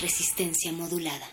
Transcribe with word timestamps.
Resistencia 0.00 0.72
modulada. 0.72 1.26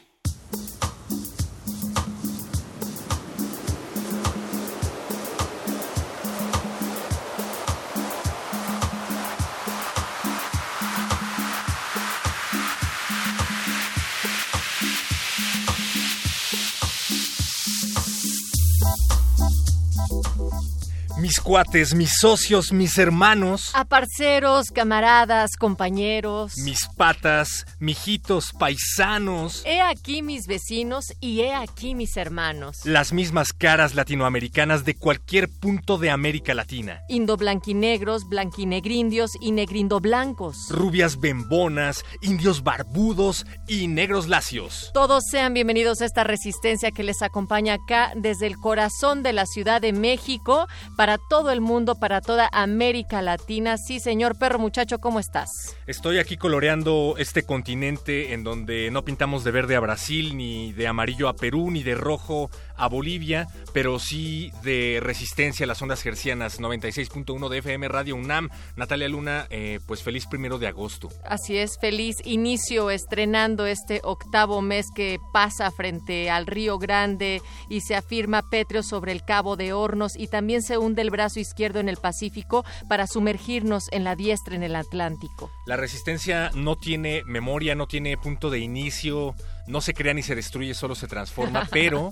Mis 21.28 21.42
cuates, 21.42 21.94
mis 21.94 22.14
socios, 22.22 22.72
mis 22.72 22.98
hermanos, 22.98 23.72
A 23.74 23.84
parceros, 23.84 24.68
camaradas, 24.74 25.58
compañeros. 25.60 26.54
mis 26.64 26.88
patas, 26.96 27.66
mijitos, 27.80 28.54
paisanos, 28.58 29.62
He 29.66 29.82
aquí 29.82 30.22
mis 30.22 30.48
vecinos 30.48 31.04
y 31.20 31.42
he 31.42 31.54
aquí 31.54 31.96
mis 31.96 32.16
hermanos. 32.16 32.78
las 32.86 33.12
mismas 33.12 33.52
caras 33.52 33.94
latinoamericanas 33.94 34.86
de 34.86 34.96
cualquier 34.96 35.50
punto 35.50 35.98
de 35.98 36.12
América 36.12 36.54
Latina. 36.54 37.02
Indoblanquinegros, 37.10 38.30
blanquinegrindios 38.30 39.32
y 39.42 39.52
negrindoblancos. 39.52 40.70
Rubias 40.70 41.20
bembonas, 41.20 42.06
indios 42.22 42.64
barbudos 42.64 43.46
y 43.68 43.90
negros 43.90 44.30
lacios. 44.30 44.92
Todos 44.94 45.26
sean 45.30 45.54
bienvenidos 45.54 46.00
a 46.00 46.06
esta 46.06 46.24
resistencia 46.24 46.92
que 46.92 47.04
les 47.04 47.22
acompaña 47.22 47.74
acá 47.74 48.14
desde 48.16 48.48
el 48.48 48.56
corazón 48.56 49.24
de 49.24 49.34
la 49.34 49.46
Ciudad 49.46 49.82
de 49.82 49.92
México, 49.92 50.68
para 50.96 51.17
todo 51.30 51.52
el 51.52 51.62
mundo, 51.62 51.96
para 51.96 52.22
toda 52.22 52.50
América 52.52 53.22
Latina. 53.22 53.78
Sí, 53.78 54.00
señor 54.00 54.38
perro 54.38 54.60
muchacho, 54.60 55.00
¿cómo 55.00 55.20
estás? 55.20 55.76
Estoy 55.88 56.20
aquí 56.20 56.38
coloreando 56.38 57.16
este 57.18 57.44
continente 57.44 58.34
en 58.34 58.44
donde 58.44 58.92
no 58.92 59.04
pintamos 59.04 59.44
de 59.44 59.52
verde 59.52 59.76
a 59.76 59.80
Brasil, 59.80 60.36
ni 60.38 60.74
de 60.74 60.88
amarillo 60.88 61.28
a 61.30 61.36
Perú, 61.36 61.72
ni 61.72 61.84
de 61.84 61.96
rojo 61.96 62.50
a 62.78 62.88
Bolivia, 62.88 63.48
pero 63.74 64.00
sí 64.00 64.52
de 64.64 65.00
resistencia 65.02 65.64
a 65.66 65.68
las 65.68 65.82
ondas 65.82 66.02
gercianas 66.02 66.60
96.1 66.60 67.50
de 67.50 67.58
FM 67.60 67.88
Radio 67.88 68.16
UNAM. 68.16 68.50
Natalia 68.76 69.08
Luna, 69.08 69.48
eh, 69.50 69.80
pues 69.86 70.04
feliz 70.04 70.26
primero 70.26 70.58
de 70.60 70.68
agosto. 70.68 71.10
Así 71.26 71.58
es, 71.58 71.78
feliz 71.80 72.16
inicio 72.26 72.90
estrenando 72.90 73.66
este 73.66 74.02
octavo 74.04 74.62
mes 74.62 74.88
que 74.96 75.20
pasa 75.34 75.72
frente 75.72 76.30
al 76.30 76.48
Río 76.48 76.78
Grande 76.78 77.42
y 77.70 77.82
se 77.82 77.96
afirma 77.96 78.50
pétreo 78.50 78.84
sobre 78.84 79.12
el 79.12 79.24
Cabo 79.24 79.56
de 79.56 79.74
Hornos 79.74 80.14
y 80.18 80.28
también 80.28 80.62
se 80.62 80.78
hunde 80.78 81.02
el 81.02 81.10
brazo 81.10 81.40
izquierdo 81.40 81.80
en 81.80 81.90
el 81.90 81.98
Pacífico 81.98 82.66
para 82.88 83.08
sumergirnos 83.08 83.86
en 83.92 84.04
la 84.04 84.16
diestra 84.16 84.56
en 84.56 84.64
el 84.64 84.76
Atlántico. 84.76 85.52
La 85.66 85.78
resistencia 85.78 86.52
no 86.54 86.76
tiene 86.76 87.24
memoria, 87.26 87.76
no 87.76 87.88
tiene 87.88 88.18
punto 88.18 88.50
de 88.50 88.60
inicio, 88.60 89.36
no 89.68 89.82
se 89.82 89.94
crea 89.94 90.14
ni 90.14 90.24
se 90.24 90.36
destruye, 90.36 90.74
solo 90.74 90.96
se 90.96 91.08
transforma, 91.08 91.68
pero 91.72 92.12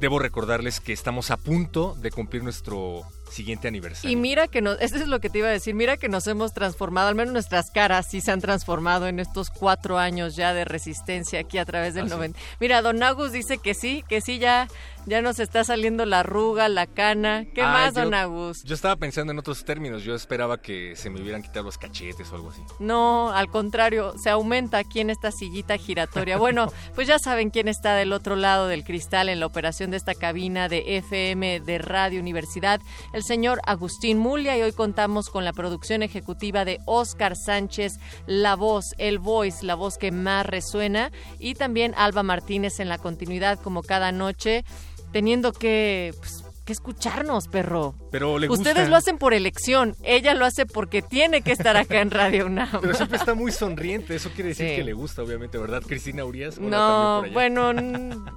debo 0.00 0.18
recordarles 0.18 0.80
que 0.80 0.92
estamos 0.92 1.30
a 1.30 1.36
punto 1.36 1.94
de 1.94 2.10
cumplir 2.10 2.42
nuestro 2.42 3.02
siguiente 3.30 3.68
aniversario. 3.68 4.10
Y 4.10 4.16
mira 4.16 4.48
que 4.48 4.60
nos, 4.60 4.78
eso 4.80 4.96
es 4.96 5.06
lo 5.06 5.20
que 5.20 5.30
te 5.30 5.38
iba 5.38 5.46
a 5.46 5.52
decir, 5.52 5.74
mira 5.76 5.96
que 5.96 6.08
nos 6.08 6.26
hemos 6.26 6.52
transformado, 6.52 7.06
al 7.08 7.14
menos 7.14 7.32
nuestras 7.32 7.70
caras 7.70 8.08
sí 8.10 8.20
se 8.20 8.32
han 8.32 8.40
transformado 8.40 9.06
en 9.06 9.20
estos 9.20 9.48
cuatro 9.50 9.98
años 9.98 10.34
ya 10.34 10.54
de 10.54 10.64
resistencia 10.64 11.38
aquí 11.40 11.56
a 11.58 11.64
través 11.64 11.94
del 11.94 12.06
Ah, 12.06 12.08
sí. 12.08 12.14
90. 12.16 12.38
Mira, 12.58 12.82
Don 12.82 13.00
Agus 13.00 13.30
dice 13.30 13.58
que 13.58 13.74
sí, 13.74 14.04
que 14.08 14.20
sí, 14.20 14.38
ya, 14.40 14.66
ya 15.06 15.20
nos 15.22 15.38
está 15.40 15.64
saliendo 15.64 16.06
la 16.06 16.20
arruga, 16.20 16.68
la 16.68 16.86
cana. 16.86 17.44
¿Qué 17.54 17.62
Ah, 17.62 17.72
más, 17.72 17.94
yo- 17.94 18.02
Don 18.04 18.14
Agus? 18.14 18.62
Yo 18.64 18.74
estaba 18.74 18.96
pensando 18.96 19.32
en 19.32 19.38
otros 19.38 19.64
términos, 19.64 20.02
yo 20.04 20.14
esperaba 20.14 20.60
que 20.60 20.94
se 20.96 21.10
me 21.10 21.20
hubieran 21.20 21.42
quitado 21.42 21.64
los 21.64 21.78
cachetes 21.78 22.30
o 22.32 22.36
algo 22.36 22.50
así. 22.50 22.62
No, 22.78 23.30
al 23.32 23.48
contrario, 23.48 24.14
se 24.22 24.30
aumenta 24.30 24.78
aquí 24.78 25.00
en 25.00 25.10
esta 25.10 25.30
sillita 25.32 25.76
giratoria. 25.76 26.36
Bueno, 26.38 26.66
pues 26.94 27.08
ya 27.08 27.18
saben 27.18 27.50
quién 27.50 27.68
está 27.68 27.94
del 27.94 28.12
otro 28.12 28.36
lado 28.36 28.68
del 28.68 28.84
cristal 28.84 29.28
en 29.28 29.40
la 29.40 29.46
operación 29.46 29.90
de 29.90 29.96
esta 29.96 30.14
cabina 30.14 30.68
de 30.68 30.96
FM 30.98 31.60
de 31.60 31.78
Radio 31.78 32.20
Universidad, 32.20 32.80
el 33.12 33.22
señor 33.24 33.60
Agustín 33.66 34.18
Mulia, 34.18 34.56
y 34.56 34.62
hoy 34.62 34.72
contamos 34.72 35.28
con 35.30 35.44
la 35.44 35.52
producción 35.52 36.02
ejecutiva 36.02 36.64
de 36.64 36.78
Oscar 36.86 37.36
Sánchez, 37.36 37.98
la 38.26 38.56
voz, 38.56 38.84
el 38.98 39.18
voice, 39.18 39.64
la 39.66 39.74
voz 39.74 39.98
que 39.98 40.12
más 40.12 40.46
resuena, 40.46 41.10
y 41.38 41.54
también 41.54 41.94
Alba 41.96 42.22
Martínez 42.22 42.78
en 42.80 42.88
la 42.88 42.98
continuidad, 42.98 43.58
como 43.60 43.82
cada 43.82 44.12
noche, 44.12 44.64
teniendo 45.12 45.52
que, 45.52 46.14
pues, 46.18 46.44
que 46.64 46.72
escucharnos, 46.72 47.48
perro. 47.48 47.94
Pero 48.10 48.38
le 48.38 48.46
gusta. 48.46 48.70
Ustedes 48.70 48.88
lo 48.88 48.96
hacen 48.96 49.18
por 49.18 49.34
elección, 49.34 49.96
ella 50.02 50.34
lo 50.34 50.44
hace 50.44 50.66
porque 50.66 51.02
tiene 51.02 51.42
que 51.42 51.52
estar 51.52 51.76
acá 51.76 52.00
en 52.00 52.10
Radio 52.10 52.46
UNAM. 52.46 52.68
Pero 52.80 52.94
siempre 52.94 53.18
está 53.18 53.34
muy 53.34 53.50
sonriente, 53.52 54.14
eso 54.14 54.30
quiere 54.30 54.50
decir 54.50 54.68
Sí. 54.70 54.76
que 54.76 54.84
le 54.84 54.92
gusta, 54.92 55.22
obviamente, 55.22 55.58
¿verdad, 55.58 55.82
Cristina 55.86 56.24
Urias? 56.24 56.58
No, 56.58 57.24
bueno, 57.32 57.72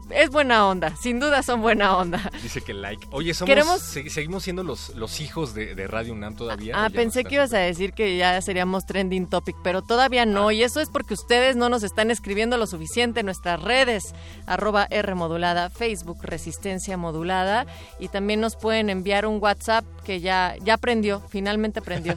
es 0.09 0.29
buena 0.29 0.67
onda, 0.67 0.95
sin 0.95 1.19
duda 1.19 1.43
son 1.43 1.61
buena 1.61 1.97
onda. 1.97 2.31
Dice 2.41 2.61
que 2.61 2.73
like. 2.73 3.07
Oye, 3.11 3.33
somos, 3.33 3.49
Queremos- 3.49 3.81
se- 3.81 4.09
seguimos 4.09 4.43
siendo 4.43 4.63
los, 4.63 4.95
los 4.95 5.19
hijos 5.21 5.53
de, 5.53 5.75
de 5.75 5.87
Radio 5.87 6.13
UNAM 6.13 6.35
todavía. 6.35 6.75
¿o 6.75 6.79
Ah, 6.79 6.89
pensé 6.89 7.23
que 7.23 7.35
ibas 7.35 7.53
a 7.53 7.59
decir 7.59 7.93
que 7.93 8.17
ya 8.17 8.41
seríamos 8.41 8.85
trending 8.85 9.27
topic, 9.27 9.55
pero 9.63 9.81
todavía 9.81 10.25
no, 10.25 10.51
y 10.51 10.63
eso 10.63 10.79
es 10.81 10.89
porque 10.89 11.13
ustedes 11.13 11.55
no 11.55 11.69
nos 11.69 11.83
están 11.83 12.09
escribiendo 12.11 12.57
lo 12.57 12.65
suficiente 12.67 13.19
en 13.19 13.27
nuestras 13.27 13.61
redes, 13.61 14.13
arroba 14.47 14.87
R 14.89 15.13
modulada, 15.15 15.69
Facebook 15.69 16.19
Resistencia 16.23 16.97
Modulada, 16.97 17.65
y 17.99 18.07
también 18.15 18.39
nos 18.39 18.55
pueden 18.55 18.89
enviar 18.89 19.25
un 19.25 19.43
WhatsApp 19.43 19.83
que 20.05 20.21
ya, 20.21 20.55
ya 20.63 20.77
prendió, 20.77 21.21
finalmente 21.27 21.81
prendió. 21.81 22.15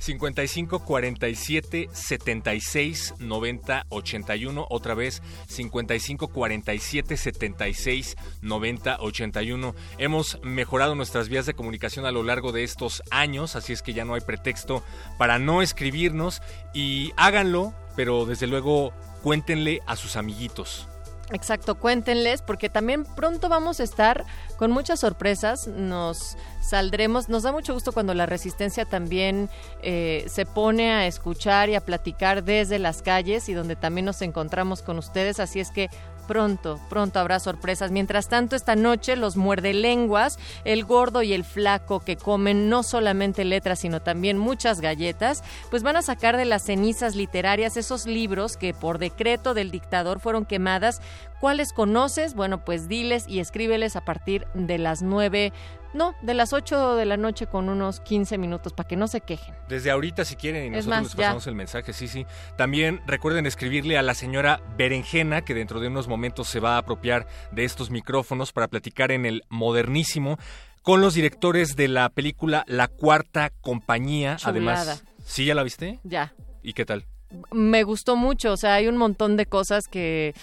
55 0.00 0.80
47 0.80 1.88
76 1.92 3.14
90 3.20 3.86
81. 3.88 4.66
Otra 4.68 4.94
vez, 4.94 5.22
55 5.46 6.26
47 6.26 7.16
76 7.16 8.16
90 8.42 8.96
81. 8.98 9.74
Hemos 9.98 10.40
mejorado 10.42 10.96
nuestras 10.96 11.28
vías 11.28 11.46
de 11.46 11.54
comunicación 11.54 12.06
a 12.06 12.10
lo 12.10 12.24
largo 12.24 12.50
de 12.50 12.64
estos 12.64 13.04
años, 13.12 13.54
así 13.54 13.72
es 13.72 13.82
que 13.82 13.92
ya 13.92 14.04
no 14.04 14.14
hay 14.14 14.22
pretexto 14.22 14.82
para 15.16 15.38
no 15.38 15.62
escribirnos 15.62 16.42
y 16.74 17.12
háganlo, 17.16 17.72
pero 17.94 18.26
desde 18.26 18.48
luego 18.48 18.92
cuéntenle 19.22 19.80
a 19.86 19.94
sus 19.94 20.16
amiguitos. 20.16 20.88
Exacto, 21.32 21.74
cuéntenles, 21.74 22.40
porque 22.40 22.68
también 22.68 23.04
pronto 23.04 23.48
vamos 23.48 23.80
a 23.80 23.82
estar 23.82 24.24
con 24.56 24.70
muchas 24.70 25.00
sorpresas. 25.00 25.66
Nos 25.66 26.36
saldremos, 26.62 27.28
nos 27.28 27.42
da 27.42 27.50
mucho 27.50 27.74
gusto 27.74 27.90
cuando 27.90 28.14
la 28.14 28.26
resistencia 28.26 28.84
también 28.84 29.50
eh, 29.82 30.24
se 30.28 30.46
pone 30.46 30.92
a 30.92 31.06
escuchar 31.06 31.68
y 31.68 31.74
a 31.74 31.80
platicar 31.80 32.44
desde 32.44 32.78
las 32.78 33.02
calles 33.02 33.48
y 33.48 33.54
donde 33.54 33.74
también 33.74 34.04
nos 34.04 34.22
encontramos 34.22 34.82
con 34.82 34.98
ustedes. 34.98 35.40
Así 35.40 35.58
es 35.58 35.72
que 35.72 35.90
pronto, 36.26 36.80
pronto 36.88 37.18
habrá 37.18 37.40
sorpresas. 37.40 37.90
Mientras 37.90 38.28
tanto, 38.28 38.56
esta 38.56 38.76
noche 38.76 39.16
los 39.16 39.36
muerdelenguas, 39.36 40.38
el 40.64 40.84
gordo 40.84 41.22
y 41.22 41.32
el 41.32 41.44
flaco 41.44 42.00
que 42.00 42.16
comen 42.16 42.68
no 42.68 42.82
solamente 42.82 43.44
letras, 43.44 43.80
sino 43.80 44.00
también 44.00 44.38
muchas 44.38 44.80
galletas, 44.80 45.42
pues 45.70 45.82
van 45.82 45.96
a 45.96 46.02
sacar 46.02 46.36
de 46.36 46.44
las 46.44 46.64
cenizas 46.64 47.16
literarias 47.16 47.76
esos 47.76 48.06
libros 48.06 48.56
que 48.56 48.74
por 48.74 48.98
decreto 48.98 49.54
del 49.54 49.70
dictador 49.70 50.20
fueron 50.20 50.44
quemadas 50.44 51.00
¿Cuáles 51.40 51.74
conoces? 51.74 52.34
Bueno, 52.34 52.64
pues 52.64 52.88
diles 52.88 53.26
y 53.28 53.40
escríbeles 53.40 53.94
a 53.94 54.04
partir 54.04 54.46
de 54.54 54.78
las 54.78 55.02
9, 55.02 55.52
no, 55.96 56.14
de 56.22 56.34
las 56.34 56.52
8 56.52 56.94
de 56.94 57.04
la 57.04 57.16
noche 57.16 57.46
con 57.46 57.68
unos 57.68 58.00
15 58.00 58.38
minutos 58.38 58.72
para 58.72 58.88
que 58.88 58.96
no 58.96 59.08
se 59.08 59.20
quejen. 59.20 59.54
Desde 59.68 59.90
ahorita 59.90 60.24
si 60.24 60.36
quieren 60.36 60.66
y 60.66 60.70
nosotros 60.70 60.88
más, 60.88 61.02
les 61.04 61.12
ya. 61.12 61.16
pasamos 61.16 61.46
el 61.46 61.54
mensaje, 61.54 61.92
sí, 61.92 62.08
sí. 62.08 62.26
También 62.56 63.00
recuerden 63.06 63.46
escribirle 63.46 63.98
a 63.98 64.02
la 64.02 64.14
señora 64.14 64.60
Berenjena, 64.76 65.42
que 65.42 65.54
dentro 65.54 65.80
de 65.80 65.88
unos 65.88 66.08
momentos 66.08 66.48
se 66.48 66.60
va 66.60 66.74
a 66.74 66.78
apropiar 66.78 67.26
de 67.50 67.64
estos 67.64 67.90
micrófonos 67.90 68.52
para 68.52 68.68
platicar 68.68 69.10
en 69.10 69.26
el 69.26 69.44
modernísimo 69.48 70.38
con 70.82 71.00
los 71.00 71.14
directores 71.14 71.74
de 71.74 71.88
la 71.88 72.08
película 72.10 72.64
La 72.68 72.88
Cuarta 72.88 73.50
Compañía. 73.60 74.36
Chulada. 74.36 74.50
Además, 74.50 75.04
¿sí 75.24 75.44
ya 75.44 75.54
la 75.54 75.64
viste? 75.64 75.98
Ya. 76.04 76.32
¿Y 76.62 76.74
qué 76.74 76.84
tal? 76.84 77.06
me 77.52 77.82
gustó 77.82 78.16
mucho, 78.16 78.52
o 78.52 78.56
sea, 78.56 78.74
hay 78.74 78.88
un 78.88 78.96
montón 78.96 79.36
de 79.36 79.46
cosas 79.46 79.84
que 79.90 80.34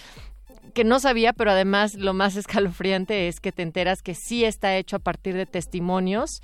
que 0.74 0.84
no 0.84 1.00
sabía, 1.00 1.32
pero 1.32 1.52
además 1.52 1.94
lo 1.94 2.12
más 2.14 2.36
escalofriante 2.36 3.28
es 3.28 3.40
que 3.40 3.52
te 3.52 3.62
enteras 3.62 4.02
que 4.02 4.14
sí 4.14 4.44
está 4.44 4.76
hecho 4.76 4.96
a 4.96 4.98
partir 4.98 5.34
de 5.34 5.46
testimonios 5.46 6.42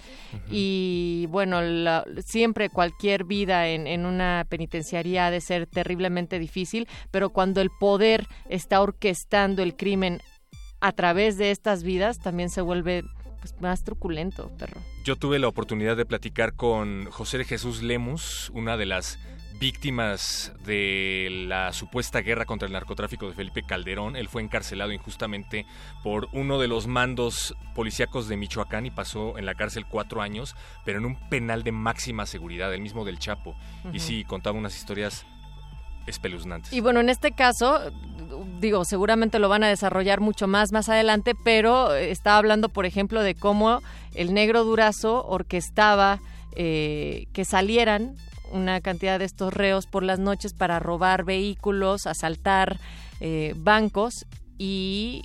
y 0.50 1.26
bueno, 1.30 1.60
la- 1.62 2.04
siempre 2.24 2.70
cualquier 2.70 3.24
vida 3.24 3.68
en, 3.68 3.86
en 3.86 4.06
una 4.06 4.46
penitenciaría 4.48 5.26
ha 5.26 5.30
de 5.30 5.40
ser 5.40 5.66
terriblemente 5.66 6.38
difícil, 6.38 6.88
pero 7.10 7.30
cuando 7.30 7.60
el 7.60 7.70
poder 7.80 8.26
está 8.48 8.80
orquestando 8.80 9.62
el 9.62 9.76
crimen 9.76 10.20
a 10.80 10.92
través 10.92 11.36
de 11.36 11.50
estas 11.50 11.82
vidas, 11.82 12.18
también 12.20 12.48
se 12.50 12.60
vuelve 12.62 13.04
pues, 13.40 13.54
más 13.60 13.84
truculento, 13.84 14.50
perro. 14.58 14.80
Yo 15.04 15.16
tuve 15.16 15.38
la 15.38 15.48
oportunidad 15.48 15.96
de 15.96 16.06
platicar 16.06 16.54
con 16.54 17.06
José 17.10 17.38
de 17.38 17.44
Jesús 17.44 17.82
Lemus, 17.82 18.50
una 18.54 18.76
de 18.76 18.86
las 18.86 19.18
víctimas 19.60 20.52
de 20.64 21.28
la 21.46 21.74
supuesta 21.74 22.22
guerra 22.22 22.46
contra 22.46 22.66
el 22.66 22.72
narcotráfico 22.72 23.28
de 23.28 23.34
Felipe 23.34 23.62
Calderón. 23.62 24.16
Él 24.16 24.28
fue 24.30 24.40
encarcelado 24.40 24.90
injustamente 24.90 25.66
por 26.02 26.28
uno 26.32 26.58
de 26.58 26.66
los 26.66 26.86
mandos 26.86 27.54
policíacos 27.74 28.26
de 28.26 28.38
Michoacán 28.38 28.86
y 28.86 28.90
pasó 28.90 29.36
en 29.36 29.44
la 29.44 29.54
cárcel 29.54 29.84
cuatro 29.84 30.22
años, 30.22 30.56
pero 30.86 30.98
en 30.98 31.04
un 31.04 31.28
penal 31.28 31.62
de 31.62 31.72
máxima 31.72 32.24
seguridad, 32.24 32.72
el 32.72 32.80
mismo 32.80 33.04
del 33.04 33.18
Chapo. 33.18 33.54
Y 33.92 34.00
sí, 34.00 34.24
contaba 34.24 34.58
unas 34.58 34.74
historias 34.74 35.26
espeluznantes. 36.06 36.72
Y 36.72 36.80
bueno, 36.80 37.00
en 37.00 37.10
este 37.10 37.32
caso, 37.32 37.80
digo, 38.60 38.86
seguramente 38.86 39.38
lo 39.38 39.50
van 39.50 39.62
a 39.62 39.68
desarrollar 39.68 40.20
mucho 40.20 40.48
más 40.48 40.72
más 40.72 40.88
adelante, 40.88 41.34
pero 41.44 41.94
eh, 41.94 42.10
estaba 42.10 42.38
hablando, 42.38 42.70
por 42.70 42.86
ejemplo, 42.86 43.22
de 43.22 43.34
cómo 43.34 43.82
el 44.14 44.32
negro 44.32 44.64
Durazo 44.64 45.26
orquestaba 45.26 46.18
eh, 46.56 47.26
que 47.34 47.44
salieran 47.44 48.16
una 48.50 48.80
cantidad 48.80 49.18
de 49.18 49.24
estos 49.24 49.52
reos 49.54 49.86
por 49.86 50.02
las 50.02 50.18
noches 50.18 50.52
para 50.54 50.78
robar 50.78 51.24
vehículos, 51.24 52.06
asaltar 52.06 52.78
eh, 53.20 53.54
bancos 53.56 54.26
y 54.58 55.22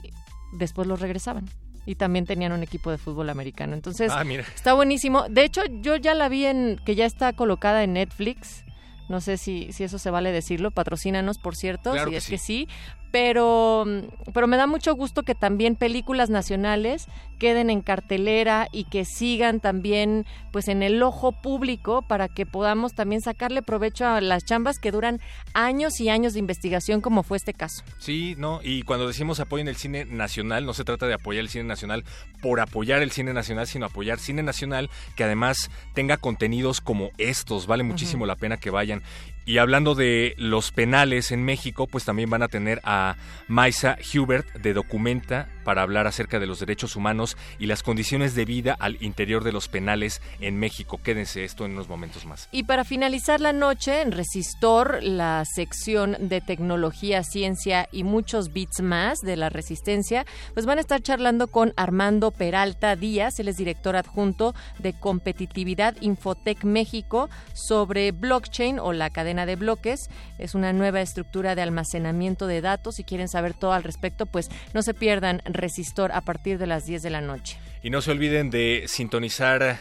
después 0.53 0.87
los 0.87 0.99
regresaban. 0.99 1.45
Y 1.87 1.95
también 1.95 2.25
tenían 2.25 2.51
un 2.51 2.63
equipo 2.63 2.89
de 2.89 2.97
fútbol 2.97 3.29
americano. 3.29 3.75
Entonces, 3.75 4.11
ah. 4.11 4.23
Está 4.55 4.73
buenísimo. 4.73 5.25
De 5.29 5.43
hecho, 5.43 5.61
yo 5.81 5.97
ya 5.97 6.15
la 6.15 6.29
vi 6.29 6.45
en 6.45 6.79
que 6.83 6.95
ya 6.95 7.05
está 7.05 7.33
colocada 7.33 7.83
en 7.83 7.93
Netflix. 7.93 8.63
No 9.07 9.21
sé 9.21 9.37
si, 9.37 9.71
si 9.71 9.83
eso 9.83 9.99
se 9.99 10.09
vale 10.09 10.31
decirlo. 10.31 10.71
Patrocínanos, 10.71 11.37
por 11.37 11.55
cierto, 11.55 11.91
Claro 11.91 12.05
si 12.05 12.11
que 12.11 12.17
es 12.17 12.23
sí. 12.23 12.31
que 12.31 12.37
sí. 12.39 12.67
Pero, 13.11 13.85
mm, 13.85 14.31
pero 14.33 14.47
me 14.47 14.57
da 14.57 14.67
mucho 14.67 14.93
gusto 14.95 15.23
que 15.23 15.35
también 15.35 15.75
películas 15.75 16.29
nacionales 16.29 17.07
queden 17.39 17.69
en 17.69 17.81
cartelera 17.81 18.67
y 18.71 18.85
que 18.85 19.05
sigan 19.05 19.59
también 19.59 20.25
pues 20.51 20.67
en 20.67 20.83
el 20.83 21.01
ojo 21.03 21.31
público 21.33 22.01
para 22.01 22.27
que 22.29 22.45
podamos 22.45 22.93
también 22.93 23.21
sacarle 23.21 23.61
provecho 23.61 24.05
a 24.05 24.21
las 24.21 24.45
chambas 24.45 24.79
que 24.79 24.91
duran 24.91 25.19
años 25.53 25.99
y 25.99 26.09
años 26.09 26.33
de 26.33 26.39
investigación 26.39 27.01
como 27.01 27.23
fue 27.23 27.37
este 27.37 27.53
caso. 27.53 27.83
Sí, 27.99 28.35
no, 28.37 28.61
y 28.63 28.83
cuando 28.83 29.07
decimos 29.07 29.39
apoyen 29.39 29.67
el 29.67 29.75
cine 29.75 30.05
nacional, 30.05 30.65
no 30.65 30.73
se 30.73 30.83
trata 30.83 31.07
de 31.07 31.13
apoyar 31.13 31.41
el 31.41 31.49
cine 31.49 31.65
nacional 31.65 32.03
por 32.41 32.59
apoyar 32.59 33.01
el 33.01 33.11
cine 33.11 33.33
nacional, 33.33 33.67
sino 33.67 33.85
apoyar 33.85 34.19
cine 34.19 34.43
nacional 34.43 34.89
que 35.15 35.23
además 35.23 35.69
tenga 35.93 36.17
contenidos 36.17 36.81
como 36.81 37.09
estos. 37.17 37.67
Vale 37.67 37.83
muchísimo 37.83 38.25
la 38.25 38.35
pena 38.35 38.57
que 38.57 38.69
vayan. 38.69 39.01
Y 39.45 39.59
hablando 39.59 39.93
de 39.93 40.33
los 40.37 40.71
penales 40.71 41.31
en 41.31 41.43
México, 41.45 41.85
pues 41.87 42.03
también 42.03 42.29
van 42.29 42.41
a 42.41 42.47
tener 42.47 42.81
a 42.83 43.15
Maisa 43.47 43.97
Hubert 44.13 44.51
de 44.53 44.73
Documenta 44.73 45.47
para 45.65 45.81
hablar 45.81 46.07
acerca 46.07 46.39
de 46.39 46.47
los 46.47 46.61
derechos 46.61 46.95
humanos 46.95 47.35
y 47.59 47.65
las 47.65 47.83
condiciones 47.83 48.35
de 48.35 48.45
vida 48.45 48.77
al 48.79 48.97
interior 49.03 49.43
de 49.43 49.51
los 49.51 49.67
penales 49.67 50.21
en 50.39 50.57
México. 50.57 51.01
Quédense 51.03 51.43
esto 51.43 51.65
en 51.65 51.71
unos 51.71 51.89
momentos 51.89 52.25
más. 52.25 52.47
Y 52.53 52.63
para 52.63 52.85
finalizar 52.85 53.41
la 53.41 53.51
noche, 53.51 54.01
en 54.01 54.13
Resistor, 54.13 55.03
la 55.03 55.43
sección 55.43 56.15
de 56.19 56.39
tecnología, 56.39 57.23
ciencia 57.23 57.89
y 57.91 58.03
muchos 58.03 58.53
bits 58.53 58.81
más 58.81 59.19
de 59.19 59.35
la 59.35 59.49
resistencia, 59.49 60.25
pues 60.53 60.65
van 60.65 60.77
a 60.77 60.81
estar 60.81 61.01
charlando 61.01 61.47
con 61.47 61.73
Armando 61.75 62.31
Peralta 62.31 62.95
Díaz, 62.95 63.39
él 63.39 63.47
es 63.47 63.57
director 63.57 63.95
adjunto 63.95 64.53
de 64.79 64.93
competitividad 64.93 65.95
Infotec 66.01 66.63
México 66.63 67.29
sobre 67.53 68.11
blockchain 68.11 68.79
o 68.79 68.93
la 68.93 69.09
cadena 69.09 69.45
de 69.45 69.55
bloques. 69.55 70.09
Es 70.37 70.53
una 70.53 70.73
nueva 70.73 71.01
estructura 71.01 71.55
de 71.55 71.61
almacenamiento 71.63 72.47
de 72.47 72.61
datos. 72.61 72.95
Si 72.95 73.03
quieren 73.03 73.27
saber 73.27 73.53
todo 73.53 73.73
al 73.73 73.83
respecto, 73.83 74.25
pues 74.25 74.49
no 74.73 74.83
se 74.83 74.93
pierdan 74.93 75.41
Resistor 75.57 76.11
a 76.11 76.21
partir 76.21 76.57
de 76.57 76.67
las 76.67 76.85
10 76.85 77.03
de 77.03 77.09
la 77.09 77.21
noche. 77.21 77.57
Y 77.83 77.89
no 77.89 78.01
se 78.01 78.11
olviden 78.11 78.49
de 78.49 78.85
sintonizar 78.87 79.79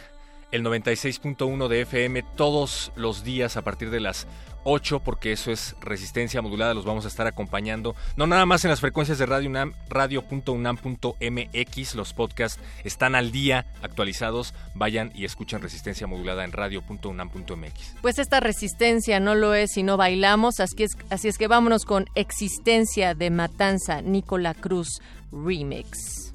el 0.51 0.63
96.1 0.63 1.67
de 1.67 1.81
FM 1.81 2.23
todos 2.35 2.91
los 2.95 3.23
días 3.23 3.57
a 3.57 3.63
partir 3.63 3.89
de 3.89 3.99
las 3.99 4.27
8, 4.65 4.99
porque 4.99 5.31
eso 5.31 5.51
es 5.51 5.75
resistencia 5.79 6.41
modulada, 6.41 6.73
los 6.73 6.83
vamos 6.85 7.05
a 7.05 7.07
estar 7.07 7.27
acompañando. 7.27 7.95
No 8.17 8.27
nada 8.27 8.45
más 8.45 8.65
en 8.65 8.71
las 8.71 8.81
frecuencias 8.81 9.17
de 9.19 9.25
Radio 9.25 9.49
UNAM, 9.49 9.73
radio.unam.mx, 9.89 11.95
los 11.95 12.13
podcasts 12.13 12.59
están 12.83 13.15
al 13.15 13.31
día, 13.31 13.65
actualizados. 13.81 14.53
Vayan 14.73 15.11
y 15.13 15.23
escuchen 15.25 15.61
resistencia 15.61 16.07
modulada 16.07 16.43
en 16.43 16.51
radio.unam.mx. 16.51 17.95
Pues 18.01 18.17
esta 18.17 18.39
resistencia 18.39 19.19
no 19.19 19.35
lo 19.35 19.53
es 19.53 19.71
si 19.71 19.83
no 19.83 19.97
bailamos, 19.97 20.59
así 20.59 20.81
es, 20.83 20.97
así 21.11 21.27
es 21.27 21.37
que 21.37 21.47
vámonos 21.47 21.85
con 21.85 22.07
Existencia 22.15 23.13
de 23.13 23.29
Matanza, 23.29 24.01
Nicola 24.01 24.55
Cruz 24.55 24.99
Remix. 25.31 26.33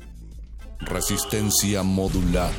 Resistencia 0.81 1.83
modular. 1.83 2.53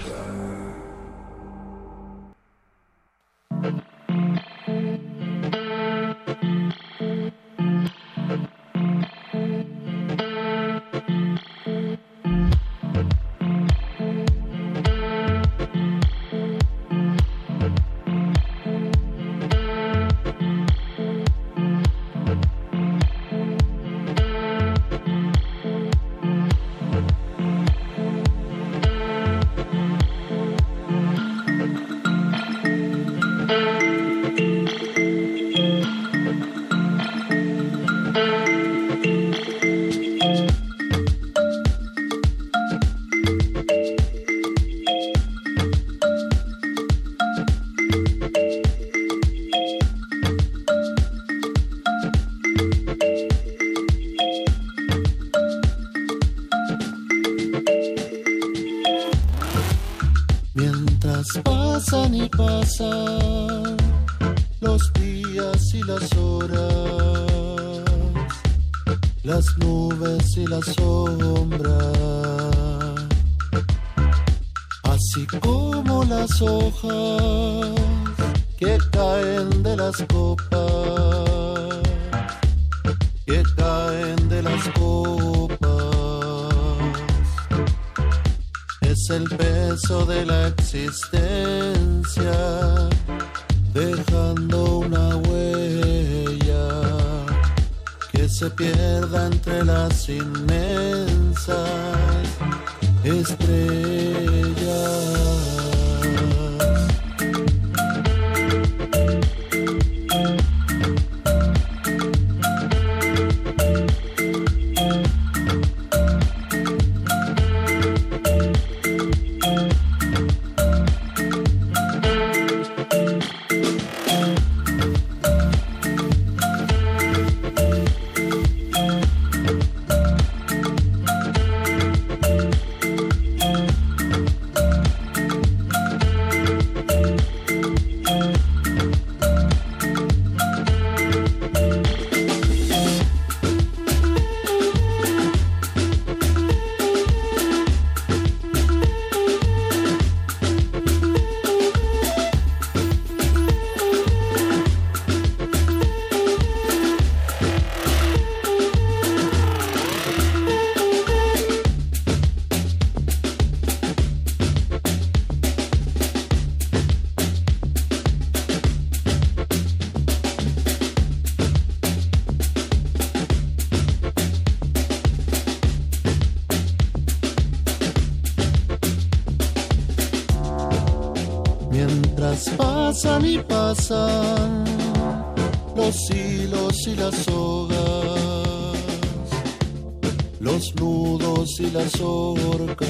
Las 191.74 192.02
orcas, 192.02 192.90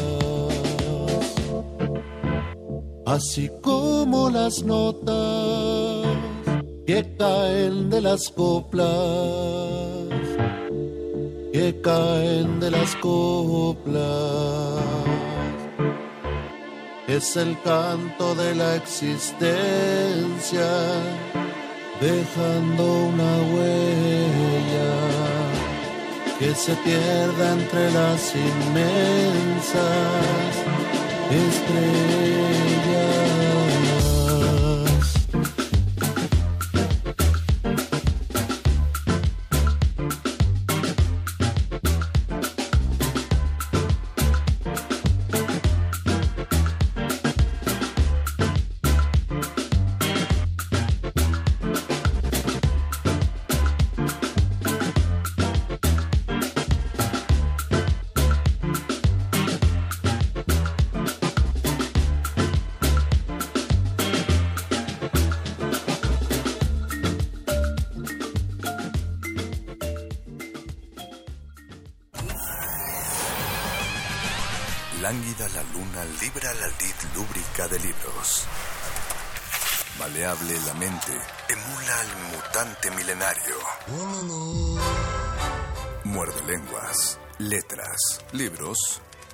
así 3.06 3.50
como 3.62 4.30
las 4.30 4.64
notas 4.64 6.08
que 6.86 7.16
caen 7.18 7.90
de 7.90 8.02
las 8.02 8.30
coplas, 8.30 8.90
que 11.54 11.80
caen 11.82 12.60
de 12.60 12.72
las 12.72 12.96
coplas. 12.96 14.02
Es 17.08 17.36
el 17.36 17.60
canto 17.62 18.36
de 18.36 18.56
la 18.56 18.76
existencia, 18.78 20.68
dejando 22.00 22.84
una 23.10 23.32
huella 23.52 25.31
que 26.42 26.56
se 26.56 26.74
pierda 26.78 27.54
entre 27.54 27.92
las 27.92 28.34
inmensas 28.34 29.76
estrellas. 31.30 32.51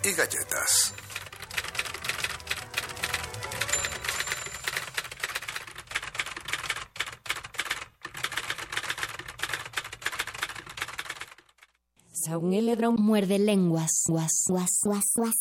Y 0.08 0.14
galletas. 0.14 0.94
Saúl 12.14 12.54
muerde 12.98 13.40
lenguas. 13.40 14.04
Guas, 14.08 14.44
guas, 14.48 14.80
guas, 14.84 15.06
guas. 15.16 15.36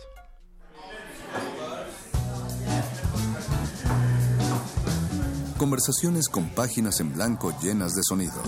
Conversaciones 5.61 6.31
con 6.31 6.49
páginas 6.49 7.01
en 7.01 7.13
blanco 7.13 7.53
llenas 7.61 7.95
de 7.95 8.03
sonido. 8.03 8.43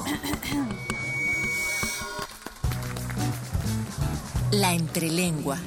La 4.51 4.73
entrelengua. 4.73 5.59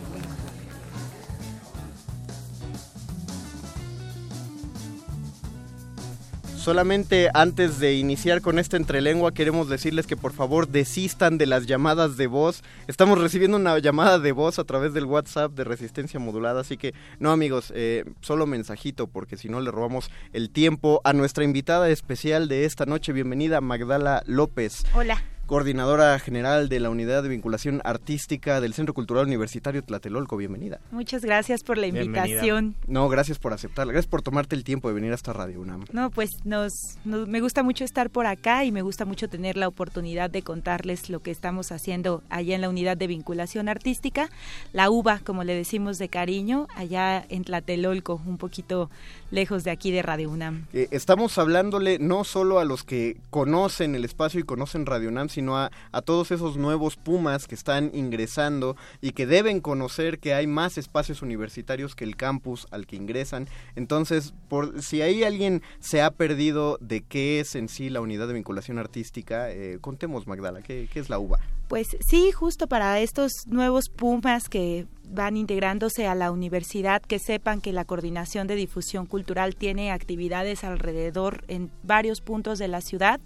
Solamente 6.65 7.29
antes 7.36 7.77
de 7.77 7.93
iniciar 7.93 8.41
con 8.41 8.57
esta 8.57 8.75
entrelengua 8.75 9.36
queremos 9.36 9.69
decirles 9.69 10.07
que 10.07 10.17
por 10.17 10.34
favor 10.34 10.67
desistan 10.67 11.38
de 11.38 11.45
las 11.45 11.67
llamadas 11.67 12.17
de 12.17 12.25
voz. 12.25 12.63
Estamos 12.88 13.22
recibiendo 13.22 13.57
una 13.57 13.77
llamada 13.77 14.17
de 14.17 14.31
voz 14.31 14.57
a 14.57 14.63
través 14.63 14.91
del 14.91 15.05
WhatsApp 15.05 15.51
de 15.51 15.63
resistencia 15.63 16.19
modulada, 16.19 16.62
así 16.62 16.75
que 16.75 16.95
no 17.19 17.29
amigos, 17.29 17.72
eh, 17.75 18.03
solo 18.22 18.48
mensajito 18.48 19.05
porque 19.05 19.38
si 19.38 19.48
no 19.48 19.62
le 19.62 19.69
robamos 19.69 20.10
el 20.34 20.50
tiempo 20.50 21.01
a 21.03 21.13
nuestra 21.13 21.43
invitada 21.43 21.88
especial 21.91 22.48
de 22.48 22.65
esta 22.65 22.88
noche. 22.88 23.13
Bienvenida 23.13 23.62
Magdala 23.62 24.24
López. 24.25 24.86
Hola 24.95 25.22
coordinadora 25.45 26.17
general 26.19 26.69
de 26.69 26.79
la 26.79 26.89
Unidad 26.89 27.23
de 27.23 27.29
Vinculación 27.29 27.81
Artística 27.83 28.61
del 28.61 28.73
Centro 28.73 28.93
Cultural 28.93 29.25
Universitario 29.25 29.83
Tlatelolco. 29.83 30.37
Bienvenida. 30.37 30.79
Muchas 30.91 31.23
gracias 31.23 31.63
por 31.63 31.77
la 31.77 31.87
invitación. 31.87 32.41
Bienvenida. 32.41 32.75
No, 32.87 33.09
gracias 33.09 33.37
por 33.37 33.53
aceptarla. 33.53 33.93
Gracias 33.93 34.09
por 34.09 34.21
tomarte 34.21 34.55
el 34.55 34.63
tiempo 34.63 34.87
de 34.87 34.95
venir 34.95 35.11
a 35.11 35.15
esta 35.15 35.33
radio 35.33 35.61
UNAM. 35.61 35.85
No, 35.91 36.09
pues 36.09 36.43
nos, 36.45 36.97
nos, 37.05 37.27
me 37.27 37.41
gusta 37.41 37.63
mucho 37.63 37.83
estar 37.83 38.09
por 38.09 38.25
acá 38.25 38.65
y 38.65 38.71
me 38.71 38.81
gusta 38.81 39.05
mucho 39.05 39.29
tener 39.29 39.55
la 39.55 39.67
oportunidad 39.67 40.29
de 40.29 40.41
contarles 40.41 41.09
lo 41.09 41.19
que 41.19 41.31
estamos 41.31 41.71
haciendo 41.71 42.23
allá 42.29 42.55
en 42.55 42.61
la 42.61 42.69
Unidad 42.69 42.97
de 42.97 43.07
Vinculación 43.07 43.69
Artística, 43.69 44.29
la 44.73 44.89
UBA, 44.89 45.19
como 45.19 45.43
le 45.43 45.53
decimos 45.53 45.97
de 45.99 46.09
cariño, 46.09 46.67
allá 46.75 47.25
en 47.29 47.43
Tlatelolco, 47.43 48.21
un 48.25 48.37
poquito 48.37 48.89
lejos 49.31 49.63
de 49.63 49.71
aquí 49.71 49.91
de 49.91 50.01
Radio 50.01 50.29
UNAM. 50.29 50.65
Eh, 50.73 50.87
estamos 50.91 51.37
hablándole 51.37 51.99
no 51.99 52.23
solo 52.23 52.59
a 52.59 52.65
los 52.65 52.83
que 52.83 53.17
conocen 53.29 53.95
el 53.95 54.05
espacio 54.05 54.39
y 54.39 54.43
conocen 54.43 54.85
Radio 54.85 55.09
UNAM, 55.09 55.29
sino 55.36 55.58
a, 55.58 55.72
a, 55.92 56.01
todos 56.01 56.32
esos 56.32 56.58
nuevos 56.58 56.96
Pumas 56.96 57.48
que 57.48 57.56
están 57.56 57.92
ingresando 57.94 58.75
y 59.01 59.12
que 59.12 59.27
deben 59.27 59.62
conocer 59.62 60.20
que 60.20 60.34
hay 60.34 60.48
más 60.48 60.77
espacios 60.77 61.22
universitarios 61.22 61.96
que 61.96 62.04
el 62.04 62.15
campus 62.15 62.68
al 62.72 62.88
que 62.88 62.96
ingresan. 62.96 63.48
Entonces, 63.75 64.34
por, 64.50 64.82
si 64.82 65.01
ahí 65.01 65.24
alguien 65.24 65.62
se 65.80 66.01
ha 66.01 66.12
perdido 66.12 66.77
de 66.82 67.01
qué 67.01 67.39
es 67.39 67.56
en 67.56 67.70
sí 67.70 67.89
la 67.89 68.01
unidad 68.01 68.27
de 68.27 68.34
vinculación 68.34 68.80
artística, 68.80 69.51
eh, 69.51 69.77
contemos, 69.82 70.27
Magdala, 70.27 70.62
¿qué, 70.62 70.89
¿qué 70.92 71.00
es 71.00 71.10
la 71.10 71.20
UBA? 71.20 71.39
Pues 71.67 71.98
sí, 72.07 72.31
justo 72.31 72.67
para 72.67 73.00
estos 73.00 73.31
nuevos 73.48 73.89
Pumas 73.89 74.50
que 74.50 74.86
van 75.10 75.38
integrándose 75.38 76.07
a 76.07 76.15
la 76.15 76.31
universidad, 76.31 77.01
que 77.01 77.19
sepan 77.19 77.62
que 77.62 77.72
la 77.72 77.86
Coordinación 77.86 78.48
de 78.48 78.55
Difusión 78.55 79.05
Cultural 79.05 79.55
tiene 79.55 79.91
actividades 79.91 80.63
alrededor 80.63 81.43
en 81.48 81.72
varios 81.84 82.22
puntos 82.22 82.60
de 82.60 82.67
la 82.67 82.81
ciudad 82.81 83.19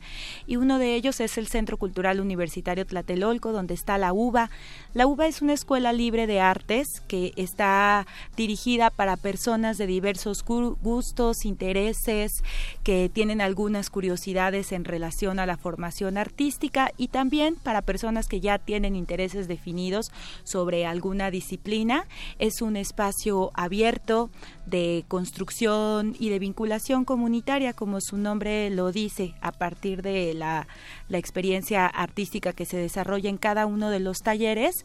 y 0.45 0.57
uno 0.57 0.77
de 0.79 0.95
ellos 0.95 1.19
es 1.19 1.37
el 1.37 1.47
Centro 1.47 1.77
Cultural 1.77 2.19
Universitario 2.19 2.85
Tlatelolco, 2.85 3.51
donde 3.51 3.73
está 3.73 3.97
la 3.97 4.13
UBA. 4.13 4.49
La 4.95 5.05
UBA 5.05 5.27
es 5.27 5.43
una 5.43 5.53
escuela 5.53 5.93
libre 5.93 6.25
de 6.25 6.41
artes 6.41 7.01
que 7.07 7.31
está 7.35 8.07
dirigida 8.35 8.89
para 8.89 9.17
personas 9.17 9.77
de 9.77 9.85
diversos 9.85 10.43
gustos, 10.43 11.45
intereses, 11.45 12.43
que 12.83 13.07
tienen 13.13 13.39
algunas 13.39 13.91
curiosidades 13.91 14.71
en 14.71 14.85
relación 14.85 15.37
a 15.37 15.45
la 15.45 15.57
formación 15.57 16.17
artística 16.17 16.91
y 16.97 17.09
también 17.09 17.53
para 17.55 17.83
personas 17.83 18.27
que 18.27 18.39
ya 18.39 18.57
tienen 18.57 18.95
intereses 18.95 19.47
definidos 19.47 20.11
sobre 20.43 20.87
alguna 20.87 21.29
disciplina 21.29 22.07
es 22.39 22.63
un 22.63 22.75
espacio 22.75 23.51
abierto 23.53 24.31
de 24.65 25.05
construcción 25.07 26.15
y 26.19 26.29
de 26.29 26.39
vinculación 26.39 27.05
comunitaria, 27.05 27.73
como 27.73 28.01
su 28.01 28.17
nombre 28.17 28.69
lo 28.71 28.91
dice, 28.91 29.35
a 29.41 29.51
partir 29.51 30.01
de 30.01 30.33
la, 30.33 30.67
la 31.09 31.17
experiencia 31.19 31.85
artística 31.85 32.53
que 32.53 32.65
se 32.65 32.77
desarrolla 32.77 33.29
en 33.29 33.37
cada 33.37 33.65
uno 33.67 33.91
de 33.91 33.99
los 33.99 34.21
talleres. 34.21 34.78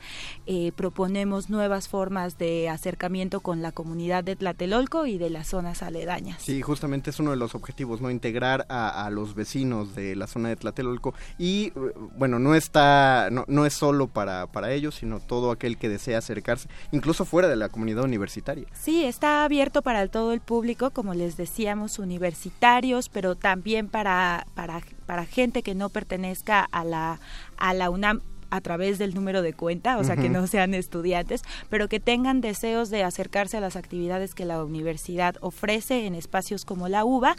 Eh, 0.47 0.73
proponemos 0.77 1.51
nuevas 1.51 1.89
formas 1.89 2.39
de 2.39 2.69
acercamiento 2.69 3.41
con 3.41 3.63
la 3.63 3.73
comunidad 3.73 4.25
de 4.25 4.37
Tlatelolco 4.37 5.07
y 5.07 5.19
de 5.19 5.31
las 5.31 5.49
zonas 5.49 5.83
aledañas. 5.83 6.43
Sí, 6.43 6.63
justamente 6.63 7.11
es 7.11 7.21
uno 7.21 7.31
de 7.31 7.37
los 7.37 7.55
objetivos, 7.55 8.01
¿no? 8.01 8.11
Integrar 8.11 8.67
a, 8.69 9.05
a 9.07 9.11
los 9.11 9.35
vecinos 9.35 9.95
de 9.95 10.17
la 10.17 10.27
zona 10.27 10.49
de 10.49 10.57
Tlatelolco 10.57 11.15
y, 11.39 11.73
bueno, 12.17 12.39
no 12.39 12.55
está, 12.55 13.29
no, 13.31 13.45
no 13.49 13.67
es 13.67 13.75
solo 13.75 14.09
para, 14.09 14.47
para 14.47 14.73
ellos, 14.73 14.97
sino 14.97 15.21
todo 15.21 15.51
aquel 15.51 15.79
que 15.79 15.89
desea 15.89 16.19
acercarse, 16.19 16.69
incluso 16.93 17.25
fuera 17.25 17.49
de 17.49 17.57
la 17.57 17.69
comunidad 17.69 18.05
universitaria. 18.05 18.67
Sí, 18.73 19.05
está 19.05 19.45
abierto 19.45 19.83
para 19.83 20.07
todo 20.09 20.33
el 20.33 20.41
público, 20.41 20.91
como 20.91 21.15
les 21.15 21.37
decíamos, 21.37 21.99
universitarios, 21.99 23.09
pero 23.09 23.35
también 23.35 23.89
para, 23.89 24.47
para, 24.55 24.81
para 25.07 25.27
gente 25.27 25.63
que 25.63 25.75
no 25.75 25.89
pertenezca 25.89 26.61
a 26.63 26.85
la, 26.85 27.21
a 27.57 27.75
la 27.75 27.91
UNAM 27.91 28.21
a 28.55 28.61
través 28.61 28.99
del 28.99 29.15
número 29.15 29.43
de 29.43 29.53
cuenta, 29.53 29.99
o 29.99 30.05
sea, 30.05 30.17
que 30.17 30.29
no 30.29 30.47
sean 30.47 30.75
estudiantes, 30.75 31.43
pero 31.71 31.89
que 31.89 31.99
tengan 31.99 32.41
deseos 32.41 32.89
de 32.89 33.03
acercarse 33.03 33.57
a 33.57 33.61
las 33.61 33.75
actividades 33.75 34.35
que 34.35 34.45
la 34.45 34.63
universidad 34.63 35.35
ofrece 35.41 36.07
en 36.07 36.15
espacios 36.15 36.65
como 36.65 36.89
la 36.89 37.05
UBA. 37.05 37.35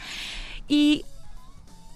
Y 0.67 1.05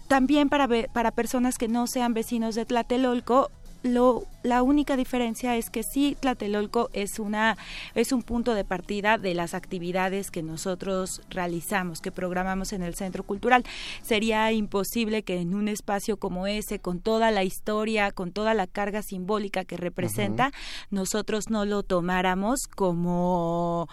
también 0.08 0.48
para, 0.48 0.70
para 0.94 1.12
personas 1.12 1.58
que 1.58 1.68
no 1.68 1.86
sean 1.86 2.14
vecinos 2.14 2.56
de 2.56 2.66
Tlatelolco, 2.66 3.52
lo, 3.84 4.26
la 4.44 4.62
única 4.62 4.98
diferencia 4.98 5.56
es 5.56 5.70
que 5.70 5.84
sí, 5.84 6.18
Tlatelolco 6.20 6.90
es, 6.94 7.20
una, 7.20 7.58
es 7.96 8.12
un 8.12 8.24
punto 8.24 8.54
de 8.54 8.66
partida 8.66 9.18
de 9.18 9.34
las 9.34 9.54
actividades 9.54 10.32
que 10.32 10.44
nosotros 10.44 11.22
realizamos, 11.30 12.02
que 12.02 12.12
programamos 12.12 12.74
en 12.74 12.84
el 12.84 12.96
Centro 12.96 13.24
Cultural. 13.24 13.64
Sería 14.02 14.52
imposible 14.52 15.24
que 15.24 15.40
en 15.40 15.56
un 15.56 15.68
espacio 15.68 16.18
como 16.18 16.48
ese, 16.48 16.80
con 16.80 17.00
toda 17.00 17.32
la 17.32 17.44
historia, 17.44 18.12
con 18.12 18.32
toda 18.32 18.54
la 18.54 18.68
carga 18.68 19.02
simbólica 19.02 19.66
que 19.66 19.78
representa, 19.78 20.48
uh 20.48 20.50
-huh. 20.50 20.88
nosotros 20.92 21.50
no 21.50 21.66
lo 21.66 21.84
tomáramos 21.84 22.68
como 22.68 23.88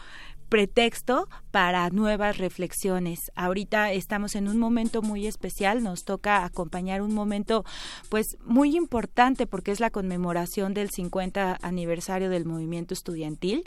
pretexto 0.49 1.29
para 1.51 1.89
nuevas 1.91 2.39
reflexiones. 2.39 3.31
Ahorita 3.35 3.93
estamos 3.93 4.35
en 4.35 4.49
un 4.49 4.59
momento 4.59 5.03
muy 5.03 5.27
especial, 5.27 5.83
nos 5.83 6.05
toca 6.05 6.45
acompañar 6.45 7.03
un 7.03 7.15
momento 7.15 7.65
pues 8.09 8.37
muy 8.45 8.77
importante 8.77 9.47
porque 9.47 9.73
es 9.73 9.81
la 9.81 9.91
conmemoración 9.91 10.75
del 10.75 10.91
50 10.91 11.59
aniversario 11.63 12.31
del 12.31 12.45
movimiento 12.45 12.95
estudiantil 12.95 13.65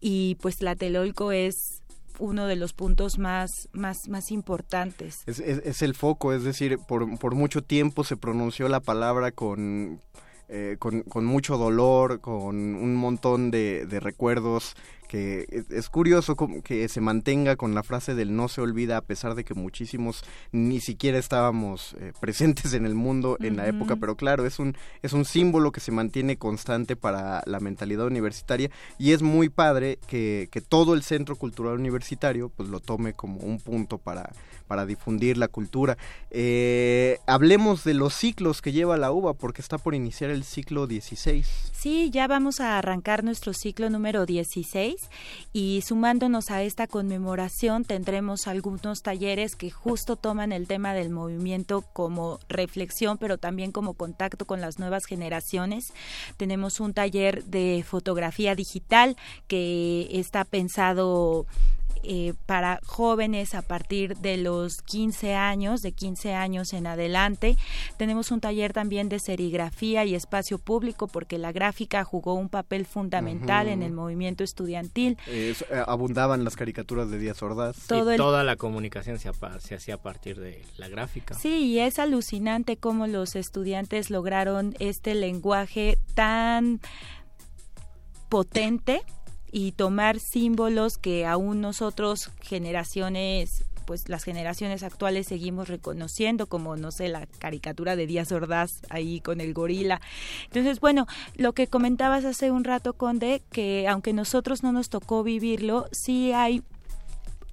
y 0.00 0.36
pues 0.40 0.56
Tlatelolco 0.56 1.32
es 1.32 1.82
uno 2.18 2.46
de 2.46 2.56
los 2.56 2.72
puntos 2.72 3.18
más, 3.18 3.68
más, 3.72 4.08
más 4.08 4.30
importantes. 4.30 5.22
Es, 5.26 5.38
es, 5.38 5.58
es 5.64 5.82
el 5.82 5.94
foco, 5.94 6.32
es 6.32 6.44
decir, 6.44 6.78
por, 6.78 7.18
por 7.18 7.34
mucho 7.34 7.62
tiempo 7.62 8.04
se 8.04 8.16
pronunció 8.16 8.68
la 8.68 8.80
palabra 8.80 9.32
con 9.32 10.00
eh, 10.48 10.76
con, 10.78 11.02
con, 11.02 11.24
mucho 11.24 11.58
dolor, 11.58 12.20
con 12.20 12.56
un 12.56 12.94
montón 12.94 13.50
de 13.50 13.98
recuerdos 14.00 14.76
que 15.06 15.46
es, 15.50 15.70
es, 15.70 15.88
curioso 15.88 16.36
que 16.36 16.88
se 16.88 17.00
mantenga 17.00 17.56
con 17.56 17.74
la 17.74 17.82
frase 17.82 18.14
del 18.14 18.34
no 18.36 18.48
se 18.48 18.60
olvida 18.60 18.96
a 18.96 19.00
pesar 19.02 19.34
de 19.34 19.44
que 19.44 19.54
muchísimos 19.54 20.24
ni 20.52 20.80
siquiera 20.80 21.18
estábamos 21.18 21.96
eh, 22.00 22.12
presentes 22.20 22.72
en 22.72 22.86
el 22.86 22.94
mundo 22.94 23.36
en 23.40 23.54
uh 23.54 23.56
-huh. 23.56 23.56
la 23.56 23.68
época, 23.68 23.96
pero 23.96 24.16
claro, 24.16 24.46
es 24.46 24.58
un, 24.58 24.76
es 25.02 25.12
un 25.12 25.24
símbolo 25.24 25.72
que 25.72 25.80
se 25.80 25.92
mantiene 25.92 26.36
constante 26.36 26.96
para 26.96 27.42
la 27.46 27.60
mentalidad 27.60 28.06
universitaria 28.06 28.70
y 28.98 29.12
es 29.12 29.22
muy 29.22 29.48
padre 29.48 29.98
que, 30.06 30.48
que 30.50 30.60
todo 30.60 30.94
el 30.94 31.02
centro 31.02 31.36
cultural 31.36 31.74
universitario 31.74 32.48
pues 32.48 32.68
lo 32.68 32.80
tome 32.80 33.12
como 33.12 33.40
un 33.40 33.58
punto 33.58 33.98
para, 33.98 34.30
para 34.66 34.86
difundir 34.86 35.36
la 35.36 35.48
cultura. 35.48 35.96
Eh, 36.30 37.18
hablemos 37.26 37.84
de 37.84 37.94
los 37.94 38.14
ciclos 38.14 38.62
que 38.62 38.72
lleva 38.72 38.96
la 38.96 39.12
UBA 39.12 39.34
porque 39.34 39.62
está 39.62 39.78
por 39.78 39.94
iniciar 39.94 40.30
el 40.30 40.44
ciclo 40.44 40.86
16. 40.86 41.72
Sí, 41.72 42.10
ya 42.10 42.26
vamos 42.26 42.60
a 42.60 42.78
arrancar 42.78 43.24
nuestro 43.24 43.52
ciclo 43.52 43.90
número 43.90 44.26
16 44.26 44.95
y 45.52 45.82
sumándonos 45.84 46.50
a 46.50 46.62
esta 46.62 46.86
conmemoración 46.86 47.84
tendremos 47.84 48.46
algunos 48.46 49.02
talleres 49.02 49.56
que 49.56 49.70
justo 49.70 50.16
toman 50.16 50.52
el 50.52 50.66
tema 50.66 50.94
del 50.94 51.10
movimiento 51.10 51.82
como 51.92 52.38
reflexión, 52.48 53.18
pero 53.18 53.38
también 53.38 53.72
como 53.72 53.94
contacto 53.94 54.44
con 54.44 54.60
las 54.60 54.78
nuevas 54.78 55.06
generaciones. 55.06 55.92
Tenemos 56.36 56.80
un 56.80 56.94
taller 56.94 57.44
de 57.44 57.84
fotografía 57.86 58.54
digital 58.54 59.16
que 59.46 60.08
está 60.12 60.44
pensado 60.44 61.46
eh, 62.08 62.34
para 62.46 62.80
jóvenes 62.84 63.54
a 63.54 63.62
partir 63.62 64.16
de 64.16 64.36
los 64.36 64.82
15 64.82 65.34
años, 65.34 65.82
de 65.82 65.92
15 65.92 66.34
años 66.34 66.72
en 66.72 66.86
adelante. 66.86 67.56
Tenemos 67.96 68.30
un 68.30 68.40
taller 68.40 68.72
también 68.72 69.08
de 69.08 69.18
serigrafía 69.18 70.04
y 70.04 70.14
espacio 70.14 70.58
público 70.58 71.08
porque 71.08 71.38
la 71.38 71.52
gráfica 71.52 72.04
jugó 72.04 72.34
un 72.34 72.48
papel 72.48 72.86
fundamental 72.86 73.68
en 73.68 73.82
el 73.82 73.92
movimiento 73.92 74.44
estudiantil. 74.44 75.18
Eh, 75.26 75.54
abundaban 75.86 76.44
las 76.44 76.56
caricaturas 76.56 77.10
de 77.10 77.18
Díaz 77.18 77.42
Ordaz. 77.42 77.76
y 77.84 78.16
toda 78.16 78.44
la 78.44 78.56
comunicación 78.56 79.18
se, 79.18 79.30
se 79.60 79.74
hacía 79.74 79.94
a 79.94 80.02
partir 80.02 80.38
de 80.38 80.62
la 80.76 80.88
gráfica. 80.88 81.34
Sí, 81.34 81.66
y 81.66 81.78
es 81.80 81.98
alucinante 81.98 82.76
cómo 82.76 83.06
los 83.06 83.36
estudiantes 83.36 84.10
lograron 84.10 84.74
este 84.78 85.14
lenguaje 85.14 85.98
tan 86.14 86.80
potente 88.28 89.02
y 89.52 89.72
tomar 89.72 90.18
símbolos 90.18 90.98
que 90.98 91.26
aún 91.26 91.60
nosotros 91.60 92.30
generaciones 92.40 93.64
pues 93.86 94.08
las 94.08 94.24
generaciones 94.24 94.82
actuales 94.82 95.28
seguimos 95.28 95.68
reconociendo 95.68 96.48
como 96.48 96.76
no 96.76 96.90
sé 96.90 97.08
la 97.08 97.26
caricatura 97.38 97.94
de 97.94 98.06
Díaz 98.06 98.32
Ordaz 98.32 98.82
ahí 98.90 99.20
con 99.20 99.40
el 99.40 99.54
gorila. 99.54 100.00
Entonces 100.46 100.80
bueno 100.80 101.06
lo 101.36 101.52
que 101.52 101.68
comentabas 101.68 102.24
hace 102.24 102.50
un 102.50 102.64
rato 102.64 102.94
Conde 102.94 103.42
que 103.50 103.86
aunque 103.88 104.12
nosotros 104.12 104.62
no 104.62 104.72
nos 104.72 104.90
tocó 104.90 105.22
vivirlo 105.22 105.86
sí 105.92 106.32
hay 106.32 106.62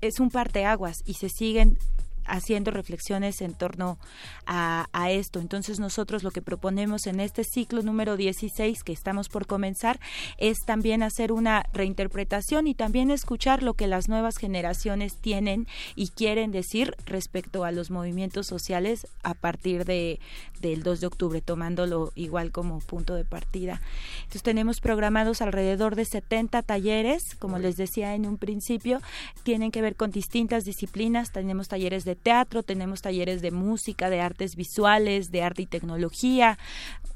es 0.02 0.20
un 0.20 0.32
parteaguas 0.32 1.04
y 1.06 1.14
se 1.14 1.30
siguen 1.30 1.78
haciendo 2.26 2.72
reflexiones 2.72 3.42
en 3.42 3.54
torno 3.54 3.98
a, 4.46 4.88
esto. 5.10 5.40
Entonces 5.40 5.80
nosotros 5.80 6.24
lo 6.24 6.32
que 6.32 6.42
proponemos 6.42 7.08
en 7.08 7.20
este 7.20 7.44
ciclo 7.44 7.82
número 7.82 8.16
16 8.16 8.84
que 8.84 8.94
estamos 8.94 9.28
por 9.28 9.48
comenzar 9.48 10.00
es 10.38 10.60
también 10.66 11.04
hacer 11.04 11.32
una 11.32 11.66
reinterpretación 11.74 12.68
y 12.68 12.74
también 12.74 13.12
escuchar 13.12 13.64
lo 13.64 13.74
que 13.74 13.88
las 13.88 14.08
nuevas 14.08 14.38
generaciones 14.38 15.18
tienen 15.18 15.68
y 15.96 16.10
quieren 16.10 16.52
decir 16.52 16.96
respecto 17.06 17.66
a 17.66 17.72
los 17.72 17.92
movimientos 17.92 18.48
sociales 18.48 19.08
a 19.24 19.34
partir 19.34 19.86
de, 19.86 20.20
del 20.62 20.84
2 20.84 21.02
de 21.02 21.08
octubre, 21.08 21.42
tomándolo 21.42 22.12
igual 22.16 22.52
como 22.52 22.80
punto 22.80 23.16
de 23.16 23.26
partida. 23.26 23.82
Entonces 24.20 24.44
tenemos 24.44 24.80
programados 24.80 25.42
alrededor 25.42 25.96
de 25.96 26.06
70 26.06 26.62
talleres, 26.64 27.36
como 27.40 27.60
les 27.60 27.78
decía 27.78 28.16
en 28.16 28.26
un 28.26 28.38
principio, 28.38 29.02
tienen 29.44 29.72
que 29.72 29.82
ver 29.82 29.96
con 29.96 30.12
distintas 30.12 30.64
disciplinas, 30.64 31.32
tenemos 31.32 31.68
talleres 31.68 32.06
de 32.06 32.13
teatro, 32.16 32.64
tenemos 32.64 33.02
talleres 33.02 33.42
de 33.42 33.52
música, 33.52 34.10
de 34.10 34.22
artes 34.22 34.56
visuales, 34.56 35.32
de 35.32 35.44
arte 35.44 35.64
y 35.64 35.66
tecnología, 35.66 36.58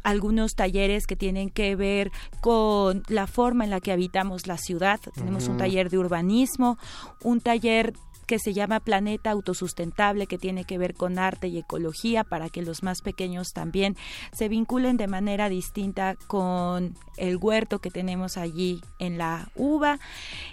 algunos 0.04 0.56
talleres 0.56 1.08
que 1.08 1.16
tienen 1.16 1.50
que 1.50 1.76
ver 1.76 2.12
con 2.42 3.04
la 3.08 3.28
forma 3.28 3.64
en 3.66 3.72
la 3.72 3.82
que 3.82 3.92
habitamos 3.92 4.48
la 4.48 4.58
ciudad. 4.58 5.00
Tenemos 5.16 5.48
un 5.48 5.58
taller 5.58 5.90
de 5.90 5.98
urbanismo, 5.98 6.78
un 7.24 7.42
taller 7.42 7.94
que 8.28 8.40
se 8.40 8.54
llama 8.54 8.82
Planeta 8.82 9.32
Autosustentable, 9.32 10.28
que 10.28 10.38
tiene 10.38 10.66
que 10.66 10.78
ver 10.78 10.94
con 10.94 11.18
arte 11.18 11.48
y 11.48 11.58
ecología, 11.58 12.26
para 12.26 12.50
que 12.50 12.62
los 12.62 12.84
más 12.84 13.02
pequeños 13.02 13.54
también 13.54 13.96
se 14.34 14.50
vinculen 14.50 14.98
de 14.98 15.08
manera 15.08 15.50
distinta 15.50 16.16
con 16.28 16.96
el 17.16 17.38
huerto 17.38 17.80
que 17.80 17.90
tenemos 17.90 18.38
allí 18.38 18.82
en 19.00 19.18
la 19.18 19.50
uva. 19.56 20.00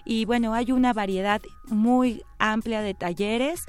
Y 0.06 0.24
bueno, 0.24 0.54
hay 0.54 0.70
una 0.70 0.92
variedad 0.92 1.42
muy 1.66 2.22
amplia 2.38 2.80
de 2.80 2.94
talleres 2.94 3.66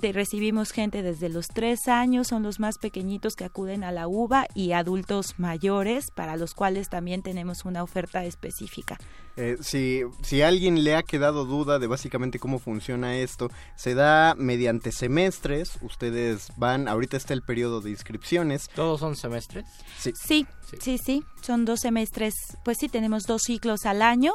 recibimos 0.00 0.70
gente 0.70 1.02
desde 1.02 1.28
los 1.28 1.48
tres 1.48 1.88
años, 1.88 2.28
son 2.28 2.42
los 2.42 2.60
más 2.60 2.78
pequeñitos 2.78 3.34
que 3.34 3.44
acuden 3.44 3.84
a 3.84 3.92
la 3.92 4.06
uva 4.06 4.46
y 4.54 4.72
adultos 4.72 5.34
mayores, 5.38 6.10
para 6.10 6.36
los 6.36 6.54
cuales 6.54 6.88
también 6.88 7.22
tenemos 7.22 7.64
una 7.64 7.82
oferta 7.82 8.24
específica. 8.24 8.98
Eh, 9.36 9.56
si, 9.60 10.02
si 10.22 10.42
alguien 10.42 10.84
le 10.84 10.94
ha 10.94 11.02
quedado 11.02 11.44
duda 11.44 11.78
de 11.78 11.88
básicamente 11.88 12.38
cómo 12.38 12.58
funciona 12.60 13.16
esto, 13.16 13.50
se 13.74 13.94
da 13.94 14.34
mediante 14.36 14.92
semestres. 14.92 15.78
Ustedes 15.82 16.52
van, 16.56 16.86
ahorita 16.86 17.16
está 17.16 17.34
el 17.34 17.42
periodo 17.42 17.80
de 17.80 17.90
inscripciones. 17.90 18.68
¿Todos 18.74 19.00
son 19.00 19.16
semestres? 19.16 19.64
Sí. 19.98 20.12
Sí, 20.14 20.46
sí, 20.80 20.98
sí. 20.98 21.24
Son 21.40 21.64
dos 21.64 21.80
semestres. 21.80 22.34
Pues 22.64 22.78
sí, 22.78 22.88
tenemos 22.88 23.24
dos 23.24 23.42
ciclos 23.42 23.86
al 23.86 24.02
año. 24.02 24.32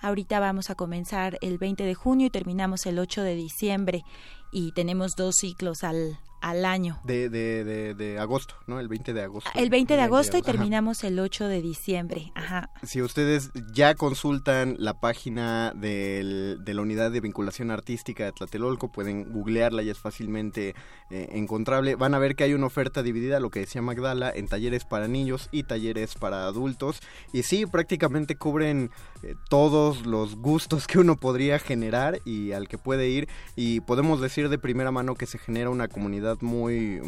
Ahorita 0.00 0.40
vamos 0.40 0.70
a 0.70 0.74
comenzar 0.74 1.38
el 1.42 1.58
20 1.58 1.84
de 1.84 1.94
junio 1.94 2.26
y 2.26 2.30
terminamos 2.30 2.86
el 2.86 2.98
8 2.98 3.22
de 3.22 3.34
diciembre 3.36 4.04
y 4.52 4.72
tenemos 4.72 5.16
dos 5.16 5.36
ciclos 5.36 5.84
al, 5.84 6.18
al 6.40 6.64
año. 6.64 6.98
De, 7.04 7.28
de, 7.28 7.94
de, 7.94 8.18
agosto, 8.18 8.54
¿no? 8.66 8.80
El 8.80 8.88
20 8.88 9.12
de 9.12 9.22
agosto. 9.22 9.50
El 9.54 9.70
20 9.70 9.96
de 9.96 10.02
agosto 10.02 10.38
y 10.38 10.42
terminamos 10.42 11.04
el 11.04 11.18
8 11.18 11.48
de 11.48 11.62
diciembre. 11.62 12.32
Ajá. 12.34 12.70
Si 12.82 13.02
ustedes 13.02 13.50
ya 13.72 13.94
consultan 13.94 14.76
la 14.78 14.94
página 14.94 15.72
del, 15.74 16.58
de 16.64 16.74
la 16.74 16.82
unidad 16.82 17.10
de 17.10 17.20
vinculación 17.20 17.70
artística 17.70 18.24
de 18.24 18.32
Tlatelolco, 18.32 18.90
pueden 18.90 19.32
googlearla 19.32 19.82
y 19.82 19.90
es 19.90 19.98
fácilmente 19.98 20.74
eh, 21.10 21.28
encontrable. 21.32 21.94
Van 21.94 22.14
a 22.14 22.18
ver 22.18 22.36
que 22.36 22.44
hay 22.44 22.54
una 22.54 22.66
oferta 22.66 23.02
dividida, 23.02 23.40
lo 23.40 23.50
que 23.50 23.60
decía 23.60 23.82
Magdala, 23.82 24.32
en 24.34 24.48
talleres 24.48 24.84
para 24.84 25.08
niños 25.08 25.48
y 25.52 25.64
talleres 25.64 26.14
para 26.14 26.46
adultos. 26.46 27.00
Y 27.32 27.42
sí, 27.42 27.66
prácticamente 27.66 28.36
cubren 28.36 28.90
eh, 29.22 29.34
todos 29.48 30.06
los 30.06 30.36
gustos 30.36 30.86
que 30.86 30.98
uno 30.98 31.16
podría 31.16 31.58
generar 31.58 32.20
y 32.24 32.52
al 32.52 32.68
que 32.68 32.78
puede 32.78 33.08
ir. 33.08 33.28
Y 33.56 33.80
podemos 33.80 34.20
decir 34.20 34.48
de 34.48 34.58
primera 34.58 34.90
mano 34.90 35.14
que 35.14 35.26
se 35.26 35.38
genera 35.38 35.70
una 35.70 35.88
comunidad 35.88 36.29
muy, 36.40 37.00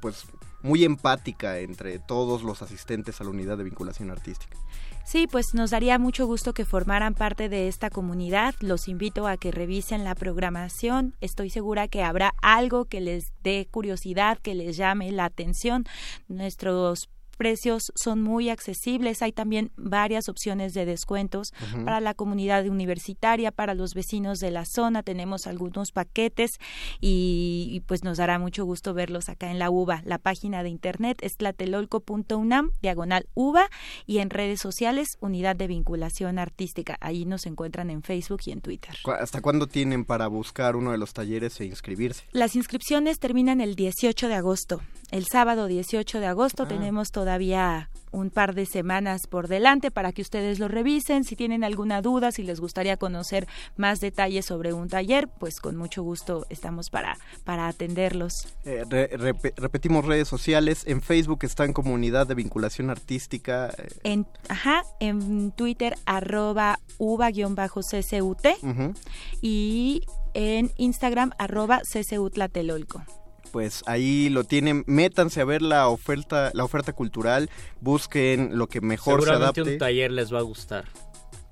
pues, 0.00 0.26
muy 0.62 0.84
empática 0.84 1.58
entre 1.58 1.98
todos 1.98 2.42
los 2.42 2.62
asistentes 2.62 3.20
a 3.20 3.24
la 3.24 3.30
unidad 3.30 3.56
de 3.56 3.64
vinculación 3.64 4.10
artística. 4.10 4.56
Sí, 5.04 5.28
pues 5.28 5.54
nos 5.54 5.70
daría 5.70 6.00
mucho 6.00 6.26
gusto 6.26 6.52
que 6.52 6.64
formaran 6.64 7.14
parte 7.14 7.48
de 7.48 7.68
esta 7.68 7.90
comunidad. 7.90 8.56
Los 8.60 8.88
invito 8.88 9.28
a 9.28 9.36
que 9.36 9.52
revisen 9.52 10.02
la 10.02 10.16
programación. 10.16 11.14
Estoy 11.20 11.48
segura 11.48 11.86
que 11.86 12.02
habrá 12.02 12.34
algo 12.42 12.86
que 12.86 13.00
les 13.00 13.32
dé 13.44 13.68
curiosidad, 13.70 14.38
que 14.38 14.56
les 14.56 14.76
llame 14.76 15.12
la 15.12 15.26
atención. 15.26 15.84
Nuestros 16.26 17.08
precios 17.36 17.92
son 17.94 18.22
muy 18.22 18.48
accesibles. 18.48 19.22
Hay 19.22 19.32
también 19.32 19.70
varias 19.76 20.28
opciones 20.28 20.74
de 20.74 20.84
descuentos 20.84 21.52
para 21.84 22.00
la 22.00 22.14
comunidad 22.14 22.66
universitaria, 22.66 23.52
para 23.52 23.74
los 23.74 23.94
vecinos 23.94 24.38
de 24.40 24.50
la 24.50 24.64
zona. 24.64 25.02
Tenemos 25.02 25.46
algunos 25.46 25.92
paquetes 25.92 26.58
y, 27.00 27.82
pues 27.86 28.02
nos 28.04 28.18
dará 28.18 28.38
mucho 28.38 28.64
gusto 28.64 28.94
verlos 28.94 29.28
acá 29.28 29.50
en 29.50 29.58
la 29.58 29.70
UBA. 29.70 30.02
La 30.04 30.18
página 30.18 30.62
de 30.62 30.70
internet 30.70 31.18
es 31.20 31.36
tlatelolco.unam, 31.36 32.70
diagonal 32.82 33.28
UBA, 33.34 33.68
y 34.06 34.18
en 34.18 34.30
redes 34.30 34.60
sociales, 34.60 35.16
Unidad 35.20 35.56
de 35.56 35.66
Vinculación 35.66 36.38
Artística. 36.38 36.96
Ahí 37.00 37.24
nos 37.24 37.46
encuentran 37.46 37.90
en 37.90 38.02
Facebook 38.02 38.40
y 38.46 38.52
en 38.52 38.60
Twitter. 38.60 38.96
¿Hasta 39.20 39.40
cuándo 39.40 39.66
tienen 39.66 40.04
para 40.04 40.26
buscar 40.28 40.76
uno 40.76 40.92
de 40.92 40.98
los 40.98 41.12
talleres 41.12 41.60
e 41.60 41.66
inscribirse? 41.66 42.24
Las 42.32 42.56
inscripciones 42.56 43.18
terminan 43.18 43.60
el 43.60 43.74
18 43.74 44.28
de 44.28 44.34
agosto. 44.34 44.80
El 45.16 45.24
sábado 45.24 45.66
18 45.66 46.20
de 46.20 46.26
agosto 46.26 46.64
ah. 46.64 46.68
tenemos 46.68 47.10
todavía 47.10 47.88
un 48.10 48.28
par 48.28 48.54
de 48.54 48.66
semanas 48.66 49.26
por 49.26 49.48
delante 49.48 49.90
para 49.90 50.12
que 50.12 50.20
ustedes 50.20 50.58
lo 50.58 50.68
revisen. 50.68 51.24
Si 51.24 51.36
tienen 51.36 51.64
alguna 51.64 52.02
duda, 52.02 52.32
si 52.32 52.42
les 52.42 52.60
gustaría 52.60 52.98
conocer 52.98 53.48
más 53.78 54.00
detalles 54.00 54.44
sobre 54.44 54.74
un 54.74 54.90
taller, 54.90 55.26
pues 55.40 55.58
con 55.58 55.74
mucho 55.74 56.02
gusto 56.02 56.44
estamos 56.50 56.90
para, 56.90 57.16
para 57.44 57.66
atenderlos. 57.66 58.46
Eh, 58.66 58.84
repetimos 59.56 60.04
redes 60.04 60.28
sociales. 60.28 60.82
En 60.86 61.00
Facebook 61.00 61.38
está 61.44 61.64
en 61.64 61.72
Comunidad 61.72 62.26
de 62.26 62.34
Vinculación 62.34 62.90
Artística. 62.90 63.70
Eh. 63.78 63.88
En, 64.04 64.26
ajá, 64.50 64.82
en 65.00 65.50
Twitter 65.52 65.96
arroba 66.04 66.78
uva-ccut 66.98 68.46
y 69.40 70.02
en 70.34 70.72
Instagram 70.76 71.30
arroba 71.38 71.80
ccutlatelolco 71.90 73.02
pues 73.56 73.82
ahí 73.86 74.28
lo 74.28 74.44
tienen. 74.44 74.84
Métanse 74.86 75.40
a 75.40 75.46
ver 75.46 75.62
la 75.62 75.88
oferta, 75.88 76.50
la 76.52 76.62
oferta 76.62 76.92
cultural, 76.92 77.48
busquen 77.80 78.58
lo 78.58 78.66
que 78.66 78.82
mejor 78.82 79.24
se 79.24 79.30
adapte. 79.30 79.62
un 79.62 79.78
taller 79.78 80.12
les 80.12 80.30
va 80.30 80.40
a 80.40 80.42
gustar. 80.42 80.84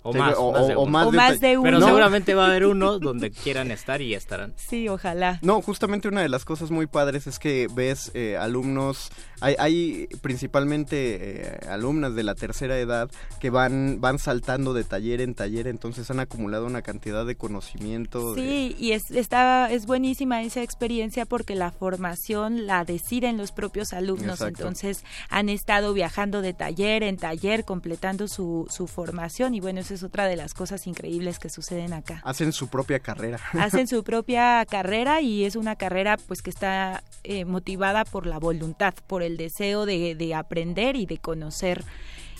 O 0.06 0.12
más, 0.12 0.34
o, 0.36 0.84
más, 0.84 1.40
de, 1.40 1.56
uno. 1.56 1.62
Pero 1.62 1.80
seguramente 1.80 2.34
va 2.34 2.44
a 2.44 2.48
haber 2.48 2.66
uno 2.66 2.98
donde 2.98 3.30
quieran 3.30 3.70
estar 3.70 4.02
y 4.02 4.14
estarán. 4.14 4.52
Sí, 4.74 4.88
ojalá. 4.88 5.38
No, 5.40 5.62
justamente 5.62 6.08
una 6.08 6.20
de 6.20 6.28
las 6.28 6.44
cosas 6.44 6.70
muy 6.70 6.86
padres 6.86 7.26
es 7.26 7.38
que 7.38 7.68
ves 7.72 8.10
eh, 8.14 8.36
alumnos, 8.36 9.10
hay, 9.40 9.54
hay 9.58 10.08
principalmente 10.20 10.96
eh, 11.20 11.58
alumnas 11.70 12.14
de 12.14 12.22
la 12.22 12.34
tercera 12.34 12.78
edad 12.78 13.10
que 13.40 13.50
van, 13.50 14.00
van 14.00 14.18
saltando 14.18 14.74
de 14.74 14.84
taller 14.84 15.22
en 15.22 15.34
taller, 15.34 15.68
entonces 15.68 16.10
han 16.10 16.20
acumulado 16.20 16.66
una 16.66 16.82
cantidad 16.82 17.24
de 17.24 17.36
conocimiento. 17.36 18.34
Sí, 18.34 18.76
y 18.78 18.92
es, 18.92 19.10
está, 19.10 19.70
es 19.70 19.86
buenísima 19.86 20.42
esa 20.42 20.62
experiencia 20.62 21.24
porque 21.24 21.54
la 21.54 21.70
formación 21.70 22.66
la 22.66 22.84
deciden 22.84 23.38
los 23.38 23.52
propios 23.52 23.94
alumnos, 23.94 24.42
entonces 24.42 25.02
han 25.30 25.48
estado 25.48 25.94
viajando 25.94 26.42
de 26.42 26.52
taller 26.52 27.02
en 27.02 27.16
taller, 27.16 27.64
completando 27.64 28.28
su, 28.28 28.66
su 28.70 28.86
formación 28.86 29.54
y 29.54 29.60
bueno, 29.60 29.80
eso 29.80 29.93
Esa 29.94 30.06
es 30.06 30.10
otra 30.10 30.26
de 30.26 30.34
las 30.34 30.54
cosas 30.54 30.88
increíbles 30.88 31.38
que 31.38 31.48
suceden 31.48 31.92
acá. 31.92 32.20
Hacen 32.24 32.52
su 32.52 32.66
propia 32.66 32.98
carrera. 32.98 33.38
Hacen 33.52 33.86
su 33.86 34.02
propia 34.02 34.66
carrera 34.68 35.20
y 35.20 35.44
es 35.44 35.54
una 35.54 35.76
carrera 35.76 36.16
pues 36.16 36.42
que 36.42 36.50
está 36.50 37.04
eh, 37.22 37.44
motivada 37.44 38.04
por 38.04 38.26
la 38.26 38.40
voluntad, 38.40 38.92
por 39.06 39.22
el 39.22 39.36
deseo 39.36 39.86
de, 39.86 40.16
de 40.16 40.34
aprender 40.34 40.96
y 40.96 41.06
de 41.06 41.18
conocer, 41.18 41.84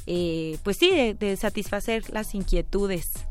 eh, 0.09 0.59
pues 0.65 0.79
sí, 0.79 0.91
de, 0.91 1.15
de 1.15 1.37
satisfacer 1.37 2.11
las 2.11 2.35
inquietudes 2.35 3.25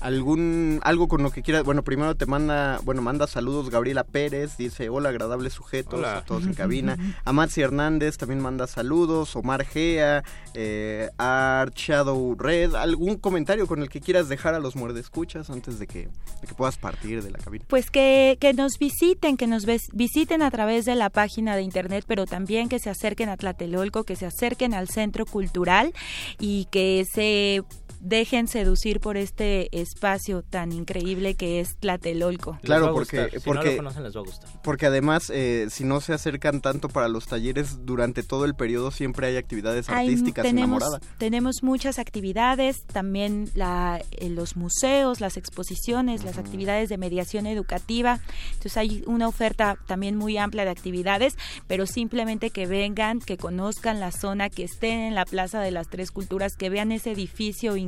algún 0.00 0.80
algo 0.82 1.08
con 1.08 1.22
lo 1.22 1.30
que 1.30 1.42
quieras 1.42 1.64
bueno 1.64 1.82
primero 1.82 2.14
te 2.16 2.26
manda 2.26 2.80
bueno 2.84 3.02
manda 3.02 3.26
saludos 3.26 3.70
Gabriela 3.70 4.04
Pérez 4.04 4.56
dice 4.56 4.88
hola 4.88 5.08
agradables 5.08 5.52
sujetos 5.52 6.04
a 6.04 6.22
todos 6.24 6.44
en 6.44 6.54
cabina 6.54 6.96
a 7.24 7.32
Maxi 7.32 7.62
Hernández 7.62 8.16
también 8.16 8.40
manda 8.40 8.66
saludos 8.66 9.34
Omar 9.36 9.64
Gea 9.64 10.22
eh, 10.54 11.10
Art 11.18 11.74
Shadow 11.74 12.36
Red 12.38 12.74
algún 12.74 13.16
comentario 13.16 13.66
con 13.66 13.82
el 13.82 13.88
que 13.88 14.00
quieras 14.00 14.28
dejar 14.28 14.54
a 14.54 14.60
los 14.60 14.76
muerdescuchas 14.76 15.50
antes 15.50 15.78
de 15.78 15.86
que, 15.86 16.08
de 16.40 16.46
que 16.46 16.54
puedas 16.54 16.78
partir 16.78 17.22
de 17.22 17.30
la 17.30 17.38
cabina 17.38 17.64
pues 17.68 17.90
que, 17.90 18.36
que 18.40 18.54
nos 18.54 18.78
visiten 18.78 19.36
que 19.36 19.46
nos 19.46 19.66
ves, 19.66 19.88
visiten 19.92 20.42
a 20.42 20.50
través 20.50 20.84
de 20.84 20.94
la 20.94 21.10
página 21.10 21.56
de 21.56 21.62
internet 21.62 22.04
pero 22.06 22.26
también 22.26 22.68
que 22.68 22.78
se 22.78 22.90
acerquen 22.90 23.28
a 23.28 23.36
Tlatelolco 23.36 24.04
que 24.04 24.16
se 24.16 24.26
acerquen 24.26 24.74
al 24.74 24.88
centro 24.88 25.26
cultural 25.26 25.92
y 26.38 26.66
que 26.70 27.04
se 27.12 27.64
dejen 28.00 28.48
seducir 28.48 29.00
por 29.00 29.16
este 29.16 29.68
espacio 29.78 30.42
tan 30.42 30.72
increíble 30.72 31.34
que 31.34 31.60
es 31.60 31.76
Tlatelolco. 31.76 32.58
Claro, 32.62 32.92
porque, 32.92 33.28
Si 33.32 33.40
porque, 33.40 33.64
no 33.64 33.70
lo 33.72 33.76
conocen, 33.78 34.02
les 34.04 34.16
va 34.16 34.20
a 34.20 34.24
gustar. 34.24 34.62
porque 34.62 34.86
además, 34.86 35.30
eh, 35.34 35.66
si 35.70 35.84
no 35.84 36.00
se 36.00 36.12
acercan 36.12 36.60
tanto 36.60 36.88
para 36.88 37.08
los 37.08 37.26
talleres, 37.26 37.84
durante 37.84 38.22
todo 38.22 38.44
el 38.44 38.54
periodo 38.54 38.90
siempre 38.90 39.26
hay 39.26 39.36
actividades 39.36 39.88
Hay- 39.88 40.06
artísticas 40.08 40.44
en 40.44 40.56
la 40.56 40.60
tenemos, 40.62 40.82
morada. 40.84 41.00
tenemos 41.18 41.62
muchas 41.62 41.98
actividades, 41.98 42.84
también 42.86 43.50
la, 43.54 44.00
eh, 44.12 44.28
los 44.30 44.56
museos, 44.56 45.20
las 45.20 45.36
exposiciones, 45.36 46.24
las 46.24 46.38
actividades 46.38 46.88
de 46.88 46.98
mediación 46.98 47.46
educativa. 47.46 48.20
Entonces 48.48 48.76
hay 48.76 49.02
una 49.06 49.26
oferta 49.28 49.76
también 49.86 50.16
muy 50.16 50.36
amplia 50.38 50.64
de 50.64 50.70
actividades, 50.70 51.36
pero 51.66 51.86
simplemente 51.86 52.50
que 52.50 52.66
vengan, 52.66 53.18
que 53.20 53.36
conozcan 53.36 54.00
la 54.00 54.12
zona, 54.12 54.50
que 54.50 54.64
estén 54.64 55.00
en 55.00 55.14
la 55.14 55.24
Plaza 55.24 55.60
de 55.60 55.70
las 55.72 55.88
Tres 55.88 56.10
Culturas, 56.10 56.54
que 56.56 56.70
vean 56.70 56.92
ese 56.92 57.10
edificio 57.12 57.76
increíble 57.76 57.87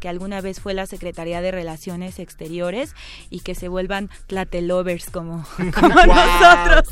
que 0.00 0.08
alguna 0.08 0.40
vez 0.40 0.60
fue 0.60 0.74
la 0.74 0.86
Secretaría 0.86 1.40
de 1.40 1.50
Relaciones 1.50 2.18
Exteriores 2.18 2.94
y 3.30 3.40
que 3.40 3.54
se 3.54 3.68
vuelvan 3.68 4.10
tlatelovers 4.26 5.10
como, 5.10 5.44
como 5.74 5.88
nosotros. 6.06 6.88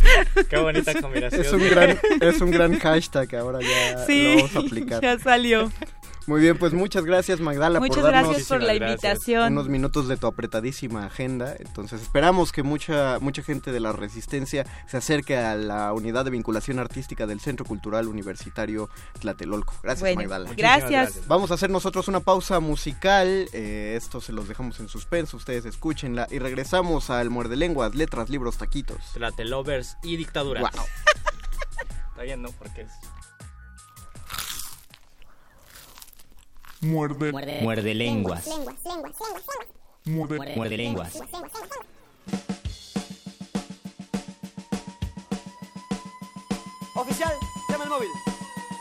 Qué 0.48 0.56
bonita 0.58 1.00
combinación. 1.00 1.42
Es 1.42 1.52
un 1.52 1.68
gran, 1.68 1.98
es 2.20 2.40
un 2.40 2.50
gran 2.50 2.78
hashtag 2.78 3.34
ahora 3.36 3.60
ya 3.60 4.04
Sí, 4.06 4.24
lo 4.24 4.36
vamos 4.36 4.56
a 4.56 4.58
aplicar. 4.60 5.02
ya 5.02 5.18
salió. 5.18 5.70
Muy 6.26 6.40
bien, 6.40 6.56
pues 6.58 6.72
muchas 6.72 7.04
gracias 7.04 7.40
Magdala 7.40 7.80
Muchas 7.80 7.96
por 7.96 8.04
darnos 8.04 8.28
gracias 8.30 8.48
por 8.48 8.62
la 8.62 8.74
invitación. 8.74 9.52
unos 9.52 9.68
minutos 9.68 10.08
de 10.08 10.16
tu 10.16 10.26
apretadísima 10.26 11.04
agenda. 11.06 11.54
Entonces 11.58 12.00
esperamos 12.02 12.50
que 12.50 12.62
mucha 12.62 13.18
mucha 13.20 13.42
gente 13.42 13.72
de 13.72 13.80
la 13.80 13.92
Resistencia 13.92 14.64
se 14.86 14.96
acerque 14.96 15.36
a 15.36 15.54
la 15.54 15.92
unidad 15.92 16.24
de 16.24 16.30
vinculación 16.30 16.78
artística 16.78 17.26
del 17.26 17.40
Centro 17.40 17.66
Cultural 17.66 18.08
Universitario 18.08 18.88
Tlatelolco. 19.20 19.74
Gracias 19.82 20.00
Bueno, 20.00 20.22
Magdala. 20.22 20.50
Gracias. 20.56 20.90
gracias. 20.90 21.28
Vamos 21.28 21.50
a 21.50 21.54
hacer 21.54 21.70
nosotros 21.70 22.08
una 22.08 22.20
pausa 22.20 22.60
musical. 22.60 23.48
eh, 23.52 23.94
esto 23.96 24.20
se 24.20 24.32
los 24.32 24.48
dejamos 24.48 24.80
en 24.80 24.88
suspenso, 24.88 25.36
ustedes 25.36 25.64
escúchenla 25.66 26.26
y 26.30 26.38
regresamos 26.38 27.10
al 27.10 27.30
Muerde 27.30 27.56
Lenguas, 27.56 27.94
Letras, 27.94 28.30
Libros, 28.30 28.56
Taquitos. 28.56 28.98
Tlatelovers 29.12 29.98
y 30.02 30.16
dictadura. 30.16 30.60
Wow. 30.62 30.70
Está 32.10 32.22
bien, 32.22 32.42
¿no? 32.42 32.50
Porque 32.52 32.82
es... 32.82 32.92
Muerde. 36.84 37.32
Muerde 37.62 37.94
lenguas. 37.94 38.46
Muerde. 40.04 40.54
Muerde 40.54 40.76
lenguas. 40.76 41.18
Oficial, 46.94 47.32
llama 47.70 47.84
el 47.84 47.90
móvil. 47.90 48.08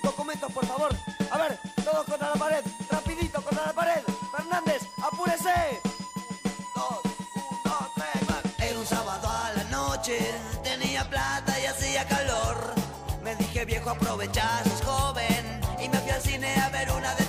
Documentos, 0.03 0.51
por 0.51 0.65
favor. 0.65 0.91
A 1.31 1.37
ver, 1.37 1.57
todos 1.83 2.05
contra 2.05 2.29
la 2.29 2.35
pared. 2.35 2.63
Rapidito 2.91 3.41
contra 3.41 3.67
la 3.67 3.73
pared. 3.73 4.03
Fernández, 4.35 4.81
apúrese. 5.01 5.79
Dos, 6.75 6.99
uno, 7.63 7.89
tres, 7.95 8.29
más. 8.29 8.69
Era 8.69 8.79
un 8.79 8.85
sábado 8.85 9.29
a 9.29 9.53
la 9.53 9.63
noche. 9.65 10.17
Tenía 10.61 11.09
plata 11.09 11.57
y 11.59 11.65
hacía 11.67 12.05
calor. 12.07 12.73
Me 13.23 13.35
dije, 13.37 13.63
viejo, 13.63 13.91
aprovecha, 13.91 14.61
sos 14.65 14.81
joven. 14.81 15.61
Y 15.81 15.87
me 15.87 15.97
fui 15.99 16.11
al 16.11 16.21
cine 16.21 16.53
a 16.55 16.69
ver 16.69 16.91
una 16.91 17.15
de 17.15 17.23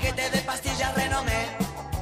paquete 0.00 0.30
de 0.30 0.38
pastillas 0.42 0.94
renomé. 0.94 1.46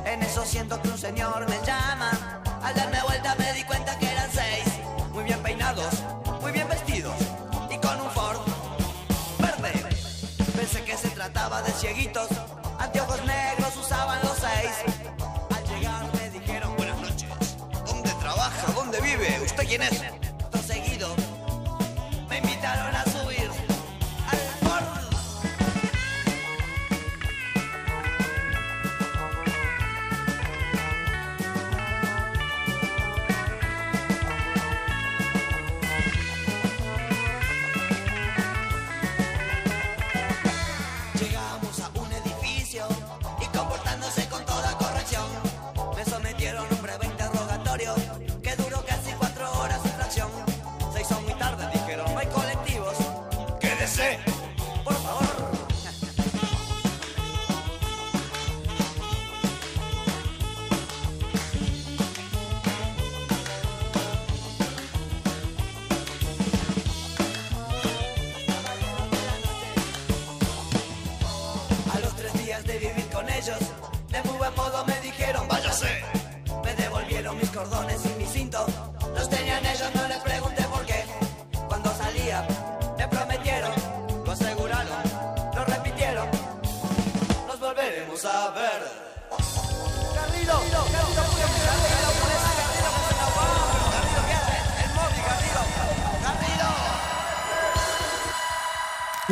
En 0.05 0.23
eso 0.23 0.45
siento 0.45 0.81
que 0.81 0.89
un 0.89 0.99
señor 0.99 1.49
me 1.49 1.59
llama. 1.67 2.41
Al 2.63 2.75
darme 2.75 3.03
vuelta 3.03 3.35
me 3.37 3.53
di 3.55 3.65
cuenta 3.65 3.99
que 3.99 4.07
eran 4.07 4.31
seis. 4.31 4.67
Muy 5.13 5.25
bien 5.25 5.43
peinados, 5.43 5.93
muy 6.41 6.53
bien 6.53 6.69
vestidos. 6.69 7.17
Y 7.69 7.77
con 7.79 8.01
un 8.01 8.11
Ford 8.13 8.39
verde. 9.39 9.97
Pensé 10.57 10.85
que 10.85 10.97
se 10.97 11.09
trataba 11.09 11.61
de 11.63 11.73
cieguitos. 11.73 12.29
Anteojos 12.79 13.25
negros 13.25 13.77
usaban 13.77 14.19
los 14.23 14.37
seis. 14.39 14.75
Al 15.57 15.65
llegar 15.69 16.05
me 16.15 16.31
dijeron 16.31 16.77
buenas 16.77 16.99
noches. 16.99 17.29
¿Dónde 17.85 18.11
trabaja? 18.21 18.73
¿Dónde 18.75 19.01
vive? 19.01 19.41
¿Usted 19.45 19.67
quién 19.67 19.83
es? 19.83 20.18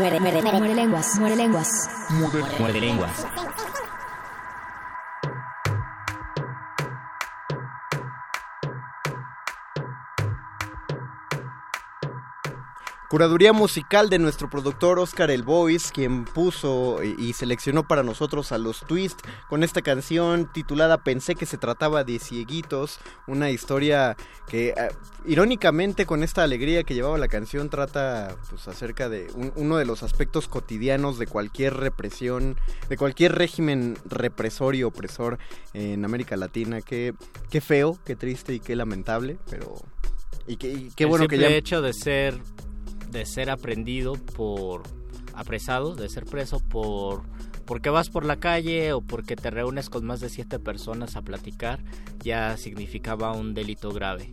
Muere, 0.07 0.21
muere, 0.21 0.41
muere, 0.41 0.59
muere 0.59 0.75
lenguas, 0.77 1.19
muere 1.19 1.35
lenguas. 1.35 1.91
Muerde 2.61 2.81
lenguas. 2.81 3.27
Curaduría 13.09 13.53
musical 13.53 14.09
de 14.09 14.21
nuestro 14.21 14.49
productor 14.49 15.01
Oscar 15.01 15.33
El 15.33 15.43
Boys, 15.43 15.91
quien 15.91 16.25
puso 16.25 17.03
y 17.03 17.17
y 17.19 17.33
seleccionó 17.33 17.83
para 17.83 18.05
nosotros 18.05 18.53
a 18.53 18.59
los 18.59 18.83
Twist 18.83 19.27
con 19.49 19.63
esta 19.63 19.83
canción 19.83 20.51
titulada 20.53 20.99
Pensé 20.99 21.35
que 21.35 21.47
se 21.47 21.57
trataba 21.59 22.03
de 22.05 22.19
cieguitos, 22.19 22.99
una 23.27 23.51
historia 23.51 24.17
que 24.49 24.69
eh, 24.71 24.75
irónicamente 25.25 26.07
con 26.07 26.23
esta 26.23 26.43
alegría 26.43 26.83
que 26.85 26.95
llevaba 26.95 27.19
la 27.19 27.29
canción 27.29 27.69
trata 27.71 28.37
pues 28.51 28.67
acerca 28.69 29.09
de 29.09 29.29
un- 29.35 29.53
uno 29.57 29.77
de 29.77 29.85
los 29.85 30.03
aspectos 30.03 30.49
cotidianos 30.49 31.19
de 31.19 31.27
cualquier 31.27 31.75
represión, 31.75 32.57
de 32.89 32.97
cualquier 32.97 33.35
régimen 33.35 33.97
represor 34.05 34.75
y 34.75 34.83
opresor 34.83 35.39
en 35.75 36.05
América 36.05 36.37
Latina. 36.37 36.81
Qué, 36.81 37.15
qué 37.51 37.61
feo, 37.61 37.99
qué 38.05 38.17
triste 38.17 38.55
y 38.55 38.61
qué 38.61 38.75
lamentable, 38.77 39.39
pero 39.51 39.75
Y 40.49 40.57
qué 40.57 41.05
bueno 41.07 41.29
que 41.29 41.39
ya... 41.39 41.49
hecho 41.49 41.83
de 41.83 41.93
ser, 41.93 42.41
de 43.11 43.27
ser 43.27 43.51
aprendido 43.51 44.15
por 44.15 44.83
apresado, 45.35 45.95
de 45.95 46.09
ser 46.09 46.25
preso 46.25 46.61
por 46.61 47.23
porque 47.67 47.91
vas 47.91 48.09
por 48.09 48.25
la 48.25 48.37
calle 48.37 48.93
o 48.93 49.01
porque 49.01 49.37
te 49.37 49.51
reúnes 49.51 49.91
con 49.91 50.05
más 50.05 50.21
de 50.21 50.29
siete 50.29 50.59
personas 50.59 51.17
a 51.17 51.23
platicar, 51.23 51.81
ya 52.23 52.57
significaba 52.57 53.33
un 53.33 53.55
delito 53.55 53.91
grave. 53.91 54.31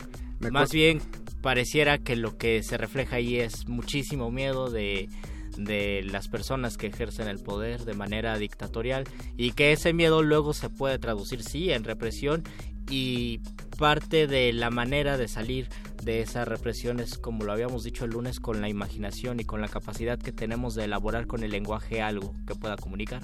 más 0.51 0.71
bien 0.71 1.01
pareciera 1.41 1.97
que 1.97 2.15
lo 2.15 2.37
que 2.37 2.63
se 2.63 2.77
refleja 2.77 3.17
ahí 3.17 3.37
es 3.37 3.67
muchísimo 3.67 4.31
miedo 4.31 4.69
de 4.69 5.09
de 5.57 6.03
las 6.03 6.27
personas 6.27 6.77
que 6.77 6.87
ejercen 6.87 7.27
el 7.27 7.39
poder 7.39 7.85
de 7.85 7.93
manera 7.93 8.37
dictatorial 8.37 9.05
y 9.37 9.51
que 9.51 9.71
ese 9.71 9.93
miedo 9.93 10.23
luego 10.23 10.53
se 10.53 10.69
puede 10.69 10.99
traducir 10.99 11.43
sí 11.43 11.71
en 11.71 11.83
represión 11.83 12.43
y 12.89 13.39
parte 13.77 14.27
de 14.27 14.53
la 14.53 14.69
manera 14.69 15.17
de 15.17 15.27
salir 15.27 15.67
de 16.03 16.21
esa 16.21 16.45
represión 16.45 16.99
es 16.99 17.17
como 17.17 17.43
lo 17.43 17.51
habíamos 17.53 17.83
dicho 17.83 18.05
el 18.05 18.11
lunes 18.11 18.39
con 18.39 18.61
la 18.61 18.69
imaginación 18.69 19.39
y 19.39 19.45
con 19.45 19.61
la 19.61 19.69
capacidad 19.69 20.19
que 20.19 20.31
tenemos 20.31 20.75
de 20.75 20.85
elaborar 20.85 21.27
con 21.27 21.43
el 21.43 21.51
lenguaje 21.51 22.01
algo 22.01 22.33
que 22.45 22.55
pueda 22.55 22.75
comunicar. 22.75 23.21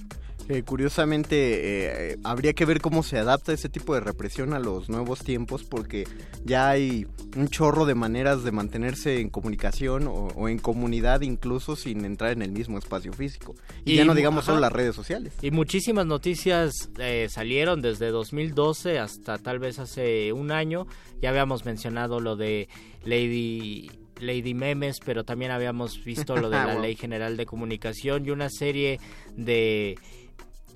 Eh, 0.49 0.63
curiosamente, 0.63 2.11
eh, 2.11 2.17
habría 2.23 2.53
que 2.53 2.65
ver 2.65 2.81
cómo 2.81 3.03
se 3.03 3.19
adapta 3.19 3.53
ese 3.53 3.69
tipo 3.69 3.93
de 3.93 3.99
represión 3.99 4.53
a 4.53 4.59
los 4.59 4.89
nuevos 4.89 5.19
tiempos, 5.19 5.63
porque 5.63 6.07
ya 6.43 6.69
hay 6.69 7.05
un 7.37 7.49
chorro 7.49 7.85
de 7.85 7.93
maneras 7.93 8.43
de 8.43 8.51
mantenerse 8.51 9.19
en 9.19 9.29
comunicación 9.29 10.07
o, 10.07 10.49
en 10.49 10.57
comunidad, 10.57 11.21
incluso 11.21 11.75
sin 11.75 12.03
entrar 12.03 12.31
en 12.31 12.41
el 12.41 12.51
mismo 12.51 12.79
espacio 12.79 13.13
físico. 13.13 13.53
Y, 13.85 13.95
ya 13.95 14.05
no 14.05 14.15
digamos 14.15 14.45
solo 14.45 14.59
las 14.59 14.71
redes 14.71 14.95
sociales. 14.95 15.33
Y 15.43 15.51
muchísimas 15.51 16.07
noticias 16.07 16.89
eh, 16.97 17.27
salieron 17.29 17.83
desde 17.83 18.09
2012 18.09 18.97
hasta 18.97 19.37
tal 19.37 19.59
vez 19.59 19.77
hace 19.77 20.33
un 20.33 20.51
año. 20.51 20.87
Ya 21.21 21.29
habíamos 21.29 21.63
mencionado 21.63 22.19
lo 22.19 22.35
de 22.35 22.69
Lady 23.05 23.91
Lady 24.19 24.55
Memes, 24.55 24.97
pero 25.05 25.23
también 25.23 25.51
habíamos 25.51 26.03
visto 26.03 26.35
lo 26.35 26.49
de 26.49 26.57
la 26.65 26.79
Ley 26.79 26.95
General 26.95 27.37
de 27.37 27.45
Comunicación 27.45 28.25
y 28.25 28.31
una 28.31 28.49
serie 28.49 28.99
de 29.37 29.95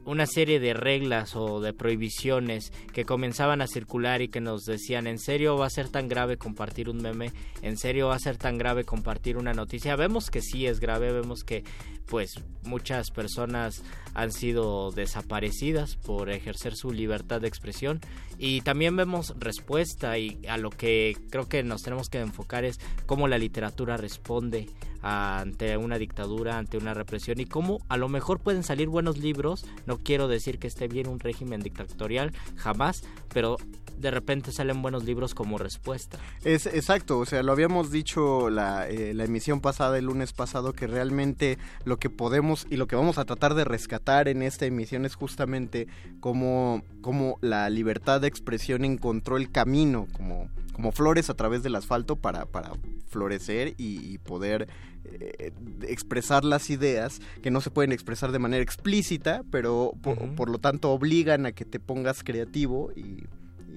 una 0.05 0.25
serie 0.25 0.59
de 0.59 0.73
reglas 0.73 1.35
o 1.35 1.61
de 1.61 1.73
prohibiciones 1.73 2.71
que 2.93 3.05
comenzaban 3.05 3.61
a 3.61 3.67
circular 3.67 4.21
y 4.21 4.27
que 4.27 4.41
nos 4.41 4.65
decían, 4.65 5.07
¿en 5.07 5.19
serio 5.19 5.57
va 5.57 5.67
a 5.67 5.69
ser 5.69 5.89
tan 5.89 6.07
grave 6.07 6.37
compartir 6.37 6.89
un 6.89 7.01
meme? 7.01 7.31
¿En 7.61 7.77
serio 7.77 8.07
va 8.07 8.15
a 8.15 8.19
ser 8.19 8.37
tan 8.37 8.57
grave 8.57 8.83
compartir 8.83 9.37
una 9.37 9.53
noticia? 9.53 9.95
Vemos 9.95 10.29
que 10.29 10.41
sí 10.41 10.65
es 10.65 10.79
grave, 10.79 11.11
vemos 11.11 11.43
que 11.43 11.63
pues 12.05 12.35
muchas 12.63 13.11
personas 13.11 13.81
han 14.13 14.31
sido 14.31 14.91
desaparecidas 14.91 15.95
por 15.95 16.29
ejercer 16.29 16.75
su 16.75 16.91
libertad 16.91 17.41
de 17.41 17.47
expresión 17.47 18.01
y 18.37 18.61
también 18.61 18.95
vemos 18.95 19.33
respuesta 19.39 20.17
y 20.17 20.39
a 20.47 20.57
lo 20.57 20.69
que 20.69 21.17
creo 21.29 21.47
que 21.47 21.63
nos 21.63 21.81
tenemos 21.81 22.09
que 22.09 22.19
enfocar 22.19 22.65
es 22.65 22.79
cómo 23.05 23.27
la 23.27 23.37
literatura 23.37 23.97
responde 23.97 24.67
ante 25.03 25.77
una 25.77 25.97
dictadura, 25.97 26.57
ante 26.57 26.77
una 26.77 26.93
represión 26.93 27.39
y 27.39 27.45
cómo 27.45 27.79
a 27.89 27.97
lo 27.97 28.09
mejor 28.09 28.39
pueden 28.39 28.63
salir 28.63 28.87
buenos 28.87 29.17
libros. 29.17 29.65
No 29.85 29.97
quiero 29.97 30.27
decir 30.27 30.57
que 30.57 30.67
esté 30.67 30.87
bien 30.87 31.07
un 31.07 31.19
régimen 31.19 31.61
dictatorial, 31.61 32.31
jamás, 32.55 33.03
pero 33.33 33.57
de 33.97 34.11
repente 34.11 34.51
salen 34.51 34.81
buenos 34.81 35.03
libros 35.03 35.33
como 35.33 35.57
respuesta. 35.57 36.17
Es 36.43 36.65
exacto, 36.65 37.19
o 37.19 37.25
sea, 37.25 37.43
lo 37.43 37.51
habíamos 37.51 37.91
dicho 37.91 38.49
la, 38.49 38.89
eh, 38.89 39.11
emisión 39.11 39.61
pasada, 39.61 39.97
el 39.97 40.05
lunes 40.05 40.33
pasado, 40.33 40.73
que 40.73 40.87
realmente 40.87 41.57
lo 41.85 41.97
que 41.97 42.09
podemos 42.09 42.65
y 42.69 42.77
lo 42.77 42.87
que 42.87 42.95
vamos 42.95 43.17
a 43.17 43.25
tratar 43.25 43.53
de 43.55 43.63
rescatar 43.65 44.27
en 44.27 44.41
esta 44.41 44.65
emisión 44.65 45.05
es 45.05 45.15
justamente 45.15 45.87
cómo, 46.19 46.83
cómo 47.01 47.37
la 47.41 47.69
libertad 47.69 48.21
de 48.21 48.27
expresión 48.27 48.83
encontró 48.85 49.37
el 49.37 49.51
camino, 49.51 50.07
como, 50.13 50.49
como 50.73 50.91
flores 50.91 51.29
a 51.29 51.35
través 51.35 51.63
del 51.63 51.75
asfalto 51.75 52.15
para, 52.15 52.45
para 52.45 52.71
florecer 53.07 53.75
y, 53.77 54.17
poder 54.17 54.67
eh, 55.05 55.51
expresar 55.87 56.43
las 56.43 56.69
ideas 56.69 57.21
que 57.41 57.51
no 57.51 57.61
se 57.61 57.71
pueden 57.71 57.91
expresar 57.91 58.31
de 58.31 58.39
manera 58.39 58.63
explícita, 58.63 59.43
pero 59.51 59.93
por, 60.01 60.49
lo 60.49 60.57
tanto 60.57 60.91
obligan 60.91 61.45
a 61.45 61.51
que 61.51 61.65
te 61.65 61.79
pongas 61.79 62.23
creativo 62.23 62.91
y, 62.95 63.25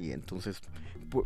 y 0.01 0.13
entonces 0.13 0.61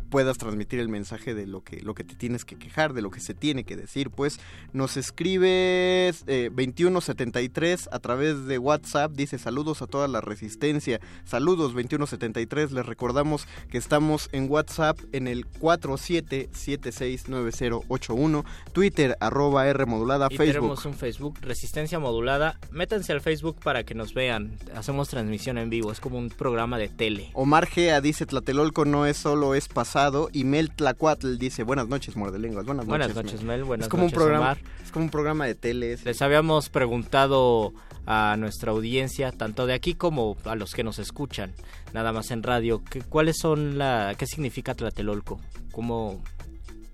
puedas 0.09 0.37
transmitir 0.37 0.79
el 0.79 0.89
mensaje 0.89 1.33
de 1.33 1.47
lo 1.47 1.63
que, 1.63 1.81
lo 1.81 1.93
que 1.93 2.03
te 2.03 2.15
tienes 2.15 2.45
que 2.45 2.55
quejar, 2.55 2.93
de 2.93 3.01
lo 3.01 3.11
que 3.11 3.19
se 3.19 3.33
tiene 3.33 3.63
que 3.63 3.75
decir. 3.75 4.09
Pues 4.09 4.39
nos 4.73 4.97
escribes 4.97 6.23
eh, 6.27 6.49
2173 6.49 7.89
a 7.91 7.99
través 7.99 8.45
de 8.45 8.57
WhatsApp, 8.57 9.11
dice 9.13 9.37
saludos 9.37 9.81
a 9.81 9.87
toda 9.87 10.07
la 10.07 10.21
resistencia. 10.21 11.01
Saludos 11.25 11.73
2173, 11.73 12.71
les 12.71 12.85
recordamos 12.85 13.47
que 13.69 13.77
estamos 13.77 14.29
en 14.31 14.49
WhatsApp 14.49 14.97
en 15.11 15.27
el 15.27 15.49
47769081, 15.49 18.45
Twitter 18.73 19.17
arroba 19.19 19.67
R 19.67 19.85
modulada, 19.85 20.27
y 20.29 20.37
Facebook. 20.37 20.53
Tenemos 20.53 20.85
un 20.85 20.93
Facebook, 20.93 21.39
Resistencia 21.41 21.99
Modulada. 21.99 22.57
Métanse 22.71 23.11
al 23.11 23.19
Facebook 23.21 23.57
para 23.63 23.83
que 23.83 23.95
nos 23.95 24.13
vean. 24.13 24.57
Hacemos 24.75 25.09
transmisión 25.09 25.57
en 25.57 25.69
vivo, 25.69 25.91
es 25.91 25.99
como 25.99 26.17
un 26.17 26.29
programa 26.29 26.77
de 26.77 26.87
tele. 26.89 27.31
Omar 27.33 27.67
Gea 27.67 27.99
dice 28.01 28.25
Tlatelolco 28.25 28.85
no 28.85 29.05
es 29.05 29.17
solo 29.17 29.55
es 29.55 29.67
pasado 29.71 30.29
y 30.31 30.43
Mel 30.43 30.71
Tlacuatl 30.71 31.37
dice 31.37 31.63
buenas 31.63 31.87
noches 31.87 32.15
Mordelenguas, 32.15 32.65
buenas, 32.65 32.85
buenas 32.85 33.15
noches, 33.15 33.41
Mel, 33.43 33.63
buenas 33.63 33.85
es 33.85 33.89
como 33.89 34.03
noches 34.03 34.17
un 34.17 34.23
programa, 34.23 34.57
Es 34.83 34.91
como 34.91 35.05
un 35.05 35.11
programa 35.11 35.45
de 35.45 35.55
tele. 35.55 35.97
Les 36.03 36.21
habíamos 36.21 36.69
preguntado 36.69 37.73
a 38.05 38.35
nuestra 38.37 38.71
audiencia, 38.71 39.31
tanto 39.31 39.65
de 39.65 39.73
aquí 39.73 39.93
como 39.93 40.37
a 40.45 40.55
los 40.55 40.73
que 40.73 40.83
nos 40.83 40.99
escuchan, 40.99 41.53
nada 41.93 42.11
más 42.11 42.31
en 42.31 42.43
radio, 42.43 42.83
que, 42.83 43.01
cuáles 43.01 43.37
son 43.39 43.77
la, 43.77 44.15
qué 44.17 44.25
significa 44.25 44.75
Tlatelolco, 44.75 45.39
cómo 45.71 46.21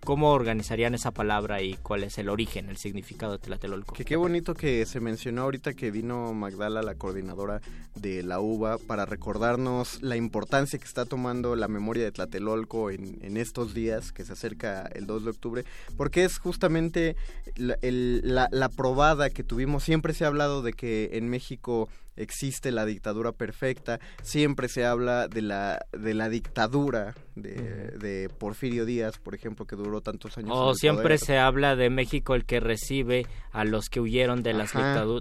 ¿Cómo 0.07 0.31
organizarían 0.31 0.95
esa 0.95 1.11
palabra 1.11 1.61
y 1.61 1.73
cuál 1.73 2.05
es 2.05 2.17
el 2.17 2.29
origen, 2.29 2.69
el 2.69 2.77
significado 2.77 3.33
de 3.33 3.39
Tlatelolco? 3.39 3.93
Que 3.93 4.05
qué 4.05 4.15
bonito 4.15 4.53
que 4.53 4.85
se 4.85 5.01
mencionó 5.01 5.41
ahorita 5.41 5.73
que 5.73 5.91
vino 5.91 6.33
Magdala, 6.33 6.81
la 6.81 6.95
coordinadora 6.95 7.59
de 7.93 8.23
la 8.23 8.39
UBA, 8.39 8.77
para 8.77 9.05
recordarnos 9.05 10.01
la 10.01 10.15
importancia 10.15 10.79
que 10.79 10.85
está 10.85 11.03
tomando 11.03 11.57
la 11.57 11.67
memoria 11.67 12.05
de 12.05 12.13
Tlatelolco 12.13 12.89
en, 12.89 13.19
en 13.21 13.35
estos 13.35 13.73
días 13.73 14.13
que 14.13 14.23
se 14.23 14.31
acerca 14.31 14.83
el 14.95 15.07
2 15.07 15.25
de 15.25 15.29
octubre, 15.29 15.65
porque 15.97 16.23
es 16.23 16.37
justamente 16.37 17.17
la, 17.57 18.69
probada 18.77 19.29
que 19.29 19.43
tuvimos. 19.43 19.83
Siempre 19.83 20.13
se 20.13 20.23
ha 20.23 20.27
hablado 20.27 20.61
de 20.61 20.71
que 20.71 21.09
en 21.17 21.27
México 21.27 21.89
existe 22.17 22.71
la 22.71 22.85
dictadura 22.85 23.31
perfecta, 23.31 23.99
siempre 24.21 24.67
se 24.67 24.85
habla 24.85 25.27
de 25.27 25.41
la, 25.41 25.79
de 25.91 26.13
la 26.13 26.29
dictadura 26.29 27.15
de, 27.35 28.29
Porfirio 28.37 28.85
Díaz, 28.85 29.17
por 29.19 29.35
ejemplo, 29.35 29.65
que 29.65 29.75
duró 29.75 30.01
tantos 30.01 30.37
años. 30.37 30.51
O 30.53 30.73
siempre 30.73 31.17
se 31.17 31.37
habla 31.37 31.75
de 31.75 31.89
México 31.89 32.35
el 32.35 32.45
que 32.45 32.59
recibe 32.59 33.25
a 33.51 33.63
los 33.63 33.89
que 33.89 33.99
huyeron 33.99 34.43
de 34.43 34.53
las 34.53 34.73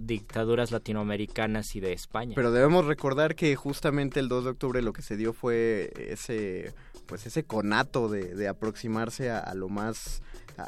dictaduras 0.03 0.71
latinoamericanas 0.71 1.75
y 1.75 1.81
de 1.81 1.93
España. 1.93 2.33
Pero 2.35 2.51
debemos 2.51 2.87
recordar 2.87 3.35
que 3.35 3.55
justamente 3.57 4.21
el 4.21 4.29
2 4.29 4.45
de 4.45 4.51
octubre 4.51 4.83
lo 4.83 4.93
que 4.93 5.03
se 5.03 5.17
dio 5.17 5.33
fue 5.33 5.93
ese 5.97 6.75
pues 7.07 7.27
ese 7.27 7.45
conato 7.45 8.09
de, 8.09 8.49
aproximarse 8.49 9.31
a, 9.31 9.55
lo 9.55 9.69
más 9.69 10.23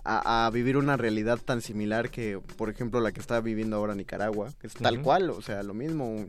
a, 0.04 0.50
vivir 0.52 0.76
una 0.76 0.96
realidad 0.96 1.38
tan 1.38 1.62
similar 1.62 2.10
que, 2.10 2.40
por 2.56 2.70
ejemplo, 2.70 3.00
la 3.00 3.12
que 3.12 3.20
está 3.20 3.40
viviendo 3.40 3.76
ahora 3.76 3.94
Nicaragua, 3.94 4.52
que 4.60 4.66
es 4.66 4.74
tal 4.74 5.02
cual, 5.02 5.30
o 5.30 5.42
sea, 5.42 5.62
lo 5.62 5.74
mismo, 5.74 6.26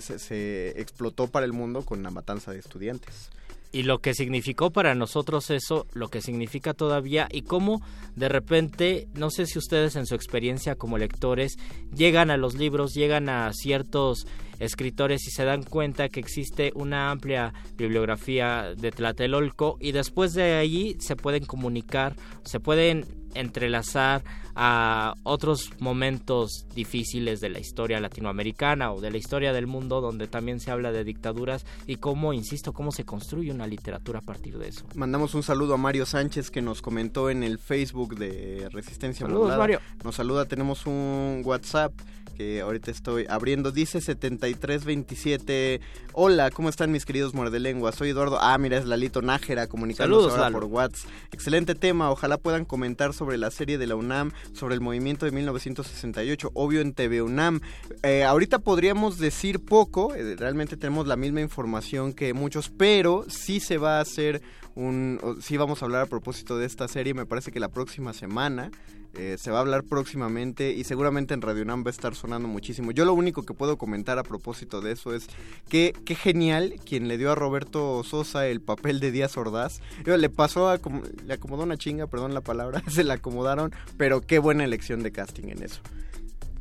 se, 0.00 0.80
explotó 0.80 1.26
para 1.28 1.46
el 1.46 1.52
mundo 1.52 1.82
con 1.82 2.02
la 2.02 2.10
matanza 2.10 2.52
de 2.52 2.58
estudiantes 2.58 3.30
y 3.72 3.82
lo 3.82 3.98
que 3.98 4.14
significó 4.14 4.70
para 4.70 4.94
nosotros 4.94 5.50
eso, 5.50 5.86
lo 5.92 6.08
que 6.08 6.20
significa 6.20 6.74
todavía 6.74 7.28
y 7.30 7.42
cómo 7.42 7.82
de 8.14 8.28
repente, 8.28 9.08
no 9.14 9.30
sé 9.30 9.46
si 9.46 9.58
ustedes 9.58 9.96
en 9.96 10.06
su 10.06 10.14
experiencia 10.14 10.76
como 10.76 10.98
lectores 10.98 11.56
llegan 11.94 12.30
a 12.30 12.36
los 12.36 12.54
libros, 12.54 12.94
llegan 12.94 13.28
a 13.28 13.52
ciertos 13.52 14.26
escritores 14.58 15.26
y 15.26 15.30
se 15.30 15.44
dan 15.44 15.62
cuenta 15.62 16.08
que 16.08 16.20
existe 16.20 16.72
una 16.74 17.10
amplia 17.10 17.52
bibliografía 17.76 18.74
de 18.76 18.90
Tlatelolco 18.90 19.76
y 19.80 19.92
después 19.92 20.32
de 20.32 20.54
allí 20.54 20.96
se 21.00 21.16
pueden 21.16 21.44
comunicar, 21.44 22.16
se 22.44 22.60
pueden 22.60 23.04
entrelazar 23.40 24.22
a 24.54 25.14
otros 25.22 25.70
momentos 25.80 26.66
difíciles 26.74 27.40
de 27.40 27.50
la 27.50 27.58
historia 27.58 28.00
latinoamericana 28.00 28.92
o 28.92 29.00
de 29.00 29.10
la 29.10 29.18
historia 29.18 29.52
del 29.52 29.66
mundo 29.66 30.00
donde 30.00 30.28
también 30.28 30.60
se 30.60 30.70
habla 30.70 30.92
de 30.92 31.04
dictaduras 31.04 31.66
y 31.86 31.96
cómo, 31.96 32.32
insisto, 32.32 32.72
cómo 32.72 32.90
se 32.90 33.04
construye 33.04 33.50
una 33.50 33.66
literatura 33.66 34.20
a 34.20 34.22
partir 34.22 34.56
de 34.58 34.68
eso. 34.68 34.86
Mandamos 34.94 35.34
un 35.34 35.42
saludo 35.42 35.74
a 35.74 35.76
Mario 35.76 36.06
Sánchez 36.06 36.50
que 36.50 36.62
nos 36.62 36.80
comentó 36.80 37.28
en 37.28 37.42
el 37.42 37.58
Facebook 37.58 38.16
de 38.16 38.68
Resistencia 38.72 39.26
Saludos, 39.26 39.58
Mario. 39.58 39.80
Nos 40.02 40.14
saluda, 40.14 40.46
tenemos 40.46 40.86
un 40.86 41.42
WhatsApp 41.44 41.92
que 42.36 42.60
ahorita 42.60 42.90
estoy 42.90 43.26
abriendo, 43.28 43.72
dice 43.72 44.00
70 44.00 44.46
3327. 44.46 45.80
Hola, 46.12 46.50
¿cómo 46.50 46.68
están 46.68 46.92
mis 46.92 47.06
queridos 47.06 47.34
muerdelenguas? 47.34 47.94
Soy 47.94 48.10
Eduardo. 48.10 48.38
Ah, 48.40 48.56
mira, 48.58 48.76
es 48.76 48.84
Lalito 48.84 49.22
Nájera 49.22 49.66
comunicándonos 49.66 50.24
Saludos, 50.24 50.38
ahora 50.38 50.50
Lalo. 50.50 50.60
por 50.60 50.64
WhatsApp. 50.70 51.10
Excelente 51.32 51.74
tema. 51.74 52.10
Ojalá 52.10 52.36
puedan 52.36 52.64
comentar 52.64 53.14
sobre 53.14 53.38
la 53.38 53.50
serie 53.50 53.78
de 53.78 53.86
la 53.86 53.96
UNAM, 53.96 54.32
sobre 54.52 54.74
el 54.74 54.80
movimiento 54.80 55.24
de 55.24 55.32
1968, 55.32 56.50
obvio 56.54 56.80
en 56.80 56.92
TV 56.92 57.22
UNAM. 57.22 57.60
Eh, 58.02 58.24
ahorita 58.24 58.58
podríamos 58.58 59.18
decir 59.18 59.64
poco, 59.64 60.14
eh, 60.14 60.36
realmente 60.36 60.76
tenemos 60.76 61.06
la 61.06 61.16
misma 61.16 61.40
información 61.40 62.12
que 62.12 62.34
muchos, 62.34 62.70
pero 62.70 63.24
sí 63.28 63.60
se 63.60 63.78
va 63.78 63.98
a 63.98 64.00
hacer 64.00 64.42
un... 64.74 65.38
Sí 65.40 65.56
vamos 65.56 65.82
a 65.82 65.86
hablar 65.86 66.02
a 66.02 66.06
propósito 66.06 66.58
de 66.58 66.66
esta 66.66 66.86
serie, 66.88 67.14
me 67.14 67.26
parece 67.26 67.50
que 67.50 67.60
la 67.60 67.68
próxima 67.68 68.12
semana. 68.12 68.70
Eh, 69.18 69.36
se 69.38 69.50
va 69.50 69.58
a 69.58 69.60
hablar 69.60 69.84
próximamente 69.84 70.72
y 70.72 70.84
seguramente 70.84 71.34
en 71.34 71.42
Radio 71.42 71.62
UNAM 71.62 71.84
va 71.84 71.88
a 71.88 71.90
estar 71.90 72.14
sonando 72.14 72.48
muchísimo. 72.48 72.92
Yo 72.92 73.04
lo 73.04 73.14
único 73.14 73.44
que 73.44 73.54
puedo 73.54 73.78
comentar 73.78 74.18
a 74.18 74.22
propósito 74.22 74.80
de 74.80 74.92
eso 74.92 75.14
es 75.14 75.28
que 75.68 75.94
qué 76.04 76.14
genial 76.14 76.74
quien 76.84 77.08
le 77.08 77.18
dio 77.18 77.32
a 77.32 77.34
Roberto 77.34 78.02
Sosa 78.04 78.46
el 78.46 78.60
papel 78.60 79.00
de 79.00 79.10
Díaz 79.10 79.36
Ordaz. 79.36 79.80
Le 80.04 80.28
pasó 80.28 80.68
a 80.68 80.78
le 81.24 81.34
acomodó 81.34 81.62
una 81.62 81.76
chinga, 81.76 82.06
perdón 82.06 82.34
la 82.34 82.40
palabra, 82.40 82.82
se 82.90 83.04
la 83.04 83.14
acomodaron, 83.14 83.72
pero 83.96 84.20
qué 84.20 84.38
buena 84.38 84.64
elección 84.64 85.02
de 85.02 85.12
casting 85.12 85.48
en 85.48 85.62
eso. 85.62 85.80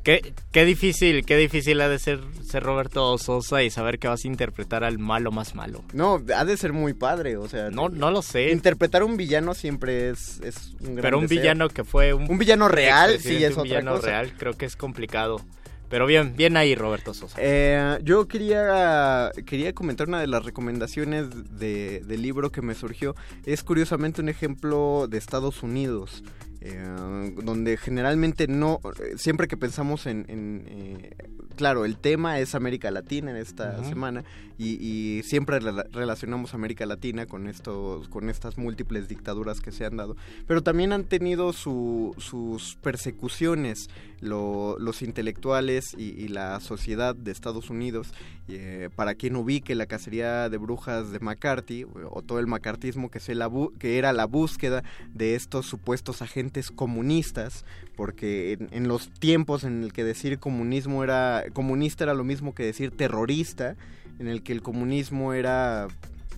Qué, 0.05 0.33
qué 0.51 0.63
difícil, 0.65 1.25
qué 1.25 1.35
difícil 1.35 1.81
ha 1.81 1.89
de 1.89 1.97
ser 1.99 2.19
ser 2.43 2.61
Roberto 2.61 3.17
Sosa 3.17 3.63
y 3.63 3.69
saber 3.71 3.97
que 3.99 4.07
vas 4.07 4.23
a 4.23 4.27
interpretar 4.27 4.83
al 4.83 4.99
malo 4.99 5.31
más 5.31 5.55
malo. 5.55 5.83
No, 5.93 6.21
ha 6.35 6.45
de 6.45 6.55
ser 6.57 6.73
muy 6.73 6.93
padre, 6.93 7.37
o 7.37 7.49
sea. 7.49 7.71
No, 7.71 7.89
no 7.89 8.11
lo 8.11 8.21
sé. 8.21 8.51
Interpretar 8.51 9.03
un 9.03 9.17
villano 9.17 9.55
siempre 9.55 10.09
es, 10.11 10.39
es 10.41 10.75
un 10.81 10.93
gran 10.93 11.01
Pero 11.01 11.17
un 11.17 11.23
deseo. 11.25 11.41
villano 11.41 11.69
que 11.69 11.83
fue 11.83 12.13
un, 12.13 12.29
Un 12.29 12.37
villano 12.37 12.67
real, 12.67 13.19
sí, 13.19 13.43
es 13.43 13.53
un 13.55 13.61
otra 13.61 13.63
villano 13.63 13.95
cosa. 13.95 14.07
real, 14.07 14.33
creo 14.37 14.53
que 14.53 14.65
es 14.65 14.75
complicado. 14.75 15.41
Pero 15.89 16.05
bien, 16.07 16.35
bien 16.35 16.55
ahí 16.57 16.75
Roberto 16.75 17.13
Sosa. 17.13 17.37
Eh, 17.39 17.99
yo 18.03 18.27
quería, 18.27 19.31
quería 19.45 19.73
comentar 19.73 20.07
una 20.07 20.19
de 20.19 20.27
las 20.27 20.43
recomendaciones 20.45 21.29
de, 21.59 22.01
del 22.05 22.21
libro 22.21 22.51
que 22.51 22.61
me 22.61 22.73
surgió. 22.75 23.15
Es 23.45 23.63
curiosamente 23.63 24.21
un 24.21 24.29
ejemplo 24.29 25.07
de 25.09 25.17
Estados 25.17 25.61
Unidos. 25.63 26.23
Eh, 26.67 27.33
donde 27.43 27.77
generalmente 27.77 28.47
no, 28.47 28.79
eh, 28.99 29.13
siempre 29.17 29.47
que 29.47 29.55
pensamos 29.57 30.05
en, 30.07 30.25
en, 30.29 30.63
eh, 30.67 31.15
claro, 31.55 31.85
el 31.85 31.97
tema 31.97 32.39
es 32.39 32.55
América 32.55 32.89
Latina 32.91 33.29
en 33.31 33.37
esta 33.37 33.83
semana 33.83 34.23
y, 34.57 34.77
y 34.83 35.21
siempre 35.23 35.59
rela- 35.61 35.87
relacionamos 35.91 36.53
América 36.53 36.85
Latina 36.85 37.25
con 37.27 37.47
estos, 37.47 38.07
con 38.09 38.29
estas 38.29 38.57
múltiples 38.57 39.07
dictaduras 39.07 39.61
que 39.61 39.71
se 39.71 39.85
han 39.85 39.97
dado, 39.97 40.15
pero 40.47 40.63
también 40.63 40.91
han 40.93 41.03
tenido 41.03 41.53
su- 41.53 42.15
sus 42.17 42.75
persecuciones 42.81 43.89
lo- 44.21 44.77
los 44.79 45.01
intelectuales 45.01 45.93
y, 45.97 46.09
y 46.19 46.29
la 46.29 46.59
sociedad 46.61 47.15
de 47.15 47.31
Estados 47.31 47.69
Unidos. 47.69 48.11
eh, 48.47 48.89
para 48.95 49.15
quien 49.15 49.35
ubique 49.37 49.73
la 49.73 49.87
cacería 49.87 50.49
de 50.49 50.57
brujas 50.57 51.09
de 51.11 51.19
McCarthy 51.19 51.83
o 52.11 52.21
todo 52.21 52.37
el 52.37 52.45
macartismo 52.45 53.09
que, 53.09 53.19
se 53.19 53.33
la 53.33 53.49
bu- 53.49 53.75
que 53.79 53.97
era 53.97 54.13
la 54.13 54.25
búsqueda 54.27 54.83
de 55.15 55.33
estos 55.33 55.65
supuestos 55.65 56.21
agentes 56.21 56.54
comunistas, 56.71 57.65
porque 57.95 58.53
en, 58.53 58.69
en 58.71 58.87
los 58.87 59.09
tiempos 59.09 59.63
en 59.63 59.83
el 59.83 59.93
que 59.93 60.03
decir 60.03 60.39
comunismo 60.39 61.03
era 61.03 61.43
comunista 61.53 62.03
era 62.03 62.13
lo 62.13 62.23
mismo 62.23 62.53
que 62.53 62.63
decir 62.63 62.91
terrorista, 62.91 63.75
en 64.19 64.27
el 64.27 64.43
que 64.43 64.53
el 64.53 64.61
comunismo 64.61 65.33
era 65.33 65.87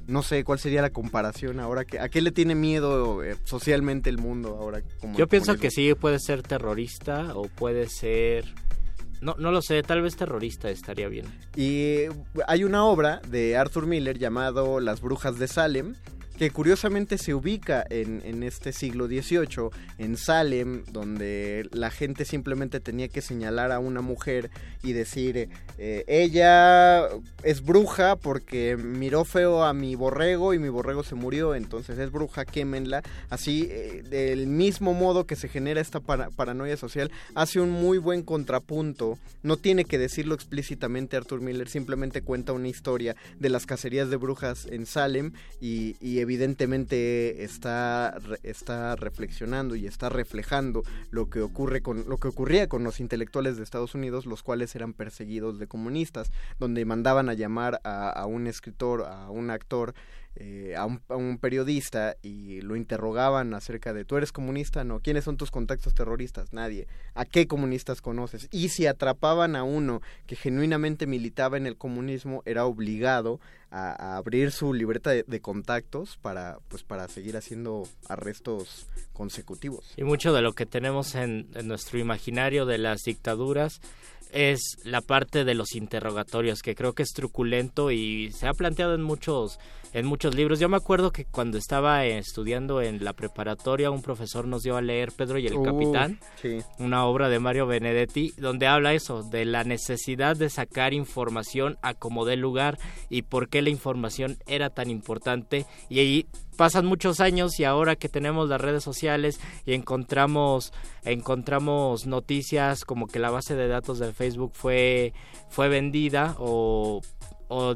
no 0.08 0.24
sé 0.24 0.44
cuál 0.44 0.58
sería 0.58 0.82
la 0.82 0.90
comparación 0.90 1.60
ahora 1.60 1.86
que 1.86 2.00
a 2.00 2.10
qué 2.10 2.22
le 2.22 2.32
tiene 2.32 2.56
miedo 2.56 3.24
eh, 3.24 3.36
socialmente 3.44 4.10
el 4.10 4.18
mundo 4.18 4.58
ahora 4.60 4.82
como 5.02 5.18
Yo 5.18 5.28
pienso 5.28 5.48
comunismo? 5.48 5.62
que 5.62 5.72
sí 5.72 5.94
puede 5.94 6.20
ser 6.20 6.42
terrorista 6.42 7.36
o 7.36 7.44
puede 7.44 7.88
ser... 7.90 8.46
No, 9.20 9.36
no 9.40 9.52
lo 9.52 9.64
sé, 9.64 9.82
tal 9.82 10.04
vez 10.04 10.16
terrorista 10.16 10.70
estaría 10.70 11.08
bien. 11.08 11.26
Y 11.56 12.04
hay 12.48 12.64
una 12.64 12.86
obra 12.86 13.20
de 13.28 13.58
Arthur 13.58 13.88
Miller 13.88 14.20
llamado 14.20 14.80
Las 14.80 15.02
Brujas 15.02 15.40
de 15.40 15.48
Salem, 15.48 15.96
que 16.38 16.52
curiosamente 16.52 17.18
se 17.18 17.34
ubica 17.34 17.86
en, 17.90 18.22
en 18.26 18.44
este 18.44 18.72
siglo 18.72 19.08
XVIII, 19.08 19.70
en 19.98 20.18
Salem, 20.18 20.84
donde 20.92 21.68
la 21.72 21.90
gente 21.90 22.26
simplemente 22.26 22.80
tenía 22.80 23.08
que 23.08 23.22
señalar 23.22 23.72
a 23.72 23.80
una 23.80 24.02
mujer 24.02 24.50
y 24.84 24.94
decir, 24.94 25.50
eh, 25.78 26.04
ella 26.08 27.08
es 27.44 27.64
bruja 27.64 28.16
porque 28.16 28.78
miró 28.78 29.26
feo 29.26 29.64
a 29.64 29.74
mi 29.74 29.96
borrego 29.96 30.54
y 30.54 30.60
mi 30.60 30.70
borrego 30.70 31.04
se 31.04 31.16
murió, 31.16 31.56
entonces 31.56 31.98
es 31.98 32.12
bruja, 32.12 32.46
quémenla. 32.46 33.02
Así, 33.30 33.68
eh, 33.72 34.04
del 34.08 34.48
mismo 34.48 34.94
modo 34.94 35.26
que 35.26 35.36
se 35.36 35.50
genera 35.50 35.82
esta 35.82 36.00
para- 36.00 36.30
paranoia 36.30 36.78
social, 36.78 37.12
hace 37.36 37.60
un 37.60 37.72
muy 37.72 37.98
buen 37.98 38.22
contrapunto. 38.24 39.18
No 39.44 39.58
tiene 39.58 39.86
que 39.86 39.98
decirlo 39.98 40.36
explícitamente 40.36 41.18
Arthur 41.18 41.42
Miller, 41.42 41.68
simplemente 41.70 42.22
cuenta 42.22 42.54
una 42.54 42.68
historia 42.68 43.16
de 43.40 43.50
las 43.50 43.66
cacerías 43.66 44.10
de 44.10 44.18
brujas 44.18 44.68
en 44.70 44.86
Salem 44.86 45.32
y, 45.60 45.96
y 46.00 46.20
evidentemente 46.28 47.46
está, 47.46 48.20
está 48.44 48.98
reflexionando 48.98 49.76
y 49.76 49.88
está 49.88 50.10
reflejando 50.10 50.84
lo 51.10 51.30
que 51.30 51.42
ocurre 51.42 51.82
con 51.82 52.04
lo 52.10 52.18
que 52.18 52.28
ocurría 52.28 52.68
con 52.68 52.84
los 52.84 53.00
intelectuales 53.00 53.56
de 53.56 53.64
Estados 53.64 53.96
Unidos, 53.96 54.26
los 54.26 54.44
cuales 54.44 54.76
eran 54.76 54.92
perseguidos 54.92 55.58
de 55.58 55.68
comunistas, 55.68 56.32
donde 56.60 56.84
mandaban 56.84 57.30
a 57.30 57.34
llamar 57.34 57.80
a, 57.86 58.10
a 58.10 58.26
un 58.26 58.48
escritor, 58.48 59.04
a 59.04 59.30
un 59.30 59.50
actor, 59.52 59.94
eh, 60.36 60.76
a, 60.78 60.86
un, 60.86 61.02
a 61.10 61.16
un 61.16 61.40
periodista 61.40 62.16
y 62.22 62.62
lo 62.62 62.76
interrogaban 62.76 63.54
acerca 63.54 63.94
de 63.94 64.06
¿tú 64.06 64.18
eres 64.18 64.32
comunista? 64.32 64.84
No. 64.84 65.00
¿Quiénes 65.00 65.24
son 65.24 65.38
tus 65.38 65.50
contactos 65.50 65.96
terroristas? 65.96 66.54
Nadie. 66.54 66.88
¿A 67.16 67.26
qué 67.26 67.48
comunistas 67.48 68.02
conoces? 68.02 68.48
Y 68.52 68.70
si 68.70 68.86
atrapaban 68.86 69.56
a 69.56 69.64
uno 69.64 70.02
que 70.28 70.36
genuinamente 70.36 71.08
militaba 71.08 71.58
en 71.58 71.66
el 71.66 71.76
comunismo, 71.76 72.44
era 72.46 72.66
obligado 72.66 73.40
a, 73.72 74.18
abrir 74.18 74.52
su 74.52 74.74
libreta 74.74 75.10
de, 75.10 75.42
contactos 75.42 76.18
para, 76.18 76.60
pues, 76.68 76.84
para 76.84 77.08
seguir 77.08 77.38
haciendo 77.38 77.88
arrestos 78.08 78.88
consecutivos. 79.14 79.94
Y 79.98 80.04
mucho 80.04 80.34
de 80.34 80.42
lo 80.42 80.54
que 80.54 80.66
tenemos 80.66 81.16
en, 81.16 81.48
en 81.56 81.68
nuestro 81.68 82.00
imaginario 82.00 82.66
de 82.66 82.78
las 82.78 83.02
dictaduras 83.04 83.82
es 84.32 84.78
la 84.84 85.02
parte 85.02 85.44
de 85.44 85.56
los 85.56 85.76
interrogatorios, 85.76 86.62
que 86.62 86.76
creo 86.76 86.94
que 86.94 87.04
es 87.04 87.14
truculento 87.14 87.92
y 87.92 88.32
se 88.32 88.48
ha 88.48 88.54
planteado 88.54 88.96
en 88.96 89.02
muchos, 89.02 89.60
en 89.94 90.06
muchos 90.06 90.36
libros. 90.36 90.60
Yo 90.60 90.70
me 90.70 90.78
acuerdo 90.78 91.12
que 91.12 91.26
cuando 91.26 91.58
estaba 91.58 92.06
estudiando 92.06 92.82
en 92.82 93.04
la 93.04 93.14
preparatoria, 93.14 93.92
un 93.92 94.02
profesor 94.02 94.48
nos 94.48 94.64
dio 94.64 94.78
a 94.78 94.82
leer 94.82 95.12
Pedro 95.12 95.40
y 95.40 95.48
el 95.48 95.62
Capitán, 95.62 96.20
sí. 96.42 96.60
una 96.80 97.06
obra 97.06 97.30
de 97.30 97.40
Mario 97.40 97.68
Benedetti, 97.68 98.34
donde 98.38 98.68
habla 98.68 98.94
eso, 98.94 99.24
de 99.24 99.46
la 99.46 99.64
necesidad 99.64 100.36
de 100.36 100.50
sacar 100.50 100.94
información 100.94 101.78
a 101.82 101.94
como 101.94 102.26
dé 102.26 102.36
lugar 102.36 102.78
y 103.10 103.24
por 103.24 103.50
qué 103.50 103.62
la 103.62 103.70
información 103.70 104.38
era 104.48 104.70
tan 104.70 104.90
importante. 104.90 105.66
Y 105.90 106.00
ahí 106.00 106.26
pasan 106.58 106.86
muchos 106.86 107.20
años 107.22 107.60
y 107.60 107.64
ahora 107.64 107.96
que 107.96 108.10
tenemos 108.10 108.50
las 108.50 108.60
redes 108.60 108.84
sociales 108.84 109.40
y 109.66 109.74
encontramos 109.74 110.74
encontramos 111.04 112.06
noticias 112.08 112.84
como 112.84 113.08
que 113.08 113.20
la 113.20 113.30
base 113.30 113.56
de 113.56 113.68
datos 113.68 114.00
de 114.00 114.12
Facebook 114.14 114.52
fue 114.54 115.14
fue 115.50 115.70
vendida 115.70 116.36
o 116.40 117.02
o, 117.50 117.76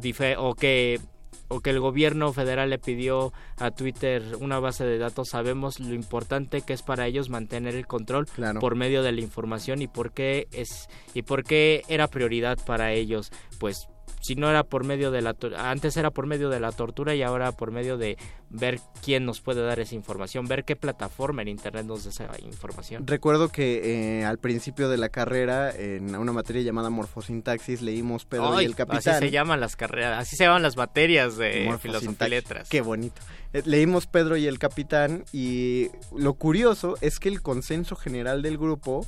que 0.56 1.00
o 1.48 1.60
que 1.60 1.70
el 1.70 1.80
gobierno 1.80 2.32
federal 2.34 2.70
le 2.70 2.80
pidió 2.80 3.34
a 3.58 3.72
Twitter 3.72 4.24
una 4.40 4.60
base 4.60 4.86
de 4.86 4.98
datos, 4.98 5.30
sabemos 5.30 5.80
lo 5.80 5.94
importante 5.94 6.62
que 6.62 6.74
es 6.74 6.82
para 6.82 7.08
ellos 7.08 7.30
mantener 7.30 7.76
el 7.76 7.88
control 7.88 8.26
Claro. 8.28 8.60
por 8.62 8.76
medio 8.76 9.04
de 9.04 9.12
la 9.12 9.22
información 9.22 9.82
y 9.82 9.88
por 9.88 10.14
qué 10.14 10.48
es 10.52 10.88
y 11.14 11.24
por 11.24 11.44
qué 11.44 11.84
era 11.90 12.08
prioridad 12.08 12.58
para 12.66 12.94
ellos, 12.94 13.32
pues 13.60 13.88
si 14.22 14.36
no 14.36 14.50
era 14.50 14.64
por 14.64 14.86
medio 14.86 15.12
de 15.12 15.22
la 15.22 15.36
antes 15.58 15.98
era 15.98 16.12
por 16.12 16.28
medio 16.28 16.50
de 16.50 16.60
la 16.60 16.72
tortura 16.72 17.14
y 17.16 17.24
ahora 17.24 17.52
por 17.52 17.72
medio 17.72 17.98
de 17.98 18.18
ver 18.50 18.80
quién 19.04 19.26
nos 19.26 19.42
puede 19.42 19.62
dar 19.62 19.80
esa 19.80 19.96
información, 19.96 20.46
ver 20.46 20.64
qué 20.64 20.76
plataforma 20.76 21.42
en 21.42 21.48
internet 21.48 21.86
nos 21.86 22.04
da 22.04 22.10
esa 22.12 22.30
información. 22.46 23.08
Recuerdo 23.08 23.50
que 23.50 24.20
eh, 24.20 24.26
al 24.26 24.38
principio 24.38 24.90
de 24.90 24.98
la 24.98 25.10
carrera, 25.10 25.72
en 25.72 26.16
una 26.16 26.32
materia 26.32 26.62
llamada 26.62 26.90
morfosintaxis, 26.90 27.82
leímos 27.82 28.26
Pedro 28.26 28.58
Ay, 28.58 28.66
y 28.66 28.68
el 28.68 28.76
Capitán. 28.76 29.16
Así 29.16 29.26
se 29.26 29.32
llaman 29.32 29.60
las 29.60 29.76
carreras, 29.76 30.20
así 30.20 30.36
se 30.36 30.46
llaman 30.46 30.62
las 30.62 30.78
materias 30.78 31.38
de 31.38 31.76
filosofía 31.80 32.28
y 32.28 32.30
letras. 32.30 32.70
Qué 32.70 32.82
bonito. 32.82 33.22
Eh, 33.54 33.64
Leímos 33.66 34.08
Pedro 34.08 34.38
y 34.38 34.48
el 34.48 34.60
Capitán 34.60 35.26
y 35.34 35.90
lo 36.16 36.34
curioso 36.36 36.96
es 37.02 37.20
que 37.20 37.30
el 37.30 37.42
consenso 37.42 37.96
general 37.96 38.42
del 38.42 38.58
grupo, 38.58 39.06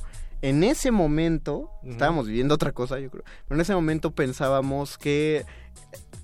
en 0.48 0.62
ese 0.62 0.90
momento, 0.90 1.70
estábamos 1.84 2.26
viviendo 2.26 2.54
otra 2.54 2.72
cosa 2.72 2.98
yo 3.00 3.10
creo, 3.10 3.24
pero 3.48 3.56
en 3.56 3.60
ese 3.62 3.74
momento 3.74 4.14
pensábamos 4.14 4.98
que 4.98 5.44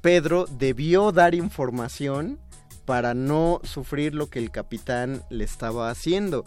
Pedro 0.02 0.46
debió 0.46 1.10
dar 1.12 1.34
información 1.34 2.38
para 2.84 3.14
no 3.14 3.60
sufrir 3.64 4.14
lo 4.14 4.28
que 4.28 4.38
el 4.38 4.50
capitán 4.50 5.22
le 5.30 5.44
estaba 5.44 5.90
haciendo. 5.90 6.44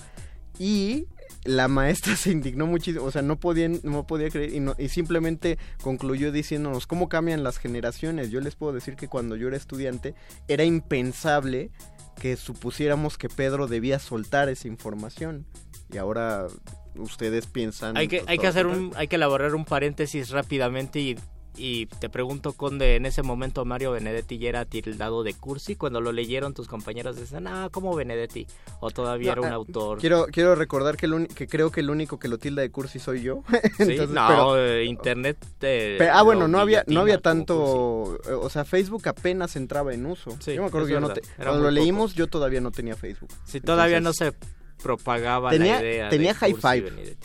Y 0.60 1.08
la 1.46 1.68
maestra 1.68 2.16
se 2.18 2.32
indignó 2.32 2.68
muchísimo, 2.68 3.06
o 3.06 3.12
sea, 3.12 3.22
no 3.24 3.40
podían, 3.40 3.80
no 3.84 4.06
podía 4.06 4.30
creer 4.30 4.54
y, 4.54 4.60
no- 4.60 4.76
y 4.78 4.90
simplemente 4.90 5.58
concluyó 5.82 6.32
diciéndonos 6.32 6.86
cómo 6.86 7.10
cambian 7.10 7.44
las 7.44 7.58
generaciones. 7.58 8.30
Yo 8.30 8.40
les 8.40 8.56
puedo 8.56 8.72
decir 8.74 8.96
que 8.96 9.08
cuando 9.08 9.36
yo 9.36 9.48
era 9.48 9.58
estudiante 9.58 10.14
era 10.48 10.64
impensable 10.64 11.72
que 12.20 12.38
supusiéramos 12.38 13.18
que 13.18 13.30
Pedro 13.30 13.68
debía 13.68 13.98
soltar 13.98 14.48
esa 14.50 14.68
información. 14.68 15.46
Y 15.94 15.98
ahora 15.98 16.48
ustedes 16.96 17.48
piensan... 17.48 17.98
Hay 17.98 18.08
que, 18.08 18.24
hay 18.28 18.38
que 18.38 18.48
hacer 18.48 18.68
un, 18.68 18.92
hay 18.96 19.08
que 19.08 19.16
elaborar 19.16 19.56
un 19.56 19.66
paréntesis 19.66 20.30
rápidamente 20.30 21.00
y 21.00 21.18
Y 21.56 21.86
te 21.86 22.10
pregunto, 22.10 22.54
Conde, 22.54 22.96
en 22.96 23.06
ese 23.06 23.22
momento 23.22 23.64
Mario 23.64 23.92
Benedetti 23.92 24.40
ya 24.40 24.50
era 24.50 24.66
tildado 24.66 25.22
de 25.24 25.36
cursi. 25.36 25.76
Cuando 25.76 26.02
lo 26.02 26.12
leyeron 26.12 26.56
tus 26.56 26.68
compañeros 26.68 27.16
decían, 27.16 27.46
ah, 27.48 27.70
¿cómo 27.72 27.96
Benedetti? 27.96 28.48
O 28.80 28.90
todavía 28.90 29.34
era 29.34 29.42
un 29.42 29.48
ah, 29.48 29.54
autor. 29.54 30.00
Quiero, 30.00 30.26
quiero 30.32 30.56
recordar 30.56 30.98
que, 30.98 31.06
el 31.06 31.28
que 31.28 31.48
creo 31.48 31.70
que 31.70 31.82
el 31.82 31.92
único 31.92 32.18
que 32.18 32.28
lo 32.28 32.40
tilda 32.40 32.64
de 32.64 32.72
cursi 32.72 32.98
soy 32.98 33.22
yo. 33.22 33.44
¿Sí? 33.78 33.98
no, 34.10 34.58
eh, 34.58 34.86
internet. 34.86 35.38
ah, 36.12 36.24
bueno, 36.24 36.48
no 36.48 36.60
había, 36.60 36.84
no 36.88 37.02
había 37.02 37.20
tanto. 37.20 38.20
O 38.42 38.50
sea, 38.50 38.66
Facebook 38.66 39.08
apenas 39.08 39.56
entraba 39.56 39.94
en 39.94 40.08
uso. 40.08 40.36
yo 40.40 40.62
me 40.62 40.68
acuerdo 40.68 40.88
que 40.88 40.94
yo 40.94 41.00
no 41.00 41.10
te, 41.10 41.22
cuando 41.38 41.62
lo 41.62 41.72
leímos, 41.72 42.16
yo 42.16 42.28
todavía 42.28 42.62
no 42.62 42.72
tenía 42.72 42.96
Facebook. 42.96 43.30
Sí, 43.46 43.62
todavía 43.62 44.02
no 44.02 44.12
se 44.14 44.34
propagaba 44.84 45.50
tenía, 45.50 45.76
la 45.76 45.82
idea. 45.82 46.10
Tenía 46.10 46.34
High 46.36 46.56
Five. 46.56 47.18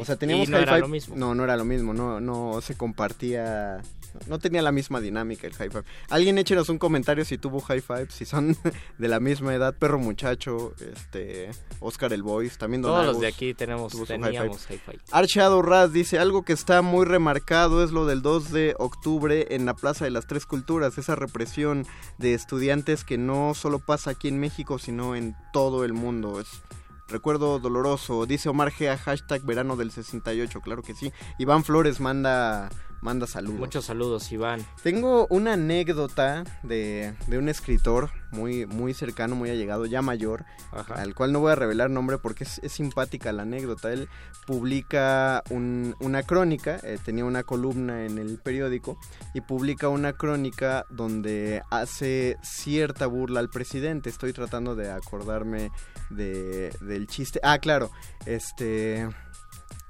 O 0.00 0.04
sea, 0.04 0.16
teníamos 0.16 0.48
no 0.48 0.58
era 0.58 0.78
lo 0.78 0.88
mismo. 0.88 1.16
No, 1.16 1.34
no 1.34 1.44
era 1.44 1.56
lo 1.56 1.64
mismo, 1.64 1.92
no, 1.92 2.20
no 2.20 2.60
se 2.62 2.74
compartía 2.74 3.82
no 4.26 4.38
tenía 4.38 4.62
la 4.62 4.72
misma 4.72 5.00
dinámica 5.00 5.46
el 5.46 5.54
high 5.54 5.70
five. 5.70 5.84
Alguien 6.10 6.38
échenos 6.38 6.68
un 6.68 6.78
comentario 6.78 7.24
si 7.24 7.38
tuvo 7.38 7.60
high 7.60 7.80
five, 7.80 8.08
si 8.10 8.24
son 8.24 8.56
de 8.98 9.08
la 9.08 9.20
misma 9.20 9.54
edad, 9.54 9.74
Perro 9.74 9.98
Muchacho, 9.98 10.74
este, 10.80 11.50
Oscar 11.80 12.12
el 12.12 12.22
Voice, 12.22 12.56
también 12.58 12.82
Todos 12.82 13.06
los 13.06 13.20
de 13.20 13.26
aquí 13.26 13.54
tenemos, 13.54 13.92
teníamos 14.06 14.66
high 14.66 14.78
five. 14.78 14.98
Archado 15.10 15.62
Raz 15.62 15.92
dice, 15.92 16.18
algo 16.18 16.44
que 16.44 16.52
está 16.52 16.82
muy 16.82 17.06
remarcado 17.06 17.82
es 17.84 17.90
lo 17.90 18.06
del 18.06 18.22
2 18.22 18.52
de 18.52 18.74
octubre 18.78 19.48
en 19.50 19.66
la 19.66 19.74
Plaza 19.74 20.04
de 20.04 20.10
las 20.10 20.26
Tres 20.26 20.46
Culturas, 20.46 20.98
esa 20.98 21.14
represión 21.14 21.86
de 22.18 22.34
estudiantes 22.34 23.04
que 23.04 23.18
no 23.18 23.54
solo 23.54 23.78
pasa 23.78 24.10
aquí 24.10 24.28
en 24.28 24.38
México, 24.38 24.78
sino 24.78 25.16
en 25.16 25.34
todo 25.52 25.84
el 25.84 25.92
mundo. 25.92 26.40
Es 26.40 26.62
recuerdo 27.08 27.58
doloroso. 27.58 28.26
Dice 28.26 28.48
Omar 28.48 28.70
Gea, 28.70 28.96
hashtag 28.96 29.42
verano 29.42 29.76
del 29.76 29.90
68, 29.90 30.60
claro 30.60 30.82
que 30.82 30.94
sí. 30.94 31.12
Iván 31.38 31.64
Flores 31.64 32.00
manda 32.00 32.70
manda 33.02 33.26
saludos. 33.26 33.58
Muchos 33.58 33.84
saludos, 33.84 34.32
Iván. 34.32 34.64
Tengo 34.82 35.26
una 35.28 35.54
anécdota 35.54 36.44
de, 36.62 37.12
de 37.26 37.38
un 37.38 37.48
escritor 37.48 38.10
muy, 38.30 38.64
muy 38.64 38.94
cercano, 38.94 39.36
muy 39.36 39.50
allegado, 39.50 39.84
ya 39.86 40.00
mayor, 40.02 40.44
al 40.88 41.14
cual 41.14 41.32
no 41.32 41.40
voy 41.40 41.52
a 41.52 41.54
revelar 41.54 41.90
nombre 41.90 42.18
porque 42.18 42.44
es, 42.44 42.60
simpática 42.72 43.32
la 43.32 43.42
anécdota. 43.42 43.92
Él 43.92 44.08
publica 44.46 45.42
una 45.50 46.22
crónica, 46.22 46.80
eh, 46.82 46.98
tenía 47.04 47.24
una 47.24 47.42
columna 47.42 48.06
en 48.06 48.18
el 48.18 48.38
periódico 48.38 48.98
y 49.34 49.42
publica 49.42 49.88
una 49.88 50.14
crónica 50.14 50.86
donde 50.88 51.62
hace 51.70 52.38
cierta 52.42 53.06
burla 53.06 53.40
al 53.40 53.50
presidente. 53.50 54.08
Estoy 54.08 54.32
tratando 54.32 54.74
de 54.74 54.90
acordarme 54.90 55.70
de, 56.10 56.74
del 56.80 57.06
chiste. 57.06 57.40
Ah, 57.42 57.58
claro, 57.58 57.90
este 58.24 59.08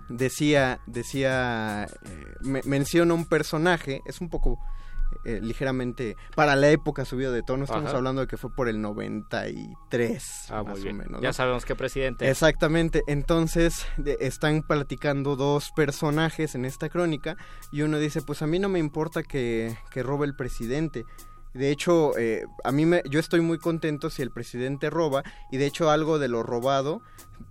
decía, 0.09 0.81
decía, 0.87 1.85
eh, 1.85 2.61
menciona 2.65 3.15
un 3.15 3.27
personaje, 3.27 4.01
es 4.07 4.21
un 4.21 4.29
poco 4.29 4.59
eh, 5.25 5.41
ligeramente 5.41 6.17
para 6.35 6.57
la 6.57 6.71
época 6.71 7.05
subido 7.05 7.33
de 7.33 7.43
tono, 7.43 7.65
estamos 7.65 7.93
hablando 7.95 8.23
de 8.23 8.27
que 8.27 8.37
fue 8.37 8.51
por 8.51 8.69
el 8.69 8.81
93, 8.81 10.47
ah, 10.51 10.63
más 10.65 10.81
o 10.81 10.93
menos. 10.93 11.21
Ya 11.21 11.33
sabemos 11.33 11.65
qué 11.65 11.75
presidente. 11.75 12.29
Exactamente, 12.29 13.03
entonces 13.07 13.87
están 14.21 14.63
platicando 14.63 15.37
dos 15.37 15.71
personajes 15.77 16.55
en 16.55 16.65
esta 16.65 16.89
crónica 16.89 17.37
y 17.71 17.83
uno 17.83 17.99
dice, 17.99 18.23
pues 18.23 18.43
a 18.43 18.47
mí 18.47 18.59
no 18.59 18.69
me 18.69 18.79
importa 18.79 19.23
que, 19.23 19.77
que 19.91 20.03
robe 20.03 20.27
el 20.27 20.35
presidente, 20.35 21.05
de 21.55 21.71
hecho, 21.71 22.17
eh, 22.17 22.47
a 22.65 22.73
mí 22.73 22.87
me, 22.87 23.03
yo 23.11 23.21
estoy 23.21 23.41
muy 23.41 23.59
contento 23.59 24.09
si 24.09 24.23
el 24.23 24.31
presidente 24.31 24.89
roba 24.89 25.23
y 25.51 25.59
de 25.59 25.67
hecho 25.67 25.91
algo 25.91 26.19
de 26.19 26.29
lo 26.29 26.43
robado 26.43 27.03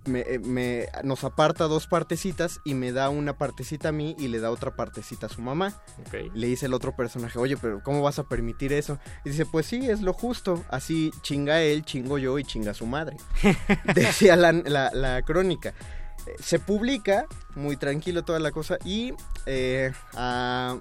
me, 0.06 0.20
eh, 0.20 0.38
me, 0.40 0.88
nos 1.04 1.22
aparta 1.22 1.64
dos 1.64 1.86
partecitas 1.86 2.60
y 2.64 2.74
me 2.74 2.90
da 2.90 3.10
una 3.10 3.38
partecita 3.38 3.90
a 3.90 3.92
mí 3.92 4.16
y 4.18 4.28
le 4.28 4.40
da 4.40 4.50
otra 4.50 4.74
partecita 4.74 5.26
a 5.26 5.28
su 5.28 5.40
mamá. 5.40 5.80
Le 6.34 6.46
dice 6.46 6.66
el 6.66 6.74
otro 6.74 6.96
personaje, 6.96 7.38
oye, 7.38 7.56
pero 7.56 7.80
¿cómo 7.82 8.02
vas 8.02 8.18
a 8.18 8.24
permitir 8.24 8.72
eso? 8.72 8.98
Y 9.24 9.30
dice, 9.30 9.46
pues 9.46 9.66
sí, 9.66 9.88
es 9.88 10.02
lo 10.02 10.12
justo. 10.12 10.64
Así 10.68 11.12
chinga 11.22 11.62
él, 11.62 11.84
chingo 11.84 12.18
yo 12.18 12.38
y 12.38 12.44
chinga 12.44 12.74
su 12.74 12.86
madre. 12.86 13.16
Decía 13.94 14.34
la, 14.34 14.52
la, 14.52 15.22
crónica 15.22 15.74
eh, 16.26 16.34
se 16.40 16.58
publica, 16.58 17.26
muy 17.54 17.76
tranquilo 17.76 18.24
toda 18.24 18.40
la 18.40 18.50
cosa, 18.50 18.78
y 18.84 19.12
a 20.14 20.80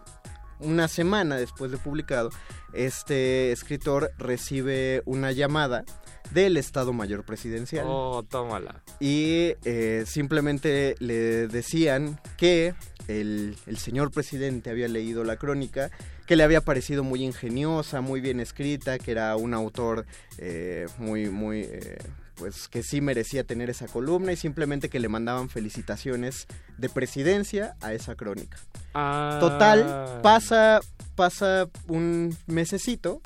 una 0.62 0.88
semana 0.88 1.38
después 1.38 1.72
de 1.72 1.78
publicado, 1.78 2.30
este 2.74 3.52
escritor 3.52 4.12
recibe 4.18 5.02
una 5.06 5.32
llamada 5.32 5.84
del 6.32 6.58
Estado 6.58 6.94
Mayor 6.94 7.24
Presidencial. 7.24 7.86
Oh, 7.88 8.24
tómala. 8.24 8.82
Y 9.00 9.54
eh, 9.66 10.04
simplemente 10.06 10.96
le 11.00 11.48
decían 11.48 12.20
que 12.38 12.74
el, 13.08 13.58
señor 13.78 14.12
presidente 14.12 14.70
había 14.70 14.88
leído 14.88 15.24
la 15.24 15.38
crónica, 15.38 15.92
que 16.26 16.36
le 16.36 16.44
había 16.44 16.62
parecido 16.62 17.04
muy 17.04 17.24
ingeniosa, 17.24 18.02
muy 18.02 18.22
bien 18.22 18.40
escrita, 18.40 19.00
que 19.00 19.12
era 19.12 19.36
un 19.36 19.54
autor 19.54 20.06
eh, 20.38 20.86
muy, 20.98 21.30
muy, 21.30 21.62
eh, 21.62 21.98
pues 22.42 22.68
que 22.68 22.82
sí 22.82 23.02
merecía 23.02 23.44
tener 23.44 23.70
esa 23.70 23.86
columna 23.86 24.32
y 24.32 24.36
simplemente 24.36 24.90
que 24.90 25.00
le 25.00 25.10
mandaban 25.10 25.48
felicitaciones 25.48 26.48
de 26.80 26.90
presidencia 26.90 27.76
a 27.82 27.94
esa 27.94 28.16
crónica. 28.16 28.58
Ah. 28.96 29.38
Total, 29.40 30.22
pasa, 30.24 30.80
pasa 31.14 31.70
un 31.88 32.36
mesecito, 32.48 33.22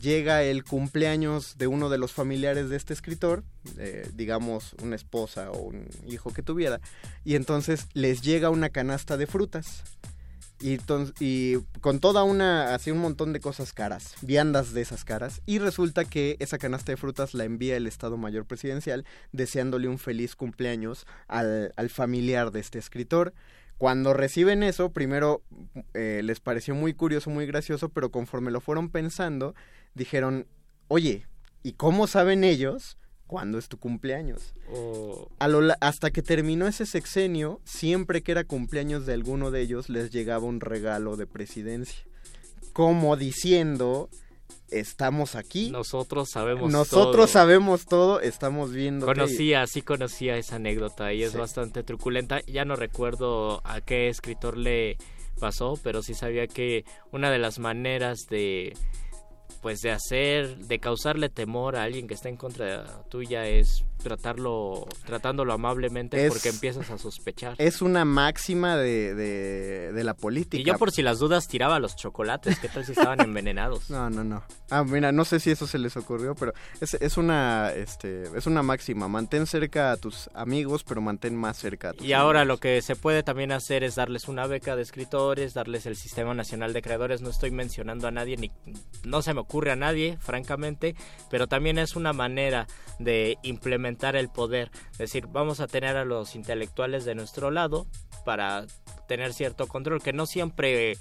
llega 0.00 0.44
el 0.44 0.62
cumpleaños 0.62 1.58
de 1.58 1.66
uno 1.66 1.88
de 1.88 1.98
los 1.98 2.12
familiares 2.12 2.68
de 2.68 2.76
este 2.76 2.92
escritor, 2.92 3.42
digamos 4.14 4.76
una 4.84 4.94
esposa 4.94 5.50
o 5.50 5.62
un 5.62 5.88
hijo 6.06 6.32
que 6.32 6.44
tuviera, 6.44 6.80
y 7.24 7.34
entonces 7.34 7.88
les 7.92 8.20
llega 8.20 8.50
una 8.50 8.68
canasta 8.68 9.16
de 9.16 9.26
frutas 9.26 9.82
y, 10.60 11.56
con 11.80 12.00
toda 12.00 12.22
una, 12.22 12.74
así 12.74 12.90
un 12.90 12.98
montón 12.98 13.32
de 13.32 13.40
cosas 13.40 13.72
caras, 13.72 14.14
viandas 14.20 14.72
de 14.72 14.82
esas 14.82 15.04
caras, 15.04 15.40
y 15.46 15.58
resulta 15.58 16.04
que 16.04 16.36
esa 16.38 16.58
canasta 16.58 16.92
de 16.92 16.96
frutas 16.96 17.34
la 17.34 17.44
envía 17.44 17.76
el 17.76 17.86
Estado 17.86 18.16
Mayor 18.16 18.44
Presidencial 18.44 19.04
deseándole 19.32 19.88
un 19.88 19.98
feliz 19.98 20.36
cumpleaños 20.36 21.06
al, 21.28 21.72
al 21.76 21.90
familiar 21.90 22.50
de 22.50 22.60
este 22.60 22.78
escritor. 22.78 23.32
Cuando 23.78 24.12
reciben 24.12 24.62
eso, 24.62 24.92
primero 24.92 25.42
eh, 25.94 26.20
les 26.22 26.40
pareció 26.40 26.74
muy 26.74 26.92
curioso, 26.92 27.30
muy 27.30 27.46
gracioso, 27.46 27.88
pero 27.88 28.10
conforme 28.10 28.50
lo 28.50 28.60
fueron 28.60 28.90
pensando, 28.90 29.54
dijeron, 29.94 30.46
oye, 30.88 31.26
¿y 31.62 31.72
cómo 31.72 32.06
saben 32.06 32.44
ellos 32.44 32.98
cuándo 33.30 33.58
es 33.58 33.68
tu 33.68 33.78
cumpleaños. 33.78 34.54
hasta 35.80 36.10
que 36.10 36.20
terminó 36.20 36.66
ese 36.66 36.84
sexenio, 36.84 37.60
siempre 37.64 38.22
que 38.22 38.32
era 38.32 38.42
cumpleaños 38.42 39.06
de 39.06 39.12
alguno 39.12 39.52
de 39.52 39.60
ellos, 39.60 39.88
les 39.88 40.10
llegaba 40.10 40.46
un 40.46 40.58
regalo 40.58 41.16
de 41.16 41.28
presidencia. 41.28 42.04
Como 42.72 43.16
diciendo, 43.16 44.10
estamos 44.72 45.36
aquí. 45.36 45.70
Nosotros 45.70 46.30
sabemos 46.30 46.72
Nosotros 46.72 47.30
sabemos 47.30 47.86
todo, 47.86 48.20
estamos 48.20 48.72
viendo. 48.72 49.06
Conocía, 49.06 49.64
sí 49.68 49.82
conocía 49.82 50.36
esa 50.36 50.56
anécdota 50.56 51.12
y 51.12 51.22
es 51.22 51.36
bastante 51.36 51.84
truculenta. 51.84 52.40
Ya 52.48 52.64
no 52.64 52.74
recuerdo 52.74 53.60
a 53.64 53.80
qué 53.80 54.08
escritor 54.08 54.56
le 54.56 54.98
pasó, 55.38 55.78
pero 55.84 56.02
sí 56.02 56.14
sabía 56.14 56.48
que 56.48 56.84
una 57.12 57.30
de 57.30 57.38
las 57.38 57.60
maneras 57.60 58.26
de 58.28 58.72
pues 59.60 59.80
de 59.80 59.90
hacer, 59.90 60.56
de 60.56 60.78
causarle 60.78 61.28
temor 61.28 61.76
a 61.76 61.82
alguien 61.82 62.06
que 62.08 62.14
está 62.14 62.28
en 62.28 62.36
contra 62.36 63.02
tuya 63.08 63.46
es 63.46 63.84
tratarlo, 64.00 64.86
tratándolo 65.06 65.52
amablemente 65.52 66.28
porque 66.28 66.48
empiezas 66.48 66.90
a 66.90 66.98
sospechar. 66.98 67.54
Es 67.58 67.82
una 67.82 68.04
máxima 68.04 68.76
de, 68.76 69.14
de, 69.14 70.04
la 70.04 70.14
política. 70.14 70.60
Y 70.60 70.64
yo 70.64 70.78
por 70.78 70.90
si 70.90 71.02
las 71.02 71.18
dudas 71.18 71.46
tiraba 71.46 71.78
los 71.78 71.94
chocolates, 71.94 72.58
¿qué 72.58 72.68
tal 72.68 72.84
si 72.84 72.92
estaban 72.92 73.20
envenenados? 73.20 73.90
No, 74.00 74.08
no, 74.08 74.24
no. 74.24 74.42
Ah, 74.70 74.82
mira, 74.84 75.12
no 75.12 75.24
sé 75.24 75.40
si 75.40 75.50
eso 75.50 75.66
se 75.66 75.76
les 75.76 75.96
ocurrió, 75.96 76.34
pero 76.34 76.54
es, 76.80 76.94
es 76.94 77.18
una 77.18 77.70
este 77.72 78.22
es 78.34 78.46
una 78.46 78.62
máxima, 78.62 79.08
mantén 79.08 79.46
cerca 79.46 79.92
a 79.92 79.96
tus 79.96 80.30
amigos, 80.32 80.84
pero 80.84 81.00
mantén 81.00 81.36
más 81.36 81.58
cerca 81.58 81.90
a 81.90 81.92
tus 81.92 82.06
Y 82.06 82.12
ahora 82.12 82.44
lo 82.44 82.58
que 82.58 82.80
se 82.80 82.96
puede 82.96 83.22
también 83.22 83.52
hacer 83.52 83.84
es 83.84 83.96
darles 83.96 84.28
una 84.28 84.46
beca 84.46 84.76
de 84.76 84.82
escritores, 84.82 85.54
darles 85.54 85.86
el 85.86 85.96
Sistema 85.96 86.32
Nacional 86.34 86.72
de 86.72 86.82
Creadores, 86.82 87.20
no 87.20 87.28
estoy 87.28 87.50
mencionando 87.50 88.06
a 88.06 88.10
nadie 88.10 88.36
ni 88.36 88.50
no 89.04 89.22
se 89.22 89.34
me 89.34 89.40
ocurre 89.40 89.72
a 89.72 89.76
nadie, 89.76 90.16
francamente, 90.20 90.94
pero 91.30 91.46
también 91.46 91.78
es 91.78 91.96
una 91.96 92.12
manera 92.12 92.66
de 92.98 93.36
implementar 93.42 93.89
el 94.16 94.28
poder. 94.28 94.70
Es 94.92 94.98
decir, 94.98 95.26
vamos 95.26 95.60
a 95.60 95.66
tener 95.66 95.96
a 95.96 96.04
los 96.04 96.34
intelectuales 96.34 97.04
de 97.04 97.14
nuestro 97.14 97.50
lado 97.50 97.86
para 98.24 98.66
tener 99.08 99.32
cierto 99.32 99.66
control, 99.66 100.02
que 100.02 100.12
no 100.12 100.26
siempre 100.26 100.96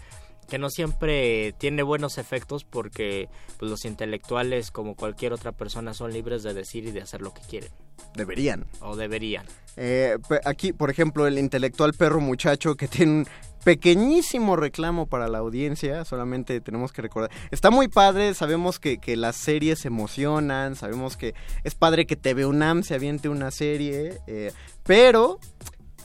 que 0.49 0.57
no 0.57 0.69
siempre 0.71 1.53
tiene 1.59 1.83
buenos 1.83 2.17
efectos 2.17 2.63
porque 2.63 3.29
pues, 3.59 3.69
los 3.69 3.85
intelectuales 3.85 4.71
como 4.71 4.95
cualquier 4.95 5.31
otra 5.31 5.51
persona 5.51 5.93
son 5.93 6.11
libres 6.11 6.41
de 6.43 6.55
decir 6.55 6.85
y 6.85 6.91
de 6.91 7.01
hacer 7.01 7.21
lo 7.21 7.33
que 7.33 7.41
quieren. 7.41 7.69
Deberían. 8.15 8.65
O 8.81 8.95
deberían. 8.95 9.45
Eh, 9.77 10.17
aquí, 10.45 10.73
por 10.73 10.89
ejemplo, 10.89 11.27
el 11.27 11.37
intelectual 11.37 11.93
perro 11.93 12.19
muchacho 12.19 12.75
que 12.75 12.87
tiene 12.87 13.25
pequeñísimo 13.70 14.55
reclamo 14.55 15.05
para 15.05 15.28
la 15.28 15.38
audiencia, 15.38 16.03
solamente 16.03 16.59
tenemos 16.59 16.91
que 16.91 17.03
recordar. 17.03 17.30
Está 17.51 17.70
muy 17.70 17.88
padre, 17.88 18.34
sabemos 18.34 18.80
que, 18.80 18.99
las 19.15 19.36
series 19.36 19.86
emocionan, 19.86 20.76
sabemos 20.76 21.15
que 21.17 21.36
es 21.63 21.76
padre 21.76 22.07
que 22.07 22.15
TV 22.15 22.47
UNAM 22.47 22.82
se 22.82 22.95
aviente 22.95 23.30
una 23.30 23.51
serie, 23.51 24.17
eh, 24.26 24.53
pero, 24.82 25.38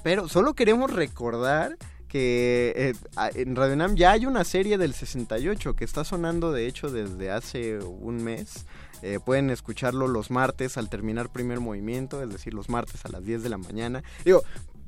pero 0.03 0.29
solo 0.29 0.53
queremos 0.53 0.93
recordar 0.93 1.79
que 2.07 2.75
eh, 2.77 2.93
en 3.35 3.57
Radio 3.57 3.77
Nam 3.77 3.97
ya 3.97 4.13
hay 4.13 4.27
una 4.27 4.45
serie 4.45 4.77
del 4.77 4.93
68 4.93 5.75
que 5.75 5.87
está 5.87 6.05
sonando 6.05 6.53
de 6.53 6.67
hecho 6.67 6.91
desde 6.91 7.31
hace 7.31 7.79
un 7.79 8.23
mes. 8.23 8.67
Eh, 9.01 9.21
pueden 9.25 9.51
escucharlo 9.51 10.07
los 10.07 10.31
martes 10.31 10.77
al 10.77 10.91
terminar 10.91 11.31
primer 11.31 11.61
movimiento, 11.61 12.23
es 12.23 12.29
decir, 12.29 12.53
los 12.53 12.69
martes 12.69 13.05
a 13.05 13.09
las 13.09 13.25
10 13.25 13.43
de 13.43 13.49
la 13.49 13.59
mañana. 13.59 14.03
Digo, 14.25 14.43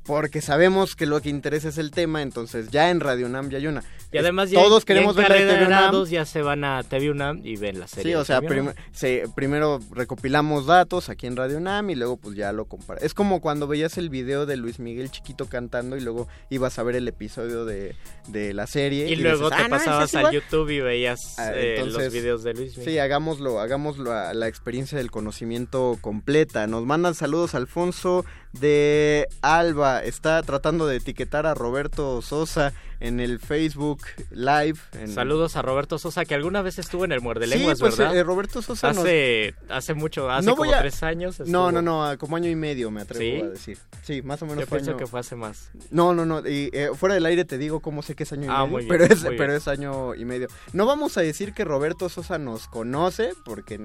porque 0.07 0.41
sabemos 0.41 0.95
que 0.97 1.07
lo 1.07 1.21
que 1.21 1.29
interesa 1.29 1.69
es 1.69 1.79
el 1.79 1.91
tema, 1.91 2.23
entonces 2.23 2.69
ya 2.71 2.91
en 2.91 3.01
Radio 3.01 3.29
Nam 3.29 3.51
ya 3.51 3.59
hay 3.59 3.67
una. 3.67 3.83
Y 4.13 4.19
además 4.19 4.51
ya, 4.51 4.63
todos 4.63 4.83
ya 4.83 4.87
queremos 4.87 5.17
ver 5.17 5.29
la 5.29 5.37
TV 5.37 5.67
UNAM. 5.67 6.05
ya 6.07 6.25
se 6.25 6.41
van 6.43 6.65
a 6.65 6.83
TV 6.85 7.11
UNAM 7.11 7.41
y 7.45 7.57
ven 7.57 7.81
la 7.81 7.89
serie. 7.89 8.13
Sí, 8.13 8.15
o 8.15 8.25
sea, 8.25 8.39
UNAM. 8.39 8.49
prim- 8.49 8.73
se- 8.93 9.25
primero 9.35 9.81
recopilamos 9.91 10.67
datos 10.67 11.09
aquí 11.09 11.27
en 11.27 11.37
Radio 11.37 11.59
UNAM 11.59 11.91
y 11.91 11.97
luego 11.97 12.17
pues 12.17 12.37
ya 12.37 12.53
lo 12.53 12.67
compara. 12.67 13.01
Es 13.05 13.15
como 13.15 13.41
cuando 13.41 13.67
veías 13.67 13.99
el 13.99 14.09
video 14.09 14.47
de 14.47 14.57
Luis 14.57 14.79
Miguel 14.79 15.11
chiquito 15.11 15.47
cantando 15.47 15.97
y 15.97 16.01
luego 16.01 16.29
ibas 16.51 16.79
a 16.79 16.83
ver 16.85 16.97
el 16.97 17.09
episodio 17.09 17.65
de, 17.65 17.95
de 18.29 18.55
la 18.55 18.67
serie. 18.67 19.09
Y, 19.11 19.17
luego 19.17 19.51
dices, 19.51 19.57
te 19.59 19.65
"Ah, 19.65 19.69
no, 19.69 19.77
pasabas 19.77 20.15
al 20.15 20.21
igual". 20.21 20.35
YouTube 20.35 20.71
y 20.71 20.81
veías 20.81 21.39
Ah, 21.39 21.51
eh, 21.55 21.83
los 21.85 22.13
videos 22.13 22.45
de 22.45 22.55
Luis 22.55 22.77
Miguel. 22.79 22.93
Sí, 22.95 22.99
hagámoslo, 23.01 23.61
hagámoslo 23.61 24.13
a 24.13 24.33
la 24.35 24.47
experiencia 24.49 24.97
del 24.99 25.11
conocimiento 25.11 25.99
completa. 26.01 26.67
Nos 26.69 26.87
mandan 26.87 27.15
saludos 27.15 27.55
Alfonso 27.55 28.25
de 28.61 29.27
Alba. 29.43 30.03
Está 30.03 30.43
tratando 30.43 30.87
de 30.87 30.97
etiquetar 30.97 31.47
a 31.47 31.55
Roberto 31.55 32.23
Sosa 32.23 32.73
en 33.01 33.21
el 33.21 33.39
Facebook 33.41 34.01
Live. 34.31 34.79
en- 34.95 35.09
Saludos 35.09 35.57
a 35.57 35.63
Roberto 35.63 35.99
Sosa, 35.99 36.25
que 36.25 36.35
alguna 36.35 36.63
vez 36.63 36.79
estuvo 36.79 37.05
en 37.05 37.13
el 37.13 37.21
Muerde 37.21 37.47
Sí, 37.47 37.51
Lenguas, 37.59 37.79
pues, 37.79 37.97
¿verdad? 37.99 38.17
eh, 38.17 38.23
Roberto 38.25 38.63
Sosa 38.63 38.89
nos- 38.89 38.99
hace, 38.99 39.55
hace 39.69 39.93
mucho, 39.95 40.31
hace 40.31 40.47
No 40.47 40.57
como 40.57 40.73
a- 40.73 40.79
tres 40.81 41.03
años. 41.03 41.39
No, 41.41 41.69
estuvo. 41.69 41.73
no, 41.73 41.83
no, 42.11 42.19
como 42.19 42.37
año 42.37 42.49
y 42.49 42.57
medio 42.57 42.91
me 42.91 43.03
atrevo 43.03 43.21
¿Sí? 43.21 43.43
a 43.43 43.49
decir. 43.51 43.79
Sí, 44.03 44.23
más 44.23 44.41
o 44.43 44.47
menos 44.47 44.61
Yo 44.61 44.67
fue 44.67 44.79
pienso 44.79 44.93
año- 44.93 44.99
que 44.99 45.07
fue 45.07 45.21
hace 45.21 45.37
más. 45.37 45.71
No, 45.91 46.15
no, 46.15 46.25
no, 46.25 46.41
y, 46.49 46.71
eh, 46.73 46.91
fuera 46.95 47.15
del 47.15 47.27
aire 47.27 47.45
te 47.45 47.59
digo 47.59 47.81
cómo 47.81 48.03
sé 48.03 48.15
que 48.15 48.23
es 48.23 48.33
año 48.33 48.45
y 48.45 48.49
Ah, 48.49 48.61
medio, 48.65 48.67
muy 48.69 48.85
bien, 48.85 48.89
pero, 48.99 49.05
es, 49.05 49.21
muy 49.21 49.31
bien. 49.31 49.39
pero 49.39 49.55
es 49.57 49.69
año 49.69 50.15
y 50.15 50.25
medio. 50.25 50.49
No 50.73 50.87
vamos 50.87 51.19
a 51.19 51.21
decir 51.21 51.53
que 51.53 51.65
Roberto 51.65 52.09
Sosa 52.09 52.39
nos 52.39 52.67
conoce, 52.69 53.33
porque, 53.45 53.79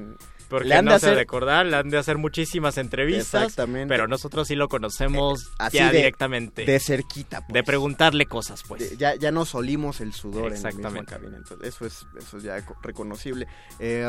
Porque 0.51 0.67
le 0.67 0.75
han 0.75 0.85
no 0.85 0.91
de 0.93 0.99
se 0.99 1.15
recordar, 1.15 1.65
le 1.65 1.75
han 1.77 1.89
de 1.89 1.97
hacer 1.97 2.17
muchísimas 2.19 2.77
entrevistas. 2.77 3.43
Exactamente. 3.45 3.87
Pero 3.87 4.07
nosotros 4.07 4.47
sí 4.47 4.55
lo 4.55 4.67
conocemos 4.67 5.49
Así 5.57 5.77
ya 5.77 5.89
de- 5.91 5.97
directamente. 5.97 6.65
de 6.65 6.79
cerquita, 6.79 7.39
pues. 7.47 7.53
De 7.55 7.63
preguntarle 7.63 8.27
cosas, 8.27 8.61
pues. 8.67 8.91
de- 8.91 8.97
ya, 8.97 9.15
ya 9.15 9.31
nos 9.31 9.55
olimos 9.55 9.99
el 10.01 10.13
sudor 10.13 10.53
en 10.53 10.61
la 10.61 10.71
misma 10.71 11.03
cabina, 11.05 11.37
entonces 11.37 11.67
eso 11.67 11.85
es, 11.87 12.05
eso 12.17 12.37
es 12.37 12.43
ya 12.43 12.63
co- 12.65 12.75
reconocible. 12.83 13.47
Eh, 13.79 14.05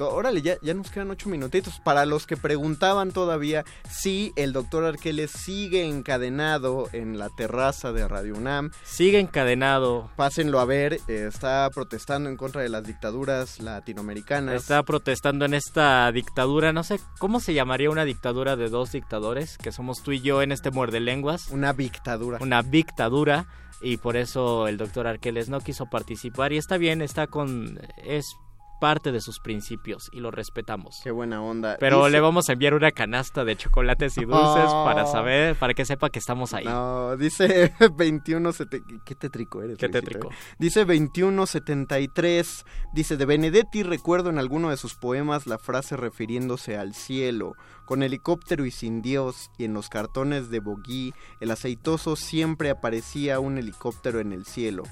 órale, 0.00 0.42
ya, 0.42 0.56
ya 0.62 0.74
nos 0.74 0.90
quedan 0.90 1.10
ocho 1.10 1.28
minutitos. 1.28 1.80
Para 1.80 2.06
los 2.06 2.26
que 2.26 2.36
preguntaban 2.36 3.12
todavía 3.12 3.64
si 3.90 4.32
el 4.36 4.52
doctor 4.52 4.84
Arqueles 4.84 5.30
sigue 5.30 5.88
encadenado 5.88 6.88
en 6.92 7.18
la 7.18 7.28
terraza 7.30 7.92
de 7.92 8.06
Radio 8.06 8.34
UNAM, 8.34 8.70
Sigue 8.84 9.20
encadenado. 9.20 10.10
Pásenlo 10.16 10.60
a 10.60 10.64
ver, 10.64 11.00
eh, 11.08 11.26
está 11.28 11.68
protestando 11.70 12.28
en 12.28 12.36
contra 12.36 12.62
de 12.62 12.68
las 12.68 12.84
dictaduras 12.84 13.60
latinoamericanas. 13.60 14.54
Está 14.54 14.82
protestando 14.82 15.44
en 15.44 15.54
esta 15.54 16.10
dictadura, 16.12 16.72
no 16.72 16.84
sé, 16.84 17.00
¿cómo 17.18 17.40
se 17.40 17.54
llamaría 17.54 17.90
una 17.90 18.04
dictadura 18.04 18.56
de 18.56 18.68
dos 18.68 18.92
dictadores? 18.92 19.58
Que 19.58 19.72
somos 19.72 20.02
tú 20.02 20.12
y 20.12 20.20
yo 20.20 20.42
en 20.42 20.52
este 20.52 20.70
muerde 20.70 21.00
lenguas. 21.00 21.48
Una 21.50 21.72
dictadura. 21.72 22.38
Una 22.40 22.62
dictadura. 22.62 23.46
Y 23.80 23.98
por 23.98 24.16
eso 24.16 24.66
el 24.66 24.76
doctor 24.76 25.06
Arqueles 25.06 25.48
no 25.48 25.60
quiso 25.60 25.86
participar. 25.86 26.52
Y 26.52 26.56
está 26.56 26.78
bien, 26.78 27.00
está 27.00 27.28
con... 27.28 27.78
es 27.98 28.36
parte 28.78 29.12
de 29.12 29.20
sus 29.20 29.40
principios 29.40 30.08
y 30.12 30.20
lo 30.20 30.30
respetamos. 30.30 31.00
Qué 31.02 31.10
buena 31.10 31.42
onda. 31.42 31.76
Pero 31.80 31.98
Dice- 31.98 32.10
le 32.10 32.20
vamos 32.20 32.48
a 32.48 32.52
enviar 32.52 32.74
una 32.74 32.90
canasta 32.92 33.44
de 33.44 33.56
chocolates 33.56 34.16
y 34.18 34.24
dulces 34.24 34.64
Oh. 34.68 34.84
para 34.84 35.06
saber, 35.06 35.56
para 35.56 35.74
que 35.74 35.84
sepa 35.84 36.10
que 36.10 36.18
estamos 36.18 36.54
ahí. 36.54 36.64
No, 36.64 37.16
dice 37.16 37.72
21... 37.96 38.52
sete- 38.52 38.82
¿Qué 39.04 39.14
tétrico 39.14 39.62
eres? 39.62 39.78
Qué 39.78 39.88
tétrico. 39.88 40.30
eh? 40.30 40.34
Dice 40.58 40.84
2173. 40.84 42.64
Dice, 42.92 43.16
de 43.16 43.24
Benedetti 43.26 43.82
recuerdo 43.82 44.30
en 44.30 44.38
alguno 44.38 44.70
de 44.70 44.76
sus 44.76 44.94
poemas 44.94 45.46
la 45.46 45.58
frase 45.58 45.96
refiriéndose 45.96 46.76
al 46.76 46.94
cielo. 46.94 47.52
Con 47.84 48.02
helicóptero 48.02 48.66
y 48.66 48.70
sin 48.70 49.00
Dios, 49.02 49.50
y 49.58 49.64
en 49.64 49.72
los 49.74 49.88
cartones 49.88 50.50
de 50.50 50.60
Bogui, 50.60 51.14
el 51.40 51.50
aceitoso 51.50 52.16
siempre 52.16 52.70
aparecía 52.70 53.40
un 53.40 53.58
helicóptero 53.58 54.20
en 54.20 54.32
el 54.32 54.44
cielo. 54.44 54.82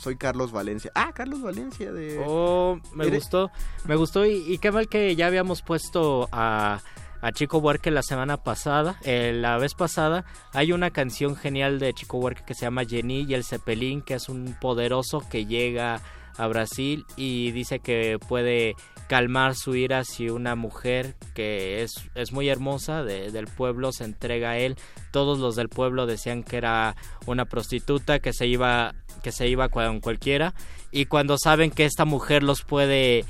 Soy 0.00 0.16
Carlos 0.16 0.50
Valencia. 0.50 0.90
Ah, 0.94 1.12
Carlos 1.14 1.42
Valencia 1.42 1.92
de... 1.92 2.22
Oh, 2.26 2.80
me 2.94 3.04
Eres- 3.06 3.20
gustó, 3.20 3.50
me 3.84 3.96
gustó 3.96 4.24
y, 4.24 4.44
y 4.50 4.56
qué 4.58 4.72
mal 4.72 4.88
que 4.88 5.14
ya 5.14 5.26
habíamos 5.26 5.60
puesto 5.60 6.26
a, 6.32 6.80
a 7.20 7.32
Chico 7.32 7.60
Buarque 7.60 7.90
la 7.90 8.02
semana 8.02 8.38
pasada, 8.38 8.96
eh, 9.02 9.32
la 9.34 9.58
vez 9.58 9.74
pasada, 9.74 10.24
hay 10.54 10.72
una 10.72 10.90
canción 10.90 11.36
genial 11.36 11.78
de 11.78 11.92
Chico 11.92 12.18
Buarque 12.18 12.42
que 12.46 12.54
se 12.54 12.62
llama 12.62 12.84
Jenny 12.86 13.26
y 13.28 13.34
el 13.34 13.44
Cepelín, 13.44 14.00
que 14.00 14.14
es 14.14 14.30
un 14.30 14.56
poderoso 14.58 15.22
que 15.28 15.44
llega 15.44 16.00
a 16.38 16.46
Brasil 16.46 17.04
y 17.16 17.50
dice 17.50 17.80
que 17.80 18.18
puede 18.26 18.76
calmar 19.10 19.56
su 19.56 19.74
ira 19.74 20.04
si 20.04 20.30
una 20.30 20.54
mujer 20.54 21.16
que 21.34 21.82
es, 21.82 21.90
es 22.14 22.30
muy 22.30 22.48
hermosa 22.48 23.02
de- 23.02 23.32
del 23.32 23.48
pueblo 23.48 23.90
se 23.90 24.04
entrega 24.04 24.50
a 24.50 24.58
él. 24.58 24.76
Todos 25.10 25.40
los 25.40 25.56
del 25.56 25.68
pueblo 25.68 26.06
decían 26.06 26.44
que 26.44 26.56
era 26.58 26.94
una 27.26 27.44
prostituta 27.44 28.20
que 28.20 28.32
se 28.32 28.46
iba 28.46 28.94
que 29.24 29.32
se 29.32 29.48
iba 29.48 29.68
con 29.68 29.98
cualquiera 29.98 30.54
y 30.92 31.06
cuando 31.06 31.36
saben 31.38 31.72
que 31.72 31.84
esta 31.86 32.04
mujer 32.04 32.44
los 32.44 32.62
puede 32.62 33.24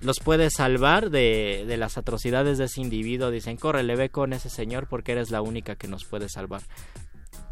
los 0.00 0.20
puede 0.20 0.50
salvar 0.50 1.10
de, 1.10 1.64
de 1.66 1.76
las 1.78 1.98
atrocidades 1.98 2.56
de 2.58 2.64
ese 2.66 2.80
individuo 2.80 3.30
dicen 3.32 3.56
córrele 3.56 3.96
ve 3.96 4.08
con 4.10 4.32
ese 4.32 4.48
señor 4.50 4.86
porque 4.88 5.12
eres 5.12 5.30
la 5.32 5.42
única 5.42 5.74
que 5.74 5.88
nos 5.88 6.04
puede 6.04 6.28
salvar 6.28 6.62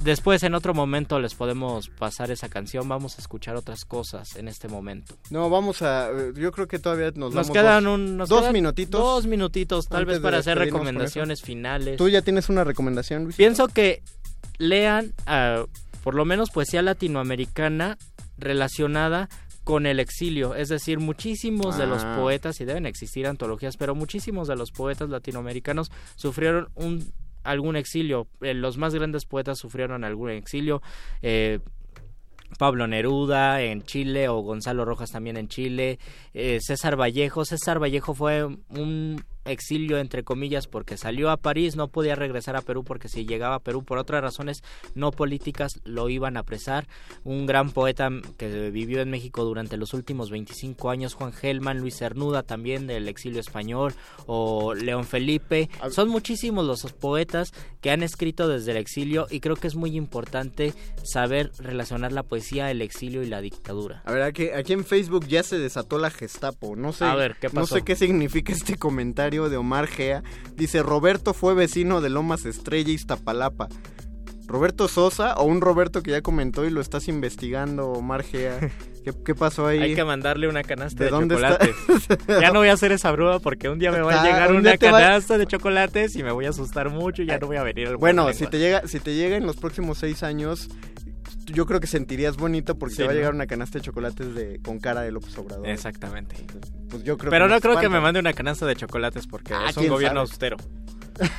después 0.05 0.42
en 0.42 0.55
otro 0.55 0.74
momento 0.74 1.18
les 1.20 1.34
podemos 1.34 1.88
pasar 1.88 2.30
esa 2.30 2.48
canción 2.48 2.88
vamos 2.88 3.18
a 3.18 3.20
escuchar 3.20 3.57
otras 3.57 3.84
cosas 3.84 4.36
en 4.36 4.48
este 4.48 4.68
momento 4.68 5.14
No, 5.30 5.48
vamos 5.50 5.82
a... 5.82 6.11
eh, 6.11 6.32
Yo 6.36 6.50
creo 6.53 6.66
que 6.68 6.78
todavía 6.78 7.12
nos, 7.14 7.50
quedan 7.50 7.84
dos, 7.84 7.94
un 7.94 8.16
nos 8.16 8.28
dos 8.28 8.40
quedan 8.40 8.53
minutitos. 8.53 9.00
dos 9.00 9.26
minutitos 9.26 9.88
tal 9.88 10.05
vez 10.07 10.20
para 10.20 10.38
hacer 10.38 10.59
recomendaciones 10.59 11.42
finales 11.42 11.96
¿Tú 11.96 12.09
ya 12.09 12.22
tienes 12.22 12.48
una 12.48 12.64
recomendación, 12.64 13.24
Luis? 13.24 13.36
Pienso 13.36 13.68
que 13.68 14.03
lean 14.59 15.12
ah, 15.26 15.64
por 16.03 16.14
lo 16.14 16.24
menos 16.24 16.50
poesía 16.50 16.82
latinoamericana 16.82 17.96
relacionada 18.38 19.28
con 19.64 19.86
el 19.86 20.00
exilio, 20.00 20.57
es 20.57 20.68
decir, 20.68 20.98
muchísimos 20.98 21.78
de 21.78 21.86
los 21.86 22.03
Ah. 22.03 22.16
poetas, 22.18 22.61
y 22.61 22.64
deben 22.64 22.84
existir 22.84 23.28
antologías, 23.28 23.76
pero 23.76 23.94
muchísimos 23.94 24.48
de 24.48 24.57
los 24.57 24.72
poetas 24.72 25.09
latinoamericanos 25.09 25.92
sufrieron 26.16 26.68
un 26.74 27.12
algún 27.45 27.76
exilio. 27.76 28.26
Eh, 28.40 28.55
los 28.55 28.78
más 28.78 28.95
grandes 28.95 29.24
poetas 29.24 29.59
sufrieron 29.59 30.05
algún 30.05 30.30
exilio. 30.30 30.82
Eh, 31.22 31.61
Pablo 32.59 32.86
Neruda 32.86 33.62
en 33.62 33.82
Chile 33.82 34.28
o 34.28 34.40
Gonzalo 34.40 34.84
Rojas 34.84 35.11
también 35.11 35.36
en 35.36 35.49
Chile, 35.49 35.99
eh, 36.34 36.59
César 36.61 37.01
Vallejo. 37.01 37.45
César 37.45 37.80
Vallejo 37.80 38.14
fue 38.14 38.45
un 38.45 39.24
exilio 39.45 39.99
entre 39.99 40.22
comillas 40.24 40.66
porque 40.66 40.97
salió 40.97 41.30
a 41.30 41.36
París, 41.36 41.76
no 41.76 41.88
podía 41.88 42.14
regresar 42.14 42.57
a 42.57 42.62
Perú 42.62 42.84
porque 42.84 43.09
si 43.09 43.24
llegaba 43.26 43.57
a 43.57 43.61
Perú 43.61 43.84
por 43.84 43.99
otras 43.99 44.22
razones 44.22 44.62
no 44.95 45.11
políticas 45.11 45.80
lo 45.84 46.09
iban 46.09 46.36
a 46.36 46.40
apresar. 46.40 46.86
Un 47.24 47.47
gran 47.47 47.70
poeta 47.70 48.11
que 48.36 48.70
vivió 48.70 49.01
en 49.01 49.11
México 49.11 49.45
durante 49.45 49.76
los 49.76 49.95
últimos 49.95 50.30
25 50.30 50.90
años, 50.90 51.14
Juan 51.14 51.32
Gelman, 51.32 51.80
Luis 51.80 51.97
Cernuda 51.99 52.43
también 52.43 52.86
del 52.86 53.09
exilio 53.09 53.40
español 53.40 53.95
o 54.26 54.74
León 54.74 55.05
Felipe. 55.05 55.68
Son 55.90 56.09
muchísimos 56.09 56.64
los 56.66 56.93
poetas 56.93 57.53
que 57.80 57.90
han 57.90 58.03
escrito 58.03 58.49
desde 58.49 58.72
el 58.72 58.76
exilio 58.76 59.26
y 59.30 59.40
creo 59.40 59.57
que 59.57 59.66
es 59.66 59.74
muy 59.74 59.97
importante 59.97 60.74
saber 61.03 61.51
relacionar 61.59 62.12
la 62.12 62.22
poesía, 62.22 62.70
el 62.70 62.82
exilio 62.82 63.22
y 63.22 63.26
la 63.26 63.40
dictadura. 63.40 64.03
A 64.05 64.12
ver, 64.12 64.22
aquí, 64.22 64.51
aquí 64.51 64.72
en 64.72 64.84
Facebook 64.84 65.26
ya 65.26 65.43
se 65.43 65.59
desató 65.59 65.99
la 65.99 66.11
Gestapo. 66.11 66.76
No 66.76 66.93
sé, 66.93 67.05
A 67.05 67.14
ver, 67.14 67.36
¿qué 67.40 67.49
no 67.49 67.62
pasó? 67.62 67.76
sé 67.76 67.82
qué 67.82 67.97
significa 67.97 68.53
este 68.53 68.76
comentario 68.76 69.31
de 69.48 69.56
Omar 69.56 69.86
Gea. 69.86 70.22
Dice, 70.56 70.82
Roberto 70.82 71.32
fue 71.34 71.54
vecino 71.54 72.00
de 72.00 72.10
Lomas 72.10 72.44
Estrella, 72.46 72.92
Iztapalapa. 72.92 73.68
¿Roberto 74.46 74.86
Sosa 74.88 75.34
o 75.34 75.44
un 75.44 75.60
Roberto 75.62 76.02
que 76.02 76.10
ya 76.10 76.20
comentó 76.20 76.66
y 76.66 76.70
lo 76.70 76.80
estás 76.82 77.08
investigando, 77.08 77.88
Omar 77.92 78.22
Gea? 78.22 78.58
¿Qué, 79.02 79.12
qué 79.24 79.34
pasó 79.34 79.66
ahí? 79.66 79.78
Hay 79.82 79.94
que 79.94 80.04
mandarle 80.04 80.46
una 80.46 80.62
canasta 80.62 80.98
¿De 80.98 81.04
de, 81.06 81.10
dónde 81.10 81.34
está? 81.36 81.58
chocolates. 81.58 82.18
ya 82.40 82.50
no 82.50 82.58
voy 82.58 82.68
a 82.68 82.74
hacer 82.74 82.92
esa 82.92 83.10
broma 83.12 83.38
porque 83.38 83.68
un 83.70 83.78
día 83.78 83.90
me 83.92 84.00
va 84.02 84.12
a 84.14 84.20
Ah, 84.20 84.24
llegar 84.24 84.50
un 84.50 84.58
una 84.58 84.72
va- 84.72 84.76
canasta 84.76 85.38
de 85.38 85.46
chocolates 85.46 86.16
y 86.16 86.22
me 86.22 86.32
voy 86.32 86.44
a 86.46 86.50
asustar 86.50 86.90
mucho 86.90 87.22
y 87.22 87.26
ya 87.26 87.38
no 87.38 87.46
voy 87.46 87.56
a 87.56 87.62
venir 87.62 87.88
al 87.88 87.96
Bueno, 87.96 88.30
si 88.34 88.46
te 88.46 88.58
llega, 88.58 88.86
si 88.86 89.00
te 89.00 89.14
llega 89.14 89.36
en 89.36 89.46
los 89.46 89.56
próximos 89.56 89.96
seis 89.98 90.22
años, 90.22 90.68
yo 91.47 91.66
creo 91.66 91.80
que 91.80 91.86
sentirías 91.86 92.36
bonito 92.36 92.76
porque 92.78 92.95
Sí, 92.95 92.99
te 93.03 93.07
va 93.07 93.12
a 93.12 93.14
llegar 93.14 93.34
una 93.34 93.47
canasta 93.47 93.78
de 93.78 93.84
chocolates 93.84 94.34
de, 94.34 94.61
con 94.62 94.78
cara 94.78 95.01
de 95.03 95.11
López 95.12 95.36
Obrador. 95.38 95.68
Exactamente. 95.68 96.36
Pues 96.88 97.03
yo 97.05 97.16
creo 97.18 97.30
Pero 97.30 97.47
que 97.47 97.55
no 97.55 97.61
creo 97.61 97.78
que 97.80 97.88
me 97.88 98.01
mande 98.01 98.20
una 98.20 98.32
canasta 98.32 98.66
de 98.66 98.76
chocolates 98.76 99.26
porque 99.26 99.55
Ah, 99.55 99.66
es 99.70 99.76
un 99.76 99.88
gobierno 99.88 100.26
sabe. 100.26 100.30
austero. 100.30 100.57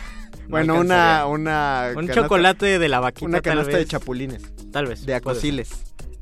Bueno, 0.45 0.73
No 0.75 0.81
una, 0.81 1.25
una 1.25 1.89
Un 1.95 2.05
canasta- 2.07 2.21
chocolate 2.23 2.77
de 2.77 2.89
la 2.89 2.99
vaquita 2.99 3.25
Una 3.27 3.41
tal 3.41 3.53
canasta 3.53 3.77
de 3.77 3.85
chapulines. 3.85 4.43
Tal 4.73 4.87
vez. 4.87 5.05
De 5.05 5.15
acosiles. 5.15 5.69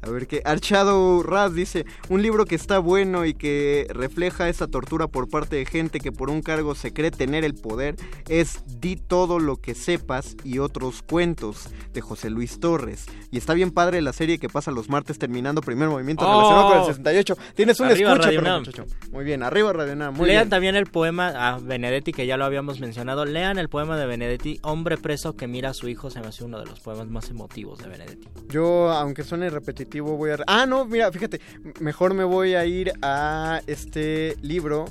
A 0.01 0.09
ver 0.09 0.27
qué. 0.27 0.41
Archado 0.45 1.21
Raz 1.23 1.53
dice: 1.53 1.85
Un 2.09 2.21
libro 2.21 2.45
que 2.45 2.55
está 2.55 2.79
bueno 2.79 3.25
y 3.25 3.33
que 3.33 3.85
refleja 3.89 4.49
esa 4.49 4.67
tortura 4.67 5.07
por 5.07 5.29
parte 5.29 5.55
de 5.57 5.65
gente 5.65 5.99
que 5.99 6.11
por 6.11 6.29
un 6.29 6.41
cargo 6.41 6.73
se 6.75 6.91
cree 6.93 7.11
tener 7.11 7.43
el 7.43 7.53
poder 7.55 7.95
es 8.27 8.63
Di 8.79 8.95
todo 8.95 9.37
lo 9.39 9.57
que 9.57 9.75
sepas 9.75 10.35
y 10.43 10.57
otros 10.59 11.03
cuentos 11.03 11.69
de 11.93 12.01
José 12.01 12.29
Luis 12.29 12.59
Torres. 12.59 13.05
Y 13.29 13.37
está 13.37 13.53
bien 13.53 13.71
padre 13.71 14.01
la 14.01 14.11
serie 14.13 14.39
que 14.39 14.49
pasa 14.49 14.71
los 14.71 14.89
martes 14.89 15.19
terminando 15.19 15.61
primer 15.61 15.87
movimiento 15.89 16.25
Oh. 16.25 16.31
relacionado 16.31 16.69
con 16.69 16.77
el 16.79 16.85
68. 16.85 17.37
Tienes 17.55 17.79
un 17.79 17.87
Arriba, 17.87 18.11
escucha, 18.13 18.29
pero, 18.29 18.59
muchacho. 18.59 18.85
Muy 19.11 19.23
bien, 19.23 19.43
arriba 19.43 19.71
Radio 19.73 19.95
Nam, 19.95 20.15
Muy 20.15 20.27
lean 20.27 20.43
bien. 20.43 20.49
también 20.49 20.75
el 20.75 20.87
poema 20.87 21.27
a 21.29 21.59
Benedetti, 21.59 22.11
que 22.11 22.25
ya 22.25 22.37
lo 22.37 22.45
habíamos 22.45 22.79
mencionado. 22.79 23.25
Lean 23.25 23.59
el 23.59 23.69
poema 23.69 23.97
de 23.97 24.05
Benedetti, 24.07 24.59
Hombre 24.63 24.97
preso 24.97 25.35
que 25.35 25.47
mira 25.47 25.69
a 25.69 25.73
su 25.73 25.87
hijo. 25.87 26.09
Se 26.09 26.19
me 26.21 26.27
hace 26.27 26.43
uno 26.43 26.59
de 26.59 26.65
los 26.65 26.79
poemas 26.79 27.07
más 27.07 27.29
emotivos 27.29 27.79
de 27.79 27.87
Benedetti. 27.89 28.27
Yo, 28.49 28.89
aunque 28.91 29.23
suene 29.23 29.49
repetitivo, 29.49 29.90
voy 29.99 30.31
a... 30.31 30.37
Ah, 30.47 30.65
no, 30.65 30.85
mira, 30.85 31.11
fíjate, 31.11 31.41
mejor 31.79 32.13
me 32.13 32.23
voy 32.23 32.55
a 32.55 32.65
ir 32.65 32.93
a 33.01 33.61
este 33.67 34.35
libro 34.41 34.85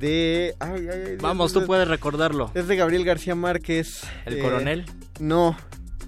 de... 0.00 0.54
Ay, 0.60 0.88
ay, 0.88 0.88
ay, 0.88 1.10
Dios, 1.10 1.22
Vamos, 1.22 1.52
tú 1.52 1.60
de- 1.60 1.66
puedes 1.66 1.88
recordarlo. 1.88 2.50
Es 2.54 2.68
de 2.68 2.76
Gabriel 2.76 3.04
García 3.04 3.34
Márquez. 3.34 4.02
¿El 4.26 4.38
eh, 4.38 4.42
coronel? 4.42 4.84
No, 5.20 5.56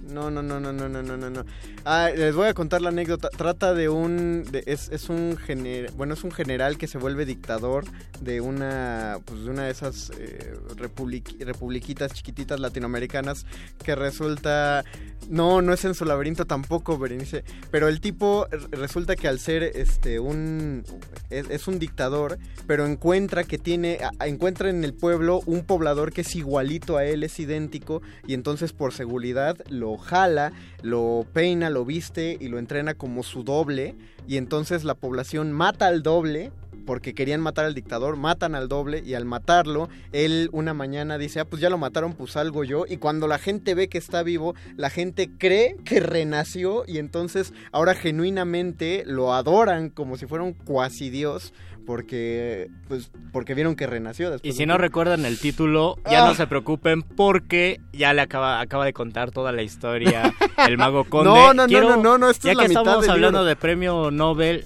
no, 0.09 0.31
no, 0.31 0.41
no, 0.41 0.59
no, 0.59 0.71
no, 0.71 0.87
no, 0.87 1.01
no, 1.03 1.29
no. 1.29 1.45
Ah, 1.89 2.09
les 2.13 2.35
voy 2.35 2.47
a 2.47 2.53
contar 2.53 2.81
la 2.81 2.89
anécdota. 2.89 3.29
Trata 3.29 3.73
de 3.73 3.87
un, 3.87 4.43
es, 4.65 4.89
es 4.89 5.07
un 5.07 5.37
gener, 5.37 5.89
bueno, 5.93 6.15
es 6.15 6.25
un 6.25 6.31
general 6.31 6.77
que 6.77 6.85
se 6.85 6.97
vuelve 6.97 7.23
dictador 7.25 7.85
de 8.19 8.41
una, 8.41 9.19
pues 9.23 9.45
de 9.45 9.49
una 9.51 9.63
de 9.63 9.71
esas 9.71 10.11
eh, 10.19 10.53
republiqui- 10.75 11.39
republiquitas 11.45 12.11
chiquititas 12.11 12.59
latinoamericanas 12.59 13.45
que 13.81 13.95
resulta, 13.95 14.83
no, 15.29 15.61
no 15.61 15.71
es 15.71 15.85
en 15.85 15.95
su 15.95 16.03
laberinto 16.03 16.43
tampoco, 16.43 16.97
Berenice, 16.97 17.45
pero 17.71 17.87
el 17.87 18.01
tipo 18.01 18.47
resulta 18.71 19.15
que 19.15 19.29
al 19.29 19.39
ser, 19.39 19.63
este, 19.63 20.19
un, 20.19 20.83
es, 21.29 21.49
es 21.49 21.69
un 21.69 21.79
dictador, 21.79 22.37
pero 22.67 22.85
encuentra 22.85 23.45
que 23.45 23.57
tiene, 23.57 23.99
encuentra 24.25 24.69
en 24.69 24.83
el 24.83 24.93
pueblo 24.93 25.39
un 25.45 25.63
poblador 25.63 26.11
que 26.11 26.19
es 26.19 26.35
igualito 26.35 26.97
a 26.97 27.05
él, 27.05 27.23
es 27.23 27.39
idéntico, 27.39 28.01
y 28.27 28.33
entonces 28.33 28.73
por 28.73 28.91
seguridad 28.93 29.55
lo 29.69 29.97
jala, 29.97 30.51
lo 30.81 31.25
peina, 31.33 31.69
lo 31.69 31.85
viste 31.85 32.37
y 32.39 32.47
lo 32.47 32.59
entrena 32.59 32.93
como 32.93 33.23
su 33.23 33.43
doble, 33.43 33.95
y 34.27 34.37
entonces 34.37 34.83
la 34.83 34.95
población 34.95 35.51
mata 35.51 35.87
al 35.87 36.03
doble. 36.03 36.51
Porque 36.85 37.13
querían 37.13 37.41
matar 37.41 37.65
al 37.65 37.73
dictador, 37.73 38.15
matan 38.15 38.55
al 38.55 38.69
doble 38.69 39.03
y 39.05 39.13
al 39.15 39.25
matarlo, 39.25 39.89
él 40.13 40.47
una 40.53 40.73
mañana 40.73 41.17
dice, 41.17 41.41
ah, 41.41 41.43
pues 41.43 41.61
ya 41.61 41.69
lo 41.69 41.77
mataron, 41.77 42.13
pues 42.13 42.31
salgo 42.31 42.63
yo. 42.63 42.85
Y 42.87 42.95
cuando 42.95 43.27
la 43.27 43.39
gente 43.39 43.75
ve 43.75 43.89
que 43.89 43.97
está 43.97 44.23
vivo, 44.23 44.55
la 44.77 44.89
gente 44.89 45.29
cree 45.37 45.75
que 45.83 45.99
renació 45.99 46.85
y 46.87 46.99
entonces 46.99 47.51
ahora 47.73 47.93
genuinamente 47.93 49.03
lo 49.05 49.33
adoran 49.33 49.89
como 49.89 50.15
si 50.15 50.27
fuera 50.27 50.45
un 50.45 50.53
cuasi 50.53 51.09
dios 51.09 51.51
porque 51.87 52.69
pues 52.87 53.09
porque 53.31 53.55
vieron 53.55 53.75
que 53.75 53.87
renació 53.87 54.29
después 54.29 54.47
Y 54.47 54.55
si 54.55 54.59
de 54.63 54.65
no 54.67 54.77
recuerdan 54.77 55.25
el 55.25 55.39
título, 55.39 55.95
ya 56.05 56.25
Ah. 56.25 56.27
no 56.27 56.35
se 56.35 56.45
preocupen 56.45 57.01
porque 57.01 57.79
ya 57.93 58.13
le 58.13 58.21
acaba, 58.21 58.59
acaba 58.61 58.85
de 58.85 58.93
contar 58.93 59.31
toda 59.31 59.51
la 59.51 59.63
historia 59.63 60.35
el 60.67 60.77
mago 60.77 61.05
conde. 61.05 61.29
No, 61.31 61.53
no, 61.53 61.65
no, 61.65 61.81
no, 61.81 61.97
no, 61.97 62.17
no, 62.19 62.29
esto 62.29 62.47
ya 62.47 62.51
es 62.51 62.57
la 62.57 62.63
que 62.63 62.69
mitad 62.69 62.81
estamos 62.83 63.07
hablando 63.09 63.39
libro. 63.39 63.45
de 63.45 63.55
premio 63.55 64.11
Nobel, 64.11 64.65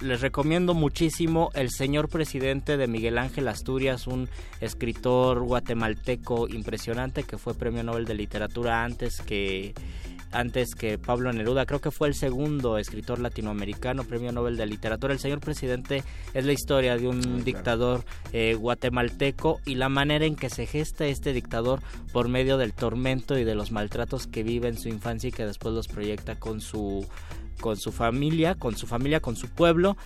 les 0.00 0.22
recomiendo 0.22 0.72
muchísimo 0.72 1.50
El 1.54 1.68
señor 1.70 2.08
presidente 2.08 2.78
de 2.78 2.86
Miguel 2.86 3.18
Ángel 3.18 3.48
Asturias, 3.48 4.06
un 4.06 4.30
escritor 4.62 5.40
guatemalteco 5.42 6.48
impresionante 6.48 7.24
que 7.24 7.36
fue 7.36 7.54
premio 7.54 7.82
Nobel 7.82 8.06
de 8.06 8.14
literatura 8.14 8.82
antes 8.84 9.20
que 9.20 9.74
antes 10.32 10.74
que 10.74 10.98
Pablo 10.98 11.32
Neruda, 11.32 11.66
creo 11.66 11.80
que 11.80 11.90
fue 11.90 12.08
el 12.08 12.14
segundo 12.14 12.78
escritor 12.78 13.18
latinoamericano, 13.18 14.04
premio 14.04 14.32
Nobel 14.32 14.56
de 14.56 14.66
literatura. 14.66 15.12
El 15.12 15.18
señor 15.18 15.40
presidente 15.40 16.04
es 16.34 16.44
la 16.44 16.52
historia 16.52 16.96
de 16.96 17.08
un 17.08 17.44
dictador 17.44 18.04
eh, 18.32 18.54
guatemalteco 18.54 19.60
y 19.64 19.74
la 19.74 19.88
manera 19.88 20.24
en 20.24 20.36
que 20.36 20.50
se 20.50 20.66
gesta 20.66 21.06
este 21.06 21.32
dictador 21.32 21.80
por 22.12 22.28
medio 22.28 22.58
del 22.58 22.72
tormento 22.72 23.38
y 23.38 23.44
de 23.44 23.54
los 23.54 23.72
maltratos 23.72 24.26
que 24.26 24.42
vive 24.42 24.68
en 24.68 24.78
su 24.78 24.88
infancia 24.88 25.28
y 25.28 25.32
que 25.32 25.46
después 25.46 25.74
los 25.74 25.88
proyecta 25.88 26.36
con 26.36 26.60
su 26.60 27.06
con 27.60 27.76
su 27.76 27.92
familia, 27.92 28.54
con 28.54 28.74
su 28.76 28.86
familia, 28.86 29.20
con 29.20 29.36
su 29.36 29.48
pueblo. 29.48 29.96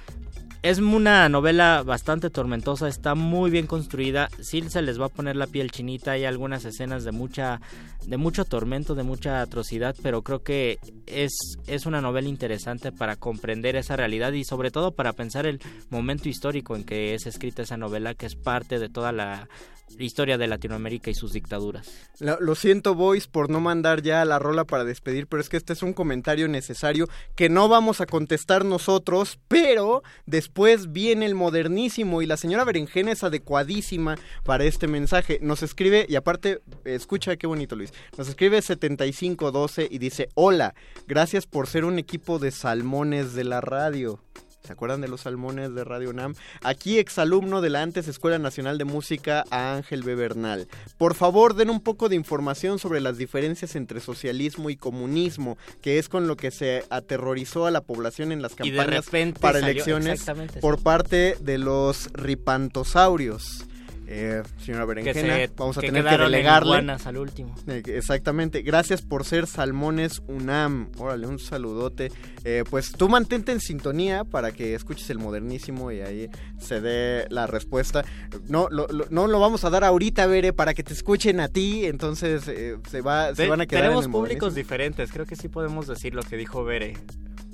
Es 0.65 0.79
una 0.79 1.29
novela 1.29 1.83
bastante 1.83 2.31
tormentosa, 2.31 2.89
está 2.89 3.15
muy 3.15 3.51
bien 3.51 3.67
construida, 3.67 4.31
sí 4.41 4.63
se 4.71 4.81
les 4.81 4.99
va 4.99 5.07
a 5.07 5.11
poner 5.11 5.37
la 5.37 5.47
piel 5.47 5.71
chinita, 5.71 6.13
hay 6.13 6.25
algunas 6.25 6.65
escenas 6.65 7.05
de 7.05 7.13
mucha 7.13 7.61
de 8.07 8.17
mucho 8.17 8.47
tormento, 8.47 8.95
de 8.95 9.03
mucha 9.03 9.43
atrocidad, 9.43 9.95
pero 10.03 10.23
creo 10.23 10.43
que 10.43 10.79
es, 11.05 11.59
es 11.67 11.85
una 11.85 12.01
novela 12.01 12.31
interesante 12.31 12.93
para 12.93 13.17
comprender 13.17 13.77
esa 13.77 13.97
realidad 13.97 14.33
y 14.33 14.45
sobre 14.45 14.71
todo 14.71 14.93
para 14.93 15.13
pensar 15.13 15.45
el 15.45 15.61
momento 15.91 16.31
histórico 16.31 16.77
en 16.77 16.85
que 16.85 17.13
es 17.15 17.27
escrita 17.27 17.61
esa 17.61 17.77
novela, 17.77 18.15
que 18.15 18.25
es 18.25 18.35
parte 18.35 18.79
de 18.79 18.89
toda 18.89 19.13
la 19.13 19.51
historia 19.99 20.39
de 20.39 20.47
Latinoamérica 20.47 21.11
y 21.11 21.15
sus 21.15 21.33
dictaduras. 21.33 21.91
Lo, 22.19 22.55
siento, 22.55 22.95
boys, 22.95 23.27
por 23.27 23.51
no 23.51 23.61
mandar 23.61 24.03
ya 24.03 24.25
la 24.25 24.39
rola 24.39 24.65
para 24.65 24.85
despedir, 24.85 25.27
pero 25.27 25.41
es 25.41 25.49
que 25.49 25.57
este 25.57 25.73
es 25.73 25.83
un 25.83 25.93
comentario 25.93 26.49
necesario 26.49 27.09
que 27.35 27.49
no 27.49 27.69
vamos 27.69 28.01
a 28.01 28.07
contestar 28.07 28.65
nosotros, 28.65 29.39
pero 29.49 30.03
después 30.27 30.93
viene 30.93 31.27
el 31.27 31.35
modernísimo 31.35 32.23
y 32.23 32.27
la 32.27 32.37
señora 32.37 32.65
Berenjena 32.65 33.13
es 33.13 33.25
adecuadísima 33.25 34.17
para 34.45 34.65
este 34.65 34.87
mensaje. 34.87 35.39
Nos 35.43 35.63
escribe, 35.63 36.07
y 36.09 36.17
aparte, 36.17 36.61
escucha 36.85 37.37
qué 37.37 37.47
bonito 37.47 37.77
Luis, 37.77 37.93
nos 38.17 38.29
escribe 38.29 38.63
7512 38.63 39.89
y 39.91 39.99
dice, 39.99 40.29
hola, 40.35 40.75
gracias 41.07 41.47
por 41.47 41.67
ser 41.67 41.85
un 41.85 41.99
equipo 41.99 42.39
de 42.39 42.51
salmones 42.51 43.35
de 43.35 43.45
la 43.45 43.61
radio. 43.61 44.21
¿Se 44.65 44.73
acuerdan 44.73 45.03
de 45.03 45.09
los 45.09 45.21
salmones 45.21 45.75
de 45.75 45.85
Radio 45.85 46.15
Nam? 46.15 46.35
Aquí 46.63 46.99
exalumno 46.99 47.61
de 47.61 47.69
la 47.69 47.83
antes 47.83 48.09
Escuela 48.09 48.39
Nacional 48.39 48.79
de 48.79 48.87
Música 48.87 49.45
a 49.51 49.75
Ángel 49.75 50.03
B. 50.03 50.15
Bernal. 50.15 50.69
Por 50.97 51.15
favor, 51.15 51.55
den 51.55 51.69
un 51.69 51.83
poco 51.83 52.09
de 52.09 52.17
información 52.17 52.79
sobre 52.79 53.03
las 53.03 53.19
diferencias 53.19 53.77
entre 53.77 54.01
socialismo 54.01 54.71
y 54.71 54.77
comunismo, 54.77 55.59
que 55.83 55.99
es 55.99 56.09
con 56.09 56.27
lo 56.27 56.39
que 56.39 56.51
se 56.51 56.83
aterrorizó 56.89 57.67
a 57.67 57.71
la 57.71 57.83
población 57.83 58.33
en 58.33 58.41
las 58.41 58.55
campañas 58.55 59.05
para 59.39 59.59
elecciones 59.59 60.25
por 60.63 60.83
parte 60.83 61.37
de 61.43 61.59
los 61.59 62.11
ripantosaurios. 62.15 63.67
Eh, 64.07 64.43
señora 64.59 64.85
Berenjena, 64.85 65.37
se- 65.37 65.51
vamos 65.57 65.79
a 65.79 65.81
que 65.81 65.87
tener 65.87 66.05
que 66.05 66.41
iguanas 66.67 67.07
al 67.07 67.17
último. 67.17 67.55
Eh, 67.67 67.83
Exactamente, 67.87 68.63
gracias 68.63 69.03
por 69.03 69.25
ser 69.25 69.47
Salmones 69.47 70.23
UNAM. 70.29 70.91
Órale, 70.99 71.27
un 71.27 71.39
saludote. 71.39 72.13
Eh, 72.45 72.65
pues 72.69 72.93
tú 72.93 73.09
mantente 73.09 73.53
en 73.53 73.61
sintonía 73.61 74.25
para 74.25 74.53
que 74.53 74.75
escuches 74.75 75.09
el 75.11 75.19
modernísimo 75.19 75.91
y 75.91 76.01
ahí 76.01 76.29
se 76.59 76.81
dé 76.81 77.27
la 77.31 77.47
respuesta. 77.47 78.05
No 78.49 78.69
lo, 78.71 78.87
lo- 78.89 79.07
no 79.11 79.27
lo 79.27 79.41
vamos 79.41 79.65
a 79.65 79.71
dar 79.71 79.85
ahorita, 79.85 80.27
Bere, 80.27 80.53
para 80.53 80.75
que 80.75 80.83
te 80.83 80.93
escuchen 80.93 81.41
a 81.41 81.49
ti. 81.49 81.87
Entonces 81.87 82.47
eh, 82.49 82.77
se, 82.91 83.01
va, 83.01 83.35
se 83.35 83.49
van 83.49 83.61
a 83.63 83.67
quedar 83.67 83.85
tenemos 83.85 84.05
en 84.05 84.11
el 84.11 84.13
públicos 84.13 84.55
diferentes, 84.55 85.11
creo 85.11 85.25
que 85.27 85.37
sí 85.37 85.49
podemos 85.49 85.87
decir 85.87 86.15
lo 86.15 86.23
que 86.23 86.37
dijo 86.37 86.65
Bere. 86.65 86.95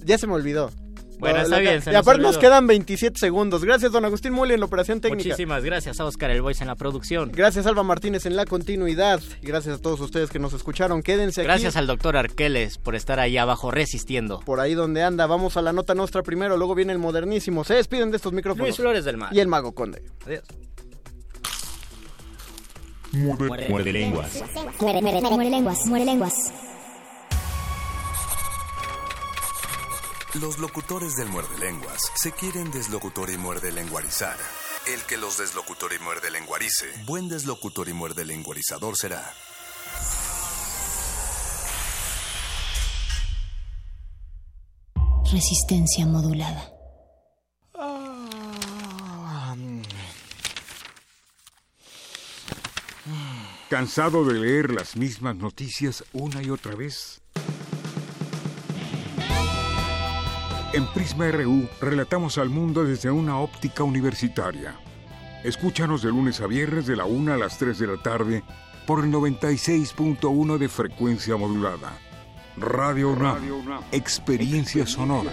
Ya 0.02 0.18
se 0.18 0.26
me 0.26 0.32
olvidó. 0.34 0.70
Bueno, 1.20 1.40
está 1.42 1.58
bien, 1.58 1.82
se 1.82 1.90
Y 1.90 1.92
nos 1.92 2.02
aparte 2.02 2.22
nos 2.22 2.38
quedan 2.38 2.66
27 2.66 3.18
segundos. 3.18 3.64
Gracias, 3.64 3.92
don 3.92 4.04
Agustín 4.04 4.32
Muli, 4.32 4.54
en 4.54 4.60
la 4.60 4.66
operación 4.66 5.00
técnica. 5.00 5.28
Muchísimas 5.28 5.62
gracias 5.64 6.00
a 6.00 6.04
Oscar 6.04 6.30
El 6.30 6.42
Voice 6.42 6.62
en 6.62 6.68
la 6.68 6.74
producción. 6.74 7.30
Gracias, 7.32 7.66
Alba 7.66 7.82
Martínez, 7.82 8.26
en 8.26 8.36
la 8.36 8.46
continuidad. 8.46 9.20
Y 9.42 9.46
gracias 9.46 9.78
a 9.78 9.82
todos 9.82 10.00
ustedes 10.00 10.30
que 10.30 10.38
nos 10.38 10.52
escucharon. 10.52 11.02
Quédense 11.02 11.42
aquí. 11.42 11.46
Gracias 11.46 11.76
al 11.76 11.86
doctor 11.86 12.16
Arqueles 12.16 12.78
por 12.78 12.94
estar 12.94 13.20
ahí 13.20 13.36
abajo 13.36 13.70
resistiendo. 13.70 14.40
por 14.40 14.60
ahí 14.60 14.74
donde 14.74 15.02
anda. 15.02 15.26
Vamos 15.26 15.56
a 15.56 15.62
la 15.62 15.72
nota 15.72 15.94
nuestra 15.94 16.22
primero, 16.22 16.56
luego 16.56 16.74
viene 16.74 16.92
el 16.92 16.98
modernísimo. 16.98 17.64
Se 17.64 17.74
despiden 17.74 18.10
de 18.10 18.16
estos 18.16 18.32
micrófonos. 18.32 18.68
Luis 18.68 18.76
Flores 18.76 19.04
del 19.04 19.16
Mar. 19.16 19.34
Y 19.34 19.40
el 19.40 19.48
mago 19.48 19.72
conde. 19.72 20.02
Adiós. 20.26 20.42
Muerde 23.12 23.92
lenguas. 23.92 24.42
Muere, 24.80 25.02
muere, 25.02 25.20
muere 25.30 25.50
lenguas, 25.50 25.86
muere 25.86 26.04
lenguas. 26.04 26.32
Los 30.34 30.60
locutores 30.60 31.16
del 31.16 31.28
muerde 31.28 31.58
lenguas 31.58 32.12
se 32.14 32.30
quieren 32.30 32.70
deslocutor 32.70 33.30
y 33.30 33.36
muerde 33.36 33.72
lenguarizar. 33.72 34.36
El 34.86 35.00
que 35.02 35.16
los 35.16 35.38
deslocutor 35.38 35.92
y 35.92 35.98
muerde 35.98 36.30
lenguarice, 36.30 36.86
buen 37.04 37.28
deslocutor 37.28 37.88
y 37.88 37.94
muerde 37.94 38.24
lenguarizador 38.24 38.96
será. 38.96 39.34
Resistencia 45.32 46.06
modulada. 46.06 46.70
¿Cansado 53.68 54.24
de 54.24 54.34
leer 54.34 54.70
las 54.70 54.96
mismas 54.96 55.34
noticias 55.34 56.04
una 56.12 56.40
y 56.40 56.50
otra 56.50 56.76
vez? 56.76 57.20
En 60.72 60.86
Prisma 60.86 61.28
RU 61.32 61.68
relatamos 61.80 62.38
al 62.38 62.48
mundo 62.48 62.84
desde 62.84 63.10
una 63.10 63.38
óptica 63.38 63.82
universitaria. 63.82 64.76
Escúchanos 65.42 66.02
de 66.02 66.10
lunes 66.10 66.40
a 66.40 66.46
viernes 66.46 66.86
de 66.86 66.94
la 66.94 67.06
1 67.06 67.32
a 67.32 67.36
las 67.36 67.58
3 67.58 67.76
de 67.76 67.86
la 67.88 67.96
tarde 67.96 68.44
por 68.86 69.04
el 69.04 69.10
96.1 69.10 70.58
de 70.58 70.68
frecuencia 70.68 71.36
modulada. 71.36 71.98
Radio 72.56 73.10
UNAM, 73.10 73.42
experiencia 73.90 74.86
sonora. 74.86 75.32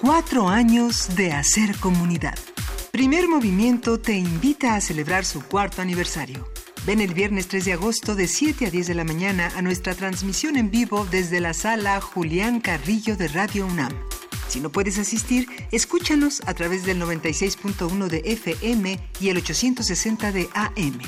Cuatro 0.00 0.48
años 0.48 1.14
de 1.14 1.32
hacer 1.32 1.76
comunidad. 1.76 2.38
Primer 2.90 3.28
Movimiento 3.28 4.00
te 4.00 4.14
invita 4.14 4.74
a 4.74 4.80
celebrar 4.80 5.26
su 5.26 5.42
cuarto 5.42 5.82
aniversario. 5.82 6.48
Ven 6.86 7.02
el 7.02 7.12
viernes 7.12 7.48
3 7.48 7.66
de 7.66 7.72
agosto 7.74 8.14
de 8.14 8.26
7 8.26 8.64
a 8.64 8.70
10 8.70 8.86
de 8.86 8.94
la 8.94 9.04
mañana 9.04 9.52
a 9.56 9.60
nuestra 9.60 9.94
transmisión 9.94 10.56
en 10.56 10.70
vivo 10.70 11.06
desde 11.10 11.38
la 11.38 11.52
sala 11.52 12.00
Julián 12.00 12.60
Carrillo 12.62 13.14
de 13.18 13.28
Radio 13.28 13.66
UNAM. 13.66 13.92
Si 14.48 14.60
no 14.60 14.72
puedes 14.72 14.96
asistir, 14.96 15.46
escúchanos 15.70 16.40
a 16.46 16.54
través 16.54 16.86
del 16.86 16.98
96.1 16.98 18.06
de 18.08 18.22
FM 18.24 18.98
y 19.20 19.28
el 19.28 19.36
860 19.36 20.32
de 20.32 20.48
AM. 20.54 20.98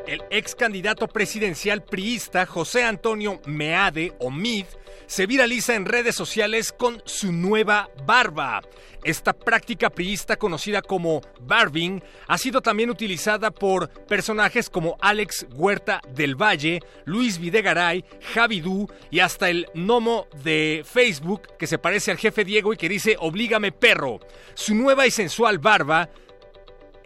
El 0.05 0.23
ex 0.29 0.55
candidato 0.55 1.07
presidencial 1.07 1.83
priista 1.83 2.45
José 2.45 2.83
Antonio 2.83 3.41
Meade 3.45 4.13
o 4.19 4.31
Mid 4.31 4.65
se 5.07 5.25
viraliza 5.25 5.75
en 5.75 5.85
redes 5.85 6.15
sociales 6.15 6.71
con 6.71 7.01
su 7.05 7.31
nueva 7.31 7.89
barba. 8.05 8.61
Esta 9.03 9.33
práctica 9.33 9.89
priista 9.89 10.35
conocida 10.35 10.81
como 10.81 11.21
barbing 11.39 12.01
ha 12.27 12.37
sido 12.37 12.61
también 12.61 12.89
utilizada 12.89 13.51
por 13.51 13.89
personajes 14.05 14.69
como 14.69 14.97
Alex 14.99 15.47
Huerta 15.53 16.01
del 16.13 16.35
Valle, 16.35 16.81
Luis 17.05 17.39
Videgaray, 17.39 18.03
Javi 18.33 18.59
Du 18.59 18.87
y 19.09 19.19
hasta 19.19 19.49
el 19.49 19.67
gnomo 19.73 20.27
de 20.43 20.83
Facebook 20.85 21.43
que 21.57 21.67
se 21.67 21.77
parece 21.77 22.11
al 22.11 22.17
jefe 22.17 22.43
Diego 22.43 22.73
y 22.73 22.77
que 22.77 22.89
dice 22.89 23.15
Oblígame 23.19 23.71
perro. 23.71 24.19
Su 24.55 24.75
nueva 24.75 25.07
y 25.07 25.11
sensual 25.11 25.59
barba 25.59 26.09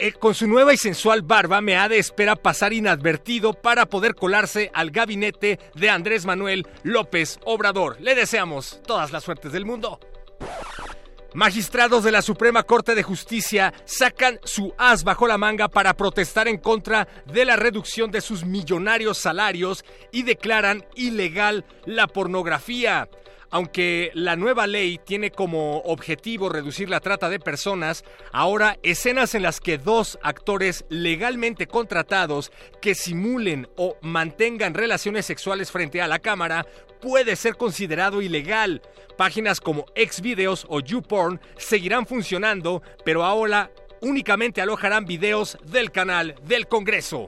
eh, 0.04 0.12
con 0.12 0.34
su 0.34 0.48
nueva 0.48 0.74
y 0.74 0.76
sensual 0.76 1.22
barba, 1.22 1.60
Meade 1.60 1.96
espera 1.96 2.34
pasar 2.34 2.72
inadvertido 2.72 3.52
para 3.52 3.86
poder 3.86 4.16
colarse 4.16 4.68
al 4.74 4.90
gabinete 4.90 5.60
de 5.76 5.90
Andrés 5.90 6.26
Manuel 6.26 6.66
López 6.82 7.38
Obrador. 7.44 8.00
Le 8.00 8.16
deseamos 8.16 8.80
todas 8.84 9.12
las 9.12 9.22
suertes 9.22 9.52
del 9.52 9.64
mundo. 9.64 10.00
Magistrados 11.34 12.02
de 12.02 12.10
la 12.10 12.20
Suprema 12.20 12.64
Corte 12.64 12.96
de 12.96 13.04
Justicia 13.04 13.72
sacan 13.84 14.40
su 14.42 14.74
as 14.76 15.04
bajo 15.04 15.28
la 15.28 15.38
manga 15.38 15.68
para 15.68 15.94
protestar 15.94 16.48
en 16.48 16.58
contra 16.58 17.06
de 17.32 17.44
la 17.44 17.54
reducción 17.54 18.10
de 18.10 18.22
sus 18.22 18.44
millonarios 18.44 19.18
salarios 19.18 19.84
y 20.10 20.24
declaran 20.24 20.84
ilegal 20.96 21.64
la 21.86 22.08
pornografía. 22.08 23.08
Aunque 23.52 24.10
la 24.14 24.34
nueva 24.34 24.66
ley 24.66 24.98
tiene 25.04 25.30
como 25.30 25.80
objetivo 25.80 26.48
reducir 26.48 26.88
la 26.88 27.00
trata 27.00 27.28
de 27.28 27.38
personas, 27.38 28.02
ahora 28.32 28.78
escenas 28.82 29.34
en 29.34 29.42
las 29.42 29.60
que 29.60 29.76
dos 29.76 30.18
actores 30.22 30.86
legalmente 30.88 31.66
contratados 31.66 32.50
que 32.80 32.94
simulen 32.94 33.68
o 33.76 33.98
mantengan 34.00 34.72
relaciones 34.72 35.26
sexuales 35.26 35.70
frente 35.70 36.00
a 36.00 36.08
la 36.08 36.18
cámara 36.18 36.66
puede 37.02 37.36
ser 37.36 37.56
considerado 37.56 38.22
ilegal. 38.22 38.80
Páginas 39.18 39.60
como 39.60 39.84
Xvideos 39.94 40.64
o 40.70 40.80
YouPorn 40.80 41.38
seguirán 41.58 42.06
funcionando, 42.06 42.82
pero 43.04 43.22
ahora 43.22 43.70
únicamente 44.00 44.62
alojarán 44.62 45.04
videos 45.04 45.58
del 45.66 45.92
canal 45.92 46.36
del 46.46 46.68
Congreso. 46.68 47.26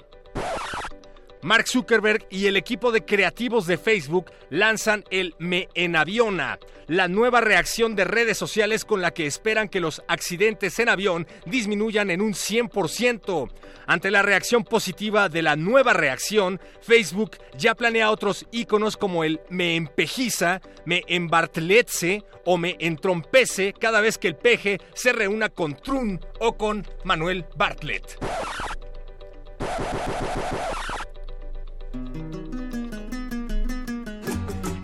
Mark 1.44 1.68
Zuckerberg 1.68 2.26
y 2.30 2.46
el 2.46 2.56
equipo 2.56 2.90
de 2.90 3.04
creativos 3.04 3.66
de 3.66 3.76
Facebook 3.76 4.30
lanzan 4.48 5.04
el 5.10 5.34
Me 5.38 5.68
en 5.74 5.94
Aviona, 5.94 6.58
la 6.86 7.06
nueva 7.06 7.42
reacción 7.42 7.94
de 7.94 8.04
redes 8.04 8.38
sociales 8.38 8.86
con 8.86 9.02
la 9.02 9.12
que 9.12 9.26
esperan 9.26 9.68
que 9.68 9.78
los 9.78 10.02
accidentes 10.08 10.78
en 10.78 10.88
avión 10.88 11.26
disminuyan 11.44 12.10
en 12.10 12.22
un 12.22 12.32
100%. 12.32 13.50
Ante 13.86 14.10
la 14.10 14.22
reacción 14.22 14.64
positiva 14.64 15.28
de 15.28 15.42
la 15.42 15.54
nueva 15.54 15.92
reacción, 15.92 16.62
Facebook 16.80 17.32
ya 17.58 17.74
planea 17.74 18.10
otros 18.10 18.46
iconos 18.50 18.96
como 18.96 19.22
el 19.22 19.38
Me 19.50 19.76
empejiza, 19.76 20.62
Me 20.86 21.02
embartletse 21.08 22.24
o 22.46 22.56
Me 22.56 22.78
entrompece 22.80 23.74
cada 23.78 24.00
vez 24.00 24.16
que 24.16 24.28
el 24.28 24.36
peje 24.36 24.78
se 24.94 25.12
reúna 25.12 25.50
con 25.50 25.76
Trun 25.76 26.24
o 26.40 26.56
con 26.56 26.86
Manuel 27.04 27.44
Bartlett. 27.54 28.18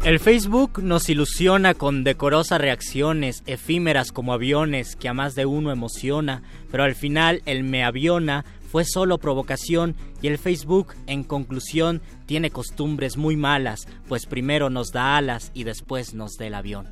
El 0.02 0.18
Facebook 0.18 0.82
nos 0.82 1.10
ilusiona 1.10 1.74
con 1.74 2.04
decorosas 2.04 2.58
reacciones 2.58 3.42
efímeras 3.44 4.12
como 4.12 4.32
aviones 4.32 4.96
que 4.96 5.10
a 5.10 5.14
más 5.14 5.34
de 5.34 5.44
uno 5.44 5.70
emociona, 5.70 6.42
pero 6.70 6.84
al 6.84 6.94
final 6.94 7.42
el 7.44 7.64
me 7.64 7.84
aviona 7.84 8.46
fue 8.72 8.86
solo 8.86 9.18
provocación 9.18 9.94
y 10.22 10.28
el 10.28 10.38
Facebook, 10.38 10.94
en 11.06 11.22
conclusión, 11.22 12.00
tiene 12.24 12.50
costumbres 12.50 13.18
muy 13.18 13.36
malas, 13.36 13.86
pues 14.08 14.24
primero 14.24 14.70
nos 14.70 14.90
da 14.90 15.18
alas 15.18 15.50
y 15.52 15.64
después 15.64 16.14
nos 16.14 16.38
da 16.38 16.46
el 16.46 16.54
avión. 16.54 16.86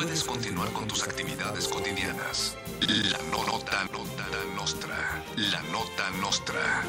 Puedes 0.00 0.24
continuar 0.24 0.72
con 0.72 0.88
tus 0.88 1.02
actividades 1.02 1.68
cotidianas. 1.68 2.56
La 3.12 3.18
nota, 3.30 3.84
nota 3.92 4.26
nostra. 4.56 5.22
La 5.36 5.60
nota 5.64 6.10
nostra. 6.18 6.82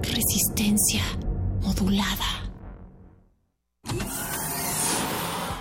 Resistencia 0.00 1.02
modulada. 1.60 2.50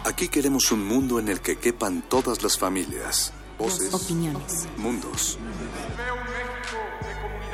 Aquí 0.05 0.29
queremos 0.29 0.71
un 0.71 0.87
mundo 0.87 1.19
en 1.19 1.27
el 1.27 1.41
que 1.41 1.57
quepan 1.57 2.07
todas 2.07 2.41
las 2.41 2.57
familias, 2.57 3.33
voces, 3.59 3.93
opiniones, 3.93 4.69
mundos. 4.77 5.37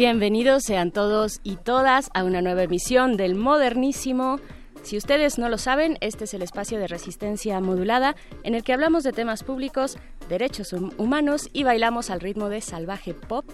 Bienvenidos 0.00 0.62
sean 0.62 0.92
todos 0.92 1.40
y 1.42 1.56
todas 1.56 2.08
a 2.14 2.24
una 2.24 2.40
nueva 2.40 2.62
emisión 2.62 3.18
del 3.18 3.34
Modernísimo. 3.34 4.40
Si 4.82 4.96
ustedes 4.96 5.38
no 5.38 5.50
lo 5.50 5.58
saben, 5.58 5.98
este 6.00 6.24
es 6.24 6.32
el 6.32 6.40
espacio 6.40 6.78
de 6.78 6.86
resistencia 6.86 7.60
modulada 7.60 8.16
en 8.42 8.54
el 8.54 8.64
que 8.64 8.72
hablamos 8.72 9.04
de 9.04 9.12
temas 9.12 9.44
públicos, 9.44 9.98
derechos 10.30 10.72
humanos 10.72 11.50
y 11.52 11.64
bailamos 11.64 12.08
al 12.08 12.20
ritmo 12.20 12.48
de 12.48 12.62
salvaje 12.62 13.12
pop. 13.12 13.44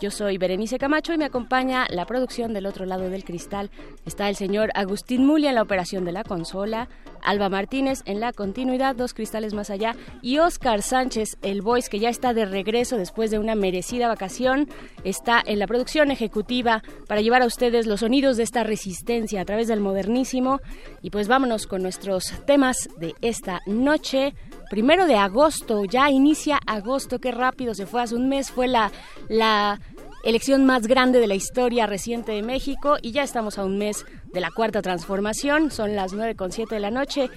Yo 0.00 0.10
soy 0.10 0.38
Berenice 0.38 0.78
Camacho 0.78 1.14
y 1.14 1.18
me 1.18 1.24
acompaña 1.24 1.86
la 1.88 2.04
producción 2.04 2.52
del 2.52 2.66
otro 2.66 2.84
lado 2.84 3.08
del 3.10 3.24
cristal. 3.24 3.70
Está 4.04 4.28
el 4.28 4.34
señor 4.34 4.70
Agustín 4.74 5.24
Mulia 5.24 5.50
en 5.50 5.54
la 5.54 5.62
operación 5.62 6.04
de 6.04 6.12
la 6.12 6.24
consola, 6.24 6.88
Alba 7.22 7.48
Martínez 7.48 8.02
en 8.04 8.18
la 8.18 8.32
continuidad, 8.32 8.96
dos 8.96 9.14
cristales 9.14 9.54
más 9.54 9.70
allá, 9.70 9.94
y 10.20 10.38
Oscar 10.38 10.82
Sánchez, 10.82 11.38
el 11.42 11.62
voice 11.62 11.88
que 11.88 12.00
ya 12.00 12.08
está 12.08 12.34
de 12.34 12.44
regreso 12.44 12.96
después 12.96 13.30
de 13.30 13.38
una 13.38 13.54
merecida 13.54 14.08
vacación, 14.08 14.68
está 15.04 15.40
en 15.46 15.60
la 15.60 15.66
producción 15.66 16.10
ejecutiva 16.10 16.82
para 17.06 17.20
llevar 17.20 17.42
a 17.42 17.46
ustedes 17.46 17.86
los 17.86 18.00
sonidos 18.00 18.36
de 18.36 18.42
esta 18.42 18.64
resistencia 18.64 19.40
a 19.40 19.44
través 19.44 19.68
del 19.68 19.80
modernísimo. 19.80 20.60
Y 21.02 21.10
pues 21.10 21.28
vámonos 21.28 21.66
con 21.66 21.82
nuestros 21.82 22.32
temas 22.46 22.88
de 22.98 23.14
esta 23.22 23.60
noche 23.66 24.34
primero 24.70 25.06
de 25.06 25.16
agosto, 25.16 25.84
ya 25.84 26.10
inicia 26.10 26.58
agosto, 26.66 27.18
qué 27.18 27.32
rápido 27.32 27.74
se 27.74 27.86
fue, 27.86 28.02
hace 28.02 28.14
un 28.14 28.28
mes 28.28 28.50
fue 28.50 28.68
la, 28.68 28.90
la 29.28 29.80
elección 30.24 30.64
más 30.64 30.86
grande 30.86 31.20
de 31.20 31.26
la 31.26 31.34
historia 31.34 31.86
reciente 31.86 32.32
de 32.32 32.42
México 32.42 32.96
y 33.02 33.12
ya 33.12 33.22
estamos 33.22 33.58
a 33.58 33.64
un 33.64 33.78
mes 33.78 34.04
de 34.32 34.40
la 34.40 34.50
cuarta 34.50 34.82
transformación, 34.82 35.70
son 35.70 35.94
las 35.94 36.12
nueve 36.12 36.34
con 36.34 36.50
siete 36.50 36.76
de 36.76 36.80
la 36.80 36.90
noche 36.90 37.30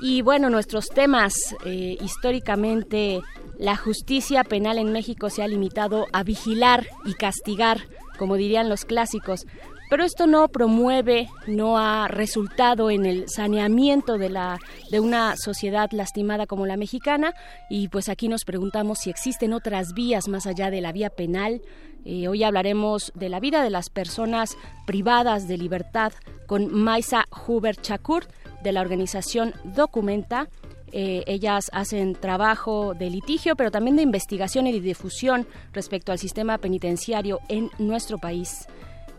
y 0.00 0.22
bueno, 0.22 0.50
nuestros 0.50 0.88
temas 0.88 1.56
eh, 1.64 1.96
históricamente 2.00 3.20
la 3.58 3.76
justicia 3.76 4.44
penal 4.44 4.78
en 4.78 4.92
México 4.92 5.30
se 5.30 5.42
ha 5.42 5.48
limitado 5.48 6.06
a 6.12 6.22
vigilar 6.22 6.86
y 7.04 7.14
castigar, 7.14 7.80
como 8.18 8.36
dirían 8.36 8.68
los 8.68 8.84
clásicos, 8.84 9.46
pero 9.94 10.06
esto 10.06 10.26
no 10.26 10.48
promueve, 10.48 11.28
no 11.46 11.78
ha 11.78 12.08
resultado 12.08 12.90
en 12.90 13.06
el 13.06 13.28
saneamiento 13.28 14.18
de 14.18 14.28
la 14.28 14.58
de 14.90 14.98
una 14.98 15.36
sociedad 15.36 15.88
lastimada 15.92 16.48
como 16.48 16.66
la 16.66 16.76
mexicana 16.76 17.32
y 17.70 17.86
pues 17.86 18.08
aquí 18.08 18.26
nos 18.26 18.44
preguntamos 18.44 18.98
si 18.98 19.10
existen 19.10 19.52
otras 19.52 19.94
vías 19.94 20.26
más 20.26 20.48
allá 20.48 20.72
de 20.72 20.80
la 20.80 20.90
vía 20.90 21.10
penal. 21.10 21.62
Eh, 22.04 22.26
hoy 22.26 22.42
hablaremos 22.42 23.12
de 23.14 23.28
la 23.28 23.38
vida 23.38 23.62
de 23.62 23.70
las 23.70 23.88
personas 23.88 24.56
privadas 24.84 25.46
de 25.46 25.58
libertad 25.58 26.12
con 26.48 26.74
Maisa 26.74 27.26
Huber 27.46 27.76
Chakur 27.76 28.26
de 28.64 28.72
la 28.72 28.80
organización 28.80 29.54
Documenta. 29.62 30.48
Eh, 30.90 31.22
ellas 31.28 31.70
hacen 31.72 32.16
trabajo 32.16 32.94
de 32.94 33.10
litigio, 33.10 33.54
pero 33.54 33.70
también 33.70 33.94
de 33.94 34.02
investigación 34.02 34.66
y 34.66 34.80
difusión 34.80 35.46
respecto 35.72 36.10
al 36.10 36.18
sistema 36.18 36.58
penitenciario 36.58 37.38
en 37.48 37.70
nuestro 37.78 38.18
país. 38.18 38.66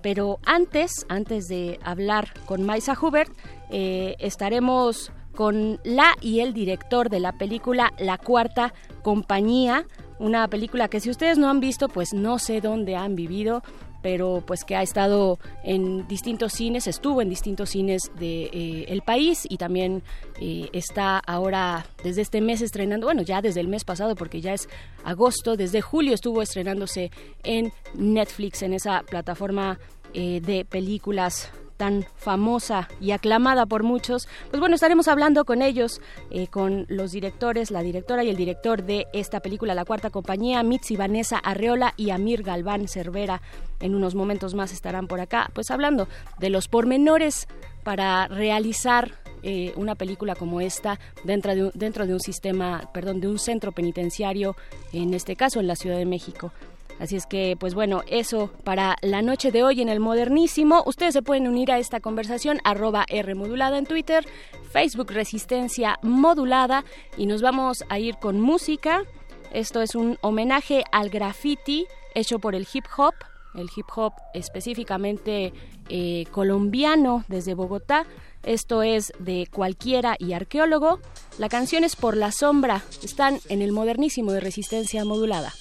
Pero 0.06 0.38
antes, 0.46 1.04
antes 1.10 1.48
de 1.48 1.80
hablar 1.84 2.32
con 2.46 2.62
Maisa 2.62 2.96
Hubert, 3.02 3.32
eh, 3.72 4.16
estaremos 4.20 5.12
con 5.34 5.80
la 5.84 6.14
y 6.22 6.42
el 6.42 6.54
director 6.54 7.10
de 7.10 7.20
la 7.20 7.32
película 7.40 7.92
La 7.98 8.20
Cuarta 8.20 8.76
Compañía, 9.02 9.88
una 10.20 10.48
película 10.48 10.90
que 10.90 11.00
si 11.00 11.10
ustedes 11.10 11.40
no 11.40 11.50
han 11.50 11.60
visto, 11.60 11.90
pues 11.90 12.14
no 12.14 12.38
sé 12.38 12.62
dónde 12.62 12.96
han 12.96 13.16
vivido 13.16 13.64
pero 14.06 14.44
pues 14.46 14.64
que 14.64 14.76
ha 14.76 14.84
estado 14.84 15.40
en 15.64 16.08
distintos 16.08 16.54
cines, 16.54 16.86
estuvo 16.86 17.24
en 17.24 17.30
distintos 17.30 17.72
cines 17.72 18.12
de 18.20 18.52
eh, 18.54 19.02
país 19.04 19.48
y 19.50 19.58
también 19.58 20.04
eh, 20.40 20.70
está 20.74 21.18
ahora 21.18 21.88
desde 22.04 22.22
este 22.22 22.40
mes 22.40 22.62
estrenando, 22.62 23.08
bueno 23.08 23.24
ya 23.24 23.42
desde 23.42 23.62
el 23.62 23.68
mes 23.68 23.84
pasado 23.84 24.14
porque 24.14 24.42
ya 24.42 24.54
es 24.54 24.70
agosto, 25.04 25.58
desde 25.58 25.82
julio 25.82 26.14
estuvo 26.14 26.44
estrenándose 26.44 27.10
en 27.44 27.74
Netflix 27.96 28.62
en 28.62 28.74
esa 28.74 29.02
plataforma 29.02 29.80
eh, 30.18 30.40
de 30.42 30.64
películas 30.64 31.52
tan 31.78 32.06
famosa 32.16 32.88
y 33.02 33.12
aclamada 33.12 33.66
por 33.66 33.84
muchos, 33.84 34.30
pues 34.50 34.62
bueno, 34.62 34.76
estaremos 34.76 35.10
hablando 35.10 35.44
con 35.44 35.62
ellos, 35.62 36.00
eh, 36.32 36.48
con 36.48 36.86
los 36.88 37.12
directores, 37.12 37.70
la 37.70 37.84
directora 37.84 38.24
y 38.24 38.30
el 38.30 38.38
director 38.38 38.84
de 38.84 39.08
esta 39.12 39.42
película, 39.42 39.76
La 39.76 39.84
Cuarta 39.84 40.10
Compañía, 40.10 40.64
Mitzi 40.64 40.96
Vanessa 40.96 41.38
Arreola 41.38 41.94
y 41.98 42.12
Amir 42.12 42.44
Galván 42.44 42.88
Cervera. 42.88 43.42
En 43.82 43.94
unos 43.94 44.16
momentos 44.16 44.54
más 44.54 44.72
estarán 44.72 45.08
por 45.08 45.20
acá, 45.20 45.52
pues 45.54 45.70
hablando 45.70 46.08
de 46.40 46.50
los 46.50 46.70
pormenores 46.70 47.48
para 47.84 48.28
realizar 48.30 49.12
eh, 49.44 49.74
una 49.76 49.96
película 49.96 50.34
como 50.34 50.62
esta 50.62 50.98
dentro 51.24 51.54
de, 51.54 51.66
un, 51.66 51.72
dentro 51.76 52.08
de 52.08 52.14
un 52.14 52.22
sistema, 52.22 52.90
perdón, 52.94 53.20
de 53.20 53.28
un 53.28 53.38
centro 53.38 53.74
penitenciario, 53.74 54.56
en 54.94 55.14
este 55.14 55.36
caso 55.36 55.60
en 55.60 55.68
la 55.68 55.76
Ciudad 55.76 55.98
de 55.98 56.06
México. 56.06 56.54
Así 57.00 57.16
es 57.16 57.26
que, 57.26 57.58
pues 57.60 57.74
bueno, 57.74 58.04
eso 58.08 58.52
para 58.64 58.96
la 59.02 59.22
noche 59.22 59.52
de 59.52 59.64
hoy 59.64 59.82
en 59.82 59.90
el 59.90 60.00
Modernísimo. 60.00 60.84
Ustedes 60.86 61.14
se 61.14 61.22
pueden 61.22 61.48
unir 61.48 61.72
a 61.72 61.80
esta 61.80 62.00
conversación, 62.00 62.60
arroba 62.64 63.06
R 63.10 63.36
modulada 63.36 63.78
en 63.78 63.86
Twitter, 63.86 64.26
Facebook 64.72 65.12
Resistencia 65.12 66.00
Modulada 66.02 66.86
y 67.18 67.26
nos 67.26 67.42
vamos 67.42 67.84
a 67.90 68.00
ir 68.00 68.16
con 68.18 68.40
música. 68.40 69.04
Esto 69.52 69.82
es 69.82 69.96
un 69.96 70.18
homenaje 70.22 70.84
al 70.92 71.10
graffiti 71.10 71.86
hecho 72.14 72.40
por 72.40 72.56
el 72.56 72.68
hip 72.72 72.86
hop, 72.98 73.14
el 73.56 73.70
hip 73.76 73.86
hop 73.96 74.14
específicamente 74.34 75.54
eh, 75.90 76.26
colombiano 76.32 77.26
desde 77.28 77.54
Bogotá. 77.54 78.06
Esto 78.44 78.84
es 78.84 79.12
de 79.20 79.48
cualquiera 79.52 80.16
y 80.20 80.34
arqueólogo. 80.34 81.00
La 81.40 81.50
canción 81.50 81.84
es 81.84 81.96
Por 81.96 82.16
la 82.16 82.32
Sombra. 82.32 82.84
Están 83.04 83.40
en 83.50 83.62
el 83.62 83.72
modernísimo 83.72 84.32
de 84.32 84.40
resistencia 84.40 85.04
modulada. 85.04 85.54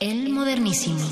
El 0.00 0.30
modernísimo. 0.30 1.04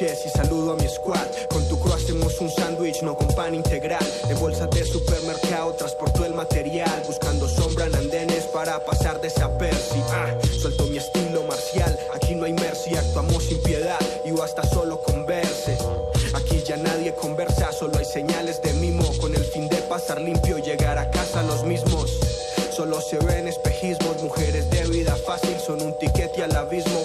y 0.00 0.28
saludo 0.28 0.74
a 0.74 0.76
mi 0.76 0.88
squad. 0.88 1.26
Con 1.50 1.66
tu 1.68 1.76
crew 1.80 1.92
hacemos 1.92 2.40
un 2.40 2.48
sándwich, 2.50 3.02
no 3.02 3.16
con 3.16 3.26
pan 3.34 3.52
integral. 3.52 4.06
En 4.28 4.38
bolsa 4.38 4.68
de 4.68 4.84
supermercado 4.84 5.72
transporto 5.74 6.24
el 6.24 6.34
material, 6.34 7.02
limpio, 20.18 20.58
llegar 20.58 20.98
a 20.98 21.10
casa 21.10 21.42
los 21.42 21.64
mismos. 21.64 22.18
Solo 22.70 23.00
se 23.00 23.18
ven 23.18 23.48
espejismos, 23.48 24.22
mujeres 24.22 24.70
de 24.70 24.84
vida 24.86 25.16
fácil 25.16 25.56
son 25.58 25.82
un 25.82 25.98
tiquete 25.98 26.42
al 26.42 26.54
abismo. 26.56 26.97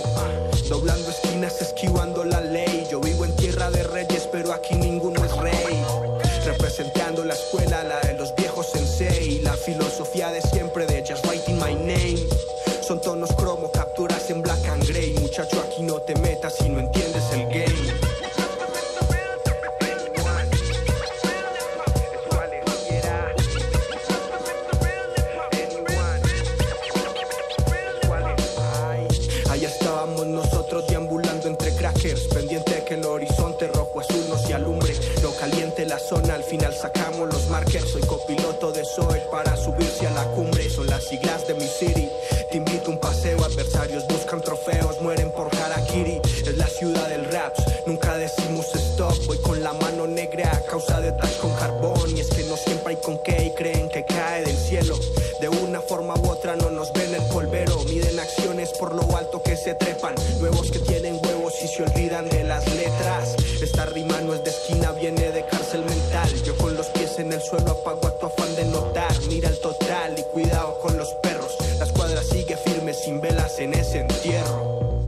Al 36.16 36.44
final 36.44 36.74
sacamos 36.74 37.34
los 37.34 37.50
markers. 37.50 37.90
Soy 37.90 38.02
copiloto 38.02 38.72
de 38.72 38.84
Zoe 38.86 39.20
para 39.32 39.56
subirse 39.58 40.06
a 40.06 40.12
la 40.12 40.24
cumbre. 40.26 40.70
Son 40.70 40.86
las 40.88 41.04
siglas 41.06 41.48
de 41.48 41.56
mi 41.56 41.68
city. 41.68 42.10
Te 42.52 42.58
invito 42.58 42.88
a 42.88 42.90
un 42.90 43.00
paseo, 43.00 43.44
adversarios 43.44 44.06
buscan 44.08 44.42
trofeos, 44.42 45.02
mueren 45.02 45.32
por 45.32 45.50
harakiri. 45.56 46.22
Es 46.46 46.56
la 46.58 46.68
ciudad 46.68 47.10
del 47.10 47.26
raps, 47.32 47.64
nunca 47.88 48.16
decimos 48.18 48.68
stop. 48.76 49.16
Voy 49.26 49.38
con 49.40 49.64
la 49.64 49.74
mano 49.74 50.06
negra 50.06 50.52
a 50.52 50.62
causa 50.62 51.02
de 51.02 51.14
con 51.42 51.54
carbón. 51.56 52.16
Y 52.16 52.20
es 52.20 52.30
que 52.30 52.44
no 52.44 52.58
siempre 52.58 52.92
hay 52.92 53.02
con 53.02 53.18
qué 53.24 53.46
y 53.46 53.52
creen 53.52 53.90
que 53.90 54.06
cae 54.06 54.44
del 54.44 54.58
cielo. 54.58 54.98
De 55.42 55.50
una 55.50 55.82
forma 55.82 56.14
u 56.16 56.30
otra 56.30 56.56
no 56.56 56.70
nos 56.70 56.94
ven 56.94 57.14
el 57.14 57.24
polvero. 57.24 57.84
Miden 57.86 58.20
acciones 58.20 58.70
por 58.74 58.94
lo 58.94 59.18
alto 59.18 59.42
que 59.42 59.58
se 59.58 59.74
trepan. 59.74 60.16
Nuevos 60.40 60.70
que 60.70 60.80
tienen 60.80 61.20
huevos 61.26 61.43
y 61.62 61.68
se 61.68 61.84
olvidan 61.84 62.28
de 62.30 62.44
las 62.44 62.66
letras. 62.76 63.36
Esta 63.62 63.86
rima 63.88 64.20
no 64.22 64.34
es 64.34 64.44
de 64.44 64.50
esquina, 64.50 64.92
viene 64.92 65.32
de 65.32 65.46
cárcel 65.46 65.84
mental. 65.86 66.30
Yo 66.44 66.56
con 66.58 66.76
los 66.76 66.88
pies 66.88 67.20
en 67.20 67.32
el 67.32 67.42
suelo 67.42 67.72
apago 67.72 68.08
a 68.08 68.20
tu 68.20 68.26
afán 68.28 68.56
de 68.56 68.66
notar. 68.66 69.12
Mira 69.28 69.50
el 69.50 69.60
total 69.60 70.16
y 70.18 70.24
cuidado 70.34 70.80
con 70.80 70.98
los 70.98 71.10
perros. 71.22 71.56
La 71.80 71.86
escuadra 71.86 72.24
sigue 72.24 72.58
firme 72.58 72.94
sin 72.94 73.22
velas 73.22 73.60
en 73.60 73.74
ese 73.74 74.00
entierro. 74.00 75.04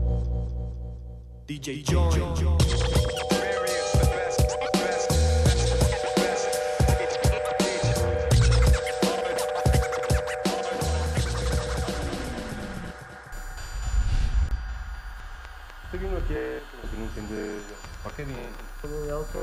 DJ 1.46 1.84
John. 1.86 2.56
Entiende 17.06 17.60
para 18.02 18.16
qué 18.16 18.24
viene. 18.24 18.48
Todo 18.82 19.02
de 19.04 19.12
auto. 19.12 19.40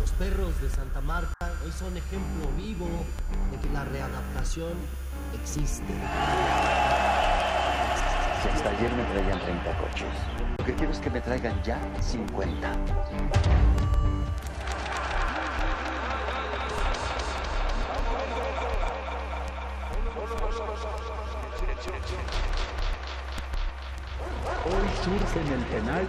Los 0.00 0.10
perros 0.12 0.60
de 0.60 0.70
Santa 0.70 1.00
Marta 1.00 1.34
hoy 1.64 1.72
son 1.72 1.96
ejemplo 1.96 2.48
vivo 2.56 2.88
de 3.50 3.58
que 3.58 3.72
la 3.72 3.84
readaptación 3.84 4.74
existe. 5.34 5.94
Si 8.42 8.48
hasta 8.48 8.70
ayer 8.70 8.92
me 8.92 9.04
traían 9.04 9.40
30 9.40 9.78
coches. 9.78 10.14
Lo 10.58 10.64
que 10.64 10.74
quiero 10.74 10.92
es 10.92 10.98
que 10.98 11.10
me 11.10 11.20
traigan 11.20 11.62
ya 11.62 11.78
50. 12.00 13.79
Surge 25.04 25.40
en 25.40 25.52
el 25.52 25.64
penal 25.64 26.06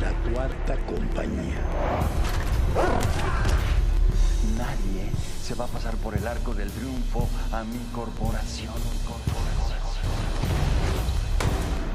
la 0.00 0.12
cuarta 0.30 0.76
compañía. 0.86 1.60
Nadie 4.56 5.10
se 5.42 5.54
va 5.54 5.64
a 5.64 5.68
pasar 5.68 5.96
por 5.96 6.14
el 6.14 6.26
arco 6.26 6.54
del 6.54 6.70
triunfo 6.70 7.28
a 7.52 7.64
mi 7.64 7.78
corporación. 7.92 8.74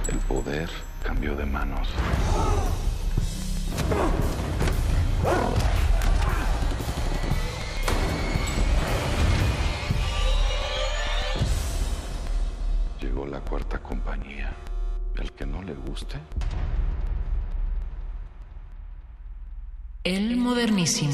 El 0.09 0.17
poder 0.19 0.69
cambió 1.01 1.35
de 1.35 1.45
manos. 1.45 1.87
Llegó 12.99 13.25
la 13.27 13.39
cuarta 13.39 13.79
compañía. 13.79 14.53
El 15.19 15.31
que 15.31 15.45
no 15.45 15.61
le 15.61 15.73
guste, 15.73 16.17
El 20.03 20.35
modernísimo. 20.35 21.13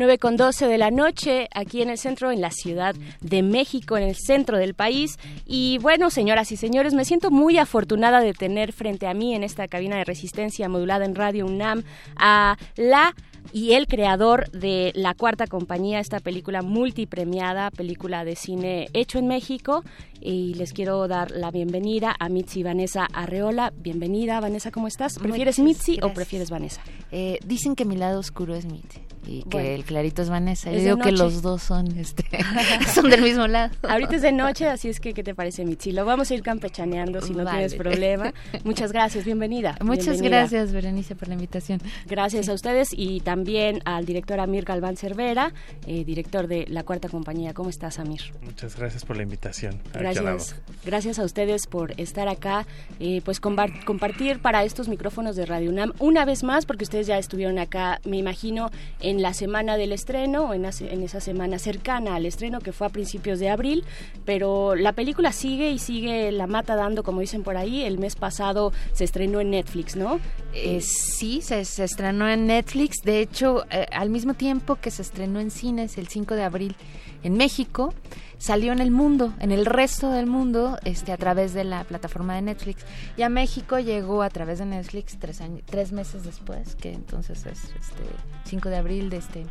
9 0.00 0.18
con 0.18 0.36
12 0.36 0.66
de 0.66 0.78
la 0.78 0.90
noche, 0.90 1.48
aquí 1.54 1.82
en 1.82 1.90
el 1.90 1.98
centro, 1.98 2.30
en 2.30 2.40
la 2.40 2.50
Ciudad 2.50 2.94
de 3.20 3.42
México, 3.42 3.98
en 3.98 4.04
el 4.04 4.14
centro 4.14 4.56
del 4.56 4.72
país. 4.74 5.18
Y 5.44 5.78
bueno, 5.82 6.08
señoras 6.08 6.52
y 6.52 6.56
señores, 6.56 6.94
me 6.94 7.04
siento 7.04 7.30
muy 7.30 7.58
afortunada 7.58 8.20
de 8.20 8.32
tener 8.32 8.72
frente 8.72 9.06
a 9.06 9.12
mí 9.12 9.34
en 9.34 9.42
esta 9.42 9.68
cabina 9.68 9.96
de 9.96 10.04
resistencia 10.04 10.70
modulada 10.70 11.04
en 11.04 11.14
Radio 11.14 11.44
UNAM 11.44 11.82
a 12.16 12.56
la 12.76 13.14
y 13.52 13.72
el 13.72 13.86
creador 13.86 14.50
de 14.50 14.92
La 14.94 15.14
Cuarta 15.14 15.46
Compañía, 15.46 16.00
esta 16.00 16.20
película 16.20 16.62
multipremiada, 16.62 17.70
película 17.70 18.24
de 18.24 18.36
cine 18.36 18.88
hecho 18.92 19.18
en 19.18 19.26
México. 19.26 19.82
Y 20.20 20.54
les 20.54 20.72
quiero 20.72 21.08
dar 21.08 21.30
la 21.30 21.50
bienvenida 21.50 22.14
a 22.18 22.28
Mitzi 22.28 22.62
Vanessa 22.62 23.08
Arreola. 23.12 23.72
Bienvenida, 23.74 24.38
Vanessa, 24.40 24.70
¿cómo 24.70 24.86
estás? 24.86 25.18
¿Prefieres 25.18 25.58
Mitzi 25.58 25.98
o 26.02 26.12
prefieres 26.12 26.50
Vanessa? 26.50 26.82
Eh, 27.10 27.38
dicen 27.44 27.74
que 27.74 27.86
mi 27.86 27.96
lado 27.96 28.20
oscuro 28.20 28.54
es 28.54 28.66
Mitzi 28.66 29.00
y 29.26 29.42
que 29.44 29.74
el 29.74 29.84
clarito 29.84 30.20
es 30.20 30.28
Vanessa. 30.28 30.70
Es 30.70 30.84
digo 30.84 30.98
que 30.98 31.12
los 31.12 31.40
dos 31.40 31.62
son, 31.62 31.86
este, 31.98 32.24
son 32.94 33.08
del 33.08 33.22
mismo 33.22 33.46
lado. 33.46 33.74
Ahorita 33.88 34.16
es 34.16 34.22
de 34.22 34.32
noche, 34.32 34.68
así 34.68 34.88
es 34.88 35.00
que, 35.00 35.14
¿qué 35.14 35.22
te 35.22 35.34
parece, 35.34 35.64
Mitzi? 35.64 35.92
Lo 35.92 36.04
vamos 36.04 36.30
a 36.30 36.34
ir 36.34 36.42
campechaneando 36.42 37.22
si 37.22 37.32
no 37.32 37.44
Vale. 37.44 37.50
tienes 37.50 37.74
problema. 37.74 38.32
Muchas 38.64 38.92
gracias, 38.92 39.24
bienvenida. 39.24 39.76
Muchas 39.82 40.20
bienvenida. 40.20 40.40
gracias, 40.40 40.72
Berenice, 40.72 41.16
por 41.16 41.28
la 41.28 41.34
invitación. 41.34 41.80
Gracias 42.06 42.48
a 42.48 42.52
ustedes 42.52 42.90
y 42.92 43.20
también 43.20 43.39
al 43.84 44.06
director 44.06 44.40
Amir 44.40 44.64
Galván 44.64 44.96
Cervera, 44.96 45.52
eh, 45.86 46.04
director 46.04 46.46
de 46.46 46.66
La 46.68 46.84
Cuarta 46.84 47.08
Compañía. 47.08 47.54
¿Cómo 47.54 47.70
estás, 47.70 47.98
Amir? 47.98 48.20
Muchas 48.42 48.76
gracias 48.76 49.04
por 49.04 49.16
la 49.16 49.22
invitación. 49.22 49.80
Gracias, 49.92 50.56
gracias 50.84 51.18
a 51.18 51.24
ustedes 51.24 51.66
por 51.66 51.98
estar 52.00 52.28
acá, 52.28 52.66
eh, 52.98 53.20
pues 53.24 53.40
compartir 53.40 54.40
para 54.40 54.64
estos 54.64 54.88
micrófonos 54.88 55.36
de 55.36 55.46
Radio 55.46 55.70
UNAM 55.70 55.92
una 55.98 56.24
vez 56.24 56.42
más, 56.42 56.66
porque 56.66 56.84
ustedes 56.84 57.06
ya 57.06 57.18
estuvieron 57.18 57.58
acá, 57.58 58.00
me 58.04 58.16
imagino, 58.16 58.70
en 59.00 59.22
la 59.22 59.34
semana 59.34 59.76
del 59.76 59.92
estreno, 59.92 60.50
o 60.50 60.54
en, 60.54 60.64
en 60.64 61.02
esa 61.02 61.20
semana 61.20 61.58
cercana 61.58 62.16
al 62.16 62.26
estreno 62.26 62.60
que 62.60 62.72
fue 62.72 62.86
a 62.86 62.90
principios 62.90 63.38
de 63.38 63.48
abril, 63.48 63.84
pero 64.24 64.74
la 64.74 64.92
película 64.92 65.32
sigue 65.32 65.70
y 65.70 65.78
sigue 65.78 66.32
la 66.32 66.46
mata 66.46 66.76
dando, 66.76 67.02
como 67.02 67.20
dicen 67.20 67.42
por 67.42 67.56
ahí. 67.56 67.82
El 67.82 67.98
mes 67.98 68.16
pasado 68.16 68.72
se 68.92 69.04
estrenó 69.04 69.40
en 69.40 69.50
Netflix, 69.50 69.96
¿no? 69.96 70.20
Eh, 70.54 70.80
sí, 70.80 71.40
se, 71.42 71.64
se 71.64 71.84
estrenó 71.84 72.28
en 72.28 72.46
Netflix. 72.46 72.96
De 73.04 73.22
hecho, 73.30 73.64
eh, 73.70 73.86
al 73.92 74.10
mismo 74.10 74.34
tiempo 74.34 74.76
que 74.76 74.90
se 74.90 75.02
estrenó 75.02 75.40
en 75.40 75.50
cines 75.50 75.98
el 75.98 76.08
5 76.08 76.34
de 76.34 76.42
abril 76.42 76.76
en 77.22 77.36
México, 77.36 77.94
salió 78.38 78.72
en 78.72 78.80
el 78.80 78.90
mundo, 78.90 79.34
en 79.38 79.52
el 79.52 79.66
resto 79.66 80.10
del 80.10 80.26
mundo, 80.26 80.78
este, 80.84 81.12
a 81.12 81.16
través 81.16 81.52
de 81.52 81.64
la 81.64 81.84
plataforma 81.84 82.34
de 82.34 82.42
Netflix. 82.42 82.84
Y 83.16 83.22
a 83.22 83.28
México 83.28 83.78
llegó 83.78 84.22
a 84.22 84.30
través 84.30 84.58
de 84.58 84.66
Netflix 84.66 85.18
tres, 85.18 85.40
años, 85.40 85.62
tres 85.66 85.92
meses 85.92 86.24
después, 86.24 86.74
que 86.76 86.92
entonces 86.92 87.46
es 87.46 87.64
este 87.64 88.04
5 88.44 88.68
de 88.68 88.76
abril 88.76 89.10
de 89.10 89.18
este 89.18 89.46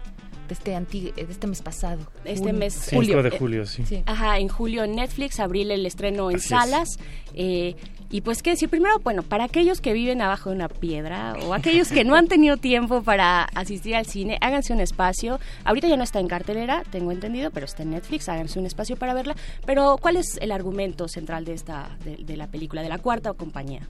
de 0.49 0.53
este, 0.55 0.75
anti- 0.75 1.11
de 1.11 1.21
este 1.29 1.47
mes 1.47 1.61
pasado. 1.61 2.01
este 2.25 2.39
Julio. 2.39 2.53
mes 2.53 2.73
Cinco 2.73 2.95
julio. 3.03 3.23
de 3.23 3.29
julio, 3.31 3.65
sí. 3.65 3.83
Ajá, 4.05 4.37
en 4.39 4.49
julio 4.49 4.83
en 4.83 4.95
Netflix, 4.95 5.39
abril 5.39 5.71
el 5.71 5.85
estreno 5.85 6.29
en 6.29 6.35
Así 6.37 6.45
es. 6.45 6.49
salas. 6.49 6.89
eh, 7.35 7.75
y 8.11 8.21
pues 8.21 8.41
qué 8.41 8.49
decir, 8.49 8.69
primero, 8.69 8.97
bueno, 9.03 9.21
para 9.21 9.43
aquellos 9.43 9.81
que 9.81 9.93
viven 9.93 10.19
abajo 10.23 10.49
de 10.49 10.55
una 10.55 10.67
piedra 10.67 11.35
o 11.45 11.53
aquellos 11.53 11.89
que 11.89 12.03
no 12.03 12.15
han 12.15 12.27
tenido 12.27 12.57
tiempo 12.57 13.03
para 13.03 13.43
asistir 13.43 13.95
al 13.95 14.07
cine, 14.07 14.39
háganse 14.41 14.73
un 14.73 14.79
espacio. 14.81 15.39
Ahorita 15.63 15.87
ya 15.87 15.95
no 15.95 16.03
está 16.03 16.19
en 16.19 16.27
cartelera, 16.27 16.81
tengo 16.89 17.11
entendido, 17.11 17.51
pero 17.51 17.67
está 17.67 17.83
en 17.83 17.91
Netflix, 17.91 18.27
háganse 18.27 18.57
un 18.57 18.65
espacio 18.65 18.95
para 18.97 19.13
verla. 19.13 19.35
Pero 19.63 19.97
¿cuál 20.01 20.17
es 20.17 20.37
el 20.41 20.51
argumento 20.51 21.07
central 21.07 21.45
de 21.45 21.53
esta 21.53 21.95
de, 22.03 22.15
de 22.17 22.35
la 22.35 22.47
película, 22.47 22.81
de 22.81 22.89
la 22.89 22.97
cuarta 22.97 23.31
compañía? 23.33 23.81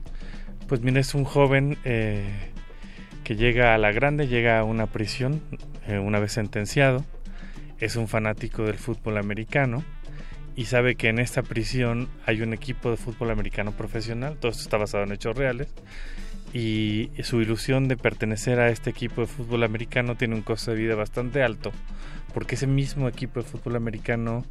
Pues 0.68 0.82
mira, 0.82 1.00
es 1.00 1.14
un 1.14 1.24
joven 1.24 1.78
eh, 1.86 2.28
que 3.24 3.36
llega 3.36 3.74
a 3.74 3.78
la 3.78 3.90
grande, 3.90 4.28
llega 4.28 4.58
a 4.60 4.64
una 4.64 4.84
prisión 4.86 5.40
eh, 5.86 5.98
una 5.98 6.20
vez 6.20 6.32
sentenciado. 6.32 7.04
Es 7.78 7.96
un 7.96 8.08
fanático 8.08 8.64
del 8.64 8.76
fútbol 8.76 9.16
americano 9.18 9.82
y 10.56 10.66
sabe 10.66 10.94
que 10.94 11.08
en 11.08 11.18
esta 11.18 11.42
prisión 11.42 12.08
hay 12.26 12.42
un 12.42 12.52
equipo 12.52 12.90
de 12.90 12.96
fútbol 12.96 13.30
americano 13.30 13.72
profesional. 13.72 14.36
Todo 14.38 14.50
esto 14.50 14.62
está 14.62 14.76
basado 14.76 15.04
en 15.04 15.12
hechos 15.12 15.36
reales. 15.36 15.68
Y 16.52 17.10
su 17.22 17.40
ilusión 17.40 17.86
de 17.86 17.96
pertenecer 17.96 18.58
a 18.58 18.70
este 18.70 18.90
equipo 18.90 19.20
de 19.20 19.28
fútbol 19.28 19.62
americano 19.62 20.16
tiene 20.16 20.34
un 20.34 20.42
costo 20.42 20.72
de 20.72 20.78
vida 20.78 20.96
bastante 20.96 21.44
alto, 21.44 21.70
porque 22.34 22.56
ese 22.56 22.66
mismo 22.66 23.08
equipo 23.08 23.40
de 23.40 23.46
fútbol 23.46 23.76
americano 23.76 24.44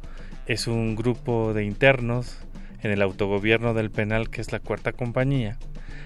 es 0.46 0.66
un 0.66 0.96
grupo 0.96 1.52
de 1.52 1.64
internos 1.64 2.38
en 2.82 2.90
el 2.90 3.02
autogobierno 3.02 3.74
del 3.74 3.90
penal, 3.90 4.30
que 4.30 4.40
es 4.40 4.50
la 4.50 4.60
cuarta 4.60 4.92
compañía, 4.92 5.58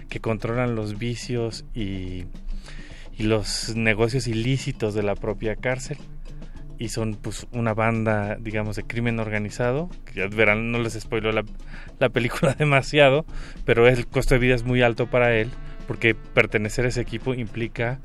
que 0.09 0.21
controlan 0.21 0.75
los 0.75 0.99
vicios 0.99 1.65
y, 1.75 2.25
y 3.17 3.25
los 3.25 3.75
negocios 3.77 4.27
ilícitos 4.27 4.95
de 4.95 5.03
la 5.03 5.15
propia 5.15 5.57
cárcel. 5.57 5.99
Y 6.77 6.89
son 6.89 7.15
pues 7.15 7.47
una 7.53 7.73
banda, 7.73 8.37
digamos, 8.41 8.77
de 8.77 8.83
crimen 8.83 9.21
organizado. 9.21 9.89
Que 10.05 10.15
ya 10.15 10.27
verán, 10.27 10.73
no 10.73 10.81
les 10.81 10.95
spoiló 10.95 11.31
la, 11.31 11.45
la 12.01 12.09
película 12.09 12.55
demasiado, 12.59 13.25
pero 13.65 13.87
el 13.87 14.07
costo 14.07 14.35
de 14.35 14.41
vida 14.41 14.55
es 14.55 14.65
muy 14.65 14.83
alto 14.83 15.07
para 15.07 15.35
él, 15.37 15.51
porque 15.87 16.15
pertenecer 16.15 16.85
a 16.85 16.89
ese 16.89 17.01
equipo 17.01 17.35
implica 17.35 18.01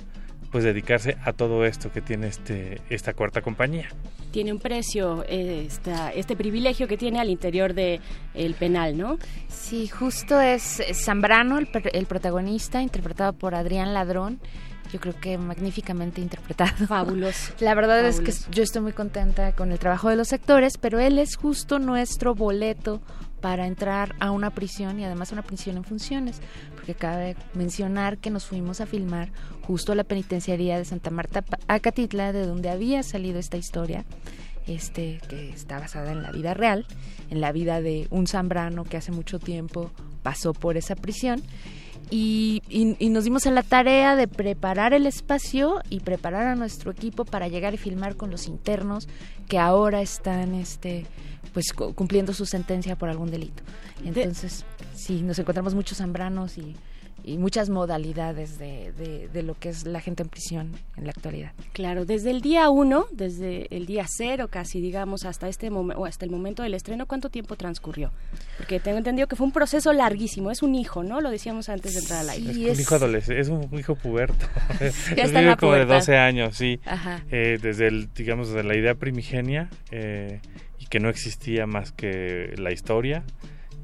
pues 0.51 0.63
dedicarse 0.63 1.15
a 1.23 1.33
todo 1.33 1.63
esto 1.63 1.91
que 1.91 2.01
tiene 2.01 2.27
este 2.27 2.81
esta 2.89 3.13
cuarta 3.13 3.41
compañía. 3.41 3.87
Tiene 4.31 4.51
un 4.51 4.59
precio 4.59 5.23
eh, 5.27 5.65
esta, 5.67 6.11
este 6.11 6.35
privilegio 6.35 6.87
que 6.87 6.97
tiene 6.97 7.19
al 7.19 7.29
interior 7.29 7.73
de 7.73 7.99
el 8.33 8.55
penal, 8.55 8.97
¿no? 8.97 9.17
Sí, 9.47 9.87
justo 9.87 10.39
es 10.41 10.81
Zambrano 10.93 11.59
el, 11.59 11.69
el 11.93 12.05
protagonista, 12.05 12.81
interpretado 12.81 13.33
por 13.33 13.53
Adrián 13.53 13.93
Ladrón 13.93 14.39
yo 14.91 14.99
creo 14.99 15.15
que 15.19 15.37
magníficamente 15.37 16.21
interpretado. 16.21 16.87
Fabuloso. 16.87 17.53
La 17.59 17.75
verdad 17.75 18.05
es 18.05 18.19
que 18.21 18.33
yo 18.51 18.63
estoy 18.63 18.81
muy 18.81 18.93
contenta 18.93 19.53
con 19.53 19.71
el 19.71 19.79
trabajo 19.79 20.09
de 20.09 20.15
los 20.15 20.33
actores, 20.33 20.77
pero 20.77 20.99
él 20.99 21.19
es 21.19 21.35
justo 21.35 21.79
nuestro 21.79 22.35
boleto 22.35 23.01
para 23.39 23.67
entrar 23.67 24.15
a 24.19 24.31
una 24.31 24.49
prisión 24.49 24.99
y 24.99 25.05
además 25.05 25.31
una 25.31 25.43
prisión 25.43 25.77
en 25.77 25.83
funciones, 25.83 26.41
porque 26.75 26.93
cabe 26.93 27.35
mencionar 27.53 28.17
que 28.17 28.29
nos 28.29 28.45
fuimos 28.45 28.81
a 28.81 28.85
filmar 28.85 29.29
justo 29.61 29.91
a 29.91 29.95
la 29.95 30.03
penitenciaría 30.03 30.77
de 30.77 30.85
Santa 30.85 31.09
Marta 31.09 31.43
Acatitla, 31.67 32.33
de 32.33 32.45
donde 32.45 32.69
había 32.69 33.03
salido 33.03 33.39
esta 33.39 33.57
historia, 33.57 34.05
este 34.67 35.19
que 35.29 35.49
está 35.49 35.79
basada 35.79 36.11
en 36.11 36.21
la 36.21 36.31
vida 36.31 36.53
real, 36.53 36.85
en 37.29 37.41
la 37.41 37.51
vida 37.51 37.81
de 37.81 38.07
un 38.09 38.27
zambrano 38.27 38.83
que 38.83 38.97
hace 38.97 39.11
mucho 39.11 39.39
tiempo 39.39 39.91
pasó 40.21 40.53
por 40.53 40.77
esa 40.77 40.95
prisión. 40.95 41.41
Y, 42.11 42.63
y, 42.69 43.09
nos 43.09 43.23
dimos 43.23 43.45
a 43.45 43.51
la 43.51 43.61
tarea 43.61 44.15
de 44.15 44.27
preparar 44.27 44.93
el 44.93 45.05
espacio 45.05 45.81
y 45.91 45.99
preparar 45.99 46.47
a 46.47 46.55
nuestro 46.55 46.91
equipo 46.91 47.23
para 47.23 47.47
llegar 47.47 47.75
y 47.75 47.77
filmar 47.77 48.15
con 48.15 48.31
los 48.31 48.47
internos 48.47 49.07
que 49.47 49.59
ahora 49.59 50.01
están 50.01 50.55
este 50.55 51.05
pues 51.53 51.71
cumpliendo 51.73 52.33
su 52.33 52.45
sentencia 52.45 52.95
por 52.95 53.09
algún 53.09 53.29
delito. 53.29 53.63
Entonces, 54.03 54.65
sí, 54.95 55.21
nos 55.21 55.37
encontramos 55.37 55.75
muchos 55.75 55.99
zambranos 55.99 56.57
y, 56.57 56.75
y 57.23 57.37
muchas 57.37 57.69
modalidades 57.69 58.57
de, 58.57 58.91
de, 59.31 59.43
lo 59.43 59.57
que 59.57 59.69
es 59.69 59.85
la 59.85 60.01
gente 60.01 60.23
en 60.23 60.29
prisión 60.29 60.71
en 60.97 61.05
la 61.05 61.11
actualidad. 61.11 61.51
Claro, 61.73 62.05
desde 62.05 62.31
el 62.31 62.41
día 62.41 62.69
uno, 62.69 63.05
desde 63.11 63.73
el 63.75 63.85
día 63.85 64.05
cero 64.07 64.47
casi, 64.49 64.81
digamos, 64.81 65.25
hasta 65.25 65.47
este 65.47 65.69
momento, 65.69 66.01
o 66.01 66.05
hasta 66.05 66.25
el 66.25 66.31
momento 66.31 66.63
del 66.63 66.73
estreno, 66.73 67.05
¿cuánto 67.05 67.29
tiempo 67.29 67.55
transcurrió? 67.55 68.11
Porque 68.57 68.79
tengo 68.79 68.97
entendido 68.97 69.27
que 69.27 69.35
fue 69.35 69.45
un 69.45 69.53
proceso 69.53 69.93
larguísimo, 69.93 70.51
es 70.51 70.61
un 70.61 70.75
hijo, 70.75 71.03
¿no? 71.03 71.21
Lo 71.21 71.31
decíamos 71.31 71.69
antes 71.69 71.93
de 71.93 71.99
entrar 71.99 72.19
al 72.21 72.29
aire. 72.29 72.71
es, 72.71 72.77
un 72.77 72.81
hijo 72.81 72.95
adolescente, 72.95 73.41
es 73.41 73.49
un 73.49 73.79
hijo 73.79 73.95
puberto. 73.95 74.45
es 74.79 75.31
un 75.31 75.43
hijo 75.43 75.57
como 75.57 75.73
de 75.73 75.85
12 75.85 76.17
años, 76.17 76.55
sí. 76.55 76.79
Eh, 77.31 77.57
desde 77.61 77.87
el, 77.87 78.13
digamos, 78.13 78.49
desde 78.49 78.63
la 78.63 78.75
idea 78.75 78.95
primigenia, 78.95 79.69
eh, 79.91 80.41
que 80.89 80.99
no 80.99 81.09
existía 81.09 81.67
más 81.67 81.91
que 81.91 82.53
la 82.57 82.71
historia 82.71 83.23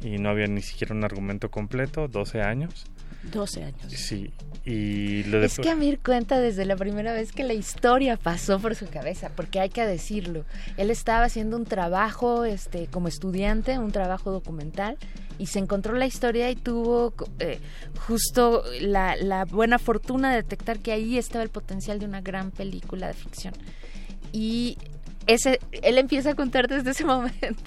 y 0.04 0.18
no 0.18 0.30
había 0.30 0.48
ni 0.48 0.62
siquiera 0.62 0.94
un 0.94 1.04
argumento 1.04 1.50
completo, 1.50 2.08
12 2.08 2.42
años. 2.42 2.86
12 3.32 3.64
años. 3.64 3.82
Sí, 3.88 4.32
y 4.66 5.24
lo 5.26 5.44
Es 5.44 5.60
que 5.60 5.70
Amir 5.70 6.00
cuenta 6.00 6.40
desde 6.40 6.66
la 6.66 6.76
primera 6.76 7.14
vez 7.14 7.32
que 7.32 7.44
la 7.44 7.54
historia 7.54 8.18
pasó 8.18 8.60
por 8.60 8.74
su 8.74 8.88
cabeza, 8.88 9.30
porque 9.36 9.60
hay 9.60 9.70
que 9.70 9.86
decirlo. 9.86 10.44
Él 10.78 10.90
estaba 10.90 11.26
haciendo 11.26 11.56
un 11.56 11.66
trabajo 11.66 12.46
este, 12.46 12.88
como 12.88 13.08
estudiante, 13.08 13.78
un 13.78 13.92
trabajo 13.92 14.32
documental, 14.32 14.98
y 15.38 15.48
se 15.48 15.60
encontró 15.60 15.94
la 15.94 16.08
historia 16.08 16.50
y 16.50 16.56
tuvo 16.56 17.14
eh, 17.40 17.60
justo 18.08 18.64
la, 18.82 19.16
la 19.18 19.46
buena 19.46 19.78
fortuna 19.78 20.32
de 20.32 20.38
detectar 20.38 20.80
que 20.80 20.92
ahí 20.92 21.18
estaba 21.18 21.44
el 21.44 21.50
potencial 21.50 22.00
de 22.00 22.06
una 22.06 22.22
gran 22.22 22.50
película 22.50 23.08
de 23.08 23.14
ficción. 23.14 23.54
Y 24.32 24.78
ese, 25.28 25.60
él 25.72 25.98
empieza 25.98 26.32
a 26.32 26.36
contar 26.36 26.68
desde 26.68 26.92
ese 26.92 27.06
momento. 27.06 27.64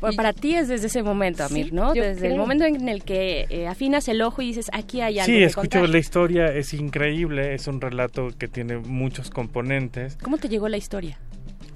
Bueno, 0.00 0.16
para 0.16 0.32
ti 0.32 0.54
es 0.54 0.68
desde 0.68 0.86
ese 0.86 1.02
momento, 1.02 1.44
Amir, 1.44 1.72
¿no? 1.72 1.92
Desde 1.92 2.26
el 2.26 2.36
momento 2.36 2.64
en 2.64 2.88
el 2.88 3.04
que 3.04 3.46
eh, 3.48 3.66
afinas 3.66 4.08
el 4.08 4.22
ojo 4.22 4.42
y 4.42 4.48
dices, 4.48 4.70
aquí 4.72 5.00
hay 5.00 5.18
algo. 5.18 5.32
Sí, 5.32 5.42
escucho 5.42 5.86
la 5.86 5.98
historia, 5.98 6.46
es 6.46 6.74
increíble, 6.74 7.54
es 7.54 7.66
un 7.66 7.80
relato 7.80 8.28
que 8.38 8.48
tiene 8.48 8.78
muchos 8.78 9.30
componentes. 9.30 10.16
¿Cómo 10.22 10.38
te 10.38 10.48
llegó 10.48 10.68
la 10.68 10.76
historia? 10.76 11.18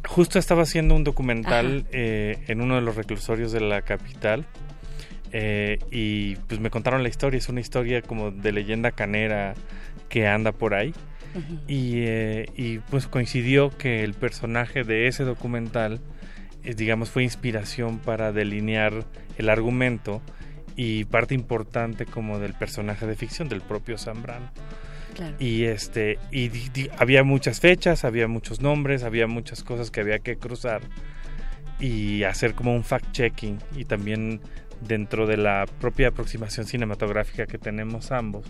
Justo 0.07 0.39
estaba 0.39 0.63
haciendo 0.63 0.95
un 0.95 1.05
documental 1.05 1.87
eh, 1.93 2.43
en 2.49 2.61
uno 2.61 2.75
de 2.75 2.81
los 2.81 2.97
reclusorios 2.97 3.53
de 3.53 3.61
la 3.61 3.83
capital. 3.83 4.47
Eh, 5.35 5.79
y 5.91 6.37
pues 6.37 6.61
me 6.61 6.69
contaron 6.69 7.03
la 7.03 7.09
historia, 7.09 7.39
es 7.39 7.49
una 7.49 7.61
historia 7.61 8.03
como 8.03 8.31
de 8.31 8.53
leyenda 8.53 8.91
canera 8.91 9.55
que 10.11 10.27
anda 10.27 10.53
por 10.53 10.75
ahí 10.75 10.93
eh, 11.69 12.47
y, 12.57 12.79
pues 12.79 13.07
coincidió 13.07 13.71
que 13.71 14.05
el 14.05 14.15
personaje 14.15 14.85
de 14.85 15.07
ese 15.07 15.25
documental, 15.25 16.01
eh, 16.65 16.75
digamos, 16.75 17.11
fue 17.11 17.23
inspiración 17.23 17.99
para 17.99 18.33
delinear 18.33 19.05
el 19.39 19.49
argumento 19.49 20.23
y 20.77 21.05
parte 21.05 21.35
importante 21.35 22.07
como 22.07 22.39
del 22.39 22.55
personaje 22.55 23.07
de 23.07 23.15
ficción 23.15 23.49
del 23.49 23.61
propio 23.61 23.99
Zambrano. 23.99 24.51
Y 25.39 25.65
este 25.65 26.19
y 26.31 26.51
había 26.97 27.23
muchas 27.23 27.61
fechas, 27.61 28.05
había 28.05 28.29
muchos 28.29 28.63
nombres, 28.63 29.03
había 29.03 29.27
muchas 29.27 29.63
cosas 29.63 29.91
que 29.91 30.01
había 30.01 30.21
que 30.21 30.37
cruzar 30.37 30.81
y 31.79 32.23
hacer 32.23 32.55
como 32.55 32.75
un 32.75 32.83
fact 32.83 33.13
checking 33.13 33.59
y 33.77 33.85
también 33.85 34.41
dentro 34.81 35.27
de 35.27 35.37
la 35.37 35.67
propia 35.81 36.09
aproximación 36.09 36.67
cinematográfica 36.67 37.47
que 37.47 37.59
tenemos 37.59 38.11
ambos, 38.11 38.47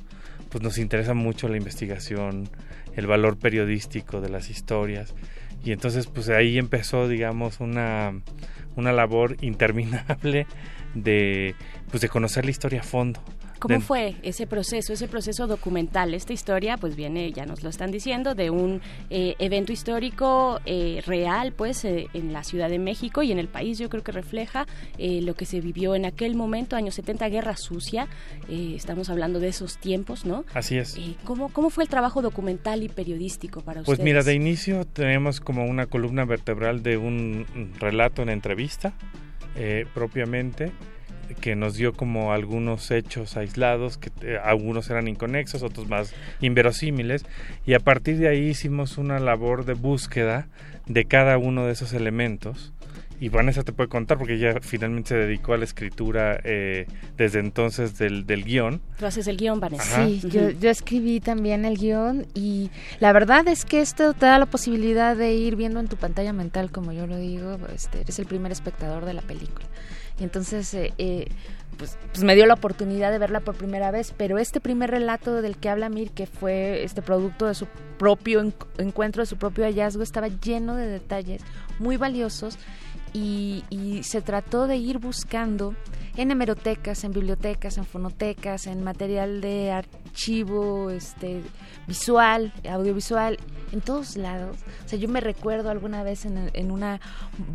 pues 0.53 0.62
nos 0.62 0.77
interesa 0.77 1.15
mucho 1.15 1.49
la 1.49 1.57
investigación, 1.57 2.47
el 2.95 3.07
valor 3.07 3.39
periodístico 3.39 4.20
de 4.20 4.29
las 4.29 4.51
historias. 4.51 5.15
Y 5.65 5.73
entonces 5.73 6.07
pues 6.09 6.29
ahí 6.29 6.59
empezó, 6.59 7.09
digamos, 7.09 7.59
una, 7.61 8.12
una 8.77 8.93
labor 8.93 9.37
interminable 9.41 10.47
de, 10.95 11.55
pues, 11.91 12.03
de 12.03 12.11
conocer 12.11 12.45
la 12.45 12.51
historia 12.51 12.81
a 12.81 12.85
fondo, 12.85 13.20
¿Cómo 13.62 13.80
fue 13.80 14.16
ese 14.24 14.48
proceso, 14.48 14.93
ese 14.93 15.06
proceso 15.06 15.47
documental? 15.47 16.14
Esta 16.14 16.32
historia, 16.32 16.78
pues 16.78 16.97
viene, 16.97 17.30
ya 17.30 17.47
nos 17.47 17.62
lo 17.62 17.70
están 17.70 17.93
diciendo, 17.93 18.34
de 18.34 18.51
un 18.51 18.82
eh, 19.09 19.36
evento 19.39 19.72
histórico 19.72 20.60
eh, 20.66 21.01
real, 21.06 21.52
pues, 21.52 21.84
eh, 21.84 22.09
en 22.12 22.32
la 22.32 22.43
Ciudad 22.43 22.68
de 22.68 22.80
México 22.80 23.22
y 23.22 23.30
en 23.30 23.39
el 23.39 23.47
país. 23.47 23.78
Yo 23.78 23.89
creo 23.89 24.02
que 24.02 24.10
refleja 24.10 24.66
lo 24.98 25.34
que 25.34 25.47
se 25.47 25.60
vivió 25.60 25.94
en 25.94 26.06
aquel 26.06 26.34
momento, 26.34 26.74
años 26.74 26.97
70, 26.97 27.28
Guerra 27.28 27.56
Sucia. 27.56 28.09
estamos 28.48 29.10
hablando 29.10 29.39
de 29.39 29.48
esos 29.48 29.78
tiempos, 29.78 30.24
¿no? 30.24 30.44
Así 30.55 30.76
es. 30.76 30.98
¿cómo, 31.22 31.48
¿Cómo 31.51 31.70
fue 31.70 31.84
el 31.84 31.90
trabajo 31.90 32.20
documental 32.20 32.82
y 32.82 32.89
periodístico 32.89 33.60
para 33.60 33.82
ustedes? 33.82 33.98
Pues 33.98 34.05
mira, 34.05 34.24
de 34.24 34.34
inicio 34.34 34.84
tenemos 34.86 35.40
como 35.40 35.66
una 35.66 35.86
columna 35.86 36.24
vertebral 36.24 36.82
de 36.82 36.97
un 36.97 37.47
relato 37.78 38.22
en 38.22 38.30
entrevista, 38.30 38.93
propiamente 39.94 40.72
que 41.35 41.57
nos 41.57 41.75
dio 41.75 41.93
como 41.93 42.33
algunos 42.33 42.91
hechos 42.91 43.37
aislados, 43.37 43.99
que 43.99 44.11
eh, 44.23 44.39
algunos 44.43 44.91
eran 44.91 45.09
inconexos, 45.09 45.63
otros 45.63 45.89
más 45.89 46.15
inverosímiles, 46.41 47.25
y 47.67 47.75
a 47.75 47.81
partir 47.81 48.19
de 48.19 48.29
ahí 48.29 48.49
hicimos 48.49 48.99
una 48.99 49.19
labor 49.19 49.65
de 49.65 49.75
búsqueda 49.75 50.49
de 50.87 51.05
cada 51.05 51.39
uno 51.39 51.67
de 51.67 51.73
esos 51.73 51.93
elementos. 51.93 52.73
Y 53.23 53.29
Vanessa 53.29 53.63
te 53.63 53.73
puede 53.73 53.89
contar 53.89 54.19
porque 54.19 54.35
ella 54.35 54.57
finalmente 54.61 55.11
se 55.11 55.15
dedicó 55.15 55.55
a 55.55 55.57
la 55.57 55.63
escritura 55.63 56.41
eh, 56.43 56.89
desde 57.17 57.39
entonces 57.39 57.97
del, 57.97 58.27
del 58.27 58.43
guion. 58.43 58.81
Tú 58.99 59.07
haces 59.07 59.29
el 59.29 59.37
guion, 59.37 59.61
Vanessa. 59.61 60.05
Sí, 60.05 60.21
yo, 60.29 60.51
yo, 60.51 60.69
escribí 60.69 61.21
también 61.21 61.65
el 61.65 61.79
guion 61.79 62.27
y 62.35 62.71
la 62.99 63.13
verdad 63.13 63.47
es 63.47 63.65
que 63.65 63.81
esto 63.81 64.13
te 64.13 64.27
da 64.27 64.41
la 64.41 64.47
posibilidad 64.47 65.17
de 65.17 65.35
ir 65.35 65.55
viendo 65.55 65.79
en 65.79 65.87
tu 65.87 65.97
pantalla 65.97 66.33
mental, 66.33 66.73
como 66.73 66.91
yo 66.91 67.07
lo 67.07 67.17
digo, 67.17 67.59
este, 67.73 68.01
eres 68.01 68.19
el 68.19 68.27
primer 68.27 68.51
espectador 68.51 69.05
de 69.05 69.15
la 69.15 69.23
película. 69.23 69.69
Y 70.18 70.24
entonces, 70.24 70.72
eh, 70.74 70.93
eh, 70.98 71.28
pues, 71.76 71.98
pues, 72.12 72.22
me 72.22 72.34
dio 72.34 72.47
la 72.47 72.55
oportunidad 72.55 73.10
de 73.10 73.18
verla 73.18 73.40
por 73.40 73.56
primera 73.56 73.90
vez, 73.90 74.14
pero 74.16 74.39
este 74.39 74.60
primer 74.60 74.90
relato 74.90 75.43
del 75.43 75.56
que 75.56 75.68
habla 75.68 75.89
Mir, 75.89 76.10
que 76.10 76.26
fue 76.26 76.84
este 76.84 77.02
producto 77.02 77.47
de 77.47 77.55
su 77.55 77.66
propio 77.98 78.43
encuentro, 78.78 79.22
de 79.22 79.26
su 79.26 79.36
propio 79.36 79.64
hallazgo, 79.64 80.02
estaba 80.02 80.28
lleno 80.28 80.76
de 80.76 80.86
detalles 80.86 81.43
muy 81.78 81.97
valiosos 81.97 82.59
y, 83.12 83.64
y 83.70 84.02
se 84.02 84.22
trató 84.22 84.66
de 84.66 84.76
ir 84.76 84.98
buscando 84.98 85.74
en 86.16 86.30
hemerotecas, 86.30 87.05
en 87.05 87.12
bibliotecas, 87.12 87.78
en 87.78 87.86
fonotecas, 87.86 88.66
en 88.66 88.84
material 88.84 89.40
de 89.40 89.70
archivo 89.70 90.90
este, 90.90 91.40
visual, 91.86 92.52
audiovisual, 92.68 93.39
en 93.72 93.80
todos 93.80 94.16
lados. 94.16 94.59
O 94.84 94.89
sea, 94.89 94.98
yo 94.98 95.09
me 95.09 95.20
recuerdo 95.20 95.70
alguna 95.70 96.02
vez 96.02 96.26
en, 96.26 96.70
una 96.70 97.01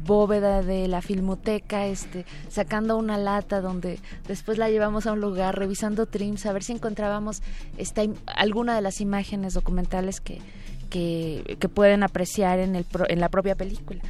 bóveda 0.05 0.63
de 0.63 0.87
la 0.87 1.01
filmoteca, 1.01 1.85
este, 1.85 2.25
sacando 2.49 2.97
una 2.97 3.17
lata 3.17 3.61
donde 3.61 3.99
después 4.27 4.57
la 4.57 4.69
llevamos 4.69 5.05
a 5.05 5.13
un 5.13 5.21
lugar, 5.21 5.57
revisando 5.57 6.07
trims, 6.07 6.45
a 6.47 6.53
ver 6.53 6.63
si 6.63 6.73
encontrábamos 6.73 7.43
esta, 7.77 8.01
alguna 8.25 8.75
de 8.75 8.81
las 8.81 9.01
imágenes 9.01 9.53
documentales 9.53 10.19
que, 10.19 10.39
que, 10.89 11.57
que 11.59 11.69
pueden 11.69 12.01
apreciar 12.01 12.57
en, 12.57 12.75
el, 12.75 12.87
en 13.07 13.19
la 13.19 13.29
propia 13.29 13.53
película 13.53 14.01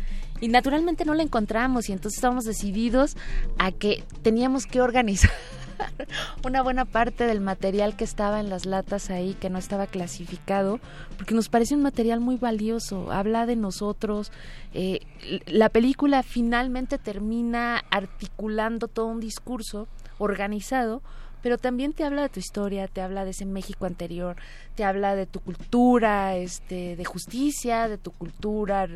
y 0.41 0.47
naturalmente 0.47 1.05
no 1.05 1.14
la 1.14 1.23
encontramos 1.23 1.89
y 1.89 1.93
entonces 1.93 2.18
estábamos 2.18 2.45
decididos 2.45 3.15
a 3.57 3.72
que 3.72 4.03
teníamos 4.22 4.65
que 4.65 4.81
organizar 4.81 5.31
una 6.45 6.61
buena 6.61 6.85
parte 6.85 7.26
del 7.26 7.41
material 7.41 7.95
que 7.95 8.03
estaba 8.03 8.39
en 8.39 8.49
las 8.49 8.65
latas 8.65 9.09
ahí, 9.09 9.35
que 9.39 9.49
no 9.49 9.57
estaba 9.57 9.88
clasificado, 9.88 10.80
porque 11.18 11.35
nos 11.35 11.49
parece 11.49 11.76
un 11.76 11.81
material 11.81 12.19
muy 12.19 12.38
valioso, 12.38 13.11
habla 13.11 13.45
de 13.45 13.55
nosotros. 13.55 14.31
Eh, 14.73 14.99
la 15.45 15.69
película 15.69 16.23
finalmente 16.23 16.97
termina 16.97 17.84
articulando 17.89 18.88
todo 18.88 19.07
un 19.07 19.19
discurso 19.19 19.88
organizado 20.18 21.01
pero 21.47 21.57
también 21.57 21.93
te 21.93 22.03
habla 22.03 22.23
de 22.23 22.27
tu 22.27 22.41
historia, 22.41 22.89
te 22.89 22.99
habla 22.99 23.23
de 23.23 23.31
ese 23.31 23.45
México 23.45 23.85
anterior, 23.85 24.35
te 24.75 24.83
habla 24.83 25.15
de 25.15 25.25
tu 25.25 25.39
cultura, 25.39 26.35
este, 26.35 26.97
de 26.97 27.05
justicia, 27.05 27.87
de 27.87 27.97
tu 27.97 28.11
cultura 28.11 28.89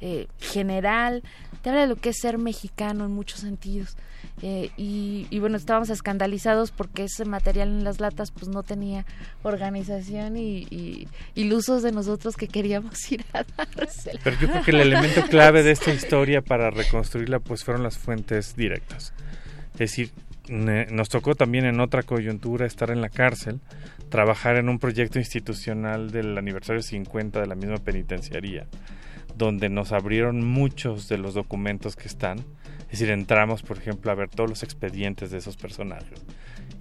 eh, 0.00 0.26
general, 0.38 1.22
te 1.60 1.68
habla 1.68 1.82
de 1.82 1.86
lo 1.88 1.96
que 1.96 2.08
es 2.08 2.16
ser 2.18 2.38
mexicano 2.38 3.04
en 3.04 3.10
muchos 3.10 3.40
sentidos. 3.40 3.98
Eh, 4.40 4.70
y, 4.78 5.38
bueno, 5.38 5.58
estábamos 5.58 5.90
escandalizados 5.90 6.70
porque 6.70 7.04
ese 7.04 7.26
material 7.26 7.68
en 7.68 7.84
las 7.84 8.00
latas 8.00 8.30
pues 8.30 8.48
no 8.48 8.62
tenía 8.62 9.04
organización 9.42 10.38
y, 10.38 10.66
y, 10.70 11.08
de 11.34 11.92
nosotros 11.92 12.36
que 12.36 12.48
queríamos 12.48 13.12
ir 13.12 13.22
a 13.34 13.44
dársela. 13.44 14.18
Pero 14.24 14.40
yo 14.40 14.48
creo 14.48 14.62
que 14.62 14.70
el 14.70 14.80
elemento 14.80 15.24
clave 15.28 15.62
de 15.62 15.72
esta 15.72 15.92
historia 15.92 16.40
para 16.40 16.70
reconstruirla 16.70 17.38
pues 17.38 17.64
fueron 17.64 17.82
las 17.82 17.98
fuentes 17.98 18.56
directas. 18.56 19.12
Es 19.74 19.78
decir, 19.80 20.10
nos 20.48 21.08
tocó 21.08 21.34
también 21.34 21.64
en 21.64 21.80
otra 21.80 22.02
coyuntura 22.02 22.66
estar 22.66 22.90
en 22.90 23.00
la 23.00 23.08
cárcel, 23.08 23.60
trabajar 24.08 24.56
en 24.56 24.68
un 24.68 24.78
proyecto 24.78 25.18
institucional 25.18 26.10
del 26.10 26.36
aniversario 26.38 26.82
50 26.82 27.40
de 27.40 27.46
la 27.46 27.54
misma 27.54 27.76
penitenciaría, 27.78 28.66
donde 29.36 29.68
nos 29.68 29.92
abrieron 29.92 30.44
muchos 30.44 31.08
de 31.08 31.18
los 31.18 31.34
documentos 31.34 31.96
que 31.96 32.08
están. 32.08 32.38
Es 32.90 33.00
decir, 33.00 33.10
entramos, 33.10 33.62
por 33.62 33.78
ejemplo, 33.78 34.10
a 34.10 34.14
ver 34.14 34.30
todos 34.30 34.48
los 34.48 34.62
expedientes 34.62 35.30
de 35.30 35.38
esos 35.38 35.56
personajes 35.56 36.24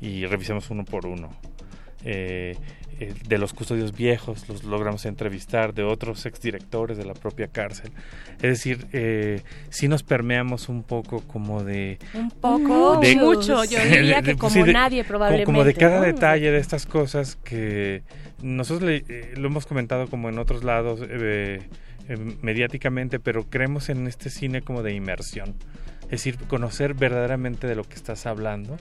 y 0.01 0.25
revisamos 0.25 0.69
uno 0.69 0.85
por 0.85 1.05
uno. 1.05 1.29
Eh, 2.03 2.55
eh, 2.99 3.13
de 3.27 3.37
los 3.37 3.53
custodios 3.53 3.95
viejos 3.95 4.49
los 4.49 4.63
logramos 4.63 5.05
entrevistar, 5.05 5.73
de 5.73 5.83
otros 5.83 6.25
exdirectores 6.25 6.97
de 6.97 7.05
la 7.05 7.13
propia 7.13 7.47
cárcel. 7.47 7.91
Es 8.37 8.41
decir, 8.41 8.87
eh, 8.91 9.41
sí 9.69 9.87
nos 9.87 10.03
permeamos 10.03 10.67
un 10.67 10.83
poco 10.83 11.21
como 11.21 11.63
de... 11.63 11.99
Un 12.13 12.31
poco, 12.31 12.99
de, 12.99 13.15
mucho, 13.15 13.63
yo 13.65 13.79
diría 13.83 14.21
que 14.21 14.35
como 14.35 14.65
nadie 14.65 15.03
probablemente. 15.03 15.45
Como 15.45 15.63
de 15.63 15.73
cada 15.73 16.01
detalle 16.01 16.51
de 16.51 16.57
estas 16.57 16.85
cosas 16.85 17.35
que 17.35 18.01
nosotros 18.41 18.89
eh, 18.89 19.33
lo 19.35 19.47
hemos 19.47 19.65
comentado 19.65 20.07
como 20.07 20.29
en 20.29 20.39
otros 20.39 20.63
lados 20.63 21.01
mediáticamente, 22.41 23.19
pero 23.19 23.43
creemos 23.49 23.89
en 23.89 24.07
este 24.07 24.29
cine 24.29 24.61
como 24.61 24.81
de 24.81 24.93
inmersión. 24.93 25.55
Es 26.07 26.23
decir, 26.23 26.37
conocer 26.47 26.93
verdaderamente 26.93 27.67
de 27.67 27.75
lo 27.75 27.83
que 27.83 27.95
estás 27.95 28.25
hablando. 28.25 28.77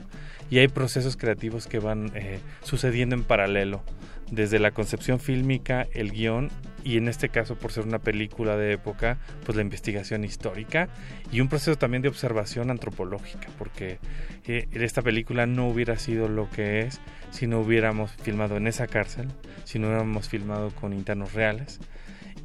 Y 0.51 0.59
hay 0.59 0.69
procesos 0.69 1.16
creativos 1.16 1.66
que 1.66 1.78
van 1.78 2.12
eh, 2.15 2.39
sucediendo 2.62 3.16
en 3.16 3.24
paralelo, 3.24 3.82
desde 4.31 4.59
la 4.59 4.70
concepción 4.70 5.20
fílmica, 5.20 5.86
el 5.93 6.12
guion 6.12 6.51
y 6.86 6.98
en 6.98 7.09
este 7.09 7.31
caso 7.31 7.57
por 7.57 7.73
ser 7.73 7.85
una 7.85 7.98
película 7.98 8.57
de 8.57 8.73
época, 8.73 9.19
pues 9.44 9.57
la 9.57 9.62
investigación 9.62 10.23
histórica 10.23 10.89
y 11.32 11.40
un 11.40 11.48
proceso 11.48 11.77
también 11.77 12.01
de 12.01 12.09
observación 12.09 12.70
antropológica, 12.70 13.48
porque 13.59 13.98
eh, 14.47 14.69
esta 14.70 15.03
película 15.03 15.47
no 15.47 15.69
hubiera 15.69 15.98
sido 15.98 16.28
lo 16.28 16.48
que 16.48 16.82
es 16.82 17.01
si 17.32 17.48
no 17.48 17.59
hubiéramos 17.59 18.12
filmado 18.12 18.57
en 18.57 18.69
esa 18.69 18.86
cárcel, 18.86 19.27
si 19.65 19.81
no 19.81 19.89
hubiéramos 19.89 20.28
filmado 20.28 20.70
con 20.70 20.93
internos 20.93 21.32
reales 21.32 21.81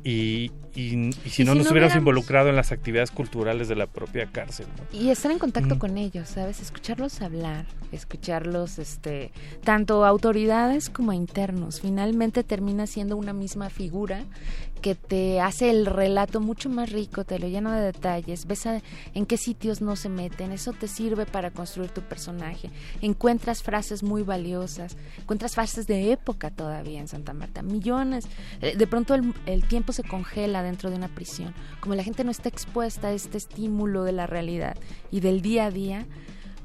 y, 0.03 0.51
y, 0.75 1.11
si 1.29 1.43
no 1.43 1.53
nos 1.55 1.69
hubiéramos 1.69 1.95
involucrado 1.95 2.49
en 2.49 2.55
las 2.55 2.71
actividades 2.71 3.11
culturales 3.11 3.67
de 3.67 3.75
la 3.75 3.87
propia 3.87 4.25
cárcel. 4.27 4.65
Y 4.91 5.09
estar 5.09 5.31
en 5.31 5.39
contacto 5.39 5.77
con 5.77 5.97
ellos, 5.97 6.29
¿sabes? 6.29 6.61
Escucharlos 6.61 7.21
hablar, 7.21 7.65
escucharlos, 7.91 8.79
este, 8.79 9.31
tanto 9.63 10.05
autoridades 10.05 10.89
como 10.89 11.13
internos. 11.13 11.81
Finalmente 11.81 12.43
termina 12.43 12.87
siendo 12.87 13.17
una 13.17 13.33
misma 13.33 13.69
figura 13.69 14.23
que 14.81 14.95
te 14.95 15.39
hace 15.39 15.69
el 15.69 15.85
relato 15.85 16.39
mucho 16.39 16.69
más 16.69 16.91
rico, 16.91 17.23
te 17.23 17.39
lo 17.39 17.47
llena 17.47 17.79
de 17.79 17.85
detalles, 17.85 18.45
ves 18.45 18.67
en 19.13 19.25
qué 19.25 19.37
sitios 19.37 19.81
no 19.81 19.95
se 19.95 20.09
meten, 20.09 20.51
eso 20.51 20.73
te 20.73 20.87
sirve 20.87 21.25
para 21.25 21.51
construir 21.51 21.91
tu 21.91 22.01
personaje. 22.01 22.69
Encuentras 23.01 23.63
frases 23.63 24.03
muy 24.03 24.23
valiosas, 24.23 24.97
encuentras 25.19 25.55
frases 25.55 25.87
de 25.87 26.11
época 26.11 26.49
todavía 26.49 26.99
en 26.99 27.07
Santa 27.07 27.33
Marta, 27.33 27.61
millones. 27.61 28.27
Eh, 28.61 28.75
de 28.75 28.87
pronto 28.87 29.13
el, 29.13 29.33
el 29.45 29.63
tiempo 29.63 29.93
se 29.93 30.03
congela 30.03 30.63
dentro 30.63 30.89
de 30.89 30.95
una 30.95 31.07
prisión. 31.07 31.53
Como 31.79 31.95
la 31.95 32.03
gente 32.03 32.23
no 32.23 32.31
está 32.31 32.49
expuesta 32.49 33.09
a 33.09 33.13
este 33.13 33.37
estímulo 33.37 34.03
de 34.03 34.11
la 34.11 34.27
realidad 34.27 34.77
y 35.11 35.19
del 35.19 35.41
día 35.41 35.65
a 35.65 35.71
día, 35.71 36.05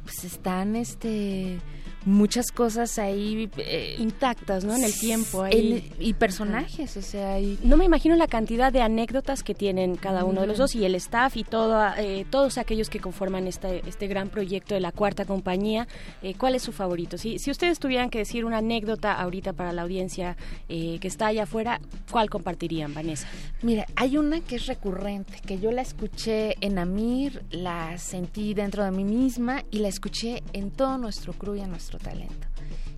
pues 0.04 0.24
están 0.24 0.76
este 0.76 1.60
muchas 2.06 2.52
cosas 2.52 2.98
ahí 2.98 3.50
eh, 3.58 3.96
intactas, 3.98 4.64
¿no? 4.64 4.74
En 4.74 4.84
el 4.84 4.94
tiempo 4.98 5.42
ahí. 5.42 5.90
y 5.98 6.14
personajes, 6.14 6.96
o 6.96 7.02
sea, 7.02 7.38
no 7.64 7.76
me 7.76 7.84
imagino 7.84 8.14
la 8.14 8.28
cantidad 8.28 8.72
de 8.72 8.80
anécdotas 8.80 9.42
que 9.42 9.54
tienen 9.54 9.96
cada 9.96 10.24
uno 10.24 10.40
de 10.40 10.46
los 10.46 10.56
dos 10.56 10.74
y 10.76 10.84
el 10.84 10.94
staff 10.94 11.36
y 11.36 11.42
todo, 11.42 11.84
eh, 11.98 12.24
todos 12.30 12.58
aquellos 12.58 12.88
que 12.90 13.00
conforman 13.00 13.48
este, 13.48 13.82
este 13.88 14.06
gran 14.06 14.28
proyecto 14.28 14.74
de 14.74 14.80
la 14.80 14.92
cuarta 14.92 15.24
compañía. 15.24 15.88
Eh, 16.22 16.34
¿Cuál 16.38 16.54
es 16.54 16.62
su 16.62 16.72
favorito? 16.72 17.18
Si, 17.18 17.40
si 17.40 17.50
ustedes 17.50 17.80
tuvieran 17.80 18.08
que 18.08 18.18
decir 18.18 18.44
una 18.44 18.58
anécdota 18.58 19.12
ahorita 19.12 19.52
para 19.52 19.72
la 19.72 19.82
audiencia 19.82 20.36
que 20.68 21.00
está 21.02 21.26
allá 21.26 21.42
afuera, 21.42 21.80
¿cuál 22.10 22.30
compartirían, 22.30 22.94
Vanessa? 22.94 23.26
Mira, 23.62 23.84
hay 23.96 24.16
una 24.16 24.40
que 24.40 24.56
es 24.56 24.66
recurrente, 24.66 25.40
que 25.44 25.58
yo 25.58 25.72
la 25.72 25.82
escuché 25.82 26.54
en 26.60 26.78
Amir, 26.78 27.42
la 27.50 27.98
sentí 27.98 28.54
dentro 28.54 28.84
de 28.84 28.92
mí 28.92 29.02
misma 29.02 29.64
y 29.72 29.78
la 29.78 29.88
escuché 29.88 30.44
en 30.52 30.70
todo 30.70 30.98
nuestro 30.98 31.32
crew 31.32 31.56
y 31.56 31.60
en 31.60 31.70
nuestro 31.70 31.95
talento. 31.98 32.46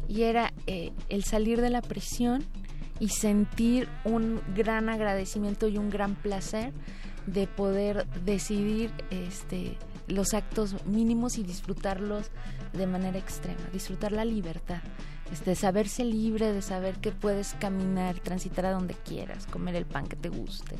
Y 0.08 0.22
era 0.22 0.52
eh, 0.66 0.92
el 1.08 1.24
salir 1.24 1.60
de 1.60 1.70
la 1.70 1.82
prisión 1.82 2.44
y 3.00 3.10
sentir 3.10 3.88
un 4.04 4.40
gran 4.56 4.88
agradecimiento 4.88 5.68
y 5.68 5.78
un 5.78 5.90
gran 5.90 6.14
placer 6.14 6.72
de 7.26 7.46
poder 7.46 8.06
decidir 8.24 8.90
este, 9.10 9.76
los 10.06 10.34
actos 10.34 10.84
mínimos 10.86 11.38
y 11.38 11.42
disfrutarlos 11.42 12.30
de 12.72 12.86
manera 12.86 13.18
extrema, 13.18 13.60
disfrutar 13.72 14.12
la 14.12 14.24
libertad 14.24 14.80
este, 15.32 15.54
saberse 15.54 16.04
libre, 16.04 16.52
de 16.52 16.62
saber 16.62 16.96
que 16.96 17.12
puedes 17.12 17.54
caminar, 17.54 18.18
transitar 18.20 18.66
a 18.66 18.72
donde 18.72 18.94
quieras, 18.94 19.46
comer 19.46 19.76
el 19.76 19.86
pan 19.86 20.06
que 20.06 20.16
te 20.16 20.28
guste, 20.28 20.76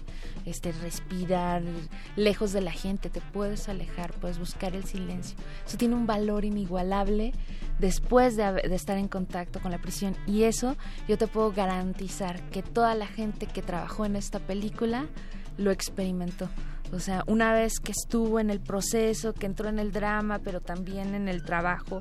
este, 0.47 0.73
respirar 0.73 1.62
lejos 2.16 2.53
de 2.53 2.61
la 2.61 2.73
gente, 2.73 3.11
te 3.11 3.20
puedes 3.20 3.69
alejar, 3.69 4.12
puedes 4.15 4.39
buscar 4.39 4.75
el 4.75 4.85
silencio. 4.85 5.37
Eso 5.66 5.77
tiene 5.77 5.95
un 5.95 6.07
valor 6.07 6.45
inigualable 6.45 7.33
después 7.79 8.37
de, 8.37 8.53
de 8.53 8.75
estar 8.75 8.99
en 8.99 9.09
contacto 9.09 9.61
con 9.61 9.70
la 9.70 9.79
prisión 9.79 10.16
y 10.27 10.45
eso 10.45 10.77
yo 11.07 11.19
te 11.19 11.27
puedo 11.27 11.53
garantizar 11.53 12.41
que 12.51 12.62
toda 12.62 12.95
la 12.95 13.07
gente 13.07 13.47
que 13.47 13.62
trabajó 13.62 14.05
en 14.05 14.16
esta 14.16 14.41
película 14.41 15.07
lo 15.59 15.70
experimentó. 15.70 16.49
O 16.93 17.01
sea, 17.01 17.23
una 17.27 17.52
vez 17.52 17.81
que 17.81 17.93
estuvo 17.93 18.40
en 18.40 18.51
el 18.51 18.60
proceso, 18.60 19.32
que 19.35 19.47
entró 19.47 19.69
en 19.69 19.78
el 19.78 19.93
drama, 19.93 20.39
pero 20.39 20.60
también 20.60 21.15
en 21.15 21.28
el 21.28 21.43
trabajo 21.43 22.01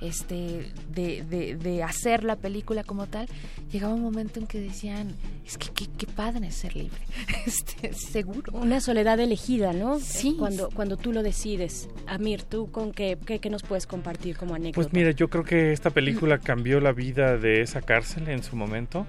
este, 0.00 0.70
de, 0.90 1.56
de, 1.56 1.82
hacer 1.82 2.24
la 2.24 2.36
película 2.36 2.84
como 2.84 3.06
tal, 3.06 3.26
llegaba 3.72 3.94
un 3.94 4.02
momento 4.02 4.38
en 4.38 4.46
que 4.46 4.60
decían, 4.60 5.14
es 5.46 5.58
que 5.58 5.70
qué, 5.86 6.06
padre 6.06 6.50
ser 6.50 6.76
libre, 6.76 7.00
este, 7.46 7.92
seguro. 7.94 8.52
Una 8.52 8.80
soledad 8.80 9.18
elegida, 9.20 9.72
¿no? 9.72 9.98
Sí. 9.98 10.36
Cuando, 10.38 10.70
cuando 10.70 10.96
tú 10.96 11.12
lo 11.12 11.22
decides. 11.22 11.88
Amir, 12.06 12.42
¿tú 12.42 12.70
con 12.70 12.92
qué, 12.92 13.18
qué, 13.26 13.50
nos 13.50 13.62
puedes 13.62 13.86
compartir 13.86 14.36
como 14.36 14.54
anécdota? 14.54 14.76
Pues 14.76 14.92
mira, 14.92 15.10
yo 15.10 15.28
creo 15.28 15.44
que 15.44 15.72
esta 15.72 15.90
película 15.90 16.38
cambió 16.38 16.80
la 16.80 16.92
vida 16.92 17.36
de 17.36 17.62
esa 17.62 17.82
cárcel 17.82 18.28
en 18.28 18.42
su 18.42 18.56
momento. 18.56 19.06